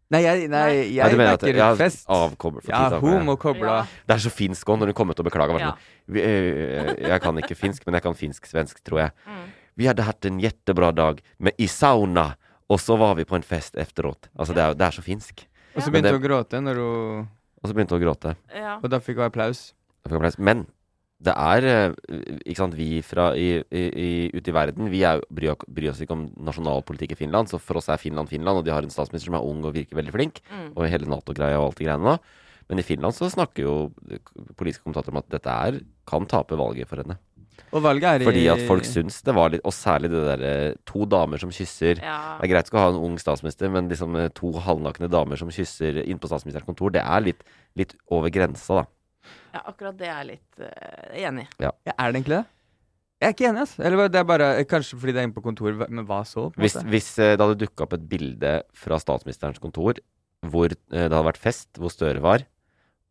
Nei, 0.10 0.24
jeg, 0.26 0.50
nei, 0.50 0.70
jeg 0.96 1.12
du 1.12 1.18
mener 1.20 1.34
at- 1.36 1.42
backer 1.44 1.56
ja, 1.60 1.76
fest. 1.78 2.08
avkobler 2.10 2.64
for 2.66 2.72
Ja, 2.74 3.00
hun 3.00 3.14
ja. 3.14 3.24
må 3.28 3.36
koble 3.38 3.70
av. 3.70 3.88
Det 4.08 4.16
er 4.16 4.24
så 4.24 4.32
finsk 4.34 4.66
òg, 4.66 4.80
når 4.82 4.90
hun 4.90 4.94
kom 4.98 5.10
ut 5.12 5.20
og 5.22 5.26
beklaga. 5.28 5.60
Ja. 5.60 5.74
Sånn, 6.10 6.18
eh, 6.18 6.96
jeg 7.12 7.22
kan 7.22 7.38
ikke 7.38 7.56
finsk, 7.56 7.86
men 7.86 7.94
jeg 7.94 8.02
kan 8.08 8.16
finsk-svensk, 8.18 8.82
tror 8.84 9.00
jeg. 9.04 9.12
Mm. 9.28 9.44
Vi 9.78 9.86
hadde 9.86 10.04
hatt 10.04 10.26
en 10.26 10.40
jettebra 10.42 10.90
dag 10.96 11.22
med 11.38 11.54
i 11.60 11.68
sauna, 11.68 12.36
og 12.70 12.80
så 12.80 12.98
var 12.98 13.14
vi 13.16 13.24
på 13.24 13.36
en 13.38 13.44
fest 13.46 13.76
efteråt. 13.76 14.30
Altså, 14.38 14.54
det 14.56 14.64
er, 14.66 14.74
det 14.74 14.88
er 14.88 14.92
så 14.98 15.04
finsk. 15.06 15.46
Og 15.76 15.84
så 15.84 15.92
begynte 15.92 16.10
det- 16.10 16.18
hun 16.18 16.22
å 16.22 16.28
gråte 16.28 16.58
når 16.64 16.76
hun 16.76 17.28
Og 17.62 17.70
så 17.70 17.74
begynte 17.76 17.90
hun 17.92 18.02
å 18.02 18.06
gråte. 18.08 18.36
Ja. 18.56 18.80
Og 18.82 18.90
da 18.90 18.98
fikk 19.00 19.16
hun. 19.20 19.30
Jeg 19.30 19.32
applaus. 19.32 20.40
Men 20.40 20.66
det 21.20 21.34
er 21.36 21.66
eh, 21.68 21.94
Ikke 22.48 22.62
sant, 22.62 22.76
vi 22.80 23.02
fra 23.04 23.30
i, 23.36 23.50
i, 23.76 23.82
i, 23.92 24.10
ute 24.32 24.52
i 24.52 24.56
verden 24.56 24.88
Vi 24.92 25.02
er, 25.04 25.20
bryr, 25.36 25.58
bryr 25.68 25.92
oss 25.92 26.00
ikke 26.04 26.16
om 26.16 26.28
nasjonalpolitikk 26.48 27.12
i 27.16 27.20
Finland, 27.26 27.52
så 27.52 27.60
for 27.60 27.82
oss 27.82 27.90
er 27.92 28.00
Finland 28.00 28.32
Finland, 28.32 28.62
og 28.62 28.68
de 28.68 28.72
har 28.72 28.86
en 28.86 28.94
statsminister 28.94 29.28
som 29.28 29.40
er 29.40 29.48
ung 29.48 29.66
og 29.68 29.76
virker 29.76 30.00
veldig 30.00 30.16
flink, 30.16 30.40
Mm. 30.50 30.70
og 30.76 30.88
hele 30.90 31.10
Nato-greia 31.10 31.60
og 31.60 31.70
alt 31.70 31.80
de 31.82 31.86
greiene 31.90 32.06
nå. 32.08 32.14
Men 32.70 32.80
i 32.80 32.86
Finland 32.86 33.16
så 33.18 33.28
snakker 33.32 33.66
jo 33.66 33.74
politiske 34.56 34.84
kommentatorer 34.86 35.16
om 35.16 35.20
at 35.24 35.32
dette 35.34 35.50
er 35.68 35.80
kan 36.08 36.26
tape 36.30 36.58
valget 36.58 36.88
for 36.90 37.02
henne. 37.02 37.18
Og 37.74 37.84
valget 37.84 38.08
er 38.08 38.24
i 38.24 38.28
Fordi 38.30 38.44
at 38.50 38.62
folk 38.70 38.86
syns 38.88 39.20
det 39.26 39.34
var 39.36 39.52
litt 39.52 39.66
Og 39.68 39.74
særlig 39.76 40.10
det 40.10 40.22
derre 40.26 40.54
to 40.88 41.04
damer 41.06 41.42
som 41.42 41.52
kysser. 41.54 42.00
Ja. 42.02 42.38
Det 42.40 42.48
er 42.48 42.54
greit 42.54 42.72
å 42.72 42.80
ha 42.80 42.88
en 42.94 43.02
ung 43.10 43.18
statsminister, 43.22 43.70
men 43.74 43.90
liksom 43.92 44.16
eh, 44.16 44.30
to 44.34 44.54
halvnakne 44.56 45.10
damer 45.12 45.38
som 45.38 45.52
kysser 45.54 46.00
inn 46.06 46.22
på 46.22 46.30
statsministerens 46.32 46.70
kontor, 46.70 46.94
det 46.96 47.04
er 47.04 47.26
litt, 47.26 47.44
litt 47.78 47.94
over 48.10 48.32
grensa, 48.34 48.82
da. 48.82 48.86
Ja, 49.54 49.62
akkurat 49.72 49.98
det 50.00 50.08
er 50.08 50.16
jeg 50.18 50.28
litt 50.34 50.64
uh, 50.64 51.12
enig 51.26 51.46
i. 51.46 51.50
Ja, 51.66 51.72
er 51.96 52.12
det 52.12 52.20
egentlig 52.22 52.38
det? 52.40 52.46
Jeg 53.20 53.28
er 53.28 53.34
ikke 53.36 53.48
enig, 53.50 53.64
ass. 53.66 53.74
Eller 53.84 54.08
det 54.08 54.20
er 54.22 54.28
bare 54.30 54.46
Kanskje 54.70 54.96
fordi 55.00 55.12
det 55.12 55.20
er 55.20 55.26
inne 55.28 55.36
på 55.36 55.44
kontoret, 55.44 55.90
men 55.92 56.06
hva 56.08 56.22
så? 56.28 56.46
Hvis, 56.56 56.78
hvis 56.88 57.10
eh, 57.20 57.34
det 57.36 57.44
hadde 57.44 57.58
dukka 57.66 57.84
opp 57.84 57.98
et 57.98 58.06
bilde 58.08 58.54
fra 58.80 59.00
statsministerens 59.02 59.60
kontor 59.60 60.00
hvor 60.48 60.72
eh, 60.72 60.78
det 60.96 61.12
hadde 61.12 61.26
vært 61.28 61.42
fest, 61.44 61.68
hvor 61.76 61.92
Støre 61.92 62.22
var, 62.24 62.46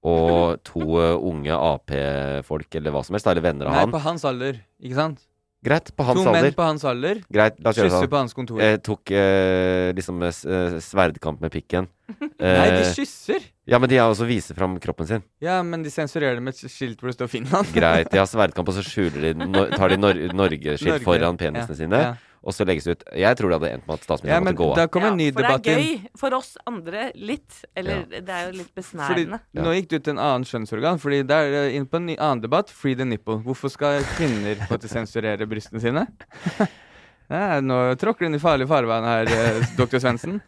og 0.08 0.56
to 0.70 0.80
eh, 1.02 1.12
unge 1.28 1.52
Ap-folk 1.52 2.78
eller 2.80 2.94
hva 2.94 3.02
som 3.04 3.18
helst, 3.18 3.28
eller 3.28 3.44
venner 3.44 3.68
av 3.68 3.76
Nei, 3.76 3.82
han 3.84 3.92
på 3.92 4.00
hans 4.06 4.24
alder, 4.28 4.62
ikke 4.80 4.96
sant? 4.96 5.20
Greit, 5.68 5.90
på 5.98 6.04
hans 6.06 6.20
to 6.22 6.24
alder. 6.30 6.44
menn 6.46 6.54
på 6.54 6.62
hans 6.70 6.84
alder 6.86 7.20
Greit, 7.34 7.56
la 7.60 7.72
oss 7.72 7.78
kysser 7.80 7.96
sånn. 7.98 8.10
på 8.12 8.18
hans 8.22 8.36
kontor. 8.36 8.60
Eh, 8.62 8.76
tok 8.80 9.10
eh, 9.12 9.88
liksom 9.98 10.22
eh, 10.22 10.36
eh, 10.54 10.76
sverdkamp 10.86 11.42
med 11.42 11.52
pikken. 11.52 11.88
Nei, 12.38 12.68
de 12.78 12.84
Eh, 12.86 12.92
kysser! 12.94 13.44
Ja, 13.68 13.78
men 13.78 13.90
de 13.90 13.98
har 14.00 14.08
også 14.08 14.24
viser 14.28 14.56
fram 14.56 14.78
kroppen 14.80 15.06
sin. 15.10 15.24
Ja, 15.44 15.58
men 15.62 15.82
de 15.84 15.90
sensurerer 15.92 16.38
det 16.38 16.44
med 16.46 16.56
et 16.56 16.72
skilt 16.72 17.02
hvor 17.02 17.10
det 17.12 17.18
står 17.18 17.28
Finland. 17.32 17.68
Greit, 17.76 18.08
de 18.12 18.20
har 18.22 18.28
sverdkamp, 18.34 18.70
og 18.72 18.78
så 18.78 18.84
skjuler 18.86 19.28
de 19.28 19.34
no 19.44 19.66
tar 19.74 19.92
de 19.92 19.98
nor 20.00 20.16
Norge-skilt 20.32 20.94
Norge, 20.96 21.04
foran 21.04 21.36
penisene 21.40 21.76
ja, 21.76 21.78
sine, 21.82 22.00
ja. 22.06 22.14
og 22.40 22.56
så 22.56 22.64
legges 22.68 22.88
det 22.88 22.96
ut. 22.96 23.04
Jeg 23.20 23.38
tror 23.40 23.52
det 23.52 23.58
hadde 23.58 23.72
endt 23.76 23.84
med 23.90 23.94
at 23.98 24.00
Ja, 24.00 24.08
statsministeren 24.08 24.46
men 24.46 24.56
måtte 24.56 24.62
gå 24.62 24.70
da 24.78 24.86
av. 24.86 24.92
kommer 24.96 25.12
en 25.12 25.20
ny 25.20 25.28
for 25.28 25.42
det 25.42 25.50
debatt 25.50 25.68
er 25.68 25.82
inn. 25.84 25.84
gøy 26.08 26.18
for 26.24 26.38
oss 26.38 26.50
andre 26.70 27.04
litt. 27.28 27.60
Eller 27.76 28.04
det 28.08 28.24
er 28.38 28.48
jo 28.48 28.56
litt 28.62 28.72
Fordi 28.72 28.80
besnærende. 28.80 29.40
Nå 29.60 29.76
gikk 29.76 29.90
det 29.92 30.00
ut 30.00 30.10
en 30.14 30.22
annen 30.30 30.48
skjønnsorgan. 30.48 31.02
Fordi 31.04 31.20
det 31.28 31.40
er 31.44 31.58
eh, 31.66 31.76
inn 31.76 31.86
på 31.90 32.00
en 32.00 32.08
ny, 32.08 32.16
annen 32.16 32.40
debatt. 32.46 32.72
Free 32.72 32.96
the 32.96 33.04
nipple. 33.04 33.36
Hvorfor 33.44 33.72
skal 33.74 34.00
kvinner 34.16 34.64
få 34.70 34.80
til 34.80 34.94
sensurere 34.96 35.48
brystene 35.50 35.84
sine? 35.84 36.06
Ja, 37.28 37.58
nå 37.60 37.76
tråkker 38.00 38.24
du 38.24 38.30
inn 38.30 38.38
i 38.38 38.40
farlig 38.40 38.64
farvann 38.70 39.04
her, 39.04 39.28
eh, 39.28 39.58
doktor 39.76 40.00
Svendsen. 40.00 40.38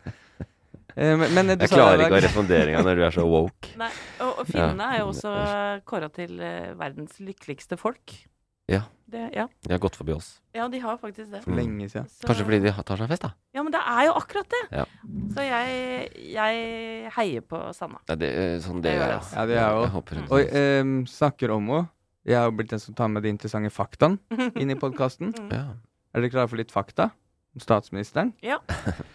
Eh, 0.97 1.15
men, 1.19 1.35
men 1.35 1.53
du 1.53 1.65
Jeg 1.65 1.71
klarer 1.73 2.05
ikke 2.07 2.19
å 2.19 2.25
respondere 2.25 2.71
engang 2.73 2.87
når 2.89 2.97
du 3.01 3.05
er 3.07 3.15
så 3.17 3.27
woke. 3.29 3.71
Nei, 3.81 3.91
og, 4.21 4.41
og 4.43 4.47
finnene 4.51 4.89
er 4.95 4.99
jo 5.03 5.09
også 5.13 5.33
kåra 5.89 6.09
til 6.15 6.41
eh, 6.41 6.73
verdens 6.79 7.19
lykkeligste 7.23 7.79
folk. 7.81 8.17
Ja. 8.71 8.85
Det, 9.11 9.25
ja. 9.35 9.49
De 9.67 9.73
har 9.75 9.81
gått 9.83 9.97
forbi 9.99 10.13
oss. 10.15 10.37
ja, 10.55 10.69
de 10.71 10.79
har 10.79 10.99
faktisk 11.03 11.33
det. 11.33 11.41
For 11.43 11.57
lenge 11.59 11.89
siden. 11.91 12.07
Så- 12.07 12.29
Kanskje 12.29 12.45
fordi 12.47 12.61
de 12.63 12.71
tar 12.87 12.97
seg 13.01 13.03
en 13.03 13.11
fest, 13.11 13.25
da. 13.25 13.33
Ja, 13.57 13.65
men 13.67 13.73
det 13.75 13.81
er 13.83 14.05
jo 14.07 14.13
akkurat 14.21 14.47
det. 14.53 14.61
Ja. 14.79 14.85
Så 15.35 15.47
jeg, 15.49 16.13
jeg 16.37 17.11
heier 17.17 17.41
på 17.51 17.63
Sanna. 17.75 17.99
Ja, 18.07 18.15
det, 18.21 18.31
eh, 18.39 18.59
sånn 18.63 18.79
det 18.85 18.93
gjør 18.95 19.03
jeg. 19.09 19.17
altså. 19.17 19.35
Ja, 19.41 19.47
det 19.51 19.57
er 19.57 19.65
jeg 19.65 19.89
òg. 19.91 20.31
Og 20.31 20.55
ehm, 20.63 20.95
snakker 21.11 21.51
om 21.57 21.67
henne. 21.73 21.89
Jeg 22.31 22.37
har 22.37 22.51
blitt 22.53 22.71
den 22.71 22.79
som 22.79 22.95
tar 22.95 23.09
med 23.11 23.25
de 23.25 23.31
interessante 23.33 23.73
faktaene 23.75 24.21
inn 24.61 24.71
i 24.71 24.79
podkasten. 24.79 25.35
ja. 25.51 25.65
Er 26.15 26.23
dere 26.25 26.31
klare 26.31 26.51
for 26.51 26.59
litt 26.59 26.71
fakta 26.75 27.11
om 27.55 27.63
statsministeren? 27.63 28.33
Ja. 28.43 28.61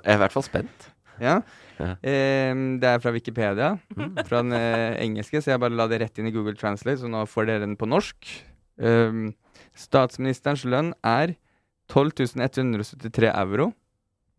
Jeg 0.00 0.08
er 0.14 0.18
i 0.18 0.22
hvert 0.24 0.32
fall 0.34 0.46
spent. 0.46 0.88
Ja. 1.20 1.40
Ja. 1.78 1.92
Ehm, 2.06 2.78
det 2.80 2.88
er 2.88 3.00
fra 3.02 3.12
Wikipedia, 3.14 3.72
fra 4.26 4.40
den 4.42 4.52
eh, 4.56 4.96
engelske, 5.02 5.40
så 5.42 5.52
jeg 5.52 5.60
bare 5.62 5.74
la 5.76 5.86
det 5.90 6.00
rett 6.02 6.18
inn 6.20 6.28
i 6.30 6.32
Google 6.34 6.54
Translate, 6.58 7.00
så 7.02 7.10
nå 7.10 7.24
får 7.28 7.48
dere 7.48 7.64
den 7.66 7.76
på 7.80 7.88
norsk. 7.90 8.28
Ehm, 8.82 9.32
statsministerens 9.76 10.64
lønn 10.68 10.92
er 11.04 11.34
12 11.92 12.38
173 12.38 13.30
euro. 13.32 13.72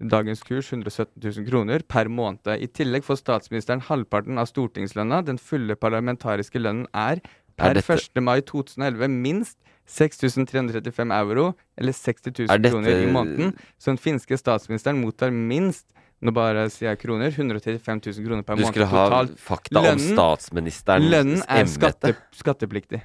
Dagens 0.04 0.41
kurs 0.43 0.72
117 0.74 1.14
000 1.22 1.45
kroner 1.47 1.84
per 1.88 2.10
måned. 2.12 2.47
I 2.60 2.68
tillegg 2.68 3.06
får 3.06 3.22
statsministeren 3.22 3.84
halvparten 3.88 4.39
av 4.41 4.49
stortingslønna. 4.49 5.22
Den 5.24 5.38
fulle 5.39 5.78
parlamentariske 5.80 6.60
lønnen 6.60 6.88
er 6.93 7.22
per 7.56 7.70
Er 7.70 7.78
dette- 7.78 7.99
1. 8.01 8.20
mai 8.26 8.41
2011 8.41 9.08
minst 9.08 9.58
6335 9.86 11.11
euro, 11.11 11.53
eller 11.77 11.91
60 11.93 12.31
000 12.39 12.49
Er 12.49 12.57
dette- 12.57 12.71
kroner 12.73 13.03
i 13.03 13.11
måneden. 13.11 13.53
Så 13.77 13.91
den 13.91 13.97
finske 13.97 14.38
statsministeren 14.39 15.01
mottar 15.01 15.31
minst 15.31 15.86
nå 16.23 16.31
bare 16.31 16.69
sier 16.71 16.93
jeg 16.93 16.99
kroner 17.01 17.27
135 17.36 17.99
000 17.99 18.25
kroner 18.25 18.43
per 18.47 18.55
måned 18.55 18.63
Du 18.63 18.63
måned 18.63 18.73
skulle 18.73 18.86
ha 18.88 19.09
totalt. 19.09 19.39
fakta 19.39 19.79
om 19.79 19.86
Lønnen- 19.86 20.13
statsministerens 20.15 21.11
Lønnen 21.11 21.41
er 21.49 21.65
skatte, 21.67 22.15
skattepliktig. 22.31 23.01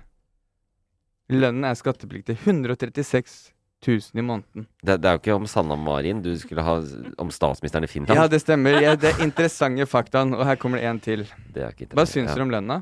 Lønnen 1.28 1.64
er 1.68 1.74
skattepliktig. 1.76 2.38
136 2.46 3.52
000 3.86 4.00
i 4.14 4.22
måneden. 4.24 4.66
Det, 4.82 4.96
det 5.02 5.08
er 5.10 5.18
jo 5.18 5.20
ikke 5.20 5.34
om 5.36 5.46
Sanna 5.50 5.76
Marin 5.76 6.22
du 6.22 6.30
skulle 6.38 6.62
ha 6.62 6.78
om 7.18 7.28
statsministeren 7.30 7.84
i 7.84 7.90
Finland. 7.90 8.16
Ja, 8.18 8.26
det 8.30 8.40
stemmer. 8.42 8.78
Ja, 8.82 8.94
det 8.98 9.12
er 9.12 9.22
interessante 9.26 9.84
faktaen. 9.86 10.32
Og 10.34 10.44
her 10.48 10.56
kommer 10.56 10.78
det 10.80 10.86
en 10.88 10.98
til. 11.00 11.26
Det 11.54 11.68
Hva 11.92 12.06
syns 12.08 12.30
ja. 12.32 12.34
du 12.38 12.42
om 12.46 12.50
lønna? 12.54 12.80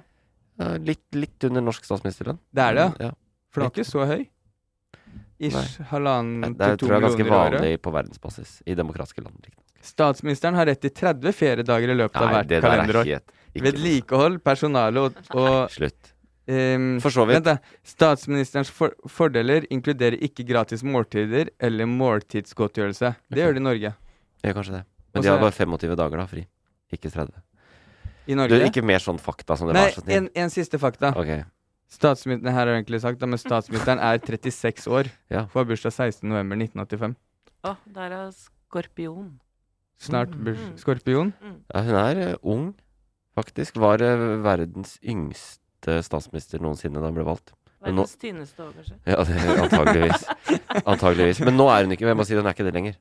Litt, 0.81 1.03
litt 1.13 1.45
under 1.49 1.61
norsk 1.61 1.85
statsministerlønn. 1.85 2.39
Det 2.55 2.63
er 2.65 2.75
det, 2.79 2.87
ja. 3.09 3.11
For 3.57 3.65
den 3.65 3.71
er 3.71 3.75
ikke 3.75 3.89
så 3.89 4.09
høy. 4.09 4.27
Ish 5.37 5.79
halvannen 5.91 6.41
Det 6.41 6.49
er, 6.49 6.55
året. 6.55 6.79
Det 6.79 6.81
tror 6.81 6.93
jeg 6.93 6.97
er 6.97 7.05
ganske 7.07 7.25
millioner 7.25 7.47
i 7.57 7.61
vanlig 7.61 7.81
på 7.85 7.93
verdensbasis. 7.93 8.59
I 8.65 8.77
demokratiske 8.77 9.25
land. 9.25 9.49
Statsministeren 9.87 10.57
har 10.59 10.69
rett 10.69 10.83
til 10.83 10.93
30 10.93 11.37
feriedager 11.37 11.93
i 11.93 11.97
løpet 11.97 12.21
av 12.21 12.33
hvert 12.33 12.51
det 12.51 12.61
der 12.61 12.69
er 12.69 12.85
kalenderår. 12.85 13.33
Vedlikehold, 13.67 14.39
personale 14.45 15.07
og, 15.09 15.21
og 15.37 15.73
Slutt. 15.73 16.13
Um, 16.47 17.01
For 17.03 17.11
så 17.11 17.25
vidt. 17.27 17.41
Vent, 17.41 17.49
da. 17.49 17.81
Statsministerens 17.87 18.69
for 18.71 18.93
fordeler 19.11 19.65
inkluderer 19.75 20.15
ikke 20.23 20.45
gratis 20.47 20.85
måltider 20.87 21.51
eller 21.59 21.89
måltidsgodtgjørelse. 21.91 23.17
Det 23.35 23.43
gjør 23.43 23.57
det 23.57 23.63
i 23.63 23.67
Norge. 23.67 23.93
Gjør 24.45 24.55
kanskje 24.61 24.77
det. 24.77 24.85
Men 24.87 25.21
Også, 25.21 25.27
de 25.27 25.33
har 25.33 25.43
bare 25.43 25.57
25 25.57 25.97
dager 25.99 26.23
da, 26.23 26.27
fri. 26.31 26.45
Ikke 26.95 27.11
30. 27.11 27.43
I 28.27 28.35
Du, 28.35 28.55
ikke 28.59 28.83
mer 28.83 29.03
sånn 29.03 29.19
fakta 29.23 29.57
som 29.59 29.71
det 29.71 29.75
Nei, 29.75 29.85
var. 29.89 29.97
Så 29.97 30.03
snill. 30.05 30.17
en, 30.17 30.31
en 30.45 30.51
siste 30.51 30.79
fakta. 30.83 31.13
Ok. 31.19 31.33
Statsministeren 31.93 32.53
her 32.55 32.67
har 32.67 32.75
egentlig 32.75 33.01
sagt 33.01 33.21
da, 33.23 33.27
men 33.31 33.39
statsministeren 33.39 34.01
er 34.03 34.19
36 34.19 34.89
år. 34.91 35.11
Ja. 35.31 35.45
Får 35.53 35.69
bursdag 35.69 35.95
16.11.1985. 35.95 37.15
Å, 37.67 37.75
der 37.95 38.15
er 38.17 38.33
skorpion. 38.35 39.37
Snart 40.03 40.35
Mm. 40.35 40.43
burs 40.45 40.65
skorpion. 40.83 41.31
Ja, 41.73 41.81
hun 41.87 41.95
er 42.01 42.19
uh, 42.35 42.35
ung, 42.43 42.75
faktisk. 43.39 43.79
Var 43.81 44.03
uh, 44.03 44.43
verdens 44.45 44.99
yngste 45.03 46.03
statsminister 46.05 46.61
noensinne 46.61 47.01
da 47.01 47.09
hun 47.09 47.17
ble 47.17 47.25
valgt. 47.25 47.55
Verdens 47.87 48.17
tynneste 48.19 48.65
òg, 48.65 48.75
kanskje. 48.75 48.97
ja, 49.07 49.23
det, 49.25 49.59
antageligvis. 49.63 50.25
antageligvis. 50.93 51.41
Men 51.47 51.57
nå 51.57 51.69
er 51.71 51.85
hun 51.87 51.95
ikke 51.95 52.09
Jeg 52.09 52.19
må 52.19 52.25
si 52.27 52.35
hun 52.35 52.47
er 52.49 52.57
ikke 52.57 52.67
det 52.67 52.75
lenger. 52.75 52.97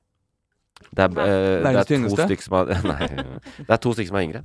Det 0.96 1.04
er, 1.04 1.10
eh, 1.26 1.64
det 1.64 1.72
er 1.82 1.88
to 1.90 2.16
stykker 2.20 2.44
som 2.46 2.58
er, 2.60 2.84
Nei. 2.92 3.08
Det 3.58 3.72
er 3.72 3.82
to 3.82 3.94
stykker 3.96 4.12
som 4.14 4.20
er 4.20 4.28
yngre. 4.28 4.44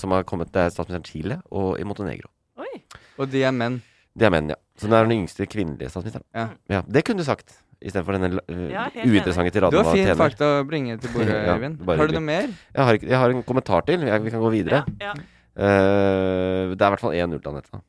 Som 0.00 0.14
har 0.16 0.24
kommet. 0.24 0.50
Det 0.54 0.62
er 0.62 0.72
statsministeren 0.72 1.04
Chile 1.04 1.40
og 1.52 1.76
i 1.78 1.84
Montenegro. 1.84 2.30
Oi. 2.74 2.80
Og 3.18 3.30
de 3.30 3.42
er 3.46 3.52
menn. 3.54 3.80
De 4.18 4.26
er 4.26 4.30
menn, 4.34 4.48
ja. 4.50 4.56
Så 4.78 4.88
det 4.90 4.96
er 4.98 5.06
den 5.06 5.14
yngste 5.20 5.46
kvinnelige 5.46 5.88
statsministeren. 5.90 6.56
Ja. 6.70 6.82
Det 6.86 7.04
kunne 7.06 7.22
du 7.22 7.24
sagt. 7.26 7.54
Istedenfor 7.84 8.16
denne 8.16 8.38
uh, 8.48 8.70
Ja, 8.72 8.84
helt 8.94 9.10
uinteressante 9.12 9.52
Du 9.60 9.64
har 9.76 9.84
av 9.84 9.92
fin 9.92 10.06
tjener. 10.06 10.16
fakta 10.16 10.46
å 10.60 10.64
bringe 10.66 10.94
til 11.02 11.10
bordet, 11.12 11.34
Ja, 11.48 11.54
Øyvind. 11.58 11.78
bare 11.84 11.98
Har 11.98 12.06
du 12.08 12.14
hyggelig. 12.14 12.20
noe 12.22 12.26
mer? 12.26 12.46
Jeg 12.74 12.84
har, 12.88 12.94
ikke- 12.98 13.08
jeg 13.10 13.18
har 13.18 13.30
en 13.34 13.42
kommentar 13.42 13.84
til. 13.86 14.00
Jeg, 14.08 14.22
vi 14.24 14.30
kan 14.30 14.40
gå 14.40 14.50
videre. 14.54 14.84
Ja, 15.00 15.12
ja. 15.12 15.14
Eh, 15.54 16.72
det 16.74 16.80
er 16.80 16.86
i 16.88 16.94
hvert 16.94 17.00
fall 17.04 17.12
1-0 17.14 17.42
til 17.42 17.50
Anette. 17.52 17.82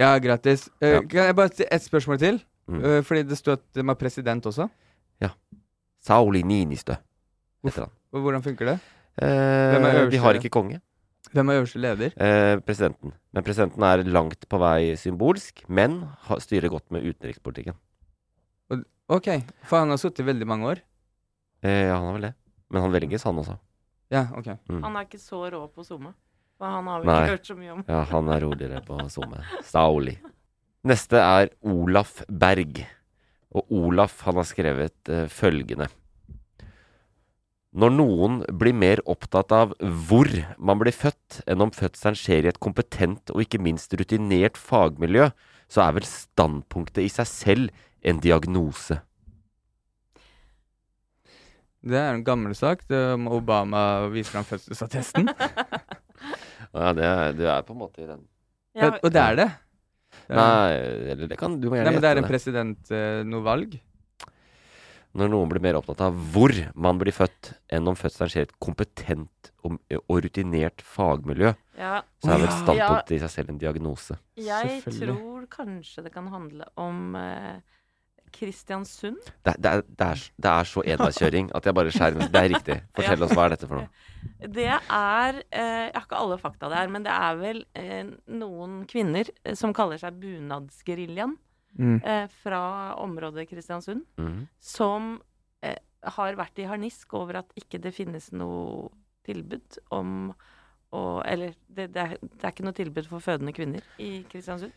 Ja, 0.00 0.14
gratis. 0.18 0.68
Eh, 0.80 0.94
Ja. 0.96 1.00
Kan 1.02 1.26
jeg 1.28 1.36
bare 1.36 1.52
si 1.54 1.64
ett 1.70 1.82
spørsmål 1.84 2.18
til? 2.18 2.40
Mm. 2.70 2.80
Eh, 2.84 3.02
fordi 3.02 3.22
det 3.28 3.36
står 3.38 3.52
at 3.58 3.62
de 3.74 3.80
er 3.88 3.94
president 3.94 4.46
også. 4.46 4.68
Sauli 6.00 6.40
Ninistø 6.42 6.94
heter 7.62 7.82
han. 7.84 7.90
Og 8.16 8.22
hvordan 8.24 8.42
funker 8.42 8.64
det? 8.70 8.78
Eh, 9.20 9.28
Hvem 9.28 9.84
er 9.84 9.94
øverste? 9.98 10.10
vi 10.10 10.16
har 10.16 10.32
ikke 10.38 10.48
konge. 10.48 10.80
Hvem 11.30 11.50
er 11.52 11.60
øverste 11.60 11.78
leder? 11.78 12.14
Eh, 12.18 12.56
presidenten. 12.66 13.12
Men 13.32 13.46
presidenten 13.46 13.84
er 13.86 14.02
langt 14.08 14.48
på 14.50 14.58
vei 14.58 14.96
symbolsk, 14.98 15.62
men 15.68 16.00
har, 16.26 16.42
styrer 16.42 16.72
godt 16.72 16.90
med 16.90 17.06
utenrikspolitikken. 17.06 17.78
Ok, 19.10 19.26
for 19.66 19.82
han 19.82 19.90
har 19.90 19.98
sittet 19.98 20.26
veldig 20.26 20.46
mange 20.46 20.68
år. 20.70 20.80
Eh, 21.66 21.86
ja, 21.88 21.96
han 21.96 22.06
har 22.06 22.14
vel 22.14 22.26
det. 22.28 22.34
Men 22.70 22.84
han 22.84 22.92
velges, 22.94 23.24
han 23.26 23.40
også. 23.42 23.56
Ja, 24.10 24.28
ok. 24.38 24.52
Mm. 24.70 24.82
Han 24.84 24.98
er 24.98 25.06
ikke 25.06 25.22
så 25.22 25.42
rå 25.50 25.64
på 25.74 25.86
SoMe. 25.86 26.12
Han 26.60 26.86
har 26.90 27.00
vi 27.00 27.08
Nei. 27.08 27.16
ikke 27.18 27.34
hørt 27.34 27.48
så 27.48 27.56
mye 27.56 27.72
om. 27.72 27.82
Ja, 27.88 28.02
han 28.10 28.28
er 28.30 28.42
roligere 28.44 28.82
på 28.84 28.98
SoMe. 29.10 29.42
Sauli. 29.66 30.14
Neste 30.86 31.20
er 31.22 31.50
Olaf 31.66 32.20
Berg. 32.28 32.82
Og 33.50 33.72
Olaf 33.80 34.20
han 34.26 34.38
har 34.38 34.46
skrevet 34.46 35.10
uh, 35.10 35.24
følgende. 35.32 35.88
Når 37.70 37.92
noen 37.94 38.40
blir 38.58 38.74
mer 38.74 38.98
opptatt 39.06 39.52
av 39.54 39.76
hvor 39.78 40.26
man 40.58 40.80
blir 40.80 40.94
født, 40.96 41.42
enn 41.46 41.62
om 41.62 41.70
fødselen 41.70 42.16
skjer 42.18 42.48
i 42.48 42.50
et 42.50 42.58
kompetent 42.62 43.30
og 43.30 43.44
ikke 43.44 43.60
minst 43.62 43.94
rutinert 43.94 44.58
fagmiljø, 44.58 45.28
så 45.70 45.84
er 45.84 45.94
vel 46.00 46.08
standpunktet 46.08 47.04
i 47.04 47.12
seg 47.14 47.28
selv 47.30 47.86
en 48.02 48.18
diagnose. 48.24 48.98
Det 51.80 51.96
er 51.96 52.10
en 52.12 52.24
gammel 52.26 52.52
sak. 52.58 52.82
Det 52.90 52.98
Obama 53.32 54.08
viser 54.12 54.34
fram 54.38 54.48
fødselsattesten. 54.50 55.30
Ja, 56.70 56.90
det 56.94 57.02
er, 57.02 57.32
du 57.34 57.40
er 57.50 57.62
på 57.66 57.72
en 57.74 57.78
måte 57.80 58.02
i 58.04 58.06
den 58.06 58.20
Ja, 58.78 58.90
Og 59.02 59.08
det 59.10 59.18
er 59.18 59.36
det. 59.38 59.46
Det 60.28 60.36
er- 60.36 60.38
Nei, 60.38 60.74
eller 61.14 61.30
det 61.32 61.38
kan 61.40 61.56
du 61.58 61.64
må 61.66 61.74
gjerne 61.78 61.88
Nei, 61.88 61.94
men 61.96 62.04
det 62.04 62.10
er 62.12 62.20
en 62.20 62.28
president 62.28 62.90
eh, 62.94 63.22
noe 63.26 63.42
valg. 63.42 63.72
Når 65.18 65.30
noen 65.32 65.50
blir 65.50 65.62
mer 65.64 65.74
opptatt 65.80 66.04
av 66.06 66.14
hvor 66.34 66.52
man 66.78 67.00
blir 67.00 67.14
født, 67.14 67.54
enn 67.74 67.88
om 67.90 67.96
fødselen 67.98 68.30
skjer 68.30 68.44
i 68.44 68.48
et 68.48 68.54
kompetent 68.62 69.50
og, 69.66 69.80
og 70.04 70.20
rutinert 70.22 70.84
fagmiljø, 70.86 71.50
ja. 71.80 71.96
så 72.22 72.30
er 72.36 72.44
vel 72.44 72.46
Ja. 72.46 72.54
standpunktet 72.60 73.16
i 73.16 73.18
seg 73.24 73.32
selv 73.34 73.50
en 73.50 73.58
diagnose. 73.58 74.20
Jeg 74.38 74.80
tror 74.86 75.48
kanskje 75.50 76.04
det 76.06 76.12
kan 76.14 76.30
handle 76.30 76.68
om 76.78 77.16
eh, 77.18 77.58
Kristiansund. 78.30 79.18
Det, 79.42 79.56
det, 79.58 79.70
er, 79.72 79.82
det, 79.82 80.06
er, 80.06 80.22
det 80.38 80.50
er 80.52 80.68
så 80.70 80.84
enveiskjøring 80.86 81.50
at 81.58 81.66
jeg 81.66 81.74
bare 81.74 81.90
skjærer 81.94 82.30
Det 82.30 82.40
er 82.44 82.48
riktig. 82.54 82.76
Fortell 82.94 83.26
oss 83.26 83.34
hva 83.34 83.48
er 83.48 83.54
dette 83.56 83.66
for 83.66 83.80
noe. 83.82 83.90
Det 84.60 84.66
er 84.70 85.38
eh, 85.50 85.86
Jeg 85.88 85.94
har 85.96 86.04
ikke 86.04 86.18
alle 86.22 86.36
fakta 86.38 86.68
der, 86.70 86.90
men 86.92 87.02
det 87.06 87.12
er 87.14 87.38
vel 87.40 87.62
eh, 87.74 88.04
noen 88.30 88.84
kvinner 88.86 89.26
eh, 89.42 89.56
som 89.58 89.72
kaller 89.74 89.98
seg 89.98 90.18
Bunadsgeriljaen 90.22 91.34
Mm. 91.78 92.00
eh, 92.02 92.26
fra 92.42 92.62
området 92.98 93.46
Kristiansund, 93.50 94.02
mm. 94.18 94.46
som 94.58 95.20
eh, 95.62 95.78
har 96.16 96.38
vært 96.38 96.58
i 96.58 96.66
harnisk 96.66 97.14
over 97.14 97.42
at 97.44 97.52
ikke 97.58 97.78
det 97.82 97.92
finnes 97.94 98.30
noe 98.32 98.88
tilbud 99.28 99.78
om 99.94 100.32
å 100.90 101.20
Eller 101.22 101.52
det, 101.68 101.92
det, 101.94 102.02
er, 102.02 102.16
det 102.18 102.42
er 102.42 102.50
ikke 102.50 102.64
noe 102.66 102.74
tilbud 102.74 103.06
for 103.06 103.22
fødende 103.22 103.52
kvinner 103.54 103.84
i 104.02 104.24
Kristiansund. 104.26 104.72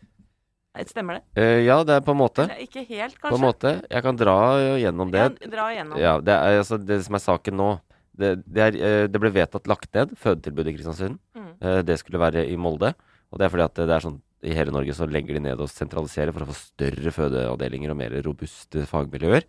Eh, 0.78 0.86
Stemmer 0.86 1.18
det? 1.18 1.24
Uh, 1.34 1.58
ja, 1.64 1.80
det 1.82 1.96
er 1.96 2.04
på 2.06 2.14
en 2.14 2.20
måte. 2.20 2.44
Eller 2.46 2.62
ikke 2.62 2.84
helt, 2.86 3.16
kanskje? 3.18 3.32
På 3.32 3.40
en 3.40 3.42
måte. 3.42 3.72
Jeg 3.90 4.04
kan 4.06 4.20
dra 4.20 4.36
gjennom 4.78 5.10
det. 5.10 5.24
Ja, 5.24 5.50
dra 5.50 5.66
gjennom. 5.74 5.98
Ja, 5.98 6.14
det, 6.22 6.36
er, 6.38 6.60
altså, 6.62 6.78
det 6.78 7.00
som 7.06 7.18
er 7.18 7.24
saken 7.24 7.58
nå 7.58 7.72
det, 8.14 8.30
det, 8.46 8.62
er, 8.62 8.76
eh, 8.78 9.06
det 9.10 9.20
ble 9.22 9.32
vedtatt 9.34 9.66
lagt 9.70 9.90
ned 9.96 10.14
fødetilbudet 10.20 10.70
i 10.70 10.76
Kristiansund. 10.76 11.18
Mm. 11.34 11.50
Eh, 11.58 11.80
Det 11.86 11.98
skulle 11.98 12.22
være 12.22 12.46
i 12.46 12.56
Molde. 12.56 12.94
Og 13.30 13.40
det 13.40 13.46
er 13.46 13.50
fordi 13.50 13.66
at 13.66 13.80
det 13.82 13.90
er 13.96 14.04
sånn 14.04 14.20
i 14.44 14.56
hele 14.56 14.74
Norge 14.74 14.94
så 14.96 15.08
legger 15.08 15.38
de 15.38 15.46
ned 15.46 15.62
og 15.62 15.70
sentraliserer 15.72 16.34
for 16.34 16.44
å 16.44 16.50
få 16.50 16.58
større 16.58 17.12
fødeavdelinger 17.14 17.92
og 17.92 17.98
mer 17.98 18.14
robuste 18.26 18.84
fagmiljøer. 18.90 19.46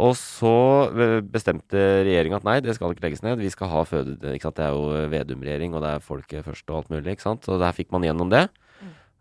Og 0.00 0.14
så 0.14 0.54
eh, 0.94 1.18
bestemte 1.26 1.80
regjeringa 2.06 2.38
at 2.38 2.46
nei, 2.46 2.56
det 2.62 2.76
skal 2.76 2.94
ikke 2.94 3.08
legges 3.08 3.24
ned. 3.26 3.42
Vi 3.42 3.50
skal 3.50 3.72
ha 3.72 3.82
føde... 3.88 4.16
Ikke 4.36 4.46
sant? 4.46 4.60
Det 4.60 4.66
er 4.68 4.76
jo 4.76 5.10
Vedum-regjering, 5.12 5.74
og 5.74 5.82
det 5.84 5.94
er 5.96 6.04
folket 6.04 6.46
først 6.46 6.70
og 6.70 6.78
alt 6.78 6.92
mulig. 6.94 7.16
ikke 7.16 7.26
sant? 7.26 7.46
Så 7.46 7.58
der 7.60 7.74
fikk 7.76 7.90
man 7.94 8.06
gjennom 8.06 8.30
det. 8.32 8.46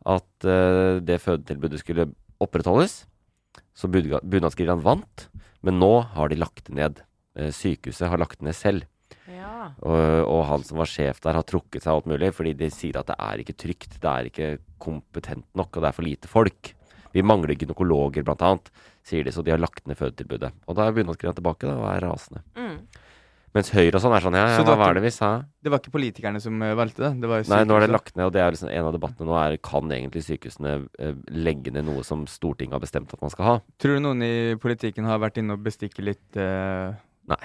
At 0.07 0.47
uh, 0.47 1.01
det 1.03 1.19
fødetilbudet 1.23 1.81
skulle 1.81 2.07
opprettholdes. 2.39 3.01
Så 3.75 3.89
Bunadsgeriljaen 3.89 4.85
vant. 4.85 5.25
Men 5.65 5.81
nå 5.81 5.91
har 6.13 6.29
de 6.31 6.39
lagt 6.39 6.69
det 6.69 6.77
ned. 6.77 7.01
Eh, 7.35 7.51
Sykehuset 7.55 8.07
har 8.11 8.21
lagt 8.21 8.39
det 8.39 8.47
ned 8.47 8.57
selv. 8.57 8.85
Ja. 9.29 9.71
Og, 9.85 10.01
og 10.25 10.43
han 10.49 10.65
som 10.67 10.81
var 10.81 10.89
sjef 10.89 11.21
der, 11.23 11.37
har 11.37 11.47
trukket 11.47 11.85
seg 11.85 11.93
alt 11.93 12.09
mulig, 12.09 12.31
fordi 12.35 12.55
de 12.57 12.71
sier 12.73 12.99
at 12.99 13.09
det 13.11 13.17
er 13.21 13.43
ikke 13.43 13.57
trygt, 13.65 13.99
det 14.01 14.11
er 14.11 14.29
ikke 14.31 14.51
kompetent 14.81 15.47
nok, 15.57 15.73
og 15.75 15.83
det 15.83 15.91
er 15.91 15.97
for 15.97 16.07
lite 16.07 16.31
folk. 16.31 16.73
Vi 17.13 17.25
mangler 17.25 17.57
gynekologer, 17.57 18.25
blant 18.25 18.43
annet, 18.45 18.73
sier 19.05 19.25
de, 19.25 19.33
så 19.33 19.43
de 19.45 19.53
har 19.53 19.61
lagt 19.61 19.85
ned 19.89 19.97
fødetilbudet. 19.97 20.51
Og 20.69 20.77
da 20.77 20.89
er 20.89 21.13
skrive 21.15 21.37
tilbake 21.37 21.69
da, 21.69 21.77
og 21.79 21.87
er 21.89 22.05
rasende. 22.05 22.43
Mm. 22.57 23.05
Mens 23.57 23.71
Høyre 23.73 23.97
og 23.97 24.03
sånn 24.03 24.13
er 24.13 24.21
sånn, 24.21 24.35
ja, 24.37 24.45
Så 24.53 24.61
ja 24.61 24.65
det 24.67 24.73
hva 24.75 24.77
var 24.77 24.97
det 24.97 25.01
vi 25.01 25.11
sa? 25.13 25.29
Det 25.65 25.71
var 25.73 25.81
ikke 25.81 25.93
politikerne 25.95 26.41
som 26.43 26.59
eh, 26.61 26.75
valgte 26.77 27.01
det? 27.01 27.11
det 27.23 27.29
var 27.31 27.47
Nei, 27.49 27.63
nå 27.65 27.77
er 27.79 27.85
det 27.85 27.93
lagt 27.95 28.13
ned, 28.13 28.27
og 28.27 28.33
det 28.35 28.43
er 28.43 28.53
liksom 28.53 28.69
en 28.69 28.89
av 28.91 28.93
debattene 28.93 29.25
nå 29.25 29.37
er 29.41 29.55
kan 29.65 29.89
egentlig 29.95 30.21
sykehusene 30.27 30.73
eh, 31.01 31.15
legge 31.33 31.73
ned 31.73 31.87
noe 31.87 32.05
som 32.05 32.27
Stortinget 32.29 32.77
har 32.77 32.83
bestemt 32.83 33.15
at 33.15 33.23
man 33.25 33.33
skal 33.33 33.47
ha? 33.47 33.55
Tror 33.81 33.97
du 33.97 34.05
noen 34.05 34.21
i 34.25 34.33
politikken 34.61 35.09
har 35.09 35.21
vært 35.23 35.41
inne 35.41 35.57
og 35.57 35.65
bestikket 35.65 36.05
litt 36.05 36.37
uh... 36.37 36.93
Nei. 37.29 37.41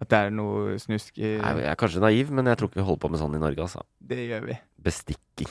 At 0.00 0.08
det 0.08 0.18
er 0.26 0.30
noe 0.32 0.78
snusk 0.80 1.18
i 1.20 1.34
Nei, 1.42 1.56
jeg 1.60 1.72
er 1.74 1.80
kanskje 1.80 2.00
naiv, 2.00 2.30
men 2.32 2.48
jeg 2.48 2.56
tror 2.60 2.70
ikke 2.70 2.80
vi 2.80 2.86
holder 2.86 3.02
på 3.02 3.10
med 3.12 3.20
sånn 3.20 3.34
i 3.36 3.42
Norge, 3.42 3.66
altså. 3.66 3.82
Det 4.12 4.22
gjør 4.30 4.46
vi. 4.48 4.56
Bestikking. 4.86 5.50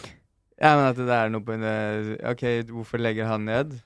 Ja, 0.59 0.73
men 0.75 0.87
at 0.89 0.97
det 0.97 1.19
er 1.19 1.29
noe 1.31 1.45
på 1.45 1.53
en 1.53 1.67
eh, 1.69 2.15
OK, 2.31 2.43
hvorfor 2.73 2.99
legger 2.99 3.29
han 3.29 3.45
ned? 3.47 3.77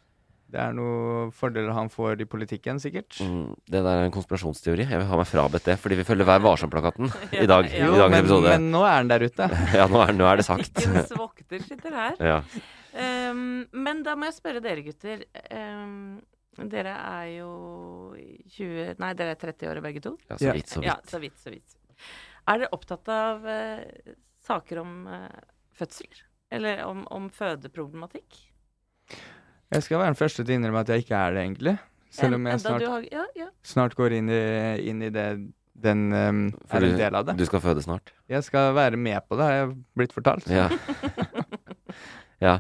Det 0.54 0.62
er 0.62 0.74
noe 0.78 1.32
fordeler 1.34 1.74
han 1.74 1.90
får 1.90 2.20
i 2.22 2.28
politikken, 2.30 2.78
sikkert. 2.82 3.18
Mm, 3.26 3.56
det 3.74 3.80
der 3.82 3.90
er 3.90 4.06
en 4.06 4.14
konspirasjonsteori. 4.14 4.86
Jeg 4.86 5.02
vil 5.02 5.08
ha 5.10 5.18
meg 5.18 5.26
frabedt 5.30 5.66
det, 5.66 5.80
fordi 5.82 5.98
vi 5.98 6.06
følger 6.06 6.28
Vær 6.30 6.44
varsom-plakaten 6.46 7.10
i 7.44 7.48
dag. 7.50 7.70
Ja, 7.74 7.88
I 7.90 7.98
dagens 7.98 8.14
men, 8.14 8.20
episode. 8.20 8.52
men 8.54 8.68
nå 8.76 8.84
er 8.86 9.00
han 9.00 9.10
der 9.10 9.26
ute. 9.26 9.50
Ja, 9.80 9.88
nå 9.90 10.04
er, 10.06 10.14
nå 10.16 10.28
er 10.30 10.40
det 10.40 10.46
sagt. 10.52 10.78
Ukens 10.78 11.16
vokter 11.18 11.66
sitter 11.66 11.98
her. 11.98 12.22
Ja. 12.22 12.38
Um, 12.94 13.64
men 13.74 14.04
da 14.06 14.14
må 14.16 14.30
jeg 14.30 14.38
spørre 14.38 14.62
dere 14.62 14.86
gutter. 14.86 15.26
Ehm, 15.50 16.22
dere 16.58 16.94
er 16.94 17.30
jo 17.40 17.52
20 18.56 19.00
Nei, 19.02 19.14
dere 19.18 19.34
er 19.34 19.40
30 19.42 19.72
år 19.72 19.82
begge 19.86 20.04
to? 20.06 20.14
ja, 20.30 20.38
så 20.38 20.54
vidt, 20.54 20.70
så 20.70 20.84
Ja, 20.86 20.98
vidt. 21.00 21.10
så 21.10 21.22
vidt, 21.24 21.40
så 21.42 21.54
vidt. 21.54 21.78
Er 22.48 22.60
dere 22.62 22.74
opptatt 22.76 23.10
av 23.14 23.48
uh, 23.48 24.14
saker 24.44 24.84
om 24.84 25.08
uh, 25.08 25.28
fødsler? 25.74 26.26
Eller 26.54 26.84
om, 26.86 27.02
om 27.10 27.32
fødeproblematikk? 27.34 28.44
Jeg 29.74 29.86
skal 29.86 30.04
være 30.04 30.14
den 30.14 30.20
første 30.20 30.44
til 30.44 30.54
å 30.54 30.60
innrømme 30.60 30.84
at 30.86 30.94
jeg 30.94 31.06
ikke 31.06 31.18
er 31.18 31.34
det, 31.34 31.44
egentlig. 31.48 31.76
Selv 32.14 32.38
om 32.38 32.46
jeg 32.46 32.62
snart, 32.62 32.86
har, 32.86 33.06
ja, 33.10 33.24
ja. 33.40 33.48
snart 33.66 33.96
går 33.98 34.20
inn 34.20 34.30
i, 34.30 34.42
inn 34.86 35.02
i 35.02 35.10
det 35.14 35.28
den 35.84 36.14
um, 36.14 36.44
er 36.70 36.86
en 36.86 37.00
del 37.00 37.16
av 37.18 37.26
det. 37.26 37.36
Du 37.40 37.46
skal 37.48 37.62
føde 37.64 37.82
snart. 37.84 38.14
Jeg 38.30 38.46
skal 38.46 38.76
være 38.78 39.00
med 39.00 39.18
på 39.28 39.40
det, 39.40 39.48
har 39.48 39.56
jeg 39.58 39.72
blitt 39.98 40.14
fortalt. 40.14 40.46
Ja. 40.48 40.70
ja. 42.46 42.60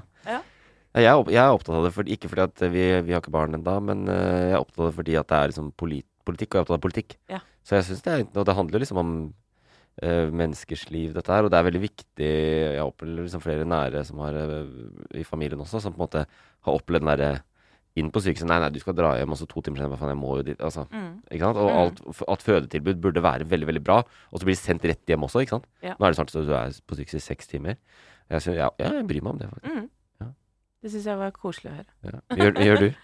Jeg, 0.94 1.06
er 1.10 1.32
jeg 1.34 1.42
er 1.42 1.54
opptatt 1.56 1.76
av 1.80 1.86
det, 1.88 1.94
for, 1.96 2.04
ikke 2.06 2.30
fordi 2.30 2.44
at 2.46 2.64
vi, 2.74 2.84
vi 3.08 3.14
har 3.16 3.22
ikke 3.24 3.34
barn 3.34 3.56
ennå, 3.58 3.78
men 3.82 4.04
eh, 4.14 4.50
jeg 4.50 4.52
er 4.54 4.60
opptatt 4.62 4.84
av 4.84 4.90
det 4.92 4.98
fordi 5.00 5.16
at 5.18 5.28
det 5.32 5.38
er 5.40 5.48
liksom 5.54 5.72
polit, 5.80 6.06
politikk, 6.28 6.50
og 6.54 6.54
jeg 6.54 6.62
er 6.62 6.66
opptatt 6.68 6.78
av 6.80 6.84
politikk. 6.86 7.16
Ja. 7.34 7.40
Så 7.66 7.76
jeg 7.80 7.88
synes 7.88 8.04
det 8.06 8.12
er 8.14 8.26
Og 8.40 8.46
det 8.46 8.56
handler 8.58 8.80
liksom 8.84 9.00
om 9.02 9.14
uh, 10.04 10.28
menneskers 10.36 10.84
liv, 10.92 11.14
dette 11.16 11.32
her, 11.34 11.46
og 11.48 11.50
det 11.54 11.58
er 11.60 11.66
veldig 11.70 11.82
viktig 11.82 12.28
Jeg 12.28 12.84
opplever 12.84 13.24
liksom 13.24 13.42
flere 13.44 13.66
nære 13.66 14.02
som 14.06 14.20
har 14.20 14.36
uh, 14.36 14.68
i 15.16 15.24
familien 15.24 15.62
også, 15.64 15.80
som 15.82 15.96
på 15.96 16.02
en 16.02 16.06
måte 16.06 16.26
har 16.28 16.78
opplevd 16.78 17.06
den 17.06 17.12
derre 17.14 17.32
inn 17.96 18.10
på 18.10 18.22
sykehuset. 18.26 18.48
Nei, 18.50 18.58
nei, 18.60 18.70
du 18.74 18.80
skal 18.82 18.96
dra 18.98 19.12
hjem, 19.20 19.34
og 19.36 19.38
så 19.38 19.46
to 19.46 19.62
timer 19.62 19.78
senere, 19.78 19.94
hva 19.94 20.00
faen, 20.02 20.10
jeg 20.16 20.18
må 20.18 20.32
jo 20.40 20.46
dit. 20.48 20.62
Altså, 20.66 20.88
Mm. 20.90 21.12
ikke 21.30 21.44
sant? 21.46 21.58
Og 21.62 21.68
Mm. 21.70 21.78
alt, 21.78 22.24
at 22.34 22.42
fødetilbud 22.42 23.02
burde 23.04 23.22
være 23.22 23.46
veldig, 23.46 23.68
veldig 23.70 23.84
bra, 23.86 23.98
og 24.32 24.40
så 24.40 24.46
blir 24.48 24.56
det 24.58 24.64
sendt 24.64 24.84
rett 24.90 25.06
hjem 25.06 25.22
også, 25.28 25.44
ikke 25.46 25.54
sant? 25.60 25.68
Ja. 25.86 25.94
Nå 26.00 26.06
er 26.08 26.10
det 26.10 26.18
snart 26.18 26.32
så 26.34 26.42
du 26.46 26.54
er 26.58 26.74
på 26.90 26.98
sykehuset 26.98 27.22
i 27.22 27.28
seks 27.28 27.48
timer. 27.52 27.76
Jeg, 28.32 28.42
synes, 28.42 28.58
ja, 28.58 28.70
ja, 28.82 28.90
jeg 28.98 29.06
bryr 29.08 29.22
meg 29.22 29.32
om 29.36 29.38
det, 29.44 29.50
faktisk. 29.54 29.76
Mm. 29.78 29.90
Det 30.84 30.92
syns 30.92 31.08
jeg 31.08 31.20
var 31.22 31.32
koselig 31.36 31.72
å 31.72 31.76
høre. 31.80 31.94
Ja. 32.10 32.20
Gjør, 32.44 32.62
gjør 32.68 32.84
du? 32.88 32.92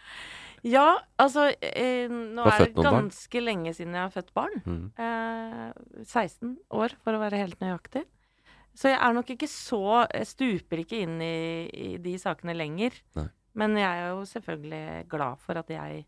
Ja, 0.68 0.98
altså 1.16 1.46
eh, 1.64 2.10
Nå 2.12 2.44
er 2.44 2.66
det 2.66 2.74
ganske 2.84 3.40
lenge 3.40 3.72
siden 3.72 3.94
jeg 3.96 4.02
har 4.04 4.12
født 4.12 4.34
barn. 4.36 4.58
Mm. 4.68 4.82
Eh, 5.00 6.04
16 6.04 6.58
år, 6.76 6.96
for 7.00 7.16
å 7.16 7.22
være 7.22 7.40
helt 7.40 7.62
nøyaktig. 7.64 8.02
Så 8.76 8.92
jeg 8.92 9.00
er 9.00 9.16
nok 9.16 9.32
ikke 9.34 9.48
så 9.50 9.80
Jeg 10.12 10.28
stuper 10.28 10.82
ikke 10.84 11.00
inn 11.06 11.16
i, 11.24 11.32
i 11.72 11.90
de 12.04 12.18
sakene 12.20 12.52
lenger. 12.60 12.92
Nei. 13.16 13.30
Men 13.56 13.78
jeg 13.80 13.88
er 14.04 14.12
jo 14.12 14.20
selvfølgelig 14.28 14.84
glad 15.16 15.40
for 15.48 15.62
at 15.64 15.72
jeg 15.74 16.04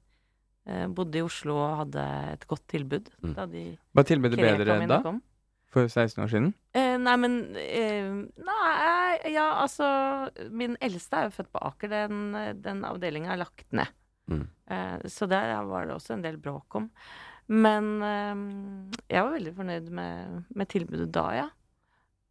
eh, 0.67 0.85
bodde 0.99 1.21
i 1.21 1.23
Oslo 1.25 1.55
og 1.55 1.77
hadde 1.85 2.03
et 2.35 2.45
godt 2.51 2.67
tilbud 2.75 3.07
Mm. 3.23 3.33
da 3.39 3.45
de 3.55 3.63
Var 3.95 4.03
tilbudet 4.11 4.39
bedre 4.39 4.75
enn 4.81 4.91
da? 4.91 4.99
kom. 5.07 5.21
For 5.71 5.87
16 5.87 6.19
år 6.23 6.31
siden? 6.31 6.49
Eh, 6.75 6.97
nei, 6.99 7.13
men 7.21 7.35
eh, 7.55 8.09
Nei, 8.43 9.31
ja, 9.31 9.45
altså 9.61 9.87
Min 10.51 10.75
eldste 10.83 11.21
er 11.21 11.29
jo 11.29 11.35
født 11.37 11.51
på 11.53 11.61
Aker. 11.69 11.93
Den, 11.93 12.35
den 12.63 12.83
avdelinga 12.87 13.31
er 13.33 13.39
lagt 13.45 13.67
ned. 13.71 13.87
Mm. 14.31 14.43
Eh, 14.71 14.97
så 15.11 15.27
der 15.31 15.53
var 15.69 15.87
det 15.87 15.95
også 15.95 16.17
en 16.17 16.25
del 16.25 16.37
bråk 16.43 16.75
om. 16.81 16.89
Men 17.51 17.89
eh, 18.03 18.43
jeg 19.11 19.23
var 19.23 19.33
veldig 19.37 19.55
fornøyd 19.57 19.89
med, 19.95 20.43
med 20.55 20.71
tilbudet 20.71 21.09
da, 21.15 21.25
ja. 21.39 21.47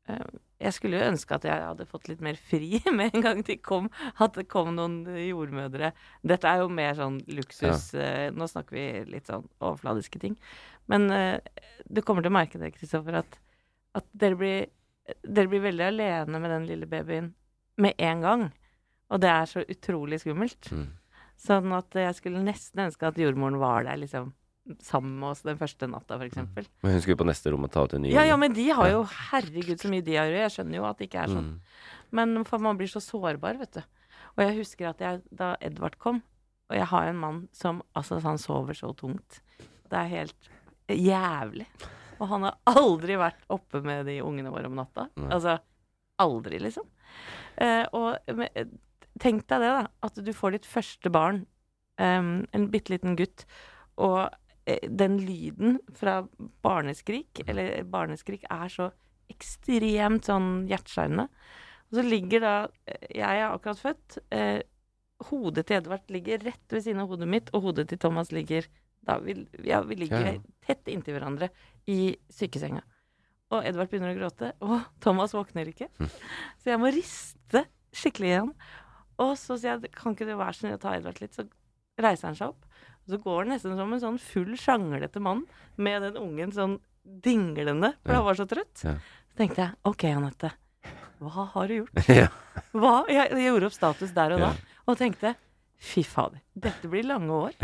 Eh, 0.09 0.39
jeg 0.61 0.75
skulle 0.77 0.99
jo 1.01 1.09
ønske 1.09 1.33
at 1.39 1.45
jeg 1.49 1.63
hadde 1.65 1.87
fått 1.89 2.11
litt 2.11 2.21
mer 2.25 2.37
fri 2.37 2.83
med 2.97 3.15
en 3.17 3.25
gang 3.25 3.39
de 3.47 3.57
kom. 3.65 3.89
At 4.21 4.37
det 4.37 4.49
kom 4.53 4.75
noen 4.77 5.03
jordmødre. 5.09 5.93
Dette 6.27 6.51
er 6.51 6.61
jo 6.61 6.69
mer 6.73 6.97
sånn 6.99 7.21
luksus. 7.33 7.91
eh, 7.97 8.29
nå 8.37 8.49
snakker 8.51 8.77
vi 8.77 8.87
litt 9.17 9.31
sånn 9.33 9.47
overfladiske 9.61 10.21
ting. 10.21 10.37
Men 10.91 11.07
uh, 11.15 11.39
du 11.87 12.03
kommer 12.07 12.25
til 12.25 12.33
å 12.33 12.39
merke 12.39 12.61
det, 12.61 12.73
Kristoffer, 12.77 13.21
at, 13.23 13.39
at 13.99 14.09
dere, 14.13 14.39
blir, 14.39 14.67
dere 15.23 15.51
blir 15.51 15.65
veldig 15.69 15.87
alene 15.87 16.43
med 16.43 16.55
den 16.55 16.69
lille 16.71 16.91
babyen 16.91 17.33
med 17.81 17.95
en 17.99 18.27
gang. 18.27 18.49
Og 19.11 19.23
det 19.23 19.31
er 19.31 19.49
så 19.51 19.65
utrolig 19.65 20.21
skummelt. 20.23 20.71
Mm. 20.75 20.89
Sånn 21.41 21.73
at 21.73 21.97
jeg 21.97 22.19
skulle 22.19 22.43
nesten 22.45 22.85
ønske 22.85 23.09
at 23.09 23.19
jordmoren 23.19 23.59
var 23.63 23.87
der 23.89 23.99
liksom 24.03 24.35
sammen 24.85 25.17
med 25.19 25.33
oss 25.33 25.41
den 25.43 25.59
første 25.59 25.89
natta, 25.91 26.19
for 26.19 26.27
eksempel. 26.29 26.67
Men 26.85 26.95
hun 26.95 27.03
skulle 27.03 27.19
på 27.19 27.27
neste 27.27 27.51
rom 27.51 27.65
og 27.67 27.73
ta 27.75 27.85
ut 27.87 27.95
en 27.97 28.05
ny 28.05 28.13
Ja, 28.13 28.27
ja, 28.29 28.37
men 28.39 28.53
de 28.55 28.69
har 28.77 28.91
jo 28.93 29.01
Herregud, 29.31 29.79
så 29.81 29.91
mye 29.91 30.05
de 30.05 30.19
har 30.19 30.31
å. 30.31 30.43
Jeg 30.45 30.55
skjønner 30.57 30.79
jo 30.79 30.87
at 30.87 31.01
det 31.01 31.09
ikke 31.09 31.25
er 31.25 31.33
sånn. 31.33 31.49
Mm. 31.49 31.81
Men 32.21 32.45
for 32.47 32.63
man 32.63 32.79
blir 32.79 32.91
så 32.93 33.03
sårbar, 33.03 33.59
vet 33.63 33.81
du. 33.81 33.83
Og 34.37 34.45
jeg 34.45 34.59
husker 34.61 34.91
at 34.93 35.03
jeg, 35.03 35.23
da 35.35 35.55
Edvard 35.65 35.97
kom 35.99 36.21
Og 36.71 36.77
jeg 36.77 36.87
har 36.87 37.09
en 37.11 37.19
mann 37.19 37.41
som 37.57 37.81
altså, 37.99 38.21
han 38.23 38.39
sover 38.39 38.77
så 38.79 38.93
tungt. 38.95 39.41
Det 39.91 39.99
er 39.99 40.13
helt 40.13 40.51
jævlig. 40.97 41.67
Og 42.21 42.29
han 42.29 42.45
har 42.49 42.59
aldri 42.69 43.17
vært 43.21 43.45
oppe 43.53 43.81
med 43.85 44.05
de 44.09 44.19
ungene 44.25 44.53
våre 44.53 44.69
om 44.69 44.77
natta. 44.77 45.09
Nei. 45.17 45.31
Altså 45.33 45.57
aldri, 46.21 46.61
liksom. 46.61 46.87
Eh, 47.61 47.87
og 47.97 48.37
men, 48.37 48.75
tenk 49.21 49.47
deg 49.49 49.65
det, 49.65 49.71
da. 49.79 49.87
At 50.07 50.21
du 50.21 50.33
får 50.37 50.57
ditt 50.57 50.69
første 50.69 51.13
barn, 51.13 51.45
um, 52.01 52.43
en 52.57 52.69
bitte 52.73 52.95
liten 52.95 53.17
gutt, 53.19 53.47
og 54.01 54.29
eh, 54.69 54.85
den 54.89 55.19
lyden 55.25 55.79
fra 55.97 56.21
barneskrik, 56.65 57.43
eller 57.47 57.81
barneskrik, 57.89 58.45
er 58.53 58.69
så 58.73 58.91
ekstremt 59.31 60.29
sånn 60.29 60.53
hjerteskjærende. 60.71 61.29
Og 61.91 61.99
så 61.99 62.05
ligger 62.07 62.45
da 62.45 62.55
eh, 62.87 63.09
Jeg 63.19 63.41
er 63.43 63.49
akkurat 63.49 63.81
født. 63.81 64.21
Eh, 64.35 64.61
hodet 65.31 65.67
til 65.69 65.81
Edvard 65.81 66.13
ligger 66.13 66.41
rett 66.47 66.73
ved 66.73 66.85
siden 66.85 67.03
av 67.03 67.11
hodet 67.13 67.29
mitt, 67.29 67.51
og 67.55 67.69
hodet 67.69 67.91
til 67.91 68.01
Thomas 68.01 68.33
ligger 68.33 68.69
da, 69.07 69.19
vi, 69.25 69.35
ja, 69.65 69.81
vi 69.87 69.97
ligger 70.03 70.27
Ja, 70.27 70.33
ja. 70.37 70.41
tett 70.67 70.89
inntil 70.93 71.17
hverandre 71.17 71.49
i 71.91 72.17
sykesenga. 72.33 72.83
Og 73.51 73.65
Edvard 73.67 73.91
begynner 73.91 74.13
å 74.15 74.19
gråte, 74.19 74.53
og 74.63 74.85
Thomas 75.03 75.33
våkner 75.35 75.71
ikke. 75.73 75.89
Så 76.63 76.71
jeg 76.71 76.79
må 76.79 76.91
riste 76.95 77.65
skikkelig 77.97 78.29
igjen. 78.31 78.53
Og 79.21 79.33
så 79.41 79.57
sier 79.59 79.75
jeg 79.81 79.91
kan 79.97 80.15
ikke 80.15 80.29
du 80.29 80.37
være 80.39 80.55
så 80.55 80.63
snill 80.67 80.77
å 80.77 80.83
ta 80.85 80.93
Edvard 80.97 81.19
litt? 81.21 81.35
Så 81.35 81.49
reiser 82.01 82.29
han 82.31 82.39
seg 82.39 82.53
opp. 82.53 82.69
Og 83.05 83.15
så 83.15 83.19
går 83.25 83.41
han 83.43 83.51
nesten 83.57 83.75
som 83.77 83.93
en 83.97 84.01
sånn 84.05 84.21
full 84.23 84.55
sjanglete 84.61 85.21
mann 85.25 85.43
med 85.81 86.05
den 86.07 86.21
ungen 86.21 86.55
sånn 86.55 86.79
dinglende, 87.03 87.95
for 88.05 88.15
han 88.21 88.27
var 88.29 88.39
så 88.39 88.47
trøtt. 88.49 88.85
Så 88.85 88.95
tenkte 89.41 89.65
jeg 89.65 89.79
OK, 89.89 90.05
Anette. 90.13 90.53
Hva 91.21 91.45
har 91.57 91.69
du 91.69 91.81
gjort? 91.81 92.07
Hva? 92.81 92.93
Jeg, 93.11 93.33
jeg 93.35 93.49
gjorde 93.51 93.69
opp 93.69 93.75
status 93.77 94.13
der 94.17 94.37
og 94.37 94.45
da, 94.47 94.53
og 94.89 94.97
tenkte 95.01 95.35
fy 95.81 96.05
fader, 96.05 96.41
dette 96.55 96.89
blir 96.93 97.05
lange 97.09 97.33
år. 97.49 97.59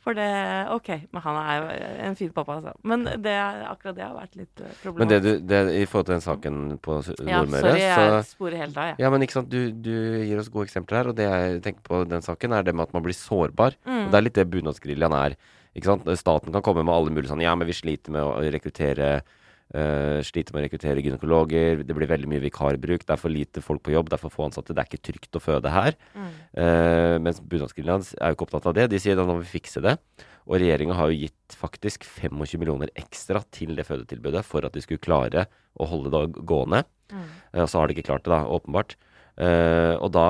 Ja. 0.00 0.04
For 0.04 0.16
det 0.16 0.28
OK, 0.72 0.88
men 1.12 1.22
han 1.26 1.38
er 1.40 1.58
jo 1.58 1.88
en 2.08 2.14
fin 2.16 2.30
pappa, 2.32 2.56
altså. 2.56 2.72
Men 2.88 3.04
det, 3.20 3.34
akkurat 3.68 3.98
det 3.98 4.04
har 4.06 4.14
vært 4.16 4.38
litt 4.40 4.62
problematisk. 4.80 4.98
Men 5.02 5.10
det 5.12 5.18
du, 5.20 5.30
det, 5.44 5.60
i 5.76 5.84
forhold 5.84 6.08
til 6.08 6.16
den 6.16 6.24
saken 6.24 6.60
på 6.80 6.96
Nordmøre 7.20 7.74
ja, 7.76 7.94
sorry, 7.98 8.14
jeg 8.16 8.28
sporer 8.30 8.62
helt 8.64 8.80
av, 8.80 8.90
jeg. 8.92 9.00
Ja, 9.04 9.12
men 9.12 9.26
ikke 9.26 9.36
sant, 9.36 9.52
du, 9.52 9.70
du 9.76 9.92
gir 10.24 10.40
oss 10.40 10.48
gode 10.52 10.70
eksempler 10.70 11.02
her, 11.02 11.12
og 11.12 11.18
det 11.20 11.28
jeg 11.28 11.60
tenker 11.68 11.84
på 11.84 12.02
den 12.08 12.24
saken, 12.24 12.56
er 12.56 12.64
det 12.64 12.74
med 12.76 12.88
at 12.88 12.96
man 12.96 13.04
blir 13.04 13.16
sårbar. 13.16 13.76
Mm. 13.84 14.06
Og 14.06 14.08
det 14.08 14.20
er 14.20 14.26
litt 14.26 14.40
det 14.40 14.48
bunadsgeriljaen 14.54 15.18
er. 15.20 15.36
Ikke 15.76 15.92
sant? 15.92 16.08
Staten 16.18 16.54
kan 16.54 16.64
komme 16.66 16.82
med 16.86 16.96
alle 16.96 17.12
mulige 17.14 17.30
sånn 17.30 17.44
Ja, 17.44 17.52
men 17.54 17.68
vi 17.68 17.76
sliter 17.76 18.14
med 18.14 18.24
å 18.24 18.40
rekruttere 18.56 19.10
eh, 19.20 19.36
Sliter 19.70 20.50
med 20.54 20.64
å 20.64 20.64
rekruttere 20.66 21.02
gynekologer, 21.04 21.84
det 21.86 21.94
blir 21.94 22.08
veldig 22.10 22.26
mye 22.26 22.42
vikarbruk, 22.42 23.04
det 23.06 23.14
er 23.14 23.20
for 23.20 23.30
lite 23.30 23.62
folk 23.62 23.84
på 23.86 23.92
jobb, 23.94 24.08
det 24.10 24.16
er 24.16 24.22
for 24.24 24.34
få 24.34 24.48
ansatte, 24.48 24.74
det 24.74 24.82
er 24.82 24.88
ikke 24.90 25.04
trygt 25.12 25.38
å 25.38 25.42
føde 25.44 25.70
her. 25.70 25.94
Mm. 26.16 26.32
Uh, 26.58 27.14
mens 27.22 27.38
bunadsgeriljaen 27.38 28.02
er 28.18 28.32
jo 28.32 28.38
ikke 28.38 28.48
opptatt 28.48 28.66
av 28.66 28.74
det. 28.74 28.88
De 28.90 28.98
sier 28.98 29.14
da 29.14 29.22
nå 29.28 29.36
må 29.36 29.44
vi 29.44 29.52
fikse 29.60 29.82
det. 29.84 29.94
Og 30.50 30.58
regjeringa 30.58 30.96
har 30.98 31.12
jo 31.12 31.20
gitt 31.22 31.54
faktisk 31.54 32.02
25 32.08 32.58
millioner 32.58 32.90
ekstra 32.98 33.44
til 33.54 33.76
det 33.78 33.86
fødetilbudet 33.86 34.42
for 34.48 34.66
at 34.66 34.74
de 34.74 34.82
skulle 34.82 35.02
klare 35.04 35.46
å 35.78 35.86
holde 35.86 36.10
det 36.16 36.42
gående. 36.50 36.82
Mm. 37.14 37.28
Uh, 37.54 37.62
Og 37.62 37.70
så 37.70 37.78
har 37.78 37.86
de 37.86 37.94
ikke 37.94 38.08
klart 38.10 38.26
det, 38.26 38.34
da, 38.34 38.42
åpenbart. 38.50 38.96
Uh, 39.38 39.94
og 40.02 40.10
da 40.18 40.26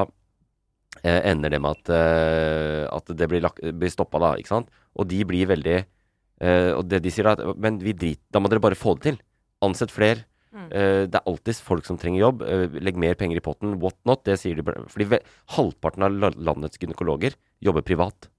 eh, 1.03 1.23
ender 1.33 1.51
det 1.55 1.61
med 1.63 1.79
at, 1.81 1.91
eh, 1.97 2.85
at 2.93 3.09
det 3.17 3.29
blir, 3.31 3.41
lagt- 3.41 3.63
blir 3.63 3.91
stoppa, 3.93 4.21
da, 4.21 4.35
ikke 4.37 4.53
sant. 4.53 4.69
Og 5.01 5.09
de 5.09 5.23
blir 5.25 5.49
veldig 5.49 5.79
eh, 5.81 6.71
Og 6.75 6.85
det 6.91 6.99
de 7.05 7.11
sier, 7.15 7.25
da 7.25 7.55
Men 7.57 7.79
vi 7.79 7.93
drit, 7.95 8.21
da 8.33 8.41
må 8.43 8.51
dere 8.51 8.61
bare 8.63 8.79
få 8.79 8.97
det 8.99 9.05
til. 9.07 9.21
Ansett 9.65 9.93
flere. 9.93 10.25
Mm. 10.51 10.67
Eh, 10.75 11.05
det 11.07 11.19
er 11.21 11.29
alltid 11.31 11.61
folk 11.63 11.87
som 11.87 11.99
trenger 12.01 12.25
jobb. 12.25 12.43
Eh, 12.43 12.81
legg 12.83 12.99
mer 12.99 13.15
penger 13.19 13.39
i 13.39 13.45
potten. 13.45 13.77
What 13.83 13.99
not? 14.09 14.25
Det 14.27 14.39
sier 14.41 14.59
de. 14.59 14.75
Fordi 14.91 15.21
halvparten 15.57 16.07
av 16.07 16.37
landets 16.37 16.81
gynekologer 16.81 17.37
jobber 17.63 17.87
privat. 17.87 18.31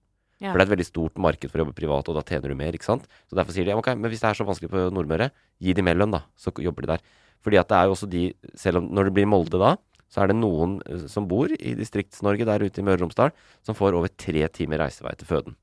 Ja. 0.41 0.49
For 0.49 0.57
det 0.57 0.65
er 0.65 0.69
et 0.71 0.73
veldig 0.73 0.89
stort 0.89 1.21
marked 1.21 1.51
for 1.51 1.61
å 1.61 1.65
jobbe 1.65 1.77
privat, 1.77 2.07
og 2.09 2.17
da 2.17 2.25
tjener 2.25 2.49
du 2.49 2.57
mer. 2.57 2.73
ikke 2.73 2.87
sant? 2.87 3.05
Så 3.29 3.37
Derfor 3.37 3.53
sier 3.53 3.67
de 3.67 3.77
ok, 3.77 3.93
men 3.93 4.09
hvis 4.09 4.23
det 4.23 4.31
er 4.31 4.39
så 4.39 4.47
vanskelig 4.47 4.71
på 4.73 4.87
Nordmøre, 4.89 5.29
gi 5.61 5.75
de 5.77 5.85
mer 5.85 5.99
lønn, 6.01 6.17
da. 6.17 6.23
Så 6.35 6.49
jobber 6.57 6.87
de 6.87 6.95
der. 6.95 7.05
Fordi 7.45 7.61
at 7.61 7.69
det 7.69 7.77
er 7.77 7.85
jo 7.85 7.95
også 7.95 8.09
de, 8.09 8.23
selv 8.57 8.81
om 8.81 8.89
når 8.89 9.09
det 9.09 9.15
blir 9.19 9.29
Molde 9.29 9.61
da, 9.61 9.75
så 10.11 10.23
er 10.23 10.31
det 10.31 10.39
noen 10.41 10.79
eh, 10.89 11.05
som 11.11 11.29
bor 11.29 11.53
i 11.53 11.75
Distrikts-Norge 11.77 12.47
der 12.49 12.65
ute 12.65 12.81
i 12.81 12.85
Møre 12.85 12.99
og 12.99 13.05
Romsdal, 13.05 13.35
som 13.65 13.77
får 13.77 13.97
over 13.97 14.09
tre 14.09 14.47
timer 14.49 14.81
reisevei 14.81 15.13
til 15.19 15.29
føden. 15.29 15.57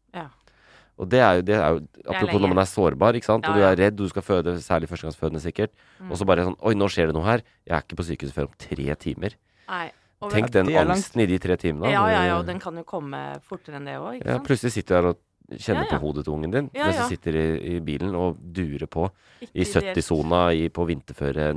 Og 0.99 1.09
det 1.11 1.21
er 1.23 1.39
jo, 1.39 1.43
det 1.47 1.55
er 1.55 1.77
jo 1.77 1.83
apropos 2.11 2.35
er 2.35 2.43
når 2.43 2.53
man 2.55 2.63
er 2.65 2.71
sårbar, 2.71 3.19
ikke 3.19 3.29
sant. 3.29 3.47
Ja, 3.47 3.53
Og 3.53 3.57
du 3.61 3.67
er 3.69 3.77
redd, 3.79 3.97
du 3.99 4.09
skal 4.11 4.25
føde, 4.27 4.57
særlig 4.65 4.89
førstegangsfødende 4.91 5.43
sikkert. 5.45 5.71
Mm. 6.01 6.11
Og 6.11 6.19
så 6.19 6.27
bare 6.27 6.49
sånn 6.49 6.59
Oi, 6.59 6.75
nå 6.75 6.89
skjer 6.91 7.13
det 7.13 7.15
noe 7.15 7.27
her. 7.29 7.45
Jeg 7.69 7.77
er 7.77 7.87
ikke 7.87 8.01
på 8.01 8.07
sykehuset 8.09 8.35
før 8.35 8.49
om 8.51 8.59
tre 8.59 8.99
timer. 8.99 9.39
Nei. 9.69 9.87
Og 10.19 10.33
Tenk 10.35 10.51
den 10.51 10.73
angsten 10.75 11.23
i 11.23 11.29
de 11.31 11.39
tre 11.39 11.55
timene. 11.61 11.93
Ja, 11.93 12.03
ja, 12.11 12.25
ja, 12.27 12.39
og 12.41 12.47
den 12.49 12.59
kan 12.59 12.75
jo 12.75 12.83
komme 12.83 13.21
fortere 13.47 13.79
enn 13.79 13.87
det 13.87 13.95
òg, 14.03 14.17
ja, 14.27 14.41
plutselig 14.43 14.75
sitter 14.75 14.97
du 14.97 14.99
her 14.99 15.11
og 15.13 15.21
kjenner 15.55 15.85
Ja, 15.85 15.87
ja. 15.87 15.93
på 15.95 16.01
hodet 16.03 16.25
til 16.27 16.35
ungen 16.35 16.51
din 16.53 16.71
Ja, 16.75 16.89
mens 16.89 16.99
du 16.99 17.15
sitter 17.15 17.39
i, 17.39 17.45
i 17.77 17.81
bilen 17.81 18.17
og 18.19 18.37
durer 18.53 18.91
på 18.91 19.07
Ikke 19.41 19.63
i 19.63 19.69
70-sona 19.95 20.43
på 20.75 20.87
vinterføre 20.91 21.53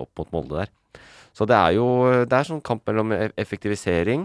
opp 0.00 0.16
mot 0.22 0.32
Molde 0.32 0.64
der. 0.64 0.72
Så 1.36 1.44
det 1.46 1.58
er 1.60 1.76
jo 1.76 1.86
det 2.24 2.32
er 2.32 2.48
sånn 2.48 2.64
kamp 2.64 2.86
mellom 2.88 3.12
e- 3.12 3.28
effektivisering 3.36 4.24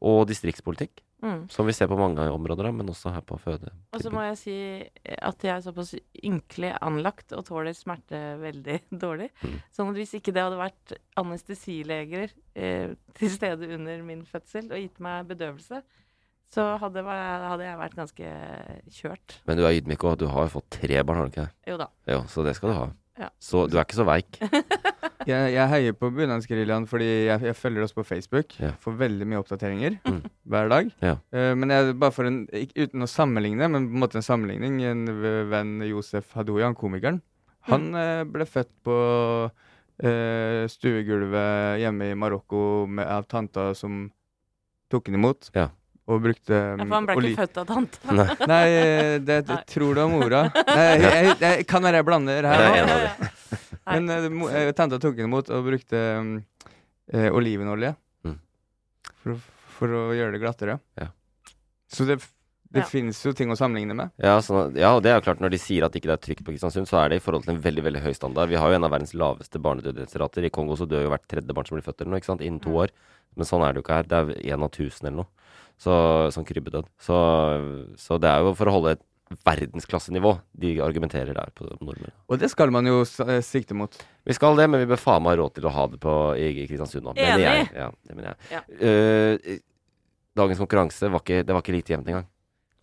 og 0.00 0.26
distriktspolitikk, 0.28 1.04
Mm. 1.26 1.40
som 1.50 1.66
vi 1.66 1.74
ser 1.74 1.88
på 1.90 1.96
mange 1.98 2.22
områder, 2.30 2.68
da, 2.68 2.70
men 2.76 2.90
også 2.92 3.10
her 3.10 3.24
på 3.26 3.38
føde. 3.42 3.72
Og 3.96 4.02
så 4.04 4.12
må 4.14 4.22
jeg 4.28 4.38
si 4.38 4.56
at 5.18 5.42
jeg 5.42 5.52
er 5.56 5.64
såpass 5.64 5.94
ynkelig 6.22 6.70
anlagt 6.78 7.34
og 7.34 7.42
tåler 7.48 7.74
smerte 7.74 8.20
veldig 8.38 8.78
dårlig. 9.04 9.32
Mm. 9.42 9.56
Sånn 9.74 9.90
at 9.90 9.98
hvis 9.98 10.14
ikke 10.20 10.34
det 10.36 10.44
hadde 10.46 10.60
vært 10.60 10.94
anestesileger 11.18 12.30
eh, 12.54 12.94
til 13.18 13.32
stede 13.34 13.72
under 13.74 14.04
min 14.06 14.22
fødsel 14.28 14.70
og 14.70 14.78
gitt 14.84 15.02
meg 15.02 15.26
bedøvelse, 15.32 15.82
så 16.54 16.66
hadde, 16.78 17.02
hadde 17.02 17.66
jeg 17.66 17.78
vært 17.80 17.96
ganske 17.98 18.34
kjørt. 19.00 19.40
Men 19.50 19.58
du 19.58 19.64
er 19.66 19.80
ydmyk 19.80 20.06
òg, 20.06 20.20
du 20.22 20.28
har 20.30 20.46
jo 20.46 20.54
fått 20.60 20.70
tre 20.78 21.02
barn, 21.02 21.18
har 21.18 21.26
du 21.26 21.34
ikke 21.34 21.48
det? 21.48 21.72
Jo 21.72 21.80
da. 21.80 21.88
Jo, 22.06 22.20
så 22.30 22.46
det 22.46 22.54
skal 22.58 22.70
du 22.70 22.78
ha. 22.78 22.86
Ja. 23.18 23.30
Så 23.42 23.64
du 23.66 23.74
er 23.78 23.82
ikke 23.86 23.98
så 23.98 24.06
veik. 24.06 24.38
Jeg, 25.26 25.52
jeg 25.56 25.68
heier 25.72 25.94
på 25.98 26.10
Bunadsgeriljaen 26.14 26.86
fordi 26.88 27.06
jeg, 27.26 27.42
jeg 27.48 27.56
følger 27.58 27.82
oss 27.86 27.94
på 27.96 28.04
Facebook. 28.06 28.54
Ja. 28.62 28.72
Får 28.82 28.98
veldig 29.00 29.26
mye 29.26 29.40
oppdateringer 29.42 29.98
Mm. 30.06 30.20
hver 30.46 30.68
dag. 30.70 30.90
Ja. 31.02 31.14
Uh, 31.34 31.54
men 31.58 31.72
jeg, 31.74 31.94
bare 31.98 32.14
for 32.14 32.28
en, 32.28 32.42
ikke, 32.54 32.86
uten 32.86 33.02
å 33.02 33.10
sammenligne, 33.10 33.68
men 33.68 33.88
på 33.90 33.96
en 33.98 34.02
måte 34.04 34.20
en 34.20 34.26
sammenligning. 34.26 34.78
En 34.86 35.04
venn, 35.50 35.76
Josef 35.88 36.30
Hadoyan, 36.38 36.76
komikeren, 36.78 37.20
han 37.66 37.88
eh, 37.98 38.22
ble 38.30 38.44
født 38.46 38.70
på 38.86 38.96
uh, 39.50 40.62
stuegulvet 40.70 41.80
hjemme 41.82 42.12
i 42.12 42.18
Marokko 42.18 42.60
med, 42.86 43.06
av 43.10 43.26
tanta 43.26 43.72
som 43.74 44.04
tok 44.92 45.08
han 45.10 45.18
imot. 45.18 45.50
Ja. 45.56 45.68
Og 46.06 46.20
brukte 46.22 46.54
Ja, 46.54 46.76
for 46.78 46.94
han 46.94 47.06
ble 47.08 47.14
ikke 47.32 47.40
født 47.46 47.56
av 47.58 47.66
tante. 47.66 47.98
Nei. 48.14 48.26
Nei, 48.46 48.66
eh, 48.78 49.14
det, 49.18 49.40
det 49.48 49.56
Nei. 49.56 49.62
tror 49.66 49.94
du 49.96 50.00
var 50.04 50.12
mora. 50.12 50.42
Nei, 50.54 50.84
jeg, 50.84 51.00
jeg, 51.02 51.32
jeg, 51.42 51.66
kan 51.66 51.82
være 51.82 51.98
jeg 52.02 52.06
blander 52.06 52.46
her 52.46 52.62
Ja, 52.76 52.84
nå. 52.86 52.94
av 52.94 53.02
de. 53.02 53.30
Men 53.86 54.10
uh, 54.10 54.28
mo- 54.34 54.50
eh, 54.54 54.70
tanta 54.78 55.00
tok 55.02 55.16
den 55.18 55.26
imot 55.30 55.50
og 55.50 55.66
brukte 55.66 55.98
um, 56.20 56.30
uh, 57.14 57.28
olivenolje 57.34 57.94
Mm. 58.26 58.38
for, 59.22 59.36
for 59.76 59.92
å 59.98 60.00
gjøre 60.16 60.34
det 60.34 60.40
glattere. 60.42 60.78
Ja. 60.98 61.08
Så 61.90 62.06
det, 62.08 62.16
det 62.74 62.82
Ja. 62.82 62.86
finnes 62.90 63.18
jo 63.26 63.32
ting 63.38 63.50
å 63.50 63.56
sammenligne 63.58 63.94
med. 63.98 64.10
Ja, 64.22 64.38
sånn, 64.42 64.74
ja, 64.78 64.90
og 64.96 65.02
det 65.04 65.10
er 65.12 65.18
jo 65.20 65.24
klart 65.26 65.42
når 65.42 65.54
de 65.54 65.60
sier 65.62 65.86
at 65.86 65.94
ikke 65.98 66.10
det 66.10 66.16
er 66.16 66.22
trygt 66.26 66.42
på 66.46 66.50
Kristiansund, 66.54 66.86
så 66.90 66.98
er 67.04 67.10
det 67.12 67.18
i 67.20 67.22
forhold 67.22 67.46
til 67.46 67.54
en 67.54 67.62
veldig 67.62 67.84
veldig 67.86 68.02
høy 68.06 68.12
standard. 68.18 68.50
Vi 68.50 68.58
har 68.58 68.70
jo 68.72 68.78
en 68.78 68.86
av 68.88 68.94
verdens 68.94 69.14
laveste 69.14 69.58
barnedødelighetsrater. 69.62 70.46
I 70.46 70.50
Kongo 70.54 70.74
så 70.78 70.86
dør 70.90 71.06
jo 71.06 71.12
hvert 71.14 71.26
tredje 71.30 71.54
barn 71.54 71.66
som 71.70 71.78
blir 71.78 71.86
født 71.86 72.02
eller 72.02 72.14
noe, 72.14 72.22
ikke 72.22 72.30
sant, 72.32 72.42
innen 72.46 72.62
to 72.62 72.70
Mm. 72.74 72.80
år. 72.82 72.94
Men 73.36 73.46
sånn 73.50 73.62
er 73.66 73.72
det 73.74 73.82
jo 73.82 73.86
ikke 73.86 73.98
her. 74.00 74.10
Det 74.10 74.18
er 74.18 74.54
én 74.56 74.62
av 74.66 74.70
tusen 74.74 75.06
eller 75.06 75.22
noe. 75.22 75.30
Så, 75.76 75.92
sånn 76.32 76.46
krybbedød. 76.48 76.88
Så, 77.02 77.16
så 78.00 78.16
det 78.22 78.30
er 78.30 78.44
jo 78.46 78.54
for 78.56 78.70
å 78.70 78.76
holde 78.78 78.96
et 78.96 79.04
verdensklassenivå 79.46 80.36
de 80.62 80.76
argumenterer 80.84 81.34
der 81.34 81.50
på 81.56 81.66
nordmenn. 81.66 82.14
Og 82.30 82.38
det 82.40 82.48
skal 82.52 82.70
man 82.74 82.86
jo 82.86 83.00
eh, 83.02 83.40
sikte 83.44 83.74
mot. 83.76 83.96
Vi 84.24 84.36
skal 84.36 84.58
det, 84.58 84.68
men 84.70 84.82
vi 84.84 84.88
bør 84.92 85.02
faen 85.02 85.24
meg 85.24 85.34
ha 85.34 85.40
råd 85.42 85.56
til 85.56 85.66
å 85.66 85.74
ha 85.74 85.86
det 85.90 85.98
på 86.02 86.14
i 86.38 86.52
Kristiansund 86.68 87.08
nå. 87.08 87.16
Enig. 87.18 87.42
jeg. 87.42 87.66
Ja, 87.74 87.90
det 88.06 88.18
mener 88.18 88.30
jeg. 88.30 88.54
Ja. 88.54 88.62
Uh, 88.78 89.58
dagens 90.36 90.62
konkurranse 90.62 91.10
var 91.10 91.24
ikke, 91.24 91.42
det 91.42 91.56
var 91.56 91.64
ikke 91.64 91.74
lite 91.74 91.96
jevnt 91.96 92.12
engang. 92.12 92.30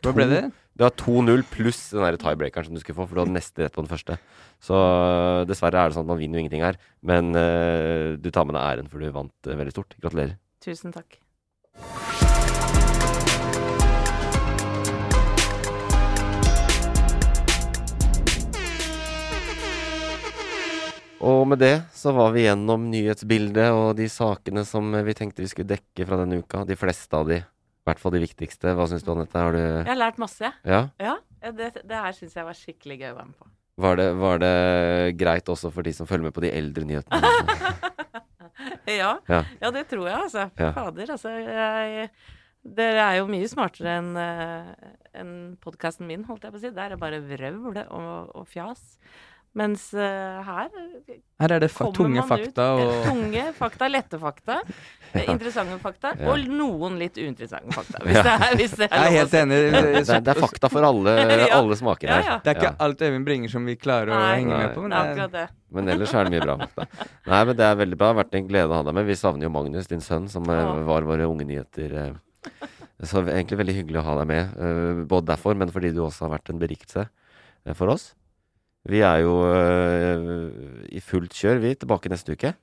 Hva 0.03 0.14
ble 0.18 0.28
det? 0.28 0.44
Det 0.74 0.84
var 0.84 0.95
2-0 0.99 1.44
pluss 1.53 1.82
den 1.94 2.03
der 2.03 2.18
tiebreakeren 2.20 2.68
som 2.68 2.76
du 2.76 2.82
skulle 2.82 2.98
få, 2.98 3.06
for 3.07 3.15
du 3.15 3.24
hadde 3.24 3.36
nesten 3.36 3.64
rett 3.64 3.76
på 3.76 3.84
den 3.86 3.91
første. 3.91 4.18
Så 4.64 4.76
øh, 4.76 5.44
dessverre 5.48 5.80
er 5.80 5.91
det 5.91 5.95
sånn 5.95 6.07
at 6.07 6.11
man 6.11 6.20
vinner 6.20 6.40
jo 6.40 6.44
ingenting 6.44 6.65
her. 6.65 6.80
Men 7.06 7.30
uh, 7.38 8.18
du 8.18 8.32
tar 8.34 8.48
med 8.49 8.57
deg 8.57 8.65
æren, 8.65 8.90
for 8.91 8.99
du 8.99 9.14
vant 9.14 9.52
uh, 9.52 9.53
veldig 9.60 9.76
stort. 9.76 9.94
Gratulerer. 10.02 10.36
Tusen 10.65 10.95
takk. 10.95 11.20
Og 21.23 21.45
med 21.47 21.61
det 21.63 21.73
så 21.95 22.11
var 22.15 22.33
vi 22.35 22.43
gjennom 22.43 22.89
nyhetsbildet 22.91 23.69
og 23.71 23.93
de 23.95 24.09
sakene 24.11 24.65
som 24.67 24.89
vi 25.07 25.15
tenkte 25.15 25.43
vi 25.43 25.49
skulle 25.51 25.71
dekke 25.71 26.07
fra 26.09 26.19
denne 26.19 26.41
uka. 26.43 26.65
De 26.67 26.75
fleste 26.79 27.15
av 27.15 27.29
de. 27.31 27.39
I 27.43 27.87
hvert 27.87 27.99
fall 27.99 28.13
de 28.15 28.21
viktigste. 28.23 28.73
Hva 28.75 28.87
syns 28.91 29.03
du, 29.05 29.11
Anette? 29.13 29.39
Har 29.39 29.55
Jeg 29.57 29.87
har 29.87 29.99
lært 29.99 30.19
masse. 30.21 30.51
Ja? 30.67 30.81
Ja, 30.99 31.15
det, 31.55 31.73
det 31.83 32.03
her 32.05 32.15
syns 32.15 32.35
jeg 32.35 32.47
var 32.47 32.59
skikkelig 32.59 32.99
gøy 33.01 33.09
å 33.13 33.17
være 33.17 33.29
med 33.31 33.39
på. 33.39 33.49
Var 33.83 33.97
det, 33.97 34.07
var 34.21 34.43
det 34.43 34.53
greit 35.17 35.49
også 35.49 35.71
for 35.73 35.85
de 35.87 35.95
som 35.97 36.07
følger 36.07 36.27
med 36.27 36.35
på 36.35 36.43
de 36.45 36.53
eldre 36.53 36.85
nyhetene? 36.87 37.33
Ja, 38.87 39.17
Ja. 39.27 39.39
ja 39.59 39.69
det 39.73 39.87
tror 39.89 40.05
jeg, 40.07 40.15
altså. 40.27 40.45
Fader, 40.55 41.09
altså. 41.15 41.31
Jeg, 41.41 42.09
dere 42.77 43.05
er 43.09 43.17
jo 43.17 43.29
mye 43.31 43.47
smartere 43.49 43.95
enn 43.99 44.11
en 45.19 45.31
podkasten 45.63 46.07
min, 46.07 46.23
holdt 46.27 46.45
jeg 46.45 46.53
på 46.53 46.59
å 46.59 46.63
si. 46.63 46.71
Der 46.75 46.85
er 46.85 46.93
det 46.95 46.99
bare 47.01 47.19
vrøvl 47.25 47.79
og, 47.87 48.35
og 48.37 48.45
fjas. 48.51 48.83
Mens 49.53 49.93
eh, 49.93 50.39
her 50.47 50.69
Her 51.39 51.51
er 51.53 51.59
det 51.61 51.67
fa 51.69 51.85
tunge 51.93 52.23
fakta 52.25 52.63
ut. 52.73 52.88
og 52.88 53.03
Tunge 53.11 53.43
fakta, 53.53 53.89
lette 53.91 54.17
fakta. 54.17 54.55
ja. 55.13 55.25
Interessante 55.30 55.75
fakta. 55.84 56.13
Ja. 56.17 56.31
Og 56.34 56.47
noen 56.49 56.95
litt 56.97 57.19
uinteressante 57.21 57.69
fakta, 57.75 58.01
hvis 58.01 58.17
Ja. 58.17 58.23
det 58.23 58.34
er, 58.34 58.55
hvis 58.57 58.73
det 58.80 58.88
er 58.88 58.95
Jeg 58.97 59.11
er 59.11 59.17
helt 59.19 59.35
enig. 59.43 59.59
Det 59.69 60.17
det 60.25 60.34
er 60.34 60.39
fakta 60.41 60.71
for 60.73 60.88
alle, 60.89 61.13
Ja. 61.21 61.49
alle 61.59 61.77
smaker 61.77 62.09
her. 62.15 62.23
ja. 62.31 62.39
Det 62.41 62.49
er 62.55 62.59
ikke 62.63 62.73
alt 62.88 63.03
Øyvind 63.05 63.27
bringer 63.30 63.53
som 63.53 63.65
vi 63.69 63.75
klarer 63.77 64.09
å 64.09 64.21
henge 64.31 64.49
Nei. 64.49 64.57
med 64.63 64.73
på. 64.73 64.81
Men 64.88 64.95
det 64.95 65.25
er, 65.27 65.30
det. 65.38 65.45
Men 65.73 65.93
ellers 65.93 66.13
er 66.17 66.23
det 66.25 66.34
mye 66.34 66.47
bra 66.47 66.57
fakta. 66.63 66.88
Nei, 67.30 67.43
men 67.51 67.55
det 67.61 67.67
er 67.69 67.75
veldig 67.84 67.97
bra. 68.01 68.09
Det 68.09 68.15
har 68.15 68.23
vært 68.23 68.39
en 68.41 68.47
glede 68.49 68.73
å 68.73 68.80
ha 68.81 68.88
deg 68.89 68.97
med. 68.97 69.05
Vi 69.11 69.19
savner 69.21 69.45
jo 69.49 69.53
Magnus, 69.53 69.88
din 69.93 70.01
sønn, 70.01 70.25
som 70.34 70.49
eh, 70.49 70.63
Ja. 70.63 70.73
var 70.89 71.05
våre 71.05 71.30
unge 71.30 71.45
nyheter. 71.45 71.93
eh. 71.93 72.13
Så 73.03 73.21
egentlig 73.27 73.57
veldig 73.61 73.73
hyggelig 73.84 73.99
å 74.01 74.07
ha 74.09 74.17
deg 74.23 74.27
med. 74.34 75.07
Både 75.11 75.25
derfor, 75.35 75.53
men 75.59 75.69
fordi 75.69 75.93
du 75.93 76.01
også 76.05 76.25
har 76.25 76.38
vært 76.39 76.49
en 76.53 76.59
berikelse 76.61 77.05
eh, 77.65 77.73
for 77.77 77.93
oss. 77.93 78.13
Vi 78.89 78.99
er 78.99 79.22
jo 79.23 79.35
eh, 79.47 80.31
i 80.91 81.01
fullt 81.03 81.35
kjør, 81.38 81.61
vi. 81.64 81.76
Tilbake 81.80 82.11
neste 82.11 82.35
uke. 82.35 82.53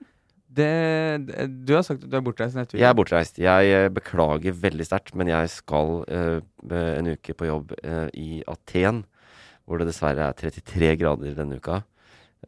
det, 0.50 1.46
du 1.64 1.76
har 1.76 1.84
sagt 1.86 2.02
at 2.04 2.10
du 2.10 2.16
er 2.18 2.24
bortreist 2.26 2.58
neste 2.58 2.74
uke. 2.74 2.82
Jeg 2.82 2.88
er 2.90 2.98
bortreist. 2.98 3.40
Jeg 3.40 3.70
eh, 3.76 3.86
beklager 3.94 4.58
veldig 4.66 4.84
sterkt, 4.84 5.14
men 5.16 5.30
jeg 5.32 5.52
skal 5.52 6.02
eh, 6.10 6.42
en 6.74 7.12
uke 7.14 7.36
på 7.36 7.48
jobb 7.48 7.72
eh, 7.80 8.08
i 8.20 8.42
Aten, 8.50 9.04
hvor 9.64 9.80
det 9.80 9.88
dessverre 9.88 10.28
er 10.28 10.36
33 10.36 10.92
grader 11.00 11.38
denne 11.38 11.60
uka. 11.60 11.80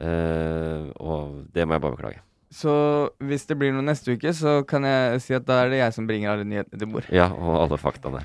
Uh, 0.01 0.89
og 0.97 1.43
det 1.53 1.67
må 1.67 1.75
jeg 1.75 1.83
bare 1.83 1.93
beklage. 1.93 2.21
Så 2.53 2.73
hvis 3.21 3.45
det 3.49 3.57
blir 3.61 3.73
noe 3.73 3.85
neste 3.85 4.15
uke, 4.17 4.31
så 4.33 4.55
kan 4.65 4.85
jeg 4.89 5.21
si 5.21 5.35
at 5.37 5.45
da 5.45 5.59
er 5.61 5.69
det 5.69 5.81
jeg 5.83 5.95
som 5.95 6.07
bringer 6.09 6.33
alle 6.33 6.47
nyhetene 6.49 6.81
til 6.81 6.89
bord. 6.89 7.09
Ja, 7.13 7.27
og 7.29 7.59
alle 7.61 7.77
faktaene. 7.81 8.23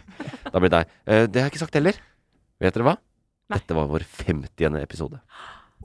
Da 0.48 0.56
blir 0.56 0.72
det 0.72 0.80
deg. 0.80 0.96
Uh, 1.04 1.24
det 1.28 1.42
har 1.42 1.48
jeg 1.48 1.54
ikke 1.54 1.64
sagt 1.66 1.76
heller. 1.76 2.00
Vet 2.64 2.76
dere 2.76 2.88
hva? 2.88 2.96
Nei. 3.48 3.58
Dette 3.58 3.76
var 3.76 3.88
vår 3.88 4.04
50. 4.04 4.76
episode. 4.82 5.20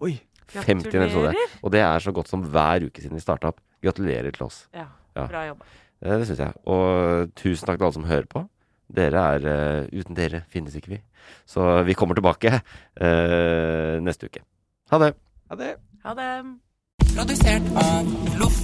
Oi. 0.03 0.17
50. 0.53 0.89
episode. 0.99 1.33
Og 1.63 1.71
det 1.73 1.79
er 1.81 2.03
så 2.03 2.11
godt 2.13 2.27
som 2.29 2.43
hver 2.43 2.87
uke 2.89 3.01
siden 3.01 3.15
vi 3.17 3.23
starta 3.23 3.53
opp. 3.53 3.61
Gratulerer 3.83 4.31
til 4.35 4.45
oss. 4.47 4.65
Ja, 4.73 4.87
Ja. 5.15 5.27
bra 5.27 5.45
jobba. 5.47 5.65
Eh, 6.01 6.17
det 6.19 6.27
syns 6.27 6.39
jeg. 6.39 6.53
Og 6.67 7.31
tusen 7.35 7.65
takk 7.65 7.77
til 7.79 7.85
alle 7.85 7.93
som 7.93 8.03
hører 8.09 8.27
på. 8.27 8.49
Dere 8.93 9.23
er 9.35 9.47
eh, 9.47 9.99
Uten 9.99 10.15
dere 10.15 10.43
finnes 10.49 10.75
ikke 10.75 10.89
vi. 10.97 11.01
Så 11.47 11.83
vi 11.87 11.93
kommer 11.95 12.15
tilbake 12.15 12.51
uh, 12.51 13.99
neste 14.03 14.27
uke. 14.27 14.43
Ha 14.91 14.99
det. 14.99 15.13
Ha 15.49 15.55
det. 15.55 15.71
Ha 16.03 16.13
det. 16.13 16.29
Produsert 17.15 17.63
av 17.79 18.37
Loff. 18.39 18.63